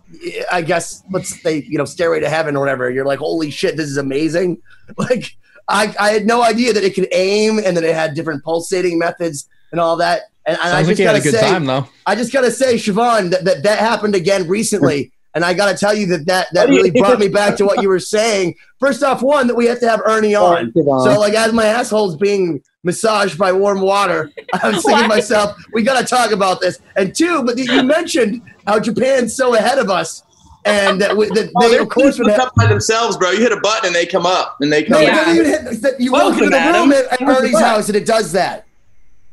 I 0.52 0.62
guess 0.62 1.04
let's 1.12 1.42
say 1.42 1.64
you 1.68 1.78
know, 1.78 1.86
Stairway 1.86 2.20
to 2.20 2.30
Heaven 2.30 2.56
or 2.56 2.60
whatever. 2.60 2.90
You're 2.90 3.06
like, 3.06 3.20
holy 3.20 3.52
shit, 3.52 3.78
this 3.78 3.90
is 3.90 3.98
amazing. 3.98 4.62
Like. 4.98 5.36
I, 5.72 5.94
I 6.00 6.10
had 6.10 6.26
no 6.26 6.42
idea 6.42 6.74
that 6.74 6.84
it 6.84 6.96
could 6.96 7.08
aim 7.12 7.60
and 7.64 7.78
that 7.78 7.84
it 7.84 7.94
had 7.94 8.16
different 8.16 8.44
pulsating 8.44 8.98
methods 8.98 9.48
and 9.72 9.80
all 9.80 9.98
that. 9.98 10.24
And, 10.46 10.58
and 10.58 10.62
I 10.62 10.72
Sounds 10.72 10.74
like 10.74 10.86
just 10.88 11.00
you 11.00 11.06
a 11.06 11.08
gotta 11.10 11.24
good 11.24 11.34
say, 11.36 11.42
time 11.42 11.66
though. 11.66 11.88
I 12.06 12.16
just 12.16 12.34
gotta 12.34 12.52
say, 12.52 12.76
Siobhan, 12.76 13.30
that, 13.30 13.46
that 13.46 13.64
that 13.64 13.80
happened 13.80 14.16
again 14.16 14.48
recently, 14.48 15.12
and 15.36 15.46
I 15.46 15.54
gotta 15.54 15.78
tell 15.78 15.96
you 15.96 16.08
that 16.08 16.26
that 16.26 16.48
that 16.54 16.70
really 16.70 16.90
brought 16.90 17.20
me 17.20 17.28
back 17.28 17.56
to 17.58 17.66
what 17.66 17.84
you 17.84 17.90
were 17.90 18.00
saying. 18.00 18.56
First 18.80 19.04
off, 19.04 19.22
one 19.22 19.46
that 19.48 19.56
we 19.56 19.68
have 19.68 19.80
to 19.82 19.90
have 19.90 20.02
Ernie 20.06 20.34
on. 20.34 20.74
So 20.74 21.20
like, 21.20 21.36
as 21.36 21.54
my 21.54 21.66
asshole's 21.66 22.16
being 22.16 22.64
massaged 22.84 23.38
by 23.38 23.52
warm 23.52 23.82
water, 23.82 24.32
I 24.64 24.70
was 24.70 24.84
thinking 24.84 25.04
to 25.04 25.08
myself, 25.08 25.56
we 25.74 25.84
gotta 25.84 26.06
talk 26.06 26.32
about 26.32 26.62
this. 26.62 26.80
And 26.96 27.16
two, 27.16 27.44
but 27.44 27.58
you 27.58 27.84
mentioned 27.84 28.42
how 28.68 28.80
Japan's 28.80 29.36
so 29.36 29.56
ahead 29.56 29.78
of 29.80 29.90
us, 29.90 30.24
and 30.66 31.00
that, 31.02 31.16
we, 31.16 31.28
that 31.28 31.52
Oh, 31.58 31.70
they 31.70 31.78
of 31.78 31.90
course 31.90 32.18
would 32.18 32.28
look 32.28 32.38
have. 32.38 32.48
up 32.48 32.56
by 32.56 32.68
themselves, 32.68 33.18
bro. 33.18 33.32
You 33.32 33.40
hit 33.42 33.52
a 33.52 33.60
button 33.62 33.88
and 33.88 33.96
they 33.96 34.06
come 34.06 34.26
up, 34.26 34.58
and 34.62 34.72
they 34.72 34.84
come. 34.84 35.02
it 35.02 35.06
Yeah. 35.06 35.26
doesn't 35.26 35.46
hit, 35.46 35.82
that 35.82 36.00
you 36.00 36.12
walk 36.12 36.34
into 36.34 36.50
the 36.50 36.58
room 36.74 36.92
at, 36.92 37.06
at 37.14 37.22
Ernie's 37.22 37.60
house 37.60 37.88
and 37.88 37.96
it 37.96 38.06
does 38.06 38.32
that. 38.34 38.66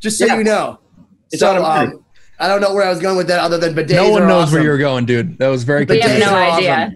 Just 0.00 0.18
so 0.18 0.26
Yeah. 0.26 0.36
you 0.38 0.44
know. 0.44 0.78
It's 1.32 1.40
so, 1.40 1.50
automatic. 1.50 1.94
um, 1.94 2.04
I 2.38 2.46
don't 2.48 2.60
know 2.60 2.72
where 2.74 2.84
I 2.84 2.90
was 2.90 3.00
going 3.00 3.16
with 3.16 3.26
that 3.28 3.40
other 3.40 3.58
than 3.58 3.74
bidets. 3.74 3.90
No 3.96 4.10
one 4.10 4.22
are 4.22 4.26
knows 4.28 4.42
awesome. 4.44 4.54
where 4.54 4.62
you 4.62 4.68
were 4.70 4.78
going, 4.78 5.06
dude. 5.06 5.38
That 5.38 5.48
was 5.48 5.64
very 5.64 5.84
But 5.84 5.94
We 5.96 6.00
have 6.02 6.20
no 6.20 6.34
are 6.36 6.50
idea. 6.52 6.94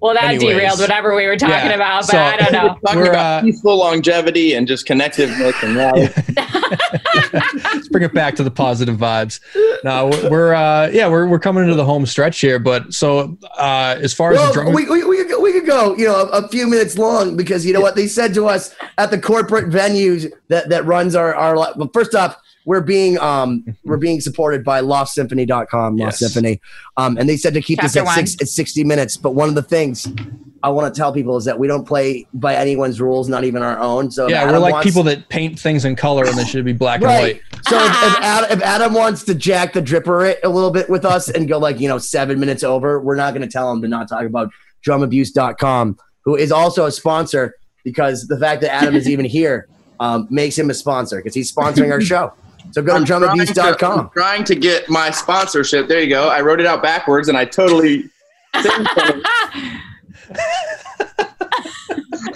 Well, 0.00 0.14
that 0.14 0.24
Anyways. 0.24 0.56
derailed 0.56 0.80
whatever 0.80 1.14
we 1.14 1.26
were 1.26 1.36
talking 1.36 1.54
Yeah. 1.54 1.74
about, 1.74 2.02
but 2.02 2.10
So- 2.12 2.18
I 2.18 2.36
don't 2.36 2.52
know. 2.52 2.78
Talking 2.86 3.00
We're, 3.00 3.10
about 3.10 3.40
uh, 3.40 3.42
peaceful 3.42 3.76
longevity 3.76 4.54
and 4.54 4.66
just 4.66 4.86
connectiveness 4.86 5.62
and 5.62 5.76
life. 5.76 6.16
Let's 7.74 7.88
bring 7.88 8.04
it 8.04 8.14
back 8.14 8.34
to 8.36 8.42
the 8.42 8.50
positive 8.50 8.96
vibes. 8.96 9.40
Now 9.84 10.08
we're, 10.08 10.30
we're 10.30 10.54
uh, 10.54 10.88
yeah, 10.88 11.08
we're, 11.08 11.26
we're 11.26 11.38
coming 11.38 11.64
into 11.64 11.74
the 11.74 11.84
home 11.84 12.06
stretch 12.06 12.40
here. 12.40 12.58
But 12.58 12.94
so 12.94 13.36
uh, 13.58 13.96
as 14.00 14.14
far 14.14 14.32
as 14.32 14.40
the 14.48 14.52
drum, 14.52 14.72
we, 14.72 14.88
we, 14.88 15.04
we, 15.04 15.18
could 15.18 15.28
go, 15.28 15.40
we 15.40 15.52
could 15.52 15.66
go, 15.66 15.94
you 15.96 16.06
know, 16.06 16.16
a, 16.16 16.44
a 16.44 16.48
few 16.48 16.66
minutes 16.66 16.96
long 16.96 17.36
because 17.36 17.66
you 17.66 17.72
know 17.72 17.80
what 17.80 17.96
they 17.96 18.06
said 18.06 18.32
to 18.34 18.46
us 18.46 18.74
at 18.98 19.10
the 19.10 19.20
corporate 19.20 19.66
venues 19.66 20.32
that, 20.48 20.68
that 20.70 20.84
runs 20.86 21.14
our, 21.14 21.34
our 21.34 21.54
well, 21.56 21.90
first 21.92 22.14
off, 22.14 22.36
we're 22.64 22.80
being 22.80 23.18
um 23.18 23.64
we're 23.84 23.96
being 23.96 24.20
supported 24.20 24.64
by 24.64 24.80
lostsymphony.com, 24.80 25.96
Lost 25.96 26.20
Yes. 26.20 26.32
Symphony. 26.32 26.60
Um, 26.96 27.16
and 27.16 27.28
they 27.28 27.36
said 27.36 27.54
to 27.54 27.62
keep 27.62 27.80
Chapter 27.80 28.00
this 28.00 28.08
at 28.08 28.14
six 28.14 28.42
at 28.42 28.48
60 28.48 28.84
minutes. 28.84 29.16
But 29.16 29.32
one 29.32 29.48
of 29.48 29.54
the 29.54 29.62
things 29.62 30.06
I 30.62 30.68
want 30.68 30.92
to 30.94 30.98
tell 30.98 31.10
people 31.12 31.38
is 31.38 31.46
that 31.46 31.58
we 31.58 31.66
don't 31.66 31.86
play 31.86 32.26
by 32.34 32.54
anyone's 32.54 33.00
rules, 33.00 33.30
not 33.30 33.44
even 33.44 33.62
our 33.62 33.78
own. 33.78 34.10
So 34.10 34.28
yeah, 34.28 34.44
we're 34.50 34.58
like 34.58 34.74
wants- 34.74 34.86
people 34.86 35.02
that 35.04 35.28
paint 35.30 35.58
things 35.58 35.86
in 35.86 35.96
color 35.96 36.26
and 36.26 36.36
they 36.36 36.44
should 36.44 36.66
be 36.66 36.74
black 36.74 37.00
and 37.00 37.08
white. 37.08 37.40
So 37.66 37.78
if, 37.78 37.90
if, 37.90 38.20
Adam, 38.20 38.50
if 38.58 38.62
Adam 38.62 38.92
wants 38.92 39.24
to 39.24 39.34
jack 39.34 39.72
the 39.72 39.80
dripper 39.80 40.30
it 40.30 40.40
a 40.44 40.48
little 40.50 40.70
bit 40.70 40.90
with 40.90 41.06
us 41.06 41.30
and 41.30 41.48
go 41.48 41.58
like, 41.58 41.80
you 41.80 41.88
know, 41.88 41.96
seven 41.98 42.38
minutes 42.38 42.62
over, 42.62 43.00
we're 43.00 43.16
not 43.16 43.32
going 43.32 43.40
to 43.42 43.50
tell 43.50 43.72
him 43.72 43.80
to 43.80 43.88
not 43.88 44.08
talk 44.08 44.24
about 44.24 44.50
drumabuse.com, 44.86 45.98
who 46.24 46.36
is 46.36 46.52
also 46.52 46.86
a 46.86 46.92
sponsor 46.92 47.54
because 47.84 48.26
the 48.26 48.38
fact 48.38 48.60
that 48.62 48.72
Adam 48.74 48.94
is 48.94 49.08
even 49.08 49.24
here 49.24 49.66
um, 49.98 50.26
makes 50.30 50.58
him 50.58 50.68
a 50.70 50.74
sponsor 50.74 51.16
because 51.16 51.34
he's 51.34 51.52
sponsoring 51.52 51.90
our 51.90 52.00
show. 52.02 52.32
So 52.72 52.82
go 52.82 52.92
to 52.92 52.94
I'm 52.94 53.04
trying, 53.04 53.22
to, 53.22 53.28
I'm 53.28 53.38
drumabuse.com. 53.38 54.10
trying 54.10 54.44
to 54.44 54.54
get 54.54 54.88
my 54.88 55.10
sponsorship. 55.10 55.88
There 55.88 56.00
you 56.00 56.08
go. 56.08 56.28
I 56.28 56.40
wrote 56.40 56.60
it 56.60 56.66
out 56.66 56.82
backwards, 56.82 57.28
and 57.28 57.36
I 57.36 57.44
totally. 57.44 58.04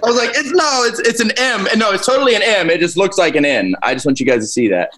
I 0.05 0.09
was 0.09 0.17
like, 0.17 0.31
it's 0.31 0.51
no, 0.51 0.85
it's 0.85 0.99
it's 1.01 1.21
an 1.21 1.31
M, 1.39 1.67
and 1.71 1.79
no, 1.79 1.93
it's 1.93 2.07
totally 2.07 2.35
an 2.35 2.43
M. 2.43 2.69
It 2.71 2.81
just 2.81 2.97
looks 2.97 3.17
like 3.19 3.37
an 3.37 3.45
N. 3.45 3.75
I 3.83 3.95
just 3.95 4.05
want 4.07 4.21
you 4.21 4.27
guys 4.27 4.41
to 4.41 4.47
see 4.47 4.69
that. 4.69 4.93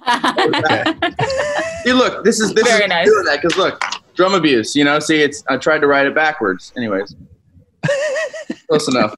See, 1.85 1.93
look, 1.93 2.25
this 2.25 2.41
is 2.41 2.53
this 2.55 2.67
Very 2.67 2.85
is 2.85 2.89
nice. 2.89 3.07
doing 3.07 3.25
that 3.25 3.41
because 3.43 3.57
look, 3.57 3.81
drum 4.15 4.35
abuse. 4.35 4.75
You 4.75 4.85
know, 4.85 4.99
see, 4.99 5.23
it's 5.23 5.45
I 5.49 5.57
tried 5.57 5.79
to 5.81 5.87
write 5.87 6.07
it 6.07 6.15
backwards. 6.15 6.73
Anyways, 6.77 7.15
close 8.69 8.89
enough. 8.89 9.15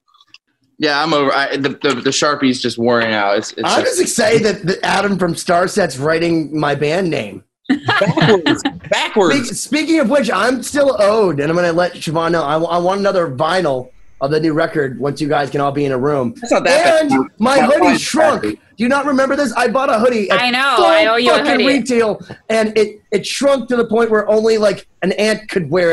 Yeah, 0.79 1.03
I'm 1.03 1.13
over. 1.13 1.31
I, 1.33 1.57
the, 1.57 1.69
the 1.69 2.01
the 2.05 2.11
sharpie's 2.11 2.61
just 2.61 2.77
wearing 2.77 3.13
out. 3.13 3.37
It's, 3.37 3.51
it's 3.51 3.61
I'm 3.65 3.83
just 3.83 3.99
excited 4.01 4.43
that, 4.43 4.65
that 4.65 4.85
Adam 4.85 5.17
from 5.19 5.33
Starset's 5.35 5.99
writing 5.99 6.57
my 6.57 6.73
band 6.73 7.09
name. 7.09 7.43
backwards. 7.85 8.63
backwards. 8.89 9.35
Speak- 9.49 9.55
Speaking 9.57 9.99
of 9.99 10.09
which, 10.09 10.31
I'm 10.31 10.63
still 10.63 10.95
owed, 10.99 11.39
and 11.39 11.49
I'm 11.49 11.55
going 11.57 11.69
to 11.69 11.73
let 11.77 11.93
Siobhan 11.93 12.31
know. 12.31 12.43
I, 12.43 12.57
I 12.57 12.77
want 12.77 12.99
another 13.01 13.29
vinyl 13.29 13.89
of 14.21 14.31
the 14.31 14.39
new 14.39 14.53
record 14.53 14.99
once 14.99 15.21
you 15.21 15.27
guys 15.29 15.49
can 15.49 15.61
all 15.61 15.71
be 15.71 15.85
in 15.85 15.91
a 15.91 15.97
room. 15.97 16.33
That's 16.39 16.51
not 16.51 16.63
that 16.65 17.01
and 17.03 17.09
bad. 17.09 17.19
my 17.39 17.57
Not 17.57 17.73
hoodie 17.73 17.97
shrunk. 17.97 18.43
bad. 18.43 18.51
Do 18.51 18.83
you 18.83 18.89
not 18.89 19.05
remember 19.05 19.35
this? 19.35 19.53
I 19.53 19.67
bought 19.67 19.89
a 19.89 19.99
hoodie. 19.99 20.29
At 20.29 20.41
I 20.41 20.49
know. 20.49 20.73
full 20.77 20.85
I 20.85 21.05
owe 21.07 21.15
you 21.17 21.33
a 21.33 21.39
hoodie. 21.43 21.65
retail, 21.67 22.21
and 22.49 22.77
it 22.77 23.01
it 23.11 23.25
shrunk 23.25 23.67
to 23.69 23.75
the 23.75 23.85
point 23.85 24.09
where 24.11 24.27
only 24.29 24.57
like 24.57 24.87
an 25.01 25.11
ant 25.13 25.49
could 25.49 25.69
wear 25.69 25.91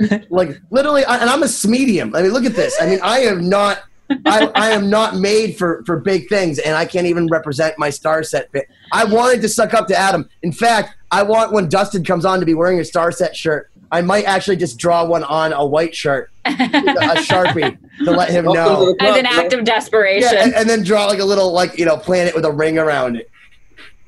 it. 0.00 0.26
like 0.30 0.60
literally, 0.70 1.04
I, 1.04 1.18
and 1.18 1.30
I'm 1.30 1.42
a 1.44 1.48
medium. 1.68 2.14
I 2.16 2.22
mean, 2.22 2.32
look 2.32 2.44
at 2.44 2.54
this. 2.54 2.76
I 2.80 2.86
mean, 2.86 2.98
I 3.02 3.20
am 3.20 3.48
not. 3.48 3.82
I, 4.10 4.50
I 4.54 4.70
am 4.70 4.90
not 4.90 5.16
made 5.16 5.56
for, 5.56 5.82
for 5.84 5.98
big 5.98 6.28
things, 6.28 6.58
and 6.58 6.76
I 6.76 6.84
can't 6.84 7.06
even 7.06 7.26
represent 7.28 7.78
my 7.78 7.88
Starset 7.88 8.50
fit. 8.50 8.68
I 8.92 9.04
wanted 9.04 9.40
to 9.42 9.48
suck 9.48 9.74
up 9.74 9.88
to 9.88 9.96
Adam. 9.96 10.28
In 10.42 10.52
fact, 10.52 10.94
I 11.10 11.22
want 11.22 11.52
when 11.52 11.68
Dustin 11.68 12.04
comes 12.04 12.24
on 12.24 12.40
to 12.40 12.46
be 12.46 12.54
wearing 12.54 12.78
a 12.78 12.82
Starset 12.82 13.34
shirt. 13.34 13.70
I 13.90 14.02
might 14.02 14.24
actually 14.24 14.56
just 14.56 14.78
draw 14.78 15.04
one 15.04 15.22
on 15.24 15.52
a 15.52 15.64
white 15.64 15.94
shirt, 15.94 16.30
a 16.44 16.50
sharpie, 16.50 17.78
to 18.04 18.10
let 18.10 18.30
him 18.30 18.44
know. 18.44 18.94
As 18.98 19.16
an 19.16 19.26
act 19.26 19.52
of 19.52 19.64
desperation. 19.64 20.30
Yeah, 20.32 20.44
and, 20.44 20.54
and 20.54 20.68
then 20.68 20.82
draw 20.82 21.06
like 21.06 21.20
a 21.20 21.24
little 21.24 21.52
like 21.52 21.78
you 21.78 21.84
know 21.84 21.96
planet 21.96 22.34
with 22.34 22.44
a 22.44 22.50
ring 22.50 22.78
around 22.78 23.16
it. 23.16 23.30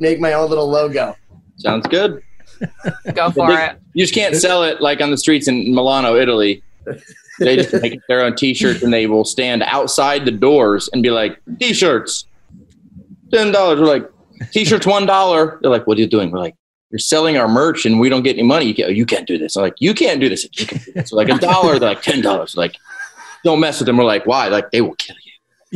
Make 0.01 0.19
my 0.19 0.33
own 0.33 0.49
little 0.49 0.69
logo. 0.69 1.17
Sounds 1.57 1.87
good. 1.87 2.23
Go 3.15 3.31
for 3.31 3.51
it. 3.53 3.79
You 3.95 4.03
just 4.03 4.15
can't 4.15 4.35
sell 4.35 4.63
it 4.65 4.81
like 4.81 5.01
on 5.01 5.11
the 5.11 5.17
streets 5.17 5.47
in 5.47 5.75
Milano, 5.75 6.17
Italy. 6.17 6.63
They 7.39 7.57
just 7.57 7.73
make 7.83 8.01
their 8.09 8.23
own 8.23 8.35
T-shirts 8.37 8.83
and 8.83 8.93
they 8.93 9.07
will 9.07 9.25
stand 9.25 9.63
outside 9.65 10.25
the 10.25 10.31
doors 10.31 10.89
and 10.93 11.03
be 11.03 11.11
like, 11.11 11.39
"T-shirts, 11.61 12.27
ten 13.33 13.53
dollars." 13.53 13.81
We're 13.81 13.87
like, 13.87 14.11
"T-shirts, 14.53 14.87
one 14.87 15.07
dollar." 15.07 15.59
They're 15.61 15.71
like, 15.71 15.87
"What 15.87 15.99
are 15.99 16.01
you 16.01 16.07
doing?" 16.07 16.31
We're 16.31 16.39
like, 16.39 16.55
"You're 16.91 16.99
selling 16.99 17.37
our 17.37 17.49
merch 17.49 17.85
and 17.87 18.01
we 18.01 18.09
don't 18.09 18.23
get 18.23 18.37
any 18.37 18.43
money." 18.47 18.67
You 18.67 18.75
can't, 18.75 18.95
you 18.95 19.07
can't 19.07 19.27
do 19.27 19.39
this. 19.39 19.57
I'm 19.57 19.63
like, 19.63 19.75
"You 19.79 19.95
can't 19.95 20.21
do 20.21 20.29
this. 20.29 20.45
You 20.59 20.67
can 20.67 20.79
do 20.79 20.93
this." 20.93 21.13
We're 21.13 21.19
like 21.25 21.29
a 21.29 21.39
dollar. 21.39 21.79
They're 21.79 21.91
like 21.91 22.03
ten 22.03 22.23
dollars. 22.23 22.57
Like, 22.57 22.77
don't 23.45 23.61
mess 23.61 23.79
with 23.81 23.87
them. 23.87 23.97
We're 23.99 24.05
like, 24.05 24.27
"Why?" 24.27 24.49
Like, 24.49 24.71
they 24.71 24.81
will 24.81 24.95
kill 24.95 25.17
you. 25.17 25.33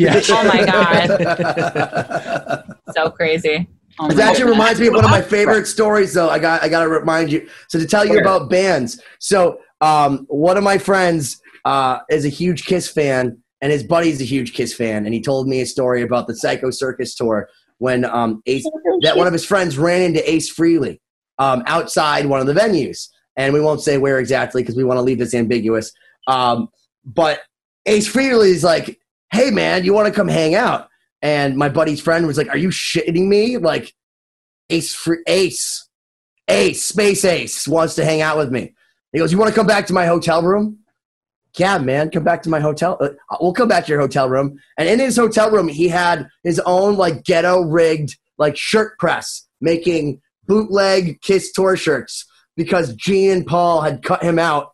Yeah. 0.06 0.20
Oh 0.30 0.44
my 0.44 0.64
god, 0.64 2.64
so 2.94 3.10
crazy. 3.10 3.68
Oh 3.98 4.08
It 4.08 4.18
actually 4.18 4.44
God. 4.44 4.50
reminds 4.50 4.80
me 4.80 4.86
of 4.86 4.94
one 4.94 5.04
of 5.04 5.10
my 5.10 5.20
favorite 5.20 5.66
stories, 5.66 6.14
though. 6.14 6.30
I 6.30 6.38
got 6.38 6.62
I 6.62 6.68
got 6.68 6.84
to 6.84 6.88
remind 6.88 7.30
you. 7.30 7.48
So 7.68 7.78
to 7.78 7.86
tell 7.86 8.06
you 8.06 8.18
about 8.18 8.48
bands. 8.48 9.02
So 9.18 9.60
um, 9.80 10.26
one 10.28 10.56
of 10.56 10.64
my 10.64 10.78
friends 10.78 11.42
uh, 11.64 11.98
is 12.10 12.24
a 12.24 12.28
huge 12.28 12.64
Kiss 12.64 12.88
fan, 12.88 13.38
and 13.60 13.72
his 13.72 13.82
buddy's 13.82 14.20
a 14.20 14.24
huge 14.24 14.54
Kiss 14.54 14.74
fan, 14.74 15.04
and 15.04 15.14
he 15.14 15.20
told 15.20 15.48
me 15.48 15.60
a 15.60 15.66
story 15.66 16.02
about 16.02 16.26
the 16.26 16.34
Psycho 16.34 16.70
Circus 16.70 17.14
tour 17.14 17.48
when 17.78 18.04
um, 18.04 18.42
Ace, 18.46 18.64
that 19.02 19.16
one 19.16 19.26
of 19.26 19.32
his 19.32 19.44
friends 19.44 19.78
ran 19.78 20.02
into 20.02 20.30
Ace 20.30 20.54
Frehley 20.54 21.00
um, 21.38 21.62
outside 21.66 22.26
one 22.26 22.40
of 22.40 22.46
the 22.46 22.52
venues, 22.52 23.08
and 23.36 23.52
we 23.54 23.60
won't 23.60 23.80
say 23.80 23.98
where 23.98 24.18
exactly 24.18 24.62
because 24.62 24.76
we 24.76 24.84
want 24.84 24.98
to 24.98 25.02
leave 25.02 25.18
this 25.18 25.34
ambiguous. 25.34 25.92
Um, 26.26 26.68
but 27.04 27.40
Ace 27.86 28.12
Frehley 28.12 28.50
is 28.50 28.62
like, 28.62 28.98
"Hey 29.32 29.50
man, 29.50 29.84
you 29.84 29.94
want 29.94 30.06
to 30.08 30.14
come 30.14 30.28
hang 30.28 30.54
out?" 30.54 30.90
and 31.22 31.56
my 31.56 31.68
buddy's 31.68 32.00
friend 32.00 32.26
was 32.26 32.38
like, 32.38 32.48
"Are 32.48 32.56
you 32.56 32.68
shitting 32.68 33.26
me?" 33.26 33.56
Like, 33.56 33.94
Ace 34.68 34.94
for 34.94 35.18
Ace, 35.26 35.88
Ace, 36.48 36.82
Space 36.82 37.24
Ace 37.24 37.66
wants 37.66 37.94
to 37.96 38.04
hang 38.04 38.20
out 38.20 38.38
with 38.38 38.50
me. 38.50 38.74
He 39.12 39.18
goes, 39.18 39.32
"You 39.32 39.38
want 39.38 39.48
to 39.48 39.54
come 39.54 39.66
back 39.66 39.86
to 39.86 39.92
my 39.92 40.06
hotel 40.06 40.42
room?" 40.42 40.79
Yeah, 41.56 41.78
man, 41.78 42.10
come 42.10 42.24
back 42.24 42.42
to 42.42 42.50
my 42.50 42.60
hotel. 42.60 42.96
Uh, 43.00 43.10
we'll 43.40 43.52
come 43.52 43.68
back 43.68 43.86
to 43.86 43.92
your 43.92 44.00
hotel 44.00 44.28
room. 44.28 44.58
And 44.78 44.88
in 44.88 44.98
his 44.98 45.16
hotel 45.16 45.50
room, 45.50 45.68
he 45.68 45.88
had 45.88 46.28
his 46.44 46.60
own 46.60 46.96
like 46.96 47.24
ghetto 47.24 47.62
rigged 47.62 48.16
like 48.38 48.56
shirt 48.56 48.98
press, 48.98 49.46
making 49.60 50.20
bootleg 50.46 51.20
Kiss 51.22 51.52
tour 51.52 51.76
shirts 51.76 52.26
because 52.56 52.94
Gene 52.94 53.44
Paul 53.44 53.82
had 53.82 54.02
cut 54.02 54.22
him 54.22 54.38
out 54.38 54.72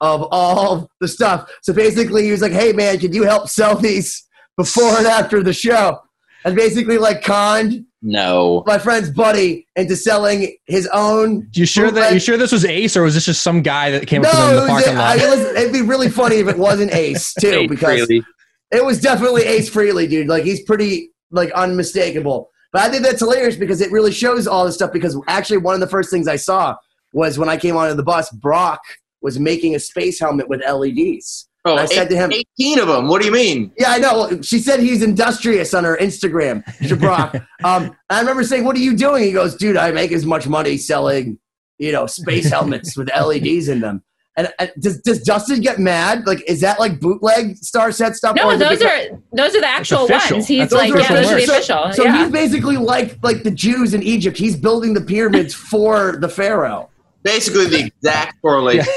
of 0.00 0.26
all 0.30 0.90
the 1.00 1.08
stuff. 1.08 1.50
So 1.62 1.72
basically, 1.72 2.24
he 2.24 2.30
was 2.30 2.42
like, 2.42 2.52
"Hey, 2.52 2.72
man, 2.72 2.98
can 2.98 3.12
you 3.12 3.24
help 3.24 3.48
sell 3.48 3.76
these 3.76 4.24
before 4.56 4.96
and 4.98 5.06
after 5.06 5.42
the 5.42 5.52
show?" 5.52 6.00
And 6.44 6.54
basically, 6.54 6.98
like, 6.98 7.22
conned 7.22 7.86
No. 8.06 8.62
my 8.66 8.76
friend's 8.78 9.08
buddy 9.10 9.66
into 9.76 9.96
selling 9.96 10.54
his 10.66 10.86
own. 10.92 11.48
You 11.54 11.64
sure 11.64 11.90
that 11.90 12.12
you 12.12 12.20
sure 12.20 12.36
this 12.36 12.52
was 12.52 12.64
Ace 12.66 12.96
or 12.98 13.02
was 13.02 13.14
this 13.14 13.24
just 13.24 13.42
some 13.42 13.62
guy 13.62 13.90
that 13.92 14.06
came 14.06 14.20
No, 14.22 14.28
up 14.28 14.34
to 14.34 14.40
them 14.40 14.48
in 14.50 14.54
the 14.56 14.60
was, 14.60 14.68
parking 14.70 14.94
lot? 14.98 15.18
I, 15.18 15.24
it 15.24 15.30
was, 15.30 15.40
it'd 15.56 15.72
be 15.72 15.80
really 15.80 16.10
funny 16.10 16.36
if 16.36 16.48
it 16.48 16.58
wasn't 16.58 16.92
Ace 16.94 17.32
too, 17.40 17.50
Hey, 17.50 17.66
because 17.66 18.00
Frehley. 18.06 18.22
it 18.70 18.84
was 18.84 19.00
definitely 19.00 19.44
Ace 19.44 19.70
Frehley, 19.70 20.08
dude. 20.08 20.28
Like 20.28 20.44
he's 20.44 20.62
pretty 20.64 21.10
like 21.30 21.50
unmistakable. 21.52 22.50
But 22.72 22.82
I 22.82 22.90
think 22.90 23.04
that's 23.04 23.20
hilarious 23.20 23.56
because 23.56 23.80
it 23.80 23.90
really 23.90 24.12
shows 24.12 24.46
all 24.46 24.66
this 24.66 24.74
stuff. 24.74 24.92
Because 24.92 25.18
actually, 25.26 25.56
one 25.58 25.74
of 25.74 25.80
the 25.80 25.86
first 25.86 26.10
things 26.10 26.28
I 26.28 26.36
saw 26.36 26.76
was 27.14 27.38
when 27.38 27.48
I 27.48 27.56
came 27.56 27.76
onto 27.76 27.94
the 27.94 28.02
bus, 28.02 28.30
Brock 28.30 28.80
was 29.22 29.38
making 29.38 29.74
a 29.74 29.78
space 29.80 30.20
helmet 30.20 30.48
with 30.48 30.60
LEDs. 30.60 31.48
Oh, 31.66 31.76
I 31.76 31.86
said 31.86 32.10
to 32.10 32.16
him- 32.16 32.30
18 32.30 32.78
of 32.78 32.88
them. 32.88 33.08
What 33.08 33.20
do 33.22 33.26
you 33.26 33.32
mean? 33.32 33.72
Yeah, 33.78 33.90
I 33.90 33.98
know. 33.98 34.40
She 34.42 34.58
said 34.58 34.80
he's 34.80 35.02
industrious 35.02 35.72
on 35.72 35.84
her 35.84 35.96
Instagram, 35.96 36.62
Brock. 37.00 37.34
um, 37.64 37.96
I 38.10 38.20
remember 38.20 38.44
saying, 38.44 38.64
"What 38.64 38.76
are 38.76 38.80
you 38.80 38.94
doing?" 38.96 39.24
He 39.24 39.32
goes, 39.32 39.56
"Dude, 39.56 39.76
I 39.76 39.90
make 39.90 40.12
as 40.12 40.26
much 40.26 40.46
money 40.46 40.76
selling, 40.76 41.38
you 41.78 41.90
know, 41.90 42.06
space 42.06 42.50
helmets 42.50 42.96
with 42.96 43.08
LEDs 43.16 43.68
in 43.68 43.80
them." 43.80 44.02
And, 44.36 44.52
and 44.58 44.72
does 44.80 45.00
does 45.00 45.22
Dustin 45.22 45.60
get 45.60 45.78
mad? 45.78 46.26
Like, 46.26 46.42
is 46.46 46.60
that 46.60 46.78
like 46.80 47.00
bootleg 47.00 47.54
Starset 47.60 48.14
stuff? 48.14 48.36
No, 48.36 48.48
or 48.50 48.56
those 48.58 48.78
because- 48.78 49.08
are 49.10 49.20
those 49.32 49.54
are 49.54 49.60
the 49.60 49.68
actual 49.68 50.08
ones. 50.08 50.46
He's 50.46 50.58
That's 50.58 50.72
like, 50.72 50.92
yeah, 50.92 51.14
those 51.14 51.30
are 51.30 51.36
the 51.36 51.44
official. 51.44 51.92
So 51.92 52.04
yeah. 52.04 52.24
he's 52.24 52.32
basically 52.32 52.76
like 52.76 53.16
like 53.22 53.42
the 53.42 53.50
Jews 53.50 53.94
in 53.94 54.02
Egypt. 54.02 54.36
He's 54.36 54.56
building 54.56 54.92
the 54.92 55.00
pyramids 55.00 55.54
for 55.54 56.16
the 56.16 56.28
pharaoh. 56.28 56.90
Basically, 57.22 57.66
the 57.66 57.86
exact 57.86 58.42
correlation. 58.42 58.92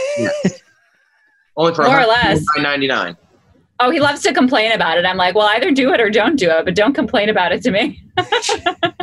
Only 1.58 1.74
for 1.74 1.84
More 1.86 2.00
or 2.02 2.06
less. 2.06 2.44
Nine 2.56 2.64
ninety 2.64 2.88
nine. 2.88 3.18
oh, 3.80 3.90
he 3.92 4.00
loves 4.00 4.22
to 4.24 4.34
complain 4.34 4.72
about 4.72 4.98
it. 4.98 5.06
I'm 5.06 5.18
like, 5.18 5.36
well, 5.36 5.48
either 5.48 5.72
do 5.72 5.92
it 5.94 6.00
or 6.02 6.10
don't 6.10 6.36
do 6.36 6.50
it, 6.50 6.66
but 6.66 6.76
don't 6.76 6.94
complain 6.94 7.30
about 7.30 7.52
it 7.52 7.62
to 7.64 7.72
me. 7.72 8.02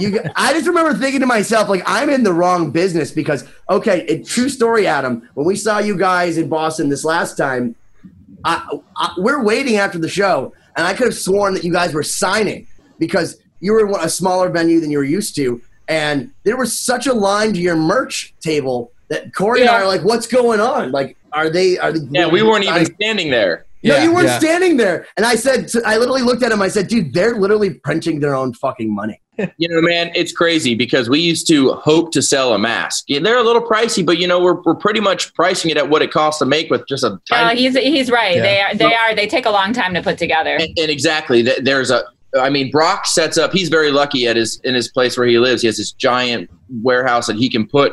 You, 0.00 0.18
I 0.34 0.52
just 0.52 0.66
remember 0.66 0.92
thinking 0.94 1.20
to 1.20 1.26
myself, 1.26 1.68
like, 1.68 1.82
I'm 1.86 2.11
in 2.11 2.24
the 2.24 2.32
wrong 2.32 2.72
business 2.72 3.12
because, 3.12 3.48
okay, 3.70 4.05
it, 4.09 4.26
true 4.26 4.48
story, 4.48 4.88
Adam. 4.88 5.28
When 5.34 5.46
we 5.46 5.55
saw 5.55 5.78
you 5.78 5.96
guys 5.96 6.36
in 6.36 6.48
Boston 6.48 6.88
this 6.88 7.05
last 7.05 7.36
time, 7.36 7.76
I, 8.44 8.80
I, 8.96 9.14
we're 9.18 9.44
waiting 9.44 9.76
after 9.76 9.98
the 9.98 10.09
show, 10.09 10.52
and 10.76 10.84
I 10.84 10.94
could 10.94 11.07
have 11.07 11.14
sworn 11.14 11.55
that 11.55 11.62
you 11.62 11.72
guys 11.72 11.94
were 11.94 12.02
signing 12.02 12.66
because 12.98 13.38
you 13.61 13.72
were 13.72 13.86
in 13.86 13.94
a 13.94 14.09
smaller 14.09 14.48
venue 14.48 14.80
than 14.80 14.90
you 14.90 14.98
were 14.98 15.05
used 15.05 15.36
to, 15.36 15.62
and 15.86 16.32
there 16.42 16.57
was 16.57 16.76
such 16.76 17.07
a 17.07 17.12
line 17.12 17.52
to 17.52 17.61
your 17.61 17.76
merch 17.76 18.34
table 18.40 18.90
that 19.11 19.32
Corey 19.32 19.61
and 19.61 19.70
I 19.70 19.78
Yeah. 19.78 19.84
are 19.84 19.86
like, 19.86 20.02
"What's 20.02 20.26
going 20.26 20.59
on? 20.59 20.90
Like, 20.90 21.16
are 21.35 21.51
they? 21.51 21.78
Are 21.78 21.93
they? 21.93 22.01
Yeah, 22.11 22.26
we 22.28 22.43
weren't 22.43 22.64
even 22.64 22.74
signing- 22.76 22.95
standing 22.95 23.30
there. 23.30 23.66
No, 23.82 23.97
Yeah, 23.97 24.05
you 24.05 24.14
weren't 24.14 24.28
yeah. 24.28 24.39
standing 24.39 24.78
there. 24.78 25.07
And 25.18 25.26
I 25.26 25.35
said, 25.35 25.70
I 25.85 25.99
literally 25.99 26.22
looked 26.22 26.43
at 26.43 26.51
him. 26.51 26.62
I 26.62 26.68
said, 26.68 26.89
dude, 26.89 27.12
they're 27.12 27.35
literally 27.39 27.74
printing 27.74 28.20
their 28.20 28.35
own 28.35 28.55
fucking 28.55 28.93
money. 28.95 29.20
You 29.59 29.68
know, 29.68 29.82
man, 29.82 30.11
it's 30.14 30.30
crazy 30.32 30.74
because 30.76 31.11
we 31.11 31.18
used 31.18 31.49
to 31.49 31.72
hope 31.72 32.12
to 32.12 32.22
sell 32.22 32.55
a 32.55 32.59
mask. 32.59 33.05
Yeah, 33.09 33.18
They're 33.18 33.37
a 33.37 33.43
little 33.43 33.61
pricey, 33.61 34.07
but 34.07 34.18
you 34.18 34.28
know, 34.28 34.41
we're, 34.41 34.62
we're 34.62 34.76
pretty 34.76 35.01
much 35.01 35.35
pricing 35.35 35.70
it 35.72 35.76
at 35.76 35.91
what 35.91 36.03
it 36.03 36.12
costs 36.12 36.39
to 36.39 36.47
make 36.47 36.70
with 36.70 36.87
just 36.87 37.03
a 37.03 37.18
Uh, 37.32 37.49
he's 37.51 37.76
he's 37.76 38.12
right. 38.12 38.37
Yeah. 38.37 38.43
They 38.43 38.61
are 38.61 38.74
they 38.76 38.95
are 38.95 39.14
they 39.16 39.26
take 39.26 39.45
a 39.45 39.51
long 39.51 39.72
time 39.72 39.93
to 39.95 40.03
put 40.03 40.18
together. 40.18 40.55
and, 40.55 40.68
and 40.78 40.89
exactly, 40.91 41.43
there's 41.43 41.91
a. 41.91 42.05
I 42.41 42.49
mean, 42.49 42.70
Brock 42.70 43.07
sets 43.07 43.37
up. 43.37 43.53
He's 43.53 43.68
very 43.68 43.91
lucky 43.91 44.26
at 44.28 44.37
his 44.37 44.61
in 44.62 44.74
his 44.76 44.89
place 44.89 45.18
where 45.18 45.26
he 45.26 45.39
lives. 45.41 45.62
He 45.62 45.66
has 45.66 45.76
this 45.78 45.91
giant 45.91 46.49
warehouse 46.82 47.26
that 47.26 47.35
he 47.37 47.51
can 47.51 47.66
put 47.66 47.93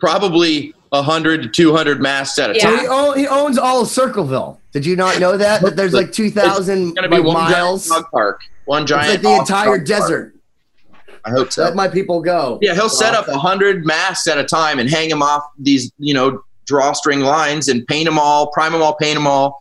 probably 0.00 0.74
hundred 1.02 1.42
to 1.42 1.48
two 1.48 1.74
hundred 1.74 2.00
masks 2.00 2.38
at 2.38 2.50
a 2.50 2.54
Yeah. 2.54 2.60
So 2.60 2.70
time. 2.70 2.78
he, 2.80 2.86
own, 2.86 3.18
he 3.18 3.26
owns 3.28 3.58
all 3.58 3.82
of 3.82 3.88
Circleville. 3.88 4.60
Did 4.72 4.84
you 4.86 4.96
not 4.96 5.18
know 5.20 5.36
that? 5.36 5.62
That 5.62 5.76
there's 5.76 5.92
like 5.94 6.12
2,000 6.12 6.82
It's 6.88 6.92
gonna 6.94 7.08
be 7.08 7.16
like, 7.18 7.24
miles. 7.32 7.88
giant 7.88 8.02
dog 8.04 8.10
park, 8.10 8.40
one 8.64 8.82
It's 8.82 8.90
giant. 8.90 9.08
like 9.10 9.22
the 9.22 9.28
dog 9.28 9.40
entire 9.40 9.66
park. 9.66 9.86
desert. 9.86 10.34
I 11.24 11.30
hope 11.30 11.52
so. 11.52 11.62
Let 11.64 11.74
my 11.74 11.88
people 11.88 12.20
go. 12.20 12.58
Yeah, 12.60 12.74
he'll 12.74 12.88
set 12.90 13.14
up 13.14 13.28
a 13.28 13.38
hundred 13.38 13.86
masks 13.86 14.26
at 14.26 14.36
a 14.36 14.44
time 14.44 14.78
and 14.78 14.90
hang 14.90 15.08
them 15.08 15.22
off 15.22 15.42
these, 15.58 15.90
you 15.98 16.12
know, 16.12 16.42
drawstring 16.66 17.20
lines 17.20 17.68
and 17.68 17.86
paint 17.86 18.04
them 18.06 18.18
all, 18.18 18.48
prime 18.52 18.72
them 18.72 18.82
all, 18.82 18.94
paint 18.96 19.14
them 19.14 19.26
all. 19.26 19.58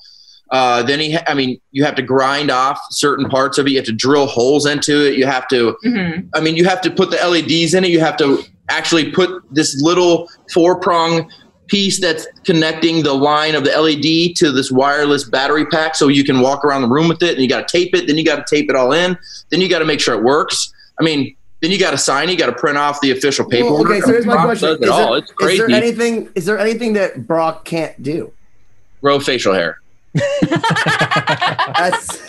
Uh, 0.52 0.84
then 0.84 1.00
he, 1.00 1.14
ha- 1.14 1.24
I 1.28 1.34
mean, 1.34 1.60
you 1.72 1.84
have 1.86 1.96
to 1.96 2.02
grind 2.02 2.52
off 2.52 2.80
certain 2.92 3.30
parts 3.30 3.58
of 3.58 3.66
it. 3.66 3.72
You 3.72 3.78
have 3.78 3.86
to 3.86 3.92
drill 3.94 4.26
holes 4.28 4.66
into 4.66 5.08
it. 5.08 5.18
You 5.18 5.26
have 5.26 5.48
to, 5.50 5.76
hmm 5.84 6.28
I 6.34 6.42
mean, 6.42 6.56
you 6.56 6.66
have 6.66 6.82
to 6.82 6.92
put 6.92 7.12
the 7.12 7.18
LEDs 7.18 7.74
in 7.74 7.84
it. 7.86 7.90
You 7.92 8.00
have 8.02 8.18
to 8.18 8.44
actually 8.70 9.12
put 9.12 9.42
this 9.52 9.82
little 9.82 10.30
four 10.54 10.80
prong 10.80 11.30
piece 11.68 12.00
that's 12.00 12.28
connecting 12.46 13.02
the 13.04 13.14
line 13.14 13.56
of 13.56 13.64
the 13.64 13.72
LED 13.72 14.36
to 14.36 14.52
this 14.52 14.70
wireless 14.72 15.24
battery 15.24 15.66
pack 15.66 15.96
so 15.96 16.08
you 16.10 16.24
can 16.24 16.42
walk 16.42 16.64
around 16.64 16.82
the 16.84 16.88
room 16.88 17.08
with 17.08 17.24
it. 17.24 17.32
And 17.34 17.42
you 17.42 17.50
got 17.50 17.68
to 17.68 17.78
tape 17.78 17.96
it. 17.96 18.06
Then 18.08 18.18
you 18.18 18.24
got 18.26 18.46
to 18.46 18.56
tape 18.56 18.70
it 18.70 18.76
all 18.76 18.92
in. 18.92 19.18
Then 19.50 19.62
you 19.62 19.70
got 19.70 19.80
to 19.80 19.86
make 19.86 20.00
sure 20.00 20.14
it 20.16 20.24
works. 20.24 20.72
I 21.00 21.04
mean, 21.04 21.36
then 21.62 21.72
you 21.72 21.80
got 21.80 21.92
to 21.92 21.98
sign. 21.98 22.30
You 22.30 22.38
got 22.38 22.48
to 22.48 22.54
print 22.54 22.78
off 22.78 23.00
the 23.02 23.12
official 23.12 23.46
Well, 23.46 23.52
paperwork. 23.52 23.90
okay, 23.90 24.02
so 24.02 24.08
here's 24.08 24.26
my 24.26 24.44
question. 24.44 24.70
Is 24.70 24.76
it 24.76 24.82
there, 24.82 25.18
It's 25.18 25.32
is 25.42 25.58
there 25.58 25.70
anything 25.72 26.30
is 26.36 26.46
there 26.46 26.60
anything 26.60 26.94
that 26.94 27.26
Brock 27.26 27.66
can't 27.66 28.02
do? 28.04 28.32
Grow 29.02 29.20
facial 29.20 29.54
hair. 29.54 29.80
That's 31.74 32.22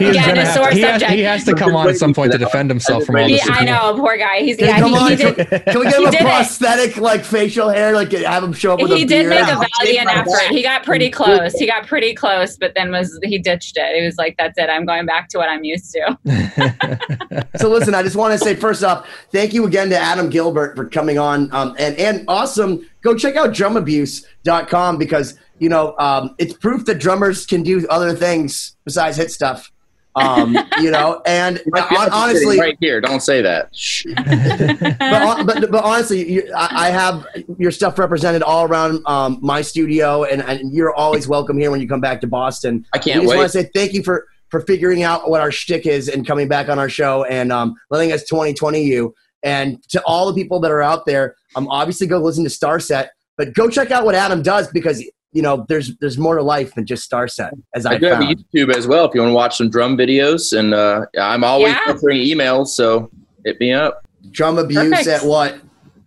He 0.00 0.08
Again, 0.08 0.28
gonna 0.34 0.40
a 0.42 0.52
sore 0.54 0.68
to- 0.70 0.74
he, 0.74 0.80
has, 0.82 1.02
he 1.02 1.20
has 1.20 1.44
to 1.44 1.54
come 1.54 1.74
on 1.76 1.88
at 1.88 1.96
some 1.96 2.14
point 2.14 2.32
to 2.32 2.38
defend 2.38 2.70
himself 2.70 3.04
from 3.04 3.16
all 3.16 3.26
He, 3.26 3.34
this. 3.34 3.48
I 3.50 3.64
know, 3.64 3.94
poor 3.96 4.16
guy. 4.16 4.40
He's 4.40 4.58
yeah. 4.58 4.78
come 4.80 4.90
He, 4.90 4.96
on, 4.98 5.10
he 5.10 5.16
did. 5.16 5.36
can 5.36 5.78
we 5.78 5.84
get 5.84 5.94
he 5.96 6.02
him 6.02 6.08
a 6.08 6.10
did 6.10 6.96
it. 6.96 6.96
like 6.98 7.24
facial 7.24 7.68
hair? 7.68 7.92
Like 7.92 8.12
have 8.12 8.42
him 8.44 8.52
show 8.52 8.74
up 8.74 8.80
with 8.80 8.90
He 8.90 9.02
a 9.02 9.06
did 9.06 9.28
beard? 9.28 9.30
make 9.30 9.42
a 9.42 9.64
valiant 9.84 10.08
effort. 10.16 10.50
He 10.50 10.62
got 10.62 10.84
pretty 10.84 11.10
close. 11.10 11.52
He 11.54 11.66
got 11.66 11.86
pretty 11.86 12.14
close, 12.14 12.56
but 12.56 12.74
then 12.74 12.90
was 12.90 13.18
he 13.22 13.38
ditched 13.38 13.76
it. 13.76 13.96
He 13.98 14.04
was 14.04 14.16
like, 14.16 14.36
"That's 14.38 14.58
it. 14.58 14.68
I'm 14.70 14.84
going 14.86 15.06
back 15.06 15.28
to 15.30 15.38
what 15.38 15.48
I'm 15.48 15.64
used 15.64 15.92
to." 15.92 16.18
So 17.56 17.68
listen, 17.68 17.94
I 17.94 18.02
just 18.02 18.16
want 18.16 18.32
to 18.32 18.38
say 18.38 18.54
first 18.54 18.82
off, 18.82 19.06
thank 19.32 19.52
you 19.52 19.66
again 19.66 19.90
to 19.90 19.96
Adam 19.98 20.30
Gilbert 20.30 20.76
for 20.76 20.86
coming 20.88 21.18
on. 21.18 21.52
Um, 21.54 21.74
and, 21.78 21.96
and 21.98 22.24
awesome, 22.28 22.88
go 23.02 23.14
check 23.14 23.36
out 23.36 23.50
drumabuse.com 23.50 24.98
because, 24.98 25.38
you 25.58 25.68
know, 25.68 25.96
um, 25.98 26.34
it's 26.38 26.52
proof 26.52 26.84
that 26.86 26.98
drummers 26.98 27.46
can 27.46 27.62
do 27.62 27.86
other 27.88 28.14
things 28.14 28.76
besides 28.84 29.16
hit 29.16 29.30
stuff. 29.30 29.70
Um, 30.16 30.58
you 30.80 30.90
know, 30.90 31.22
and 31.24 31.62
honestly, 31.92 32.58
right 32.58 32.76
here. 32.80 33.00
Don't 33.00 33.20
say 33.20 33.42
that. 33.42 33.70
But, 35.00 35.46
but, 35.46 35.70
but 35.70 35.84
honestly, 35.84 36.30
you, 36.30 36.52
I, 36.54 36.88
I 36.88 36.90
have 36.90 37.26
your 37.58 37.70
stuff 37.70 37.98
represented 37.98 38.42
all 38.42 38.64
around 38.64 39.02
um, 39.06 39.38
my 39.40 39.62
studio, 39.62 40.24
and, 40.24 40.42
and 40.42 40.72
you're 40.72 40.94
always 40.94 41.28
welcome 41.28 41.58
here 41.58 41.70
when 41.70 41.80
you 41.80 41.88
come 41.88 42.00
back 42.00 42.20
to 42.22 42.26
Boston. 42.26 42.84
I 42.92 42.98
can't 42.98 43.22
just 43.22 43.34
want 43.34 43.42
to 43.42 43.48
say 43.48 43.70
thank 43.74 43.92
you 43.92 44.02
for 44.02 44.26
for 44.50 44.60
figuring 44.62 45.02
out 45.02 45.30
what 45.30 45.40
our 45.40 45.52
shtick 45.52 45.86
is 45.86 46.08
and 46.08 46.26
coming 46.26 46.48
back 46.48 46.68
on 46.68 46.78
our 46.78 46.88
show 46.88 47.24
and 47.24 47.52
um, 47.52 47.76
letting 47.90 48.12
us 48.12 48.24
2020 48.24 48.82
you. 48.82 49.14
And 49.42 49.82
to 49.90 50.02
all 50.04 50.30
the 50.30 50.34
people 50.34 50.60
that 50.60 50.70
are 50.70 50.82
out 50.82 51.06
there, 51.06 51.34
um, 51.56 51.66
obviously 51.68 52.06
go 52.06 52.18
listen 52.18 52.44
to 52.44 52.50
Starset, 52.50 53.08
but 53.38 53.54
go 53.54 53.68
check 53.70 53.90
out 53.90 54.04
what 54.04 54.14
Adam 54.14 54.42
does 54.42 54.68
because 54.68 55.02
you 55.32 55.42
know 55.42 55.64
there's 55.68 55.96
there's 55.98 56.18
more 56.18 56.36
to 56.36 56.42
life 56.42 56.74
than 56.74 56.84
just 56.86 57.10
Starset. 57.10 57.52
As 57.74 57.86
I, 57.86 57.92
I 57.94 57.98
do 57.98 58.06
have 58.06 58.20
a 58.20 58.24
found. 58.24 58.44
YouTube 58.52 58.74
as 58.76 58.86
well 58.86 59.04
if 59.08 59.14
you 59.14 59.20
want 59.22 59.30
to 59.30 59.34
watch 59.34 59.56
some 59.56 59.70
drum 59.70 59.96
videos. 59.96 60.56
And 60.58 60.74
uh, 60.74 61.06
I'm 61.18 61.44
always 61.44 61.72
Yeah. 61.72 61.80
answering 61.92 62.18
emails, 62.18 62.68
so 62.68 63.10
hit 63.44 63.58
me 63.60 63.72
up. 63.72 64.06
Drum 64.30 64.58
abuse 64.58 64.90
Perfect. 64.90 65.08
at 65.08 65.22
what? 65.24 65.58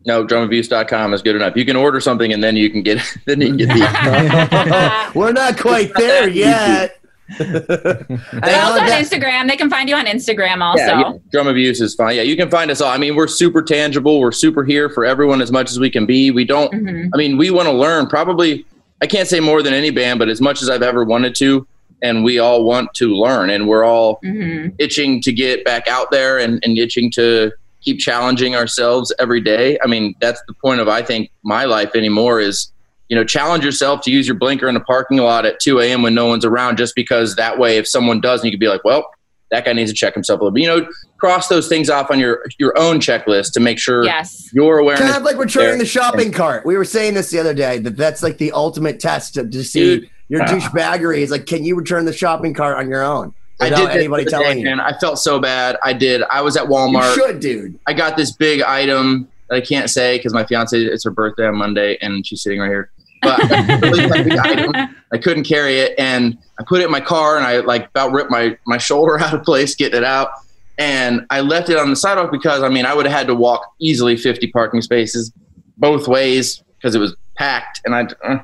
No, 0.06 0.26
drumabuse.com 0.28 1.14
is 1.14 1.22
good 1.22 1.38
enough. 1.38 1.56
You 1.56 1.64
can 1.66 1.78
order 1.78 2.02
something 2.02 2.34
and 2.34 2.44
then 2.44 2.58
you 2.58 2.70
can 2.70 2.82
get 2.84 3.00
then 3.26 3.40
you 3.42 3.48
can 3.48 3.58
get 3.58 3.70
the 3.70 5.12
We're 5.16 5.32
not 5.32 5.58
quite 5.58 5.94
there 5.96 6.28
yet. 6.46 7.00
They're 7.40 8.62
also 8.64 8.82
on 8.82 8.90
Instagram. 8.90 9.48
They 9.48 9.56
can 9.56 9.70
find 9.70 9.88
you 9.90 9.96
on 9.96 10.06
Instagram 10.06 10.62
also. 10.62 10.84
Yeah, 10.84 11.00
yeah, 11.00 11.14
drum 11.32 11.48
abuse 11.48 11.82
is 11.82 11.96
fine. 11.96 12.16
Yeah, 12.16 12.22
you 12.24 12.36
can 12.36 12.50
find 12.50 12.70
us 12.70 12.82
all. 12.82 12.90
I 12.92 12.98
mean, 12.98 13.16
we're 13.16 13.28
super 13.28 13.62
tangible. 13.62 14.20
We're 14.20 14.32
super 14.32 14.64
here 14.64 14.90
for 14.90 15.06
everyone 15.06 15.42
as 15.42 15.52
much 15.52 15.72
as 15.72 15.80
we 15.80 15.90
can 15.90 16.06
be. 16.06 16.32
We 16.32 16.46
don't. 16.46 16.72
Mhm. 16.74 17.10
I 17.14 17.18
mean, 17.18 17.38
we 17.38 17.50
want 17.50 17.68
to 17.68 17.74
learn. 17.74 18.08
Probably, 18.08 18.66
I 19.02 19.08
can't 19.08 19.28
say 19.28 19.40
more 19.40 19.62
than 19.64 19.74
any 19.74 19.90
band, 19.90 20.20
but 20.20 20.30
as 20.30 20.42
much 20.42 20.62
as 20.62 20.70
I've 20.70 20.84
ever 20.84 21.04
wanted 21.06 21.34
to, 21.36 21.66
and 22.02 22.24
we 22.24 22.40
all 22.40 22.66
want 22.66 22.94
to 22.96 23.16
learn, 23.16 23.50
and 23.50 23.68
we're 23.68 23.86
all 23.86 24.20
Mhm. 24.24 24.74
itching 24.78 25.22
to 25.22 25.32
get 25.32 25.64
back 25.64 25.88
out 25.88 26.12
there 26.12 26.38
and, 26.40 26.60
and 26.66 26.78
itching 26.78 27.10
to 27.12 27.52
keep 27.82 28.00
challenging 28.00 28.56
ourselves 28.56 29.14
every 29.20 29.40
day. 29.42 29.78
I 29.84 29.88
mean, 29.88 30.14
that's 30.20 30.42
the 30.48 30.54
point 30.54 30.82
of 30.82 30.88
I 30.90 31.02
think 31.02 31.32
my 31.44 31.64
life 31.66 31.96
anymore 31.96 32.40
is, 32.42 32.72
you 33.14 33.20
know, 33.20 33.24
challenge 33.24 33.64
yourself 33.64 34.02
to 34.02 34.10
use 34.10 34.28
your 34.28 34.36
blinker 34.36 34.68
in 34.68 34.74
the 34.74 34.80
parking 34.80 35.20
lot 35.20 35.46
at 35.46 35.60
2 35.60 35.80
a.m. 35.82 36.02
when 36.02 36.16
no 36.16 36.26
one's 36.26 36.44
around, 36.44 36.78
just 36.80 36.96
because 36.96 37.36
that 37.36 37.60
way, 37.60 37.78
if 37.78 37.88
someone 37.88 38.20
doesn't, 38.20 38.44
you 38.44 38.52
could 38.52 38.60
be 38.60 38.68
like, 38.68 38.84
well, 38.84 39.08
that 39.52 39.66
guy 39.66 39.74
needs 39.74 39.92
to 39.92 39.96
check 39.96 40.16
himself 40.16 40.40
a 40.40 40.44
little 40.46 40.52
bit. 40.56 40.62
You 40.64 40.68
know, 40.68 40.90
cross 41.20 41.48
those 41.48 41.68
things 41.68 41.92
off 41.92 42.10
on 42.10 42.18
your 42.20 42.44
your 42.58 42.76
own 42.76 42.98
checklist 42.98 43.54
to 43.54 43.60
make 43.60 43.78
sure 43.78 44.04
Yes. 44.04 44.50
your 44.52 44.80
awareness. 44.80 45.06
Kind 45.06 45.16
of 45.16 45.22
like 45.22 45.38
returning 45.38 45.78
the 45.78 45.86
shopping 45.86 46.32
cart. 46.32 46.66
We 46.66 46.76
were 46.76 46.86
saying 46.86 47.14
this 47.14 47.30
the 47.30 47.38
other 47.38 47.54
day 47.54 47.78
that 47.78 47.96
that's 47.96 48.24
like 48.24 48.40
the 48.40 48.52
ultimate 48.54 49.00
test 49.00 49.36
to, 49.36 49.48
to 49.48 49.64
see 49.64 50.00
Dude. 50.00 50.10
your 50.30 50.42
ah. 50.42 50.48
douchebaggery. 50.48 51.20
Is 51.20 51.30
like, 51.30 51.46
can 51.46 51.64
you 51.64 51.76
return 51.76 52.06
the 52.06 52.14
shopping 52.14 52.56
cart 52.56 52.80
on 52.80 52.90
your 52.90 53.04
own 53.04 53.32
I 53.62 53.66
without 53.66 53.78
did 53.78 53.88
that 53.90 53.98
anybody 53.98 54.24
the 54.24 54.36
other 54.36 54.44
telling 54.46 54.58
day, 54.64 54.70
you? 54.72 54.76
man. 54.76 54.80
I 54.80 54.98
felt 54.98 55.20
so 55.20 55.40
bad. 55.40 55.78
I 55.84 55.94
did. 55.94 56.24
I 56.32 56.42
was 56.42 56.58
at 56.58 56.64
Walmart. 56.64 56.92
You 56.94 56.98
Walmart. 56.98 57.16
should, 57.16 57.40
dude. 57.40 57.80
I 57.86 57.94
got 57.94 58.18
this 58.18 58.32
big 58.32 58.64
item 58.64 59.28
that 59.50 59.56
I 59.58 59.62
can't 59.62 59.88
say 59.88 60.18
because 60.18 60.34
my 60.34 60.46
fiance 60.46 60.76
it's 60.76 61.04
her 61.04 61.12
birthday 61.12 61.46
on 61.46 61.58
Monday 61.58 62.00
and 62.02 62.26
she's 62.26 62.42
sitting 62.42 62.60
right 62.60 62.70
here. 62.70 62.90
But 63.24 63.52
I 63.52 63.80
really 63.80 64.08
heavy. 64.10 64.90
I 65.12 65.18
couldn't 65.18 65.44
carry 65.44 65.80
it 65.80 65.94
and 65.98 66.38
I 66.60 66.64
put 66.68 66.82
it 66.82 66.86
in 66.86 66.92
my 66.92 67.02
car 67.02 67.38
and 67.38 67.46
I 67.46 67.60
like 67.60 67.88
about 67.90 68.12
ripped 68.12 68.32
my 68.32 68.58
my 68.66 68.78
shoulder 68.78 69.20
out 69.22 69.34
of 69.34 69.44
place 69.44 69.76
getting 69.76 69.98
it 69.98 70.04
out. 70.04 70.30
And 70.78 71.26
I 71.30 71.42
left 71.42 71.70
it 71.70 71.78
on 71.78 71.90
the 71.90 71.96
sidewalk 71.96 72.32
because 72.32 72.64
I 72.64 72.70
mean 72.70 72.86
I 72.86 72.94
would 72.94 73.06
have 73.06 73.16
had 73.16 73.28
to 73.28 73.36
walk 73.36 73.74
easily 73.80 74.18
50 74.18 74.48
parking 74.48 74.82
spaces 74.82 75.32
both 75.78 76.08
ways 76.08 76.64
because 76.78 76.96
it 76.96 77.00
was 77.00 77.16
packed. 77.36 77.82
And 77.86 77.96
I, 77.96 78.08
uh, 78.24 78.40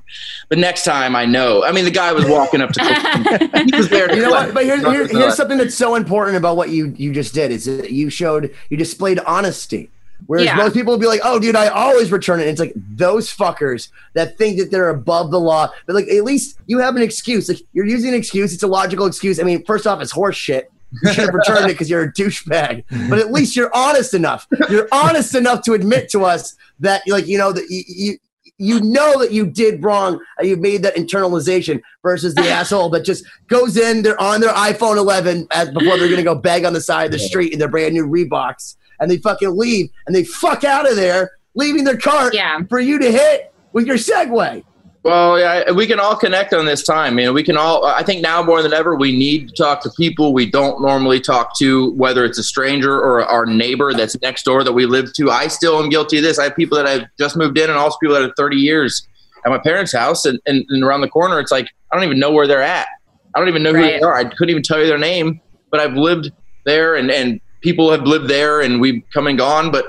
but 0.48 0.58
next 0.58 0.84
time 0.84 1.16
I 1.16 1.26
know. 1.26 1.64
I 1.64 1.72
mean 1.72 1.86
the 1.86 1.92
guy 1.92 2.12
was 2.12 2.26
walking 2.26 2.62
up 2.62 2.72
to 2.72 3.64
he 3.66 3.76
was 3.76 3.90
there. 3.90 4.08
To 4.08 4.16
You 4.16 4.24
know 4.24 4.32
what? 4.32 4.54
But 4.54 4.66
here's, 4.66 4.82
Not 4.82 4.94
here, 4.94 5.08
to 5.08 5.18
here's 5.18 5.36
something 5.36 5.58
that's 5.58 5.76
so 5.76 5.96
important 5.96 6.38
about 6.38 6.56
what 6.56 6.70
you 6.70 6.94
you 6.98 7.14
just 7.14 7.34
did 7.34 7.52
is 7.52 7.66
that 7.66 7.92
you 7.92 8.10
showed 8.10 8.56
you 8.70 8.78
displayed 8.78 9.20
honesty. 9.20 9.90
Whereas 10.28 10.46
Yeah. 10.46 10.56
most 10.56 10.74
people 10.74 10.94
will 10.94 11.00
be 11.00 11.08
like, 11.08 11.22
"Oh, 11.24 11.40
dude, 11.40 11.56
I 11.56 11.68
always 11.68 12.12
return 12.12 12.40
it." 12.40 12.44
And 12.44 12.52
it's 12.52 12.60
like 12.60 12.74
those 12.76 13.30
fuckers 13.36 13.90
that 14.14 14.38
think 14.38 14.60
that 14.60 14.70
they're 14.72 14.90
above 14.90 15.32
the 15.32 15.40
law. 15.40 15.70
But 15.88 15.96
like, 15.96 16.08
at 16.08 16.24
least 16.24 16.58
you 16.68 16.80
have 16.80 16.96
an 16.96 17.02
excuse. 17.02 17.50
Like 17.50 17.60
you're 17.74 17.86
using 17.88 18.10
an 18.10 18.16
excuse. 18.16 18.54
It's 18.54 18.64
a 18.64 18.68
logical 18.68 19.06
excuse. 19.06 19.40
I 19.40 19.44
mean, 19.44 19.64
first 19.66 19.88
off, 19.88 20.02
it's 20.02 20.12
horse 20.12 20.36
shit. 20.36 20.72
You 21.04 21.14
should 21.14 21.26
have 21.26 21.34
returned 21.36 21.66
it 21.66 21.74
because 21.74 21.90
you're 21.90 22.02
a 22.04 22.12
douchebag. 22.14 22.84
But 23.10 23.20
at 23.20 23.32
least 23.32 23.56
you're 23.56 23.70
honest 23.76 24.14
enough. 24.16 24.48
You're 24.70 24.88
honest 24.92 25.36
enough 25.36 25.62
to 25.66 25.74
admit 25.74 26.10
to 26.12 26.26
us 26.26 26.56
that, 26.80 27.04
like, 27.08 27.28
you 27.28 27.38
know, 27.38 27.52
that 27.52 27.66
you. 27.70 27.84
you 27.88 28.18
you 28.62 28.82
know 28.82 29.18
that 29.22 29.32
you 29.32 29.46
did 29.46 29.82
wrong. 29.82 30.20
and 30.38 30.46
You 30.46 30.58
made 30.58 30.84
that 30.84 30.98
internalization 30.98 31.80
versus 32.04 32.36
the 32.36 32.50
asshole 32.50 32.90
that 32.90 33.06
just 33.06 33.24
goes 33.48 33.78
in. 33.78 34.02
They're 34.02 34.20
on 34.20 34.42
their 34.42 34.54
iPhone 34.54 34.98
11 34.98 35.48
as 35.52 35.70
before 35.70 35.98
they're 35.98 36.10
gonna 36.10 36.24
go 36.24 36.36
beg 36.36 36.66
on 36.66 36.74
the 36.74 36.82
side 36.82 37.06
of 37.06 37.12
the 37.14 37.20
street 37.20 37.54
in 37.54 37.60
their 37.60 37.70
brand 37.70 37.94
new 37.94 38.06
Reeboks, 38.06 38.76
and 39.00 39.10
they 39.10 39.18
fucking 39.18 39.56
leave 39.58 39.90
and 40.08 40.16
they 40.16 40.24
fuck 40.24 40.64
out 40.64 40.90
of 40.90 40.96
there, 40.96 41.32
leaving 41.56 41.84
their 41.84 41.98
cart 41.98 42.34
Yeah. 42.34 42.60
for 42.70 42.80
you 42.80 43.00
to 43.00 43.12
hit 43.12 43.54
with 43.74 43.86
your 43.88 43.98
Segway. 43.98 44.64
Well, 45.04 45.40
yeah, 45.40 45.72
we 45.72 45.88
can 45.88 45.98
all 45.98 46.18
connect 46.18 46.54
on 46.54 46.66
this 46.66 46.84
time. 46.84 47.18
You 47.18 47.26
know, 47.28 47.34
we 47.34 47.42
can 47.42 47.56
all. 47.56 47.86
I 47.86 48.04
think 48.04 48.22
now 48.22 48.44
more 48.44 48.62
than 48.62 48.74
ever, 48.74 48.96
we 48.98 49.18
need 49.18 49.48
to 49.48 49.56
talk 49.56 49.82
to 49.84 49.90
people 49.98 50.34
we 50.34 50.46
don't 50.46 50.82
normally 50.82 51.22
talk 51.22 51.58
to, 51.60 51.92
whether 51.94 52.26
it's 52.26 52.38
a 52.38 52.44
stranger 52.44 52.94
or 53.00 53.24
our 53.24 53.46
neighbor 53.46 53.94
that's 53.94 54.20
next 54.22 54.44
door 54.44 54.62
that 54.66 54.74
we 54.74 54.86
live 54.86 55.14
to. 55.14 55.32
I 55.32 55.48
still 55.48 55.82
am 55.82 55.88
guilty 55.90 56.18
of 56.18 56.24
this. 56.24 56.38
I 56.38 56.44
have 56.46 56.56
people 56.58 56.76
that 56.78 56.86
I've 56.86 57.06
just 57.18 57.38
moved 57.38 57.58
in, 57.58 57.70
and 57.70 57.80
also 57.80 57.98
people 58.02 58.14
that 58.16 58.24
are 58.30 58.34
30 58.36 58.58
years 58.58 59.08
at 59.46 59.50
my 59.52 59.58
parents' 59.58 59.94
house, 59.94 60.26
and, 60.26 60.38
and, 60.46 60.66
and 60.68 60.84
around 60.84 61.00
the 61.00 61.08
corner, 61.08 61.40
it's 61.40 61.52
like 61.52 61.70
I 61.94 61.96
don't 61.96 62.04
even 62.04 62.20
know 62.20 62.32
where 62.32 62.46
they're 62.46 62.62
at. 62.62 62.88
I 63.34 63.40
don't 63.40 63.48
even 63.48 63.64
know 63.64 63.72
who 63.74 63.78
Right. 63.80 64.02
they 64.02 64.02
are. 64.02 64.16
I 64.16 64.26
couldn't 64.26 64.50
even 64.50 64.64
tell 64.64 64.82
you 64.82 64.88
their 64.88 64.98
name, 65.00 65.40
but 65.72 65.80
I've 65.80 65.94
lived 65.94 66.30
there, 66.66 66.96
and 66.96 67.10
and 67.10 67.40
people 67.62 67.92
have 67.92 68.04
lived 68.04 68.30
there, 68.30 68.62
and 68.62 68.80
we've 68.80 69.04
come 69.14 69.28
and 69.28 69.38
gone, 69.38 69.72
but 69.72 69.86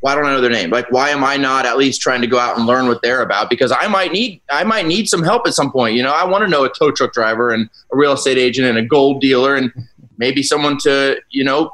why 0.00 0.14
don't 0.14 0.26
I 0.26 0.32
know 0.34 0.42
their 0.42 0.50
name? 0.50 0.68
Like, 0.68 0.90
why 0.92 1.08
am 1.08 1.24
I 1.24 1.38
not 1.38 1.64
at 1.64 1.78
least 1.78 2.02
trying 2.02 2.20
to 2.20 2.26
go 2.26 2.38
out 2.38 2.58
and 2.58 2.66
learn 2.66 2.88
what 2.88 3.00
they're 3.00 3.22
about? 3.22 3.48
Because 3.48 3.72
I 3.72 3.86
might 3.88 4.12
need, 4.12 4.42
I 4.50 4.62
might 4.62 4.84
need 4.84 5.08
some 5.08 5.22
help 5.22 5.46
at 5.46 5.54
some 5.54 5.72
point. 5.72 5.96
You 5.96 6.02
know, 6.02 6.12
I 6.12 6.24
want 6.24 6.44
to 6.44 6.50
know 6.50 6.64
a 6.64 6.68
tow 6.68 6.90
truck 6.90 7.14
driver 7.14 7.50
and 7.50 7.70
a 7.90 7.96
real 7.96 8.12
estate 8.12 8.36
agent 8.36 8.68
and 8.68 8.76
a 8.76 8.84
gold 8.84 9.22
dealer 9.22 9.56
and 9.56 9.72
maybe 10.18 10.42
someone 10.42 10.76
to, 10.80 11.16
you 11.30 11.42
know, 11.42 11.70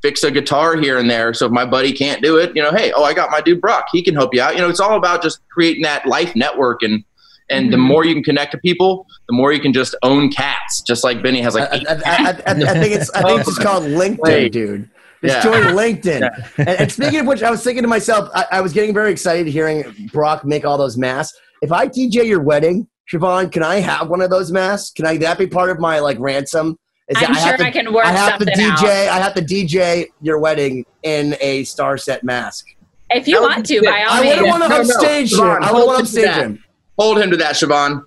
fix 0.00 0.24
a 0.24 0.30
guitar 0.30 0.76
here 0.76 0.98
and 0.98 1.10
there. 1.10 1.34
So 1.34 1.44
if 1.46 1.52
my 1.52 1.66
buddy 1.66 1.92
can't 1.92 2.22
do 2.22 2.38
it, 2.38 2.56
you 2.56 2.62
know, 2.62 2.72
hey, 2.72 2.92
oh, 2.92 3.04
I 3.04 3.12
got 3.12 3.30
my 3.30 3.42
dude 3.42 3.60
Brock. 3.60 3.88
He 3.92 4.02
can 4.02 4.14
help 4.14 4.32
you 4.32 4.40
out. 4.40 4.54
You 4.54 4.62
know, 4.62 4.70
it's 4.70 4.80
all 4.80 4.96
about 4.96 5.22
just 5.22 5.46
creating 5.48 5.82
that 5.82 6.06
life 6.06 6.34
network 6.34 6.82
and. 6.82 7.04
And 7.48 7.72
the 7.72 7.76
Mhm. 7.76 7.80
more 7.86 8.04
you 8.04 8.14
can 8.14 8.24
connect 8.24 8.52
to 8.52 8.58
people, 8.58 9.06
the 9.28 9.34
more 9.36 9.52
you 9.52 9.60
can 9.60 9.72
just 9.72 9.94
own 10.02 10.30
cats. 10.30 10.80
Just 10.86 11.04
like 11.04 11.22
Benny 11.22 11.40
has 11.42 11.54
like 11.54 11.70
I, 11.72 11.76
eight 11.76 11.86
I, 11.88 11.92
I, 11.94 12.28
I, 12.46 12.50
I 12.50 12.80
think 12.80 12.94
it's 12.94 13.10
I 13.10 13.22
think 13.22 13.40
it's 13.40 13.48
just 13.50 13.60
called 13.60 13.84
LinkedIn, 13.84 14.18
Wait. 14.18 14.52
dude. 14.52 14.88
Just 15.24 15.36
Yeah. 15.36 15.42
join 15.42 15.62
LinkedIn. 15.74 16.28
And, 16.58 16.68
and 16.68 16.92
speaking 16.92 17.20
of 17.20 17.26
which, 17.26 17.42
I 17.42 17.50
was 17.50 17.62
thinking 17.62 17.82
to 17.82 17.88
myself, 17.88 18.28
I, 18.34 18.46
I 18.52 18.60
was 18.60 18.72
getting 18.72 18.92
very 18.92 19.12
excited 19.12 19.46
hearing 19.46 20.08
Brock 20.12 20.44
make 20.44 20.64
all 20.64 20.76
those 20.76 20.96
masks. 20.96 21.38
If 21.62 21.70
I 21.72 21.86
DJ 21.86 22.26
your 22.26 22.40
wedding, 22.42 22.86
Siobhan, 23.12 23.50
can 23.52 23.62
I 23.62 23.76
have 23.76 24.08
one 24.08 24.20
of 24.20 24.30
those 24.30 24.50
masks? 24.50 24.90
Can 24.90 25.06
I 25.06 25.16
that 25.18 25.38
be 25.38 25.46
part 25.46 25.70
of 25.70 25.78
my 25.78 26.00
like 26.00 26.18
ransom? 26.18 26.76
Is 27.08 27.16
I'm 27.22 27.32
that 27.32 27.38
sure 27.38 27.46
have 27.52 27.56
to- 27.60 27.66
I 27.66 27.70
can 27.70 27.92
work 27.94 28.04
I 28.04 28.10
have 28.12 28.38
to 28.40 28.44
DJ. 28.44 29.06
out. 29.06 29.12
I 29.16 29.18
have 29.20 29.34
to 29.34 29.40
DJ 29.42 30.06
your 30.20 30.40
wedding 30.40 30.84
in 31.04 31.36
a 31.40 31.62
Starset 31.62 32.24
mask. 32.24 32.66
If 33.10 33.28
you 33.28 33.36
That 33.40 33.42
want 33.42 33.66
to, 33.66 33.74
good. 33.74 33.84
by 33.84 34.02
all 34.02 34.10
I 34.10 34.20
means. 34.22 34.34
wouldn't 34.34 34.48
want 34.48 34.62
to 34.64 34.68
No, 34.68 34.74
no, 34.74 34.80
upstage 34.82 35.32
him. 35.32 35.40
I 35.44 35.66
hold 35.68 35.86
wouldn't 35.86 35.86
want 35.86 36.06
to 36.08 36.12
to 36.14 36.20
upstage 36.28 36.42
him. 36.44 36.64
Hold 36.98 37.18
him 37.18 37.30
to 37.30 37.36
that, 37.38 37.54
Siobhan. 37.56 38.04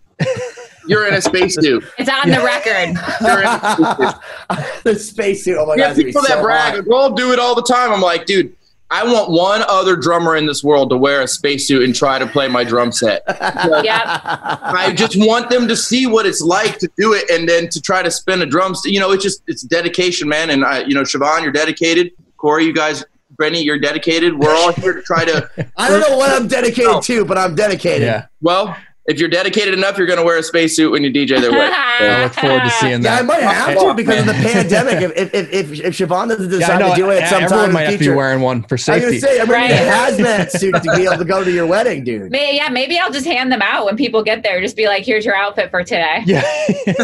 You're 0.88 1.08
in 1.08 1.14
a 1.14 1.22
spacesuit. 1.22 1.84
It's 2.00 2.10
on 2.10 2.30
the 2.30 2.42
record. 2.44 2.98
You're 3.22 3.42
in 3.42 3.48
a 3.48 3.60
spacesuit. 3.60 4.84
the 4.84 4.96
spacesuit. 5.00 5.58
Oh 5.60 5.66
my 5.66 5.74
We 5.76 5.82
god, 5.82 5.90
have 5.90 5.92
it's 5.92 5.98
gonna 5.98 6.06
be 6.06 6.12
people 6.12 6.22
that 6.24 6.38
so 6.38 6.42
brag, 6.42 6.62
hot. 6.74 6.78
like, 6.80 6.88
well, 6.88 7.02
I'll 7.04 7.12
do 7.14 7.32
it 7.32 7.40
all 7.40 7.54
the 7.56 7.62
time. 7.64 7.92
I'm 7.92 8.02
like, 8.02 8.26
dude, 8.26 8.56
I 8.92 9.04
want 9.04 9.30
one 9.30 9.62
other 9.68 9.96
drummer 9.96 10.36
in 10.36 10.48
this 10.48 10.64
world 10.64 10.90
to 10.90 10.98
wear 10.98 11.22
a 11.22 11.28
spacesuit 11.28 11.84
and 11.84 11.94
try 11.94 12.18
to 12.18 12.26
play 12.26 12.48
my 12.48 12.64
drum 12.64 12.92
set. 12.92 13.22
Yep. 13.28 14.04
I 14.04 14.92
just 14.96 15.14
want 15.16 15.50
them 15.52 15.68
to 15.68 15.76
see 15.76 16.08
what 16.08 16.26
it's 16.26 16.42
like 16.42 16.80
to 16.80 16.90
do 16.98 17.14
it 17.14 17.30
and 17.30 17.48
then 17.48 17.70
to 17.70 17.80
try 17.82 18.02
to 18.02 18.10
spin 18.10 18.42
a 18.42 18.46
drum. 18.48 18.74
st- 18.74 18.92
You 18.94 19.00
know, 19.00 19.12
it's 19.12 19.22
just, 19.24 19.44
it's 19.46 19.62
dedication, 19.62 20.28
man. 20.28 20.50
And, 20.50 20.66
I, 20.66 20.80
you 20.86 20.96
know, 20.96 21.04
Siobhan, 21.04 21.44
you're 21.44 21.52
dedicated. 21.52 22.12
Corey, 22.38 22.66
you 22.66 22.74
guys, 22.74 23.06
Brenny, 23.40 23.64
you're 23.64 23.80
dedicated. 23.80 24.38
We're 24.38 24.54
all 24.56 24.74
here 24.74 24.94
to 24.94 25.02
try 25.02 25.24
to, 25.26 25.50
I 25.78 25.88
don't 25.90 26.02
know 26.02 26.18
what 26.18 26.30
I'm 26.32 26.48
dedicated 26.48 26.92
No. 26.92 27.02
to, 27.02 27.24
but 27.26 27.38
I'm 27.38 27.56
dedicated. 27.56 28.02
Yeah. 28.02 28.26
well, 28.42 28.76
if 29.10 29.20
you're 29.20 29.28
dedicated 29.30 29.74
enough, 29.74 29.98
you're 29.98 30.08
going 30.08 30.20
to 30.20 30.24
wear 30.24 30.38
a 30.38 30.44
spacesuit 30.44 30.92
when 30.92 31.04
you 31.04 31.12
DJ 31.12 31.42
their 31.42 31.52
wedding. 31.52 31.74
I 31.76 32.24
look 32.24 32.34
forward 32.34 32.62
to 32.64 32.70
seeing 32.70 33.02
that. 33.02 33.16
Yeah, 33.16 33.20
I 33.20 33.22
might 33.24 33.42
have 33.42 33.78
to 33.80 33.94
because 33.96 34.20
of 34.20 34.28
the 34.28 34.34
pandemic. 34.54 35.02
If 35.02 35.12
if 35.18 35.34
if, 35.34 35.54
if, 35.72 35.80
if 35.86 35.98
Siobhan 35.98 36.30
doesn't 36.30 36.52
Yeah, 36.52 36.60
decide 36.60 36.80
know. 36.80 36.90
to 36.92 36.96
do 36.96 37.10
it 37.10 37.16
Yeah, 37.22 37.30
sometime 37.30 37.44
everyone 37.46 37.66
in 37.70 37.74
might 37.74 37.86
the 37.86 37.92
have 37.92 38.00
to 38.00 38.10
be 38.10 38.16
wearing 38.16 38.42
one 38.42 38.64
for 38.64 38.76
I 38.76 38.76
was 38.76 38.86
gonna 38.88 39.02
safety. 39.02 39.20
say 39.20 39.40
I'm 39.42 39.48
gonna 39.48 39.68
need 39.68 39.74
a 39.74 39.78
hazmat 39.92 40.52
suit 40.52 40.76
to 40.84 40.96
be 40.96 41.04
able 41.06 41.18
to 41.18 41.26
go 41.26 41.44
to 41.44 41.52
your 41.52 41.66
wedding, 41.66 42.04
dude. 42.04 42.32
May, 42.32 42.56
yeah, 42.56 42.70
maybe 42.70 42.98
I'll 43.00 43.12
just 43.12 43.26
hand 43.26 43.52
them 43.52 43.62
out 43.62 43.86
when 43.86 43.98
people 43.98 44.24
get 44.24 44.44
there. 44.44 44.62
Just 44.62 44.76
be 44.78 44.86
like, 44.88 45.04
here's 45.04 45.26
your 45.26 45.36
outfit 45.36 45.72
for 45.72 45.84
today. 45.84 46.22
yeah. 46.26 46.44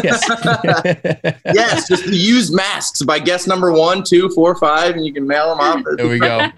yes. 0.02 0.22
yes, 1.52 1.88
just 1.88 2.06
use 2.06 2.52
masks 2.52 3.02
by 3.02 3.18
guest 3.18 3.48
number 3.48 3.72
one, 3.72 4.02
two, 4.04 4.28
four, 4.30 4.54
five, 4.56 4.94
and 4.94 5.04
you 5.04 5.12
can 5.12 5.26
mail 5.26 5.48
them 5.50 5.60
off. 5.60 5.82
There 5.96 6.08
we 6.08 6.18
go. 6.18 6.48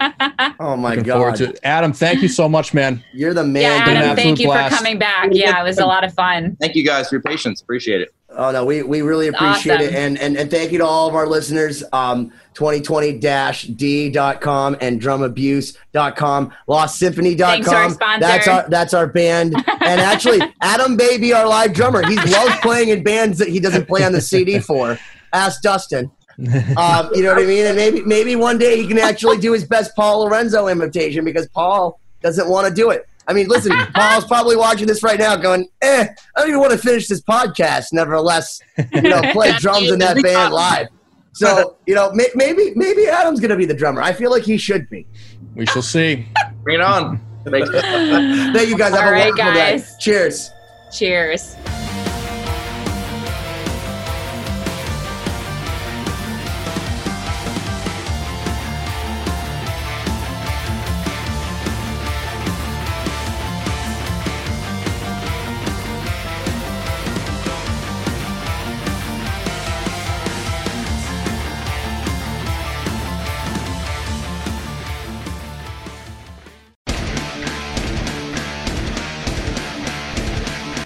Oh 0.59 0.75
my 0.75 0.89
Looking 0.91 1.03
god, 1.03 1.35
to. 1.37 1.65
Adam, 1.65 1.93
thank 1.93 2.21
you 2.21 2.27
so 2.27 2.47
much, 2.47 2.73
man. 2.73 3.03
you're 3.13 3.33
the 3.33 3.43
man. 3.43 3.61
Yeah, 3.63 4.01
Adam, 4.03 4.15
thank 4.15 4.39
you 4.39 4.47
blast. 4.47 4.75
for 4.75 4.77
coming 4.83 4.99
back. 4.99 5.29
Yeah, 5.39 5.59
it 5.59 5.63
was 5.63 5.79
a 5.79 5.85
lot 5.85 6.03
of 6.03 6.13
fun. 6.13 6.55
Thank 6.59 6.75
you 6.75 6.85
guys 6.85 7.09
for 7.09 7.15
your 7.15 7.21
patience. 7.21 7.61
Appreciate 7.61 8.01
it. 8.01 8.13
Oh 8.31 8.51
no, 8.51 8.63
we, 8.63 8.83
we 8.83 9.01
really 9.01 9.27
appreciate 9.27 9.81
it, 9.81 9.95
and, 9.95 10.15
and 10.19 10.37
and 10.37 10.51
thank 10.51 10.71
you 10.71 10.77
to 10.77 10.85
all 10.85 11.09
of 11.09 11.15
our 11.15 11.27
listeners. 11.27 11.83
Um, 11.91 12.31
2020-d.com 12.53 14.77
and 14.81 15.01
drumabuse.com, 15.01 16.53
lostsymphony.com. 16.67 17.37
Thanks 17.37 17.69
to 17.69 17.75
our 17.75 17.89
sponsor. 17.89 18.19
That's 18.19 18.47
our 18.47 18.69
that's 18.69 18.93
our 18.93 19.07
band, 19.07 19.55
and 19.55 20.01
actually 20.01 20.41
Adam 20.61 20.95
Baby, 20.95 21.33
our 21.33 21.47
live 21.47 21.73
drummer, 21.73 22.05
he 22.05 22.17
loves 22.17 22.55
playing 22.61 22.89
in 22.89 23.03
bands 23.03 23.39
that 23.39 23.47
he 23.47 23.59
doesn't 23.59 23.87
play 23.87 24.03
on 24.03 24.11
the 24.11 24.21
CD 24.21 24.59
for. 24.59 24.97
Ask 25.33 25.61
Dustin. 25.61 26.11
Um, 26.77 27.09
you 27.13 27.23
know 27.23 27.33
what 27.33 27.43
I 27.43 27.45
mean? 27.45 27.65
And 27.65 27.75
maybe 27.75 28.01
maybe 28.01 28.35
one 28.35 28.57
day 28.57 28.81
he 28.81 28.87
can 28.87 28.97
actually 28.97 29.39
do 29.39 29.53
his 29.53 29.65
best 29.65 29.95
Paul 29.95 30.21
Lorenzo 30.21 30.67
imitation 30.67 31.25
because 31.25 31.47
Paul 31.49 31.99
doesn't 32.21 32.47
want 32.47 32.67
to 32.67 32.73
do 32.73 32.91
it. 32.91 33.07
I 33.29 33.33
mean, 33.33 33.47
listen, 33.47 33.71
Paul's 33.93 34.25
probably 34.25 34.55
watching 34.55 34.87
this 34.87 35.03
right 35.03 35.19
now, 35.19 35.35
going, 35.35 35.69
"Eh, 35.81 36.07
I 36.35 36.39
don't 36.39 36.49
even 36.49 36.59
want 36.59 36.71
to 36.71 36.77
finish 36.77 37.07
this 37.07 37.21
podcast." 37.21 37.93
Nevertheless, 37.93 38.59
you 38.91 39.01
know, 39.03 39.21
play 39.31 39.53
drums 39.53 39.91
in 39.91 39.99
that 39.99 40.21
band 40.21 40.53
live. 40.53 40.87
So 41.33 41.77
you 41.85 41.93
know, 41.93 42.11
may, 42.11 42.27
maybe 42.33 42.73
maybe 42.75 43.07
Adam's 43.07 43.39
gonna 43.39 43.55
be 43.55 43.65
the 43.65 43.73
drummer. 43.75 44.01
I 44.01 44.13
feel 44.13 44.31
like 44.31 44.43
he 44.43 44.57
should 44.57 44.89
be. 44.89 45.05
We 45.53 45.67
shall 45.67 45.83
see. 45.83 46.27
Bring 46.63 46.79
it 46.79 46.81
on. 46.81 47.21
Thank 47.45 47.65
you. 47.67 47.81
Thank 47.81 48.69
you 48.69 48.77
guys. 48.77 48.93
Have 48.93 49.03
All 49.03 49.09
a 49.09 49.11
right, 49.11 49.27
wonderful 49.29 49.53
day. 49.53 49.71
guys. 49.77 49.95
Cheers. 49.99 50.51
Cheers. 50.91 51.55